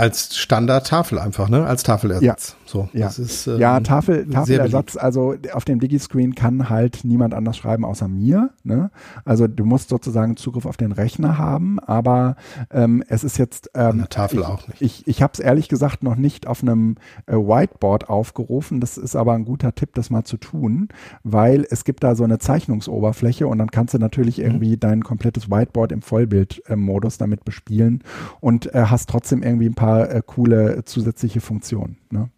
Als 0.00 0.36
Standard-Tafel 0.38 1.18
einfach, 1.18 1.50
ne? 1.50 1.66
Als 1.66 1.82
Tafelersatz. 1.82 2.22
Ja. 2.24 2.60
So, 2.70 2.88
ja. 2.92 3.06
Das 3.06 3.18
ist, 3.18 3.48
ähm, 3.48 3.58
ja, 3.58 3.80
Tafel, 3.80 4.26
Tafelersatz, 4.30 4.96
also 4.96 5.34
auf 5.52 5.64
dem 5.64 5.80
Digi-Screen 5.80 6.34
kann 6.36 6.70
halt 6.70 7.00
niemand 7.02 7.34
anders 7.34 7.56
schreiben 7.58 7.84
außer 7.84 8.08
mir. 8.08 8.50
Ne? 8.62 8.92
Also 9.24 9.46
du 9.48 9.64
musst 9.64 9.88
sozusagen 9.88 10.36
Zugriff 10.36 10.66
auf 10.66 10.76
den 10.76 10.92
Rechner 10.92 11.36
haben, 11.36 11.80
aber 11.80 12.36
ähm, 12.70 13.02
es 13.08 13.24
ist 13.24 13.38
jetzt 13.38 13.72
ähm, 13.74 13.82
An 13.82 13.98
der 13.98 14.08
Tafel 14.08 14.38
ich, 14.38 14.46
auch 14.46 14.68
nicht. 14.68 14.80
Ich, 14.80 15.06
ich 15.08 15.20
habe 15.20 15.32
es 15.34 15.40
ehrlich 15.40 15.68
gesagt 15.68 16.04
noch 16.04 16.14
nicht 16.14 16.46
auf 16.46 16.62
einem 16.62 16.94
äh, 17.26 17.34
Whiteboard 17.34 18.08
aufgerufen. 18.08 18.80
Das 18.80 18.96
ist 18.96 19.16
aber 19.16 19.32
ein 19.34 19.44
guter 19.44 19.74
Tipp, 19.74 19.90
das 19.94 20.08
mal 20.08 20.24
zu 20.24 20.36
tun, 20.36 20.88
weil 21.24 21.66
es 21.68 21.84
gibt 21.84 22.04
da 22.04 22.14
so 22.14 22.22
eine 22.22 22.38
Zeichnungsoberfläche 22.38 23.48
und 23.48 23.58
dann 23.58 23.72
kannst 23.72 23.94
du 23.94 23.98
natürlich 23.98 24.38
mhm. 24.38 24.44
irgendwie 24.44 24.76
dein 24.76 25.02
komplettes 25.02 25.50
Whiteboard 25.50 25.92
im 25.92 26.02
Vollbildmodus 26.02 27.16
äh, 27.16 27.18
damit 27.18 27.44
bespielen 27.44 28.04
und 28.38 28.72
äh, 28.74 28.84
hast 28.86 29.10
trotzdem 29.10 29.42
irgendwie 29.42 29.66
ein 29.66 29.74
paar 29.74 29.89
äh, 29.98 30.22
coole 30.24 30.84
zusätzliche 30.84 31.40
Funktionen. 31.40 31.98
Ne? 32.10 32.30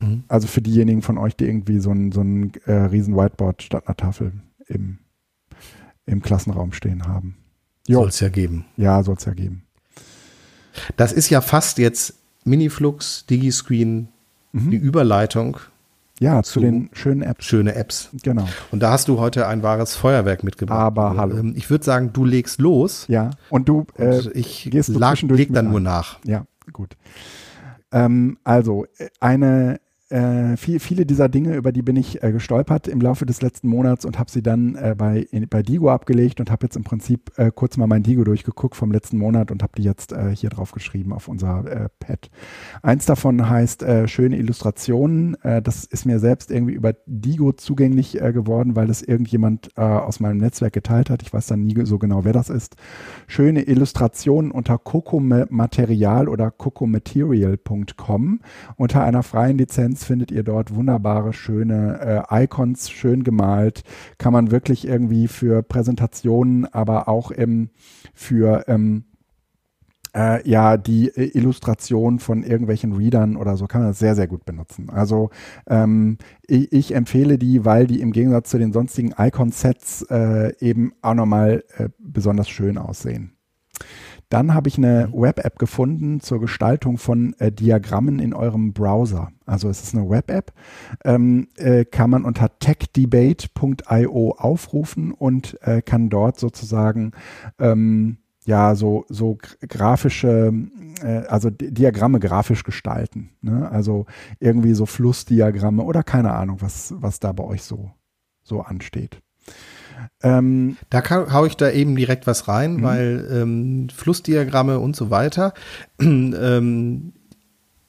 Mhm. 0.00 0.24
Also 0.28 0.46
für 0.46 0.62
diejenigen 0.62 1.02
von 1.02 1.18
euch, 1.18 1.36
die 1.36 1.46
irgendwie 1.46 1.78
so 1.78 1.90
ein, 1.90 2.12
so 2.12 2.20
ein 2.20 2.52
äh, 2.66 2.72
riesen 2.72 3.16
Whiteboard 3.16 3.62
statt 3.62 3.86
einer 3.86 3.96
Tafel 3.96 4.32
im, 4.66 4.98
im 6.06 6.22
Klassenraum 6.22 6.72
stehen 6.72 7.06
haben. 7.06 7.36
Soll 7.88 8.08
es 8.08 8.20
ja 8.20 8.28
geben. 8.28 8.66
Ja, 8.76 9.02
soll 9.02 9.16
es 9.16 9.24
ja 9.24 9.34
geben. 9.34 9.64
Das 10.96 11.12
ist 11.12 11.30
ja 11.30 11.40
fast 11.40 11.78
jetzt 11.78 12.14
Miniflux, 12.44 13.26
Digiscreen, 13.26 14.08
mhm. 14.52 14.70
die 14.70 14.76
Überleitung. 14.76 15.58
Ja, 16.20 16.42
zu, 16.42 16.54
zu, 16.54 16.60
den 16.60 16.88
schönen 16.92 17.22
Apps. 17.22 17.44
Schöne 17.44 17.74
Apps. 17.74 18.10
Genau. 18.22 18.46
Und 18.70 18.80
da 18.80 18.92
hast 18.92 19.08
du 19.08 19.18
heute 19.18 19.48
ein 19.48 19.64
wahres 19.64 19.96
Feuerwerk 19.96 20.44
mitgebracht. 20.44 20.78
Aber 20.78 21.16
hallo. 21.16 21.36
Ähm, 21.36 21.54
ich 21.56 21.68
würde 21.68 21.84
sagen, 21.84 22.12
du 22.12 22.24
legst 22.24 22.60
los. 22.60 23.06
Ja. 23.08 23.30
Und 23.50 23.68
du 23.68 23.86
äh, 23.96 24.18
und 24.18 24.30
ich 24.36 24.66
leg 24.66 25.52
dann 25.52 25.70
nur 25.70 25.80
nach. 25.80 26.20
Ja, 26.24 26.44
gut. 26.72 26.96
Ähm, 27.92 28.38
also 28.44 28.86
äh, 28.98 29.08
eine 29.20 29.80
äh, 30.12 30.56
viel, 30.58 30.78
viele 30.78 31.06
dieser 31.06 31.30
Dinge, 31.30 31.56
über 31.56 31.72
die 31.72 31.80
bin 31.80 31.96
ich 31.96 32.22
äh, 32.22 32.32
gestolpert 32.32 32.86
im 32.86 33.00
Laufe 33.00 33.24
des 33.24 33.40
letzten 33.40 33.68
Monats 33.68 34.04
und 34.04 34.18
habe 34.18 34.30
sie 34.30 34.42
dann 34.42 34.74
äh, 34.74 34.94
bei, 34.96 35.26
in, 35.30 35.48
bei 35.48 35.62
Digo 35.62 35.90
abgelegt 35.90 36.38
und 36.38 36.50
habe 36.50 36.66
jetzt 36.66 36.76
im 36.76 36.84
Prinzip 36.84 37.32
äh, 37.36 37.50
kurz 37.54 37.78
mal 37.78 37.86
mein 37.86 38.02
Digo 38.02 38.22
durchgeguckt 38.22 38.76
vom 38.76 38.92
letzten 38.92 39.16
Monat 39.16 39.50
und 39.50 39.62
habe 39.62 39.72
die 39.78 39.82
jetzt 39.82 40.12
äh, 40.12 40.36
hier 40.36 40.50
drauf 40.50 40.72
geschrieben 40.72 41.14
auf 41.14 41.28
unser 41.28 41.64
äh, 41.66 41.88
Pad. 41.98 42.30
Eins 42.82 43.06
davon 43.06 43.48
heißt 43.48 43.84
schöne 44.06 44.36
Illustrationen. 44.36 45.36
das 45.42 45.84
ist 45.84 46.04
mir 46.04 46.18
selbst 46.18 46.50
irgendwie 46.50 46.74
über 46.74 46.94
Digo 47.06 47.52
zugänglich 47.52 48.12
geworden, 48.12 48.76
weil 48.76 48.90
es 48.90 49.02
irgendjemand 49.02 49.76
aus 49.76 50.20
meinem 50.20 50.38
Netzwerk 50.38 50.72
geteilt 50.72 51.10
hat. 51.10 51.22
Ich 51.22 51.32
weiß 51.32 51.46
dann 51.46 51.64
nie 51.64 51.74
so 51.84 51.98
genau, 51.98 52.24
wer 52.24 52.32
das 52.32 52.50
ist. 52.50 52.76
Schöne 53.26 53.62
Illustrationen 53.62 54.50
unter 54.50 54.78
Cocomaterial 54.78 56.28
oder 56.28 56.50
cocomaterial.com 56.50 58.40
unter 58.76 59.04
einer 59.04 59.22
freien 59.22 59.58
Lizenz 59.58 60.01
findet 60.04 60.30
ihr 60.30 60.42
dort 60.42 60.74
wunderbare, 60.74 61.32
schöne 61.32 62.24
äh, 62.30 62.44
Icons, 62.44 62.90
schön 62.90 63.24
gemalt. 63.24 63.82
Kann 64.18 64.32
man 64.32 64.50
wirklich 64.50 64.86
irgendwie 64.86 65.28
für 65.28 65.62
Präsentationen, 65.62 66.66
aber 66.66 67.08
auch 67.08 67.32
ähm, 67.34 67.70
für 68.14 68.64
ähm, 68.68 69.04
äh, 70.14 70.48
ja, 70.48 70.76
die 70.76 71.08
äh, 71.08 71.36
Illustration 71.36 72.18
von 72.18 72.42
irgendwelchen 72.42 72.92
Readern 72.92 73.36
oder 73.36 73.56
so 73.56 73.66
kann 73.66 73.82
man 73.82 73.90
das 73.90 73.98
sehr, 73.98 74.14
sehr 74.14 74.28
gut 74.28 74.44
benutzen. 74.44 74.90
Also 74.90 75.30
ähm, 75.66 76.18
ich, 76.46 76.72
ich, 76.72 76.94
empfehle 76.94 77.38
die, 77.38 77.64
weil 77.64 77.86
die 77.86 78.00
im 78.00 78.12
Gegensatz 78.12 78.50
zu 78.50 78.58
den 78.58 78.72
sonstigen 78.72 79.14
Icon-Sets 79.16 80.02
äh, 80.10 80.54
eben 80.60 80.92
auch 81.00 81.14
nochmal 81.14 81.64
äh, 81.76 81.88
besonders 81.98 82.48
schön 82.48 82.78
aussehen. 82.78 83.32
Dann 84.32 84.54
habe 84.54 84.68
ich 84.68 84.78
eine. 84.78 85.10
Web-App 85.12 85.58
gefunden 85.58 86.20
zur 86.20 86.40
Gestaltung 86.40 86.96
von 86.96 87.34
äh, 87.38 87.52
Diagrammen 87.52 88.18
in 88.18 88.32
eurem 88.32 88.72
Browser. 88.72 89.30
Also 89.44 89.68
es 89.68 89.82
ist 89.82 89.94
eine 89.94 90.08
Web-App, 90.08 90.52
ähm, 91.04 91.48
äh, 91.56 91.84
kann 91.84 92.08
man 92.08 92.24
unter 92.24 92.58
techdebate.io 92.58 94.30
aufrufen 94.38 95.12
und 95.12 95.58
äh, 95.62 95.82
kann 95.82 96.08
dort 96.08 96.38
sozusagen 96.38 97.12
ähm, 97.58 98.18
ja, 98.44 98.74
so, 98.74 99.04
so 99.08 99.36
grafische, 99.68 100.52
äh, 101.02 101.26
also 101.28 101.50
Diagramme 101.50 102.18
grafisch 102.18 102.64
gestalten. 102.64 103.30
Ne? 103.42 103.70
Also 103.70 104.06
irgendwie 104.40 104.72
so 104.72 104.86
Flussdiagramme 104.86 105.82
oder 105.82 106.02
keine 106.02 106.32
Ahnung, 106.32 106.56
was, 106.60 106.94
was 106.96 107.20
da 107.20 107.32
bei 107.32 107.44
euch 107.44 107.62
so, 107.62 107.90
so 108.42 108.62
ansteht. 108.62 109.20
Ähm, 110.22 110.76
da 110.90 111.02
hau 111.08 111.46
ich 111.46 111.56
da 111.56 111.70
eben 111.70 111.96
direkt 111.96 112.26
was 112.26 112.48
rein, 112.48 112.76
mhm. 112.76 112.82
weil 112.82 113.28
ähm, 113.30 113.88
Flussdiagramme 113.94 114.78
und 114.78 114.96
so 114.96 115.10
weiter. 115.10 115.54
ähm, 116.00 117.12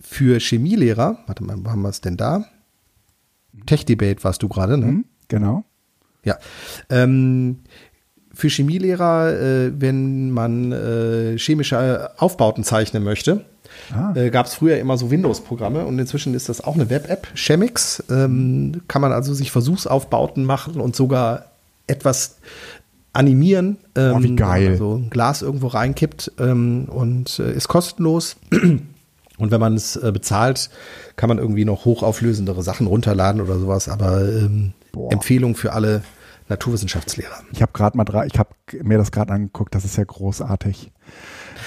für 0.02 0.40
Chemielehrer, 0.40 1.20
warte 1.28 1.44
mal, 1.44 1.58
wo 1.60 1.70
haben 1.70 1.82
wir 1.82 1.90
es 1.90 2.02
denn 2.02 2.18
da? 2.18 2.46
Tech-Debate 3.66 4.24
warst 4.24 4.44
du 4.44 4.50
gerade, 4.50 4.78
ne? 4.78 4.86
Mhm, 4.86 5.06
genau. 5.28 5.64
Ja. 6.24 6.38
Ähm, 6.90 7.60
für 8.34 8.50
Chemielehrer, 8.50 9.34
äh, 9.40 9.72
wenn 9.80 10.32
man 10.32 10.72
äh, 10.72 11.38
chemische 11.38 12.12
Aufbauten 12.18 12.64
zeichnen 12.64 13.04
möchte, 13.04 13.46
ah. 13.94 14.14
äh, 14.16 14.32
gab 14.32 14.48
es 14.48 14.56
früher 14.56 14.78
immer 14.78 14.98
so 14.98 15.12
Windows-Programme 15.12 15.86
und 15.86 16.00
inzwischen 16.00 16.34
ist 16.34 16.50
das 16.50 16.62
auch 16.62 16.74
eine 16.74 16.90
Web-App, 16.90 17.28
Chemix. 17.36 18.04
Ähm, 18.10 18.82
kann 18.88 19.02
man 19.02 19.12
also 19.12 19.34
sich 19.34 19.52
Versuchsaufbauten 19.52 20.46
machen 20.46 20.82
und 20.82 20.96
sogar 20.96 21.53
etwas 21.88 22.38
animieren. 23.14 23.78
Ähm, 23.96 24.14
oh, 24.16 24.24
wie 24.24 24.28
ähm, 24.30 24.36
geil. 24.36 24.70
Also 24.72 24.96
ein 24.96 25.10
Glas 25.10 25.42
irgendwo 25.42 25.68
reinkippt 25.68 26.32
ähm, 26.40 26.86
und 26.90 27.40
äh, 27.40 27.54
ist 27.54 27.68
kostenlos. 27.68 28.38
Und 29.40 29.50
wenn 29.50 29.60
man 29.60 29.74
es 29.74 29.96
äh, 29.96 30.12
bezahlt, 30.12 30.70
kann 31.16 31.28
man 31.28 31.40
irgendwie 31.40 31.66
noch 31.66 31.86
hochauflösendere 31.86 32.62
Sachen 32.62 32.86
runterladen 32.86 33.42
oder 33.42 33.58
sowas. 33.58 33.90
Aber 33.90 34.22
ähm, 34.22 34.74
Empfehlung 35.10 35.56
für 35.56 35.74
alle 35.74 36.04
Naturwissenschaftslehrer. 36.50 37.42
Ich 37.52 37.62
habe 37.62 37.72
gerade 37.74 37.98
mal 37.98 38.04
drei, 38.04 38.28
ich 38.28 38.38
habe 38.38 38.52
mir 38.84 39.00
das 39.00 39.12
gerade 39.12 39.34
angeguckt, 39.34 39.74
das 39.74 39.86
ist 39.86 39.98
ja 39.98 40.04
großartig. 40.04 40.92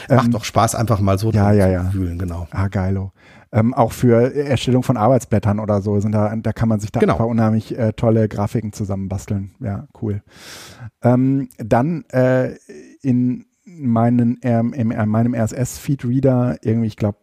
Macht 0.08 0.26
ähm, 0.26 0.30
doch 0.30 0.44
Spaß, 0.44 0.74
einfach 0.76 1.00
mal 1.00 1.18
so 1.18 1.32
ja, 1.32 1.52
ja, 1.52 1.68
ja. 1.68 1.90
fühlen, 1.90 2.18
genau. 2.18 2.46
Ah, 2.50 2.68
geilo. 2.68 3.12
Ähm, 3.52 3.74
auch 3.74 3.92
für 3.92 4.34
Erstellung 4.34 4.82
von 4.82 4.96
Arbeitsblättern 4.96 5.60
oder 5.60 5.80
so 5.80 6.00
sind 6.00 6.12
da, 6.12 6.34
da 6.34 6.52
kann 6.52 6.68
man 6.68 6.80
sich 6.80 6.90
da 6.90 7.00
genau. 7.00 7.14
einfach 7.14 7.26
unheimlich 7.26 7.78
äh, 7.78 7.92
tolle 7.92 8.28
Grafiken 8.28 8.72
zusammenbasteln. 8.72 9.54
Ja, 9.60 9.86
cool. 10.02 10.22
Ähm, 11.02 11.48
dann 11.58 12.04
äh, 12.10 12.56
in 13.02 13.46
meinen, 13.64 14.38
ähm, 14.42 14.72
in 14.72 14.88
meinem 15.08 15.34
RSS-Feed-Reader, 15.34 16.58
irgendwie, 16.62 16.88
ich 16.88 16.96
glaube, 16.96 17.18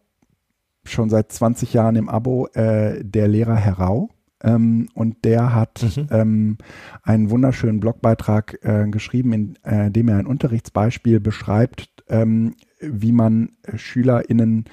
schon 0.84 1.10
seit 1.10 1.32
20 1.32 1.72
Jahren 1.72 1.96
im 1.96 2.08
Abo, 2.08 2.48
äh, 2.54 3.02
der 3.04 3.28
Lehrer 3.28 3.56
Herau. 3.56 4.10
Ähm, 4.42 4.88
und 4.94 5.24
der 5.24 5.54
hat 5.54 5.82
mhm. 5.96 6.06
ähm, 6.10 6.58
einen 7.02 7.30
wunderschönen 7.30 7.80
Blogbeitrag 7.80 8.58
äh, 8.62 8.86
geschrieben, 8.88 9.32
in 9.32 9.56
äh, 9.62 9.90
dem 9.90 10.08
er 10.08 10.18
ein 10.18 10.26
Unterrichtsbeispiel 10.26 11.18
beschreibt, 11.18 11.88
ähm, 12.08 12.54
wie 12.90 13.12
man 13.12 13.50
äh, 13.62 13.78
SchülerInnen 13.78 14.64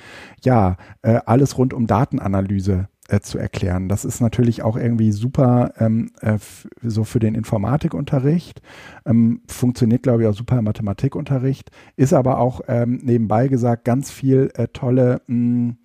ja 0.43 0.77
äh, 1.01 1.19
alles 1.25 1.57
rund 1.57 1.73
um 1.73 1.87
Datenanalyse 1.87 2.87
äh, 3.07 3.19
zu 3.19 3.37
erklären. 3.37 3.89
Das 3.89 4.05
ist 4.05 4.21
natürlich 4.21 4.63
auch 4.63 4.77
irgendwie 4.77 5.11
super 5.11 5.73
ähm, 5.77 6.11
äh, 6.21 6.37
so 6.81 7.03
für 7.03 7.19
den 7.19 7.35
Informatikunterricht, 7.35 8.61
ähm, 9.05 9.41
funktioniert 9.47 10.03
glaube 10.03 10.23
ich 10.23 10.29
auch 10.29 10.33
super 10.33 10.57
im 10.57 10.65
Mathematikunterricht, 10.65 11.71
ist 11.95 12.13
aber 12.13 12.39
auch 12.39 12.61
ähm, 12.67 12.99
nebenbei 13.03 13.47
gesagt 13.47 13.85
ganz 13.85 14.11
viel 14.11 14.51
äh, 14.55 14.67
tolle 14.69 15.21
mh, 15.27 15.35
hm, 15.35 15.77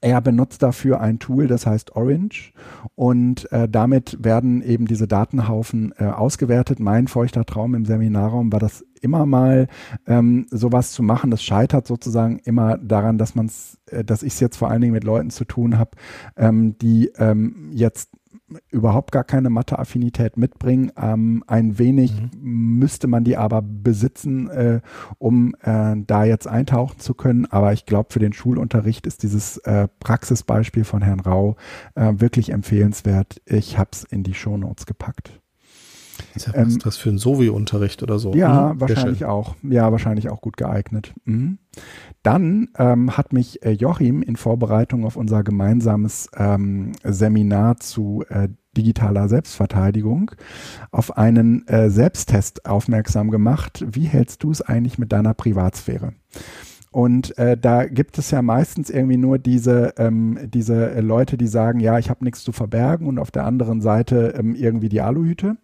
er 0.00 0.20
benutzt 0.20 0.62
dafür 0.62 1.00
ein 1.00 1.18
Tool, 1.18 1.48
das 1.48 1.66
heißt 1.66 1.96
Orange 1.96 2.52
und 2.94 3.50
äh, 3.50 3.68
damit 3.68 4.22
werden 4.22 4.62
eben 4.62 4.86
diese 4.86 5.08
Datenhaufen 5.08 5.92
äh, 5.98 6.04
ausgewertet. 6.04 6.78
Mein 6.78 7.08
feuchter 7.08 7.44
Traum 7.44 7.74
im 7.74 7.84
Seminarraum 7.84 8.52
war 8.52 8.60
das 8.60 8.84
immer 8.98 9.26
mal 9.26 9.68
ähm, 10.06 10.46
sowas 10.50 10.92
zu 10.92 11.02
machen. 11.02 11.30
Das 11.30 11.42
scheitert 11.42 11.86
sozusagen 11.86 12.38
immer 12.38 12.78
daran, 12.78 13.18
dass 13.18 13.34
man 13.34 13.46
es, 13.46 13.78
äh, 13.90 14.04
dass 14.04 14.22
ich 14.22 14.34
es 14.34 14.40
jetzt 14.40 14.56
vor 14.56 14.70
allen 14.70 14.80
Dingen 14.80 14.94
mit 14.94 15.04
Leuten 15.04 15.30
zu 15.30 15.44
tun 15.44 15.78
habe, 15.78 15.90
ähm, 16.36 16.76
die 16.78 17.10
ähm, 17.18 17.70
jetzt 17.72 18.10
überhaupt 18.70 19.12
gar 19.12 19.24
keine 19.24 19.50
Mathe-Affinität 19.50 20.36
mitbringen. 20.36 20.92
Ähm, 20.96 21.44
ein 21.46 21.78
wenig 21.78 22.12
mhm. 22.12 22.78
müsste 22.78 23.06
man 23.06 23.24
die 23.24 23.36
aber 23.36 23.62
besitzen, 23.62 24.48
äh, 24.48 24.80
um 25.18 25.54
äh, 25.62 25.96
da 26.06 26.24
jetzt 26.24 26.46
eintauchen 26.46 26.98
zu 26.98 27.14
können. 27.14 27.46
Aber 27.46 27.72
ich 27.72 27.86
glaube, 27.86 28.08
für 28.12 28.20
den 28.20 28.32
Schulunterricht 28.32 29.06
ist 29.06 29.22
dieses 29.22 29.58
äh, 29.58 29.88
Praxisbeispiel 30.00 30.84
von 30.84 31.02
Herrn 31.02 31.20
Rau 31.20 31.56
äh, 31.94 32.14
wirklich 32.16 32.50
empfehlenswert. 32.50 33.40
Ich 33.44 33.78
habe 33.78 33.90
es 33.92 34.04
in 34.04 34.22
die 34.22 34.34
Shownotes 34.34 34.86
gepackt. 34.86 35.40
Ist 36.38 36.46
ja 36.46 36.54
ähm, 36.54 36.78
was 36.84 36.96
für 36.96 37.10
ein 37.10 37.18
Sovi-Unterricht 37.18 38.02
oder 38.02 38.18
so. 38.18 38.32
Ja, 38.32 38.74
mhm, 38.74 38.80
wahrscheinlich 38.80 39.24
auch. 39.24 39.56
Ja, 39.62 39.90
wahrscheinlich 39.90 40.30
auch 40.30 40.40
gut 40.40 40.56
geeignet. 40.56 41.14
Mhm. 41.24 41.58
Dann 42.22 42.68
ähm, 42.78 43.16
hat 43.16 43.32
mich 43.32 43.64
äh, 43.64 43.72
Joachim 43.72 44.22
in 44.22 44.36
Vorbereitung 44.36 45.04
auf 45.04 45.16
unser 45.16 45.42
gemeinsames 45.42 46.30
ähm, 46.36 46.92
Seminar 47.02 47.78
zu 47.78 48.24
äh, 48.28 48.48
digitaler 48.76 49.28
Selbstverteidigung 49.28 50.30
auf 50.92 51.16
einen 51.16 51.66
äh, 51.66 51.90
Selbsttest 51.90 52.66
aufmerksam 52.66 53.30
gemacht. 53.30 53.84
Wie 53.90 54.04
hältst 54.04 54.44
du 54.44 54.50
es 54.50 54.62
eigentlich 54.62 54.98
mit 54.98 55.12
deiner 55.12 55.34
Privatsphäre? 55.34 56.12
Und 56.90 57.36
äh, 57.38 57.56
da 57.56 57.84
gibt 57.84 58.18
es 58.18 58.30
ja 58.30 58.42
meistens 58.42 58.90
irgendwie 58.90 59.16
nur 59.16 59.38
diese, 59.38 59.94
ähm, 59.98 60.38
diese 60.44 61.00
Leute, 61.00 61.36
die 61.36 61.46
sagen, 61.46 61.80
ja, 61.80 61.98
ich 61.98 62.08
habe 62.08 62.24
nichts 62.24 62.42
zu 62.42 62.52
verbergen 62.52 63.06
und 63.06 63.18
auf 63.18 63.30
der 63.30 63.44
anderen 63.44 63.80
Seite 63.80 64.34
ähm, 64.38 64.54
irgendwie 64.54 64.88
die 64.88 65.00
Aluhüte. 65.00 65.56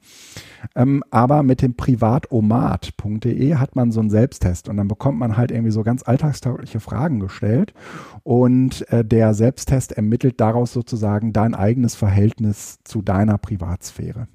Ähm, 0.75 1.03
aber 1.11 1.43
mit 1.43 1.63
dem 1.63 1.75
privatomat.de 1.75 3.55
hat 3.57 3.77
man 3.77 3.93
so 3.93 4.01
einen 4.01 4.11
Selbsttest 4.11 4.69
und 4.69 4.77
dann 4.77 4.89
bekommt 4.89 5.19
man 5.19 5.37
halt 5.37 5.51
irgendwie 5.51 5.73
so 5.73 5.83
ganz 5.83 6.03
alltagstaugliche 6.03 6.81
Fragen 6.81 7.21
gestellt 7.21 7.75
und 8.23 8.91
äh, 8.91 9.05
der 9.05 9.35
Selbsttest 9.35 9.93
ermittelt 9.93 10.41
daraus 10.41 10.73
sozusagen 10.73 11.33
dein 11.33 11.55
eigenes 11.55 11.95
Verhältnis 11.95 12.79
zu 12.85 13.03
deiner 13.03 13.39
Privatsphäre. 13.39 14.29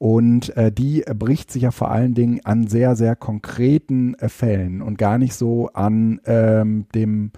Und 0.00 0.56
äh, 0.56 0.72
die 0.72 1.04
bricht 1.14 1.50
sich 1.50 1.64
ja 1.64 1.72
vor 1.72 1.90
allen 1.90 2.14
Dingen 2.14 2.40
an 2.44 2.66
sehr, 2.66 2.96
sehr 2.96 3.16
konkreten 3.16 4.14
äh, 4.14 4.30
Fällen 4.30 4.80
und 4.80 4.96
gar 4.96 5.18
nicht 5.18 5.34
so 5.34 5.68
an 5.74 6.22
ähm, 6.24 6.86
dem 6.94 7.32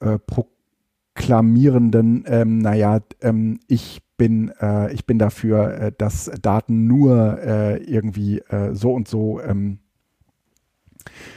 äh, 0.00 0.18
proklamierenden, 0.18 2.24
ähm, 2.26 2.58
naja, 2.58 2.98
ähm, 3.20 3.60
ich 3.68 4.02
bin, 4.16 4.50
äh, 4.60 4.92
ich 4.92 5.06
bin 5.06 5.20
dafür, 5.20 5.74
äh, 5.74 5.92
dass 5.96 6.28
Daten 6.42 6.88
nur 6.88 7.38
äh, 7.40 7.76
irgendwie 7.84 8.40
äh, 8.40 8.74
so 8.74 8.92
und 8.92 9.06
so 9.06 9.40
ähm, 9.40 9.78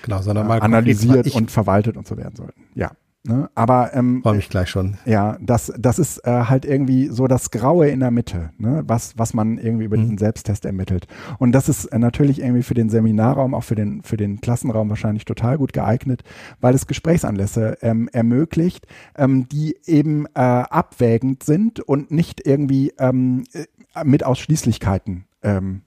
genau, 0.02 0.24
sondern 0.24 0.48
mal 0.48 0.62
analysiert 0.62 1.32
und 1.36 1.52
verwaltet 1.52 1.96
und 1.96 2.08
so 2.08 2.18
werden 2.18 2.36
sollten. 2.36 2.64
Ja. 2.74 2.90
Ne? 3.28 3.50
Aber 3.56 3.94
ähm, 3.94 4.22
freue 4.22 4.36
mich 4.36 4.50
gleich 4.50 4.70
schon. 4.70 4.98
Ja, 5.06 5.38
das, 5.42 5.74
das 5.78 5.98
ist 5.98 6.20
äh, 6.28 6.32
halt 6.32 6.64
irgendwie 6.64 7.08
so 7.08 7.28
das 7.28 7.50
Graue 7.50 7.90
in 7.90 8.02
der 8.02 8.12
Mitte, 8.12 8.52
ne? 8.58 8.84
was, 8.86 9.18
was 9.18 9.34
man 9.34 9.58
irgendwie 9.58 9.86
über 9.86 9.98
mhm. 9.98 10.02
diesen 10.02 10.18
Selbsttest 10.20 10.66
ermittelt. 10.66 11.08
Und 11.40 11.52
das 11.52 11.68
ist 11.68 11.86
äh, 11.86 11.98
natürlich 11.98 12.40
irgendwie 12.40 12.62
für 12.62 12.76
den 12.76 12.90
Seminarraum, 12.90 13.56
auch 13.56 13.64
für 13.64 13.76
den, 13.76 14.04
für 14.04 14.18
den 14.18 14.42
Klassenraum 14.42 14.90
wahrscheinlich 14.90 15.26
total 15.26 15.58
gut 15.58 15.74
geeignet, 15.74 16.24
weil 16.62 16.76
es 16.76 16.86
Gesprächsanlässe 16.86 17.80
ähm, 17.82 18.10
ermöglicht, 18.14 18.86
ähm, 19.18 19.50
die 19.50 19.76
eben 19.86 20.28
äh, 20.36 20.40
abwägend 20.40 21.44
sind 21.44 21.80
und 21.80 22.12
nicht 22.12 22.46
irgendwie 22.46 22.94
ähm, 23.00 23.46
äh, 23.54 24.04
mit 24.04 24.24
Ausschließlichkeiten 24.24 25.26
ähm, 25.42 25.76
äh, 25.76 25.80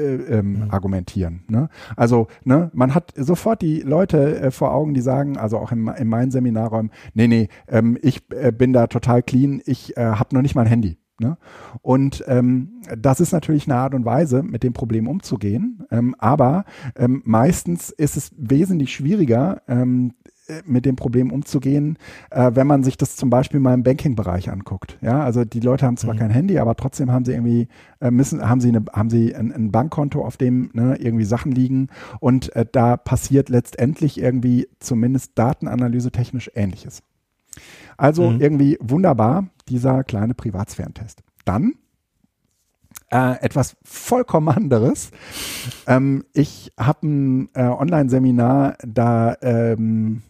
ähm, 0.00 0.64
mhm. 0.64 0.70
argumentieren. 0.70 1.44
Ne? 1.48 1.68
Also 1.96 2.28
ne, 2.44 2.70
man 2.74 2.94
hat 2.94 3.12
sofort 3.16 3.62
die 3.62 3.80
Leute 3.80 4.40
äh, 4.40 4.50
vor 4.50 4.72
Augen, 4.74 4.94
die 4.94 5.00
sagen, 5.00 5.36
also 5.36 5.58
auch 5.58 5.72
in, 5.72 5.86
in 5.88 6.08
meinen 6.08 6.30
Seminarräumen, 6.30 6.90
nee, 7.14 7.28
nee, 7.28 7.48
ähm, 7.68 7.98
ich 8.02 8.22
äh, 8.30 8.52
bin 8.52 8.72
da 8.72 8.86
total 8.86 9.22
clean, 9.22 9.60
ich 9.64 9.96
äh, 9.96 10.02
habe 10.02 10.34
noch 10.34 10.42
nicht 10.42 10.54
mal 10.54 10.62
ein 10.62 10.68
Handy. 10.68 10.98
Ne? 11.18 11.38
Und 11.80 12.24
ähm, 12.26 12.82
das 12.96 13.20
ist 13.20 13.32
natürlich 13.32 13.66
eine 13.66 13.76
Art 13.76 13.94
und 13.94 14.04
Weise, 14.04 14.42
mit 14.42 14.62
dem 14.62 14.74
Problem 14.74 15.08
umzugehen. 15.08 15.86
Ähm, 15.90 16.14
aber 16.18 16.64
ähm, 16.94 17.22
meistens 17.24 17.88
ist 17.90 18.18
es 18.18 18.32
wesentlich 18.36 18.92
schwieriger, 18.92 19.62
ähm, 19.66 20.12
äh, 20.24 20.25
mit 20.64 20.84
dem 20.84 20.96
Problem 20.96 21.32
umzugehen, 21.32 21.98
äh, 22.30 22.52
wenn 22.54 22.66
man 22.66 22.84
sich 22.84 22.96
das 22.96 23.16
zum 23.16 23.30
Beispiel 23.30 23.60
mal 23.60 23.74
im 23.74 23.82
Banking-Bereich 23.82 24.50
anguckt. 24.50 24.98
Ja, 25.00 25.22
also 25.22 25.44
die 25.44 25.60
Leute 25.60 25.86
haben 25.86 25.96
zwar 25.96 26.14
mhm. 26.14 26.18
kein 26.18 26.30
Handy, 26.30 26.58
aber 26.58 26.76
trotzdem 26.76 27.10
haben 27.10 27.24
sie 27.24 27.32
irgendwie 27.32 27.68
äh, 28.00 28.10
müssen 28.10 28.48
haben 28.48 28.60
sie 28.60 28.68
eine, 28.68 28.84
haben 28.92 29.10
sie 29.10 29.34
ein, 29.34 29.52
ein 29.52 29.72
Bankkonto, 29.72 30.24
auf 30.24 30.36
dem 30.36 30.70
ne, 30.72 30.96
irgendwie 30.98 31.24
Sachen 31.24 31.52
liegen 31.52 31.88
und 32.20 32.54
äh, 32.54 32.66
da 32.70 32.96
passiert 32.96 33.48
letztendlich 33.48 34.20
irgendwie 34.20 34.68
zumindest 34.78 35.32
Datenanalyse 35.38 36.10
technisch 36.10 36.50
Ähnliches. 36.54 37.02
Also 37.96 38.30
mhm. 38.30 38.40
irgendwie 38.40 38.78
wunderbar 38.80 39.48
dieser 39.68 40.04
kleine 40.04 40.34
Privatsphärentest. 40.34 41.22
Dann 41.44 41.72
Äh, 43.08 43.40
etwas 43.40 43.76
vollkommen 43.84 44.48
anderes. 44.48 45.10
Ähm, 45.86 46.24
ich 46.32 46.72
habe 46.76 47.06
ein 47.06 47.48
äh, 47.54 47.62
Online-Seminar, 47.62 48.76
da 48.84 49.36
ähm, 49.42 50.22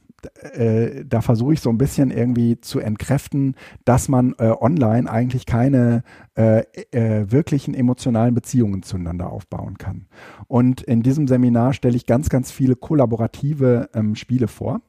äh, 0.52 1.04
da 1.04 1.20
versuche 1.20 1.54
ich 1.54 1.60
so 1.60 1.70
ein 1.70 1.78
bisschen 1.78 2.10
irgendwie 2.10 2.60
zu 2.60 2.80
entkräften, 2.80 3.54
dass 3.84 4.08
man 4.08 4.34
äh, 4.38 4.50
online 4.50 5.10
eigentlich 5.10 5.46
keine 5.46 6.02
äh, 6.36 6.64
äh, 6.90 7.30
wirklichen 7.30 7.74
emotionalen 7.74 8.34
Beziehungen 8.34 8.82
zueinander 8.82 9.30
aufbauen 9.30 9.78
kann. 9.78 10.06
Und 10.46 10.82
in 10.82 11.02
diesem 11.02 11.28
Seminar 11.28 11.72
stelle 11.72 11.96
ich 11.96 12.06
ganz, 12.06 12.28
ganz 12.28 12.50
viele 12.50 12.76
kollaborative 12.76 13.88
ähm, 13.94 14.14
Spiele 14.14 14.48
vor. 14.48 14.80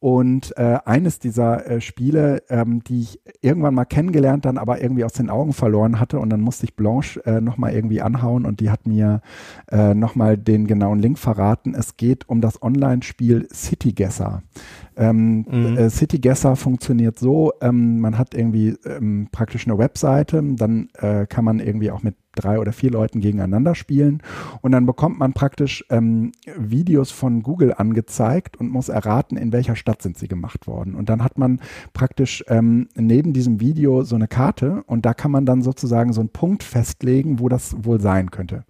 Und 0.00 0.56
äh, 0.56 0.78
eines 0.86 1.18
dieser 1.18 1.66
äh, 1.66 1.80
Spiele, 1.82 2.42
ähm, 2.48 2.82
die 2.82 3.02
ich 3.02 3.20
irgendwann 3.42 3.74
mal 3.74 3.84
kennengelernt, 3.84 4.46
dann 4.46 4.56
aber 4.56 4.82
irgendwie 4.82 5.04
aus 5.04 5.12
den 5.12 5.28
Augen 5.28 5.52
verloren 5.52 6.00
hatte 6.00 6.18
und 6.18 6.30
dann 6.30 6.40
musste 6.40 6.64
ich 6.64 6.74
Blanche 6.74 7.24
äh, 7.26 7.42
nochmal 7.42 7.74
irgendwie 7.74 8.00
anhauen 8.00 8.46
und 8.46 8.60
die 8.60 8.70
hat 8.70 8.86
mir 8.86 9.20
äh, 9.70 9.92
nochmal 9.92 10.38
den 10.38 10.66
genauen 10.66 11.00
Link 11.00 11.18
verraten. 11.18 11.74
Es 11.74 11.98
geht 11.98 12.26
um 12.30 12.40
das 12.40 12.62
Online-Spiel 12.62 13.48
City 13.52 13.92
Guesser. 13.92 14.42
Ähm, 14.96 15.44
mhm. 15.46 15.76
äh, 15.76 15.90
City 15.90 16.18
Guesser 16.18 16.56
funktioniert 16.56 17.18
so, 17.18 17.52
ähm, 17.60 18.00
man 18.00 18.16
hat 18.16 18.34
irgendwie 18.34 18.76
ähm, 18.86 19.28
praktisch 19.30 19.66
eine 19.66 19.76
Webseite, 19.76 20.42
dann 20.56 20.88
äh, 20.94 21.26
kann 21.26 21.44
man 21.44 21.60
irgendwie 21.60 21.90
auch 21.90 22.02
mit 22.02 22.14
drei 22.34 22.58
oder 22.58 22.72
vier 22.72 22.90
Leuten 22.90 23.20
gegeneinander 23.20 23.74
spielen. 23.74 24.22
Und 24.60 24.72
dann 24.72 24.86
bekommt 24.86 25.18
man 25.18 25.32
praktisch 25.32 25.84
ähm, 25.90 26.32
Videos 26.56 27.10
von 27.10 27.42
Google 27.42 27.74
angezeigt 27.76 28.58
und 28.58 28.70
muss 28.70 28.88
erraten, 28.88 29.36
in 29.36 29.52
welcher 29.52 29.76
Stadt 29.76 30.02
sind 30.02 30.16
sie 30.16 30.28
gemacht 30.28 30.66
worden. 30.66 30.94
Und 30.94 31.08
dann 31.08 31.24
hat 31.24 31.38
man 31.38 31.60
praktisch 31.92 32.44
ähm, 32.48 32.88
neben 32.94 33.32
diesem 33.32 33.60
Video 33.60 34.02
so 34.04 34.14
eine 34.14 34.28
Karte 34.28 34.82
und 34.86 35.04
da 35.04 35.14
kann 35.14 35.30
man 35.30 35.46
dann 35.46 35.62
sozusagen 35.62 36.12
so 36.12 36.20
einen 36.20 36.30
Punkt 36.30 36.62
festlegen, 36.62 37.40
wo 37.40 37.48
das 37.48 37.74
wohl 37.84 38.00
sein 38.00 38.30
könnte. 38.30 38.64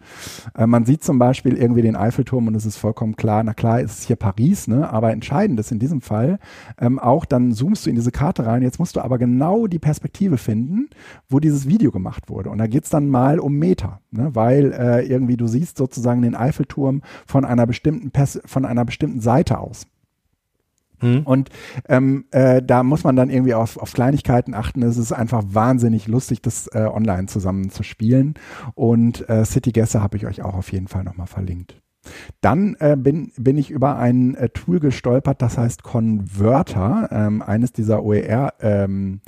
Äh, 0.57 0.67
man 0.67 0.85
sieht 0.87 1.05
zum 1.05 1.19
Beispiel 1.19 1.57
irgendwie 1.57 1.83
den 1.83 1.97
Eiffelturm 1.97 2.47
und 2.47 2.55
es 2.55 2.65
ist 2.65 2.77
vollkommen 2.77 3.17
klar, 3.17 3.43
na 3.43 3.55
klar 3.55 3.81
ist 3.81 3.99
es 3.99 4.07
hier 4.07 4.17
Paris, 4.17 4.69
ne? 4.69 4.91
aber 4.91 5.13
entscheidend 5.13 5.61
ist 5.61 5.73
in 5.73 5.79
diesem 5.79 6.01
Fall 6.01 6.39
ähm, 6.79 6.99
auch, 6.99 7.25
dann 7.25 7.53
zoomst 7.53 7.87
du 7.87 7.91
in 7.91 7.97
diese 7.97 8.11
Karte 8.11 8.47
rein, 8.47 8.63
jetzt 8.63 8.79
musst 8.79 8.97
du 8.97 9.01
aber 9.01 9.19
genau 9.19 9.67
die 9.67 9.79
Perspektive 9.79 10.39
finden, 10.39 10.89
wo 11.29 11.41
dieses 11.41 11.69
Video 11.69 11.91
gemacht 11.91 12.29
wurde. 12.29 12.51
Und 12.51 12.59
da 12.59 12.67
geht 12.67 12.85
es 12.85 12.91
dann 12.91 13.09
mal 13.09 13.39
um 13.39 13.50
Meter, 13.59 14.01
ne? 14.11 14.31
weil 14.35 14.73
äh, 14.73 15.07
irgendwie 15.07 15.37
du 15.37 15.47
siehst 15.47 15.77
sozusagen 15.77 16.23
den 16.23 16.35
Eiffelturm 16.35 17.03
von 17.27 17.45
einer 17.45 17.67
bestimmten 17.67 18.11
Pers 18.11 18.41
von 18.45 18.65
einer 18.65 18.85
bestimmten 18.85 19.21
Seite 19.21 19.59
aus. 19.59 19.87
Hm. 21.01 21.23
Und 21.25 21.49
ähm, 21.89 22.27
äh, 22.31 22.63
da 22.63 22.83
muss 22.83 23.05
man 23.05 23.17
dann 23.17 23.31
irgendwie 23.31 23.55
auf, 23.55 23.79
auf 23.79 23.93
Kleinigkeiten 23.93 24.55
achten. 24.55 24.83
Es 24.83 24.99
ist 24.99 25.13
einfach 25.13 25.43
wahnsinnig 25.47 26.07
lustig, 26.09 26.43
das 26.43 26.69
äh, 26.69 26.89
online 26.93 27.27
zusammen 27.27 27.71
zu 27.71 27.83
spielen. 27.83 28.35
Und 28.75 29.29
äh, 29.29 29.45
City 29.45 29.73
Gäste 29.73 30.03
habe 30.03 30.17
ich 30.17 30.27
euch 30.27 30.43
auch 30.43 30.55
auf 30.55 30.73
jeden 30.73 30.89
Fall 30.89 31.05
nochmal 31.05 31.27
verlinkt. 31.27 31.81
Dann 32.41 32.77
äh, 32.81 32.97
bin, 32.97 33.33
bin 33.37 33.59
ich 33.59 33.71
über 33.71 33.97
ein 33.97 34.35
äh, 34.35 34.49
Tool 34.49 34.81
gestolpert, 34.81 35.43
das 35.43 35.59
heißt 35.59 35.83
Converter, 35.83 37.09
ähm, 37.11 37.43
eines 37.43 37.73
dieser 37.73 38.03
OER 38.03 38.55
ähm, 38.61 39.21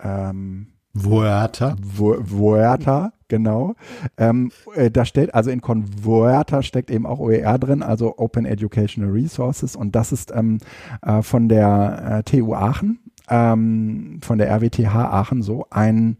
ähm, 0.00 0.68
Voerta. 1.04 1.76
Voerta, 1.82 3.12
genau. 3.28 3.74
Ähm, 4.16 4.50
äh, 4.74 4.90
da 4.90 5.04
steht, 5.04 5.34
also 5.34 5.50
in 5.50 5.60
Converter 5.60 6.62
steckt 6.62 6.90
eben 6.90 7.06
auch 7.06 7.18
OER 7.18 7.58
drin, 7.58 7.82
also 7.82 8.18
Open 8.18 8.46
Educational 8.46 9.10
Resources. 9.10 9.76
Und 9.76 9.94
das 9.94 10.12
ist 10.12 10.32
ähm, 10.34 10.58
äh, 11.02 11.22
von 11.22 11.48
der 11.48 12.22
äh, 12.26 12.30
TU 12.30 12.54
Aachen, 12.54 12.98
ähm, 13.28 14.20
von 14.22 14.38
der 14.38 14.48
RWTH 14.50 14.94
Aachen 14.94 15.42
so 15.42 15.66
ein 15.70 16.16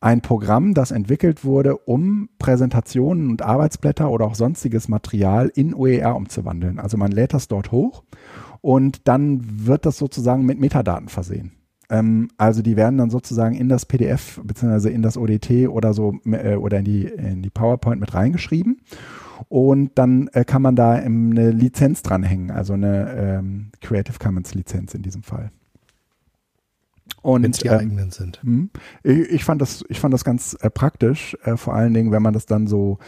ein 0.00 0.20
Programm, 0.20 0.74
das 0.74 0.92
entwickelt 0.92 1.44
wurde, 1.44 1.76
um 1.76 2.28
Präsentationen 2.38 3.30
und 3.30 3.42
Arbeitsblätter 3.42 4.08
oder 4.10 4.26
auch 4.26 4.36
sonstiges 4.36 4.88
Material 4.88 5.50
in 5.52 5.74
OER 5.74 6.14
umzuwandeln. 6.14 6.78
Also 6.78 6.96
man 6.96 7.10
lädt 7.10 7.34
das 7.34 7.48
dort 7.48 7.72
hoch 7.72 8.04
und 8.60 9.08
dann 9.08 9.40
wird 9.66 9.86
das 9.86 9.98
sozusagen 9.98 10.46
mit 10.46 10.60
Metadaten 10.60 11.08
versehen. 11.08 11.57
Ähm, 11.90 12.28
also 12.36 12.62
die 12.62 12.76
werden 12.76 12.98
dann 12.98 13.10
sozusagen 13.10 13.54
in 13.54 13.68
das 13.68 13.86
PDF 13.86 14.40
beziehungsweise 14.44 14.90
in 14.90 15.02
das 15.02 15.16
ODT 15.16 15.68
oder 15.68 15.94
so 15.94 16.18
äh, 16.26 16.56
oder 16.56 16.78
in 16.78 16.84
die, 16.84 17.04
in 17.04 17.42
die 17.42 17.50
PowerPoint 17.50 18.00
mit 18.00 18.14
reingeschrieben. 18.14 18.80
Und 19.48 19.92
dann 19.94 20.28
äh, 20.32 20.44
kann 20.44 20.62
man 20.62 20.76
da 20.76 20.92
eine 20.92 21.50
Lizenz 21.50 22.02
dranhängen, 22.02 22.50
also 22.50 22.74
eine 22.74 23.14
ähm, 23.16 23.70
Creative 23.80 24.18
Commons 24.18 24.54
Lizenz 24.54 24.94
in 24.94 25.02
diesem 25.02 25.22
Fall. 25.22 25.50
Wenn 27.22 27.50
es 27.50 27.58
die 27.58 27.68
ähm, 27.68 27.78
eigenen 27.78 28.10
sind. 28.10 28.40
Mh, 28.42 28.68
ich, 29.02 29.18
ich, 29.30 29.44
fand 29.44 29.62
das, 29.62 29.84
ich 29.88 30.00
fand 30.00 30.12
das 30.12 30.24
ganz 30.24 30.56
äh, 30.60 30.70
praktisch, 30.70 31.36
äh, 31.44 31.56
vor 31.56 31.74
allen 31.74 31.94
Dingen, 31.94 32.10
wenn 32.10 32.22
man 32.22 32.34
das 32.34 32.46
dann 32.46 32.66
so 32.66 32.98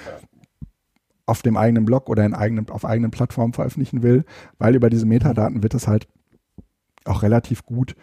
auf 1.27 1.43
dem 1.43 1.57
eigenen 1.57 1.85
Blog 1.85 2.09
oder 2.09 2.25
in 2.25 2.35
eigenen, 2.35 2.69
auf 2.71 2.85
eigenen 2.85 3.11
Plattformen 3.11 3.53
veröffentlichen 3.53 4.03
will, 4.03 4.25
weil 4.59 4.75
über 4.75 4.91
diese 4.91 5.07
Metadaten 5.07 5.63
wird 5.63 5.75
es 5.75 5.87
halt 5.87 6.09
auch 7.05 7.23
relativ 7.23 7.65
gut 7.65 7.95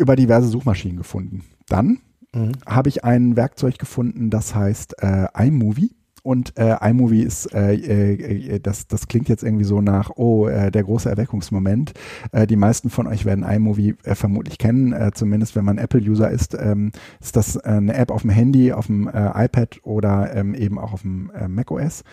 über 0.00 0.16
diverse 0.16 0.48
Suchmaschinen 0.48 0.96
gefunden. 0.96 1.44
Dann 1.68 1.98
mhm. 2.34 2.52
habe 2.66 2.88
ich 2.88 3.04
ein 3.04 3.36
Werkzeug 3.36 3.78
gefunden, 3.78 4.30
das 4.30 4.54
heißt 4.54 5.02
äh, 5.02 5.26
iMovie. 5.46 5.94
Und 6.22 6.56
äh, 6.58 6.76
iMovie 6.88 7.22
ist, 7.22 7.52
äh, 7.54 7.74
äh, 7.74 8.54
äh, 8.54 8.60
das, 8.60 8.86
das 8.86 9.08
klingt 9.08 9.28
jetzt 9.28 9.42
irgendwie 9.42 9.64
so 9.64 9.80
nach, 9.80 10.10
oh, 10.16 10.48
äh, 10.48 10.70
der 10.70 10.84
große 10.84 11.08
Erweckungsmoment. 11.08 11.92
Äh, 12.32 12.46
die 12.46 12.56
meisten 12.56 12.90
von 12.90 13.06
euch 13.06 13.24
werden 13.24 13.44
iMovie 13.44 13.94
äh, 14.04 14.14
vermutlich 14.14 14.58
kennen, 14.58 14.92
äh, 14.92 15.10
zumindest 15.14 15.56
wenn 15.56 15.64
man 15.64 15.78
Apple-User 15.78 16.30
ist. 16.30 16.54
Ähm, 16.54 16.92
ist 17.20 17.36
das 17.36 17.56
äh, 17.56 17.60
eine 17.64 17.94
App 17.94 18.10
auf 18.10 18.22
dem 18.22 18.30
Handy, 18.30 18.72
auf 18.72 18.86
dem 18.86 19.08
äh, 19.08 19.44
iPad 19.44 19.80
oder 19.82 20.34
ähm, 20.34 20.54
eben 20.54 20.78
auch 20.78 20.92
auf 20.92 21.02
dem 21.02 21.30
äh, 21.30 21.48
macOS. 21.48 22.04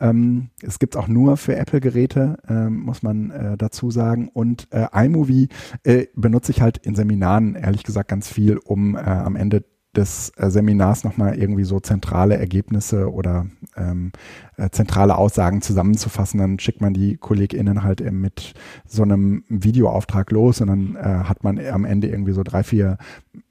Ähm, 0.00 0.50
es 0.62 0.78
gibt 0.78 0.96
auch 0.96 1.08
nur 1.08 1.36
für 1.36 1.56
Apple-Geräte, 1.56 2.38
äh, 2.48 2.68
muss 2.68 3.02
man 3.02 3.30
äh, 3.30 3.56
dazu 3.56 3.90
sagen. 3.90 4.28
Und 4.32 4.68
äh, 4.72 4.86
iMovie 4.94 5.48
äh, 5.82 6.06
benutze 6.14 6.52
ich 6.52 6.60
halt 6.60 6.78
in 6.78 6.94
Seminaren, 6.94 7.54
ehrlich 7.54 7.82
gesagt, 7.82 8.08
ganz 8.08 8.28
viel, 8.28 8.58
um 8.58 8.96
äh, 8.96 9.00
am 9.00 9.36
Ende 9.36 9.64
des 9.96 10.32
äh, 10.36 10.50
Seminars 10.50 11.04
nochmal 11.04 11.38
irgendwie 11.38 11.64
so 11.64 11.80
zentrale 11.80 12.36
Ergebnisse 12.36 13.12
oder 13.12 13.46
ähm, 13.76 14.12
äh, 14.56 14.70
zentrale 14.70 15.16
Aussagen 15.16 15.62
zusammenzufassen. 15.62 16.38
Dann 16.38 16.58
schickt 16.58 16.80
man 16.80 16.94
die 16.94 17.16
KollegInnen 17.16 17.82
halt 17.82 18.00
eben 18.00 18.20
mit 18.20 18.54
so 18.86 19.02
einem 19.02 19.44
Videoauftrag 19.48 20.30
los 20.30 20.60
und 20.60 20.68
dann 20.68 20.96
äh, 20.96 21.24
hat 21.24 21.44
man 21.44 21.58
am 21.58 21.84
Ende 21.84 22.08
irgendwie 22.08 22.32
so 22.32 22.42
drei, 22.42 22.62
vier 22.62 22.98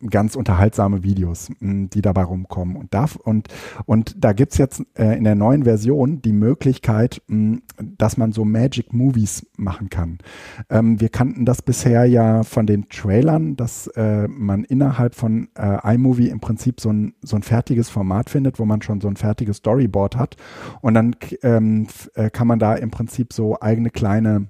ganz 0.10 0.36
unterhaltsame 0.36 1.04
Videos, 1.04 1.50
mh, 1.60 1.88
die 1.94 2.02
dabei 2.02 2.24
rumkommen. 2.24 2.76
Und, 2.76 2.94
darf, 2.94 3.16
und, 3.16 3.48
und 3.86 4.16
da 4.24 4.34
gibt's 4.34 4.58
jetzt 4.58 4.84
äh, 4.98 5.18
in 5.18 5.24
der 5.24 5.36
neuen 5.36 5.64
Version 5.64 6.22
die 6.22 6.34
Möglichkeit, 6.34 7.22
mh, 7.28 7.60
dass 7.78 8.18
man 8.18 8.32
so 8.32 8.46
Magic 8.46 8.94
Movies 8.94 9.46
machen 9.58 9.90
kann. 9.90 10.20
Ähm, 10.70 11.00
wir 11.00 11.10
kannten 11.10 11.46
das 11.46 11.62
bisher 11.62 12.06
ja 12.06 12.44
von 12.44 12.66
den 12.66 12.90
Trailern, 12.90 13.56
dass 13.56 13.88
äh, 13.88 14.28
man 14.28 14.64
innerhalb 14.64 15.16
von 15.16 15.50
äh, 15.58 15.96
iMovie 15.96 16.30
im 16.30 16.40
Prinzip 16.40 16.80
so 16.80 16.92
ein, 16.92 17.14
so 17.22 17.36
ein 17.36 17.44
fertiges 17.44 17.90
Format 17.90 18.30
findet, 18.30 18.60
wo 18.60 18.66
man 18.66 18.82
schon 18.82 19.02
so 19.02 19.08
ein 19.08 19.16
fertiges 19.16 19.58
Storyboard 19.58 20.18
hat. 20.18 20.38
Und 20.82 20.93
dann 20.94 21.16
ähm, 21.42 21.88
äh, 22.16 22.30
kann 22.30 22.48
man 22.48 22.60
da 22.60 22.76
im 22.76 22.92
Prinzip 22.92 23.34
so 23.34 23.60
eigene 23.60 23.90
kleine 23.90 24.48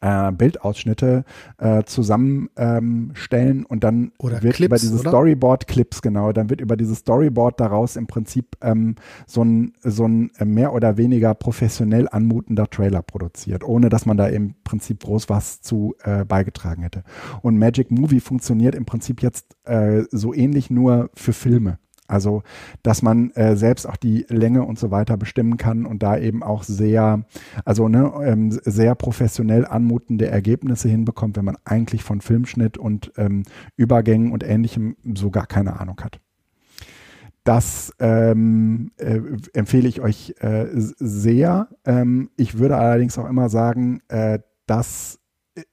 äh, 0.00 0.32
Bildausschnitte 0.32 1.24
äh, 1.58 1.82
zusammenstellen 1.84 3.58
ähm, 3.58 3.66
und 3.68 3.84
dann 3.84 4.12
oder 4.18 4.42
wird 4.42 4.54
Clips, 4.54 4.66
über 4.66 4.76
diese 4.76 4.98
Storyboard-Clips, 4.98 6.02
genau, 6.02 6.32
dann 6.32 6.50
wird 6.50 6.60
über 6.60 6.76
dieses 6.76 6.98
Storyboard 6.98 7.60
daraus 7.60 7.96
im 7.96 8.06
Prinzip 8.06 8.56
ähm, 8.62 8.94
so 9.26 9.42
ein, 9.42 9.72
so 9.82 10.06
ein 10.06 10.30
mehr 10.44 10.72
oder 10.72 10.96
weniger 10.96 11.34
professionell 11.34 12.08
anmutender 12.08 12.68
Trailer 12.68 13.02
produziert, 13.02 13.64
ohne 13.64 13.88
dass 13.88 14.06
man 14.06 14.16
da 14.16 14.26
im 14.26 14.54
Prinzip 14.62 15.02
groß 15.02 15.28
was 15.28 15.60
zu 15.62 15.94
äh, 16.04 16.24
beigetragen 16.24 16.82
hätte. 16.82 17.02
Und 17.42 17.58
Magic 17.58 17.90
Movie 17.90 18.20
funktioniert 18.20 18.74
im 18.74 18.86
Prinzip 18.86 19.22
jetzt 19.22 19.56
äh, 19.64 20.04
so 20.10 20.32
ähnlich 20.32 20.70
nur 20.70 21.10
für 21.14 21.32
Filme. 21.32 21.78
Also, 22.08 22.42
dass 22.82 23.02
man 23.02 23.30
äh, 23.32 23.54
selbst 23.54 23.86
auch 23.86 23.96
die 23.96 24.26
Länge 24.28 24.64
und 24.64 24.78
so 24.78 24.90
weiter 24.90 25.16
bestimmen 25.16 25.58
kann 25.58 25.86
und 25.86 26.02
da 26.02 26.18
eben 26.18 26.42
auch 26.42 26.62
sehr, 26.62 27.24
also 27.64 27.88
ne, 27.88 28.12
ähm, 28.24 28.50
sehr 28.50 28.94
professionell 28.94 29.66
anmutende 29.66 30.26
Ergebnisse 30.26 30.88
hinbekommt, 30.88 31.36
wenn 31.36 31.44
man 31.44 31.58
eigentlich 31.64 32.02
von 32.02 32.20
Filmschnitt 32.20 32.78
und 32.78 33.12
ähm, 33.16 33.44
Übergängen 33.76 34.32
und 34.32 34.42
ähnlichem 34.42 34.96
so 35.14 35.30
gar 35.30 35.46
keine 35.46 35.78
Ahnung 35.78 36.00
hat. 36.02 36.18
Das 37.44 37.94
ähm, 37.98 38.90
äh, 38.98 39.20
empfehle 39.54 39.88
ich 39.88 40.00
euch 40.00 40.34
äh, 40.40 40.66
sehr. 40.72 41.68
Ähm, 41.84 42.30
ich 42.36 42.58
würde 42.58 42.76
allerdings 42.76 43.18
auch 43.18 43.28
immer 43.28 43.48
sagen, 43.48 44.00
äh, 44.08 44.40
dass 44.66 45.18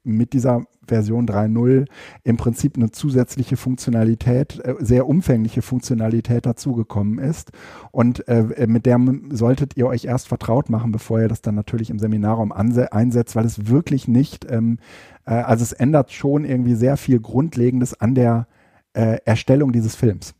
mit 0.03 0.33
dieser 0.33 0.65
Version 0.87 1.27
3.0 1.27 1.87
im 2.23 2.37
Prinzip 2.37 2.77
eine 2.77 2.91
zusätzliche 2.91 3.57
Funktionalität, 3.57 4.59
äh, 4.59 4.75
sehr 4.79 5.07
umfängliche 5.07 5.61
Funktionalität 5.61 6.45
dazugekommen 6.45 7.19
ist. 7.19 7.51
Und 7.91 8.27
äh, 8.27 8.67
mit 8.67 8.85
der 8.85 8.99
solltet 9.31 9.77
ihr 9.77 9.87
euch 9.87 10.05
erst 10.05 10.27
vertraut 10.27 10.69
machen, 10.69 10.91
bevor 10.91 11.19
ihr 11.19 11.27
das 11.27 11.41
dann 11.41 11.55
natürlich 11.55 11.89
im 11.89 11.99
Seminarraum 11.99 12.51
einsetzt, 12.51 13.35
weil 13.35 13.45
es 13.45 13.67
wirklich 13.67 14.07
nicht, 14.07 14.49
ähm, 14.49 14.79
äh, 15.25 15.33
also 15.33 15.63
es 15.63 15.73
ändert 15.73 16.11
schon 16.11 16.45
irgendwie 16.45 16.75
sehr 16.75 16.97
viel 16.97 17.19
Grundlegendes 17.19 17.99
an 17.99 18.15
der 18.15 18.47
äh, 18.93 19.17
Erstellung 19.25 19.71
dieses 19.71 19.95
Films. 19.95 20.33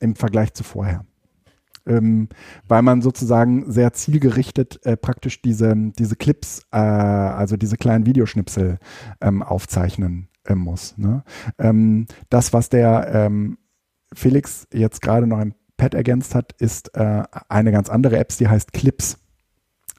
im 0.00 0.14
Vergleich 0.14 0.54
zu 0.54 0.62
vorher. 0.62 1.07
Ähm, 1.88 2.28
weil 2.68 2.82
man 2.82 3.02
sozusagen 3.02 3.70
sehr 3.70 3.92
zielgerichtet 3.92 4.84
äh, 4.84 4.96
praktisch 4.96 5.42
diese, 5.42 5.74
diese 5.98 6.16
Clips, 6.16 6.62
äh, 6.70 6.78
also 6.78 7.56
diese 7.56 7.76
kleinen 7.76 8.06
Videoschnipsel 8.06 8.78
ähm, 9.20 9.42
aufzeichnen 9.42 10.28
äh, 10.44 10.54
muss. 10.54 10.96
Ne? 10.98 11.24
Ähm, 11.58 12.06
das, 12.30 12.52
was 12.52 12.68
der 12.68 13.10
ähm, 13.12 13.58
Felix 14.14 14.66
jetzt 14.72 15.02
gerade 15.02 15.26
noch 15.26 15.40
im 15.40 15.54
Pad 15.76 15.94
ergänzt 15.94 16.34
hat, 16.34 16.52
ist 16.58 16.94
äh, 16.94 17.22
eine 17.48 17.72
ganz 17.72 17.88
andere 17.88 18.18
App, 18.18 18.36
die 18.36 18.48
heißt 18.48 18.72
Clips. 18.72 19.18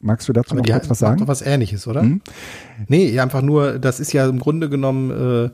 Magst 0.01 0.29
du 0.29 0.33
dazu 0.33 0.51
Aber 0.51 0.61
noch 0.61 0.69
kurz 0.69 0.89
was 0.89 0.99
sagen? 0.99 1.19
Doch 1.19 1.27
was 1.27 1.41
ähnliches, 1.41 1.87
oder? 1.87 2.01
Hm? 2.01 2.21
Nee, 2.87 3.19
einfach 3.19 3.41
nur, 3.41 3.79
das 3.79 3.99
ist 3.99 4.13
ja 4.13 4.27
im 4.27 4.39
Grunde 4.39 4.69
genommen 4.69 5.11
äh, 5.11 5.49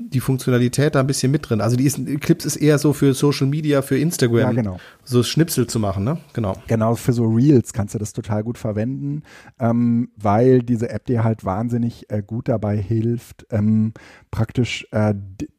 die 0.00 0.20
Funktionalität 0.20 0.94
da 0.94 1.00
ein 1.00 1.06
bisschen 1.06 1.32
mit 1.32 1.48
drin. 1.48 1.60
Also 1.60 1.76
die 1.76 1.84
ist, 1.84 1.98
Clips 2.20 2.44
ist 2.44 2.56
eher 2.56 2.78
so 2.78 2.92
für 2.92 3.14
Social 3.14 3.46
Media, 3.46 3.82
für 3.82 3.98
Instagram, 3.98 4.38
ja, 4.38 4.52
genau. 4.52 4.78
so 5.04 5.22
Schnipsel 5.22 5.66
zu 5.66 5.78
machen, 5.78 6.04
ne? 6.04 6.18
Genau. 6.32 6.56
Genau, 6.66 6.94
für 6.94 7.12
so 7.12 7.24
Reels 7.24 7.72
kannst 7.72 7.94
du 7.94 7.98
das 7.98 8.12
total 8.12 8.44
gut 8.44 8.58
verwenden, 8.58 9.22
ähm, 9.58 10.10
weil 10.16 10.60
diese 10.62 10.90
App 10.90 11.06
dir 11.06 11.24
halt 11.24 11.44
wahnsinnig 11.44 12.10
äh, 12.10 12.22
gut 12.22 12.48
dabei 12.48 12.76
hilft, 12.76 13.46
ähm, 13.50 13.92
praktisch 14.30 14.86
äh, 14.90 15.14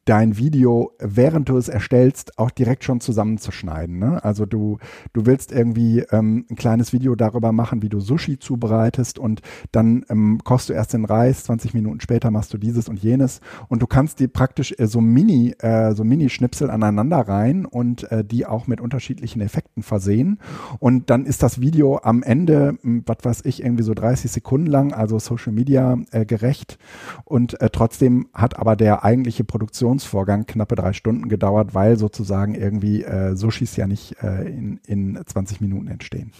dein 0.07 0.37
Video, 0.37 0.93
während 0.99 1.49
du 1.49 1.57
es 1.57 1.67
erstellst, 1.67 2.39
auch 2.39 2.49
direkt 2.49 2.85
schon 2.85 3.01
zusammenzuschneiden. 3.01 3.99
Ne? 3.99 4.23
Also 4.23 4.45
du, 4.45 4.77
du 5.11 5.25
willst 5.25 5.51
irgendwie 5.51 5.99
ähm, 6.11 6.45
ein 6.49 6.55
kleines 6.55 6.93
Video 6.93 7.15
darüber 7.15 7.51
machen, 7.51 7.81
wie 7.81 7.89
du 7.89 7.99
Sushi 7.99 8.39
zubereitest 8.39 9.19
und 9.19 9.41
dann 9.73 10.05
ähm, 10.09 10.39
kochst 10.45 10.69
du 10.69 10.73
erst 10.73 10.93
den 10.93 11.03
Reis, 11.03 11.43
20 11.43 11.73
Minuten 11.73 11.99
später 11.99 12.31
machst 12.31 12.53
du 12.53 12.57
dieses 12.57 12.87
und 12.87 12.99
jenes 12.99 13.41
und 13.67 13.81
du 13.81 13.87
kannst 13.87 14.21
dir 14.21 14.29
praktisch 14.29 14.73
äh, 14.77 14.87
so 14.87 15.01
Mini, 15.01 15.53
äh, 15.59 15.93
so 15.93 16.05
Mini-Schnipsel 16.05 16.69
aneinander 16.69 17.19
rein 17.19 17.65
und 17.65 18.09
äh, 18.09 18.23
die 18.23 18.45
auch 18.45 18.67
mit 18.67 18.79
unterschiedlichen 18.79 19.41
Effekten 19.41 19.83
versehen 19.83 20.39
und 20.79 21.09
dann 21.09 21.25
ist 21.25 21.43
das 21.43 21.59
Video 21.59 21.99
am 22.01 22.23
Ende, 22.23 22.77
hm, 22.81 23.03
was 23.05 23.17
weiß 23.23 23.41
ich, 23.43 23.61
irgendwie 23.61 23.83
so 23.83 23.93
30 23.93 24.31
Sekunden 24.31 24.67
lang, 24.67 24.93
also 24.93 25.19
Social 25.19 25.51
Media 25.51 25.97
äh, 26.11 26.25
gerecht 26.25 26.77
und 27.25 27.59
äh, 27.59 27.69
trotzdem 27.69 28.27
hat 28.33 28.57
aber 28.57 28.77
der 28.77 29.03
eigentliche 29.03 29.43
Produktions 29.43 29.96
Produktionsvorgang 29.97 30.45
knappe 30.45 30.75
drei 30.75 30.93
Stunden 30.93 31.29
gedauert, 31.29 31.73
weil 31.73 31.97
sozusagen 31.97 32.55
irgendwie 32.55 33.03
äh, 33.03 33.35
Sushis 33.35 33.75
ja 33.75 33.87
nicht 33.87 34.15
äh, 34.21 34.47
in, 34.47 34.79
in 34.85 35.19
20 35.25 35.61
Minuten 35.61 35.87
entstehen. 35.87 36.31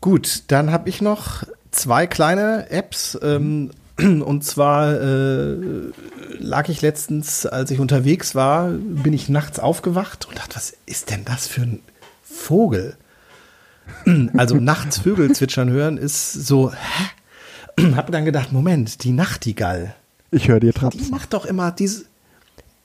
Gut, 0.00 0.44
dann 0.48 0.70
habe 0.70 0.88
ich 0.88 1.02
noch 1.02 1.44
zwei 1.70 2.06
kleine 2.06 2.70
Apps. 2.70 3.18
Ähm, 3.22 3.70
und 3.98 4.44
zwar 4.44 5.00
äh, 5.00 5.56
lag 6.38 6.68
ich 6.68 6.82
letztens, 6.82 7.46
als 7.46 7.70
ich 7.70 7.80
unterwegs 7.80 8.34
war, 8.34 8.68
bin 8.70 9.12
ich 9.12 9.28
nachts 9.28 9.58
aufgewacht 9.58 10.26
und 10.26 10.38
dachte, 10.38 10.56
was 10.56 10.74
ist 10.86 11.10
denn 11.10 11.24
das 11.24 11.46
für 11.46 11.62
ein 11.62 11.80
Vogel? 12.22 12.96
Also 14.36 14.56
nachts 14.56 14.98
Vögel 14.98 15.32
zwitschern 15.32 15.70
hören 15.70 15.96
ist 15.96 16.32
so, 16.32 16.72
hä? 16.72 17.92
Hab 17.96 18.10
dann 18.10 18.24
gedacht, 18.24 18.52
Moment, 18.52 19.04
die 19.04 19.12
Nachtigall. 19.12 19.94
Ich 20.30 20.48
höre 20.48 20.60
dir 20.60 20.72
trapsen. 20.72 21.02
Die 21.02 21.10
macht 21.10 21.32
doch 21.32 21.44
immer 21.44 21.70
diese. 21.72 22.06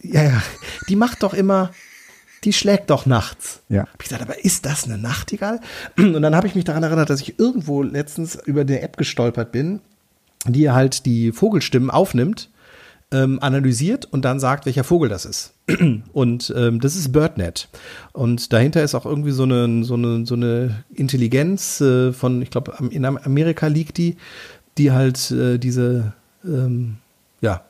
Ja, 0.02 0.24
ja. 0.24 0.44
Die 0.90 0.96
macht 0.96 1.24
doch 1.24 1.34
immer. 1.34 1.72
Die 2.44 2.54
schlägt 2.54 2.90
doch 2.90 3.06
nachts. 3.06 3.62
Ja. 3.70 3.82
Hab 3.82 4.02
ich 4.02 4.10
gesagt, 4.10 4.24
aber 4.24 4.44
ist 4.44 4.66
das 4.66 4.86
eine 4.86 4.98
Nachtigall? 4.98 5.60
Und 5.98 6.22
dann 6.22 6.36
habe 6.36 6.48
ich 6.48 6.56
mich 6.56 6.64
daran 6.64 6.84
erinnert, 6.84 7.10
dass 7.10 7.22
ich 7.22 7.38
irgendwo 7.40 7.84
letztens 7.84 8.36
über 8.46 8.62
eine 8.62 8.82
App 8.82 8.98
gestolpert 8.98 9.52
bin, 9.52 9.80
die 10.48 10.72
halt 10.72 11.06
die 11.06 11.32
Vogelstimmen 11.32 11.92
aufnimmt, 11.92 12.50
ähm, 13.12 13.40
analysiert 13.42 14.06
und 14.06 14.24
dann 14.24 14.40
sagt, 14.40 14.66
welcher 14.66 14.84
Vogel 14.84 15.10
das 15.10 15.26
ist. 15.26 15.54
Und 16.14 16.54
ähm, 16.56 16.80
das 16.80 16.96
ist 16.96 17.12
BirdNet. 17.12 17.68
Und 18.14 18.54
dahinter 18.54 18.84
ist 18.84 18.96
auch 18.96 19.06
irgendwie 19.06 19.32
so 19.32 19.44
eine, 19.44 19.84
so 19.84 19.96
eine, 19.96 20.26
so 20.26 20.36
eine 20.36 20.84
Intelligenz 20.94 21.82
äh, 21.82 22.14
von, 22.14 22.42
ich 22.42 22.50
glaube, 22.50 22.74
in 22.90 23.06
Amerika 23.06 23.68
liegt 23.68 23.98
die, 23.98 24.16
die 24.78 24.92
halt 24.94 25.30
äh, 25.32 25.58
diese 25.58 26.14
ähm, 26.46 26.98
ja, 27.42 27.66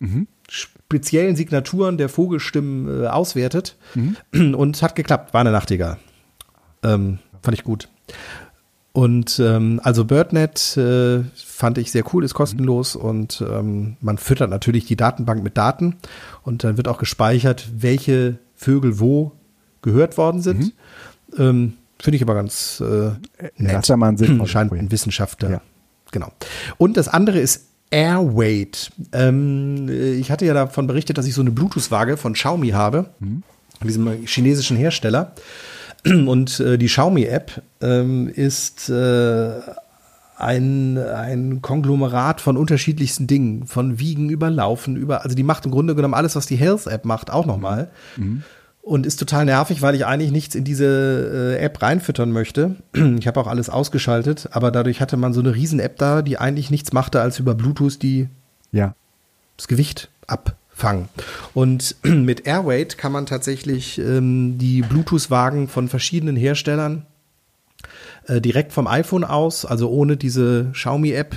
mhm. 0.00 0.26
speziellen 0.48 1.36
Signaturen 1.36 1.98
der 1.98 2.08
Vogelstimmen 2.08 3.04
äh, 3.04 3.06
auswertet. 3.06 3.76
Mhm. 3.94 4.54
Und 4.54 4.82
hat 4.82 4.96
geklappt, 4.96 5.32
war 5.32 5.42
eine 5.42 5.52
Nachtigall. 5.52 5.98
Ähm, 6.82 7.18
fand 7.42 7.56
ich 7.56 7.64
gut. 7.64 7.88
Und 8.92 9.38
ähm, 9.38 9.80
also 9.84 10.04
BirdNet 10.04 10.76
äh, 10.76 11.22
fand 11.36 11.78
ich 11.78 11.92
sehr 11.92 12.02
cool, 12.12 12.24
ist 12.24 12.34
kostenlos 12.34 12.96
mhm. 12.96 13.00
und 13.02 13.44
ähm, 13.48 13.96
man 14.00 14.18
füttert 14.18 14.50
natürlich 14.50 14.84
die 14.84 14.96
Datenbank 14.96 15.44
mit 15.44 15.56
Daten 15.56 15.96
und 16.42 16.64
dann 16.64 16.76
wird 16.76 16.88
auch 16.88 16.98
gespeichert, 16.98 17.68
welche 17.76 18.38
Vögel 18.56 18.98
wo 18.98 19.32
gehört 19.82 20.18
worden 20.18 20.42
sind. 20.42 20.60
Mhm. 20.60 20.72
Ähm, 21.38 21.72
Finde 22.00 22.16
ich 22.16 22.22
aber 22.22 22.34
ganz 22.34 22.80
äh, 22.80 23.10
nett. 23.56 23.86
Scheint 23.86 24.72
ein 24.72 24.90
Wissenschaftler. 24.90 25.50
Ja. 25.50 25.60
Genau. 26.10 26.32
Und 26.78 26.96
das 26.96 27.08
andere 27.08 27.38
ist 27.38 27.66
Airweight. 27.90 28.90
Ähm, 29.12 29.88
ich 29.88 30.30
hatte 30.30 30.46
ja 30.46 30.54
davon 30.54 30.86
berichtet, 30.86 31.18
dass 31.18 31.26
ich 31.26 31.34
so 31.34 31.40
eine 31.40 31.50
Bluetooth-Waage 31.50 32.16
von 32.16 32.34
Xiaomi 32.34 32.70
habe, 32.70 33.10
mhm. 33.18 33.42
diesem 33.82 34.24
chinesischen 34.26 34.76
Hersteller. 34.76 35.32
Und 36.04 36.60
äh, 36.60 36.78
die 36.78 36.86
Xiaomi-App 36.86 37.62
ähm, 37.80 38.28
ist 38.28 38.88
äh, 38.88 39.60
ein, 40.36 40.96
ein 40.98 41.60
Konglomerat 41.60 42.40
von 42.40 42.56
unterschiedlichsten 42.56 43.26
Dingen, 43.26 43.66
von 43.66 43.98
Wiegen 43.98 44.30
über 44.30 44.50
Laufen, 44.50 44.96
über, 44.96 45.24
also 45.24 45.36
die 45.36 45.42
macht 45.42 45.66
im 45.66 45.72
Grunde 45.72 45.94
genommen 45.94 46.14
alles, 46.14 46.36
was 46.36 46.46
die 46.46 46.56
Health-App 46.56 47.04
macht, 47.04 47.30
auch 47.30 47.44
nochmal. 47.44 47.90
Mhm 48.16 48.42
und 48.82 49.06
ist 49.06 49.16
total 49.16 49.44
nervig, 49.44 49.82
weil 49.82 49.94
ich 49.94 50.06
eigentlich 50.06 50.30
nichts 50.30 50.54
in 50.54 50.64
diese 50.64 51.56
äh, 51.58 51.62
App 51.62 51.82
reinfüttern 51.82 52.32
möchte. 52.32 52.76
Ich 53.18 53.26
habe 53.26 53.40
auch 53.40 53.46
alles 53.46 53.68
ausgeschaltet, 53.68 54.48
aber 54.52 54.70
dadurch 54.70 55.00
hatte 55.00 55.16
man 55.16 55.32
so 55.32 55.40
eine 55.40 55.54
riesen 55.54 55.80
App 55.80 55.98
da, 55.98 56.22
die 56.22 56.38
eigentlich 56.38 56.70
nichts 56.70 56.92
machte, 56.92 57.20
als 57.20 57.38
über 57.38 57.54
Bluetooth 57.54 58.02
die 58.02 58.28
ja. 58.72 58.94
das 59.56 59.68
Gewicht 59.68 60.08
abfangen. 60.26 61.08
Und 61.52 61.96
mit 62.02 62.46
Airweight 62.46 62.96
kann 62.96 63.12
man 63.12 63.26
tatsächlich 63.26 63.98
ähm, 63.98 64.56
die 64.58 64.82
Bluetooth-Wagen 64.82 65.68
von 65.68 65.88
verschiedenen 65.88 66.36
Herstellern 66.36 67.04
äh, 68.26 68.40
direkt 68.40 68.72
vom 68.72 68.86
iPhone 68.86 69.24
aus, 69.24 69.66
also 69.66 69.90
ohne 69.90 70.16
diese 70.16 70.70
Xiaomi-App 70.72 71.36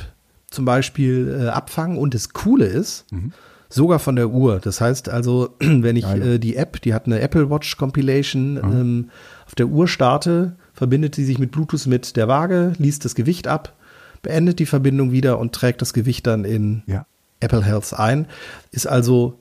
zum 0.50 0.64
Beispiel 0.64 1.42
äh, 1.42 1.50
abfangen. 1.50 1.98
Und 1.98 2.14
das 2.14 2.30
Coole 2.30 2.66
ist, 2.66 3.12
mhm 3.12 3.34
Sogar 3.74 3.98
von 3.98 4.16
der 4.16 4.30
Uhr. 4.30 4.60
Das 4.60 4.82
heißt 4.82 5.10
also, 5.10 5.56
wenn 5.60 5.96
ich 5.96 6.06
äh, 6.06 6.38
die 6.38 6.56
App, 6.58 6.80
die 6.84 6.94
hat 6.94 7.08
eine 7.08 7.20
Apple 7.22 7.50
Watch 7.50 7.76
Compilation, 7.76 8.54
mhm. 8.54 8.60
ähm, 8.60 9.10
auf 9.48 9.56
der 9.56 9.68
Uhr 9.68 9.88
starte, 9.88 10.56
verbindet 10.74 11.16
sie 11.16 11.26
sich 11.26 11.40
mit 11.40 11.52
Bluetooth 11.52 11.88
mit 11.88 12.16
der 12.16 12.28
Waage, 12.28 12.74
liest 12.78 13.04
das 13.04 13.16
Gewicht 13.16 13.48
ab, 13.48 13.74
beendet 14.22 14.60
die 14.60 14.68
Verbindung 14.68 15.12
wieder 15.12 15.40
und 15.40 15.56
trägt 15.56 15.82
das 15.82 15.94
Gewicht 15.94 16.28
dann 16.28 16.46
in 16.46 16.84
ja. 16.86 17.08
Apple 17.40 17.64
Health 17.64 17.94
ein. 17.94 18.28
Ist 18.70 18.86
also 18.86 19.40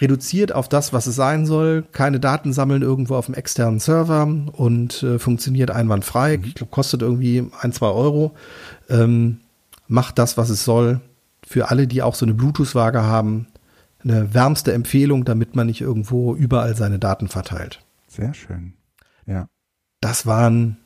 reduziert 0.00 0.54
auf 0.54 0.68
das, 0.68 0.92
was 0.92 1.08
es 1.08 1.16
sein 1.16 1.44
soll, 1.44 1.84
keine 1.90 2.20
Daten 2.20 2.52
sammeln 2.52 2.82
irgendwo 2.82 3.16
auf 3.16 3.26
dem 3.26 3.34
externen 3.34 3.80
Server 3.80 4.28
und 4.52 5.02
äh, 5.02 5.18
funktioniert 5.18 5.72
einwandfrei. 5.72 6.38
Mhm. 6.38 6.44
Ich 6.44 6.54
glaube, 6.54 6.70
kostet 6.70 7.02
irgendwie 7.02 7.50
ein, 7.60 7.72
zwei 7.72 7.88
Euro. 7.88 8.36
Ähm, 8.88 9.40
macht 9.88 10.20
das, 10.20 10.36
was 10.36 10.50
es 10.50 10.64
soll, 10.64 11.00
für 11.48 11.70
alle, 11.70 11.86
die 11.86 12.02
auch 12.02 12.14
so 12.14 12.26
eine 12.26 12.34
Bluetooth-Waage 12.34 13.02
haben, 13.02 13.46
eine 14.04 14.34
wärmste 14.34 14.72
Empfehlung, 14.72 15.24
damit 15.24 15.56
man 15.56 15.66
nicht 15.66 15.80
irgendwo 15.80 16.34
überall 16.34 16.76
seine 16.76 16.98
Daten 16.98 17.28
verteilt. 17.28 17.80
Sehr 18.06 18.34
schön. 18.34 18.74
Ja. 19.26 19.48
Das 20.00 20.26
waren 20.26 20.76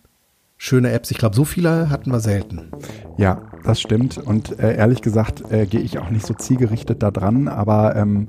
schöne 0.56 0.92
Apps. 0.92 1.10
Ich 1.10 1.18
glaube, 1.18 1.34
so 1.34 1.44
viele 1.44 1.90
hatten 1.90 2.12
wir 2.12 2.20
selten. 2.20 2.70
Ja, 3.18 3.42
das 3.64 3.80
stimmt. 3.80 4.18
Und 4.18 4.58
äh, 4.60 4.76
ehrlich 4.76 5.02
gesagt 5.02 5.42
äh, 5.50 5.66
gehe 5.66 5.80
ich 5.80 5.98
auch 5.98 6.10
nicht 6.10 6.24
so 6.24 6.34
zielgerichtet 6.34 7.02
da 7.02 7.10
dran, 7.10 7.48
aber 7.48 7.96
ähm, 7.96 8.28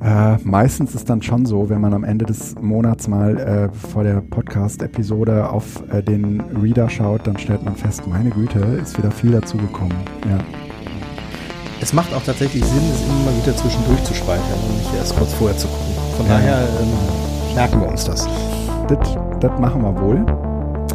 äh, 0.00 0.36
meistens 0.42 0.94
ist 0.94 1.08
dann 1.10 1.22
schon 1.22 1.44
so, 1.46 1.68
wenn 1.68 1.80
man 1.80 1.92
am 1.92 2.04
Ende 2.04 2.24
des 2.24 2.54
Monats 2.60 3.08
mal 3.08 3.38
äh, 3.38 3.72
vor 3.72 4.02
der 4.04 4.22
Podcast-Episode 4.22 5.50
auf 5.50 5.82
äh, 5.90 6.02
den 6.02 6.40
Reader 6.40 6.88
schaut, 6.88 7.26
dann 7.26 7.38
stellt 7.38 7.62
man 7.62 7.76
fest, 7.76 8.06
meine 8.06 8.30
Güte, 8.30 8.58
ist 8.58 8.96
wieder 8.98 9.10
viel 9.10 9.32
dazugekommen. 9.32 9.96
Ja 10.28 10.63
es 11.80 11.92
macht 11.92 12.12
auch 12.14 12.22
tatsächlich 12.22 12.64
Sinn, 12.64 12.82
es 12.92 13.00
immer 13.02 13.36
wieder 13.36 13.56
zwischendurch 13.56 14.02
zu 14.04 14.14
speichern 14.14 14.58
und 14.68 14.78
nicht 14.78 14.94
erst 14.96 15.16
kurz 15.16 15.32
vorher 15.34 15.56
zu 15.56 15.68
gucken. 15.68 15.94
Von 16.16 16.26
ja. 16.26 16.34
daher 16.34 16.58
ähm, 16.80 17.54
merken 17.54 17.80
wir 17.80 17.88
uns 17.88 18.04
das. 18.04 18.26
Das 19.40 19.60
machen 19.60 19.82
wir 19.82 20.00
wohl. 20.00 20.24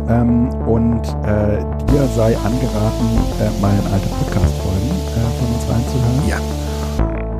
Ähm, 0.09 0.49
und 0.65 1.01
äh, 1.25 1.59
dir 1.91 2.07
sei 2.15 2.35
angeraten, 2.37 3.07
äh, 3.39 3.61
mal 3.61 3.71
in 3.73 3.93
alte 3.93 4.07
Podcast-Folgen 4.09 4.89
äh, 4.89 5.29
von 5.37 5.47
uns 5.53 5.65
reinzuhören. 5.69 6.27
Ja. 6.27 6.37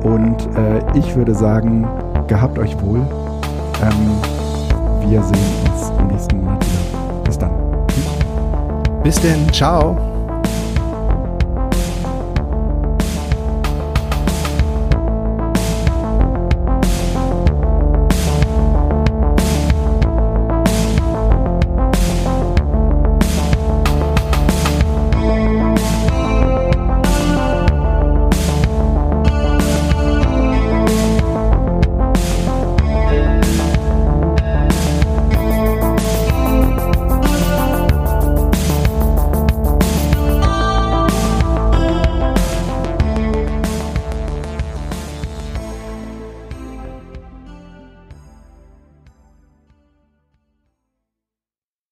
Und 0.02 0.56
äh, 0.56 0.98
ich 0.98 1.14
würde 1.16 1.34
sagen, 1.34 1.86
gehabt 2.26 2.58
euch 2.58 2.80
wohl. 2.80 3.00
Ähm, 3.82 5.10
wir 5.10 5.22
sehen 5.22 5.72
uns 5.72 5.90
im 5.98 6.06
nächsten 6.08 6.36
Monat 6.44 6.64
wieder. 6.64 7.22
Bis 7.24 7.38
dann. 7.38 7.50
Bis 9.02 9.20
denn. 9.20 9.52
Ciao. 9.52 10.09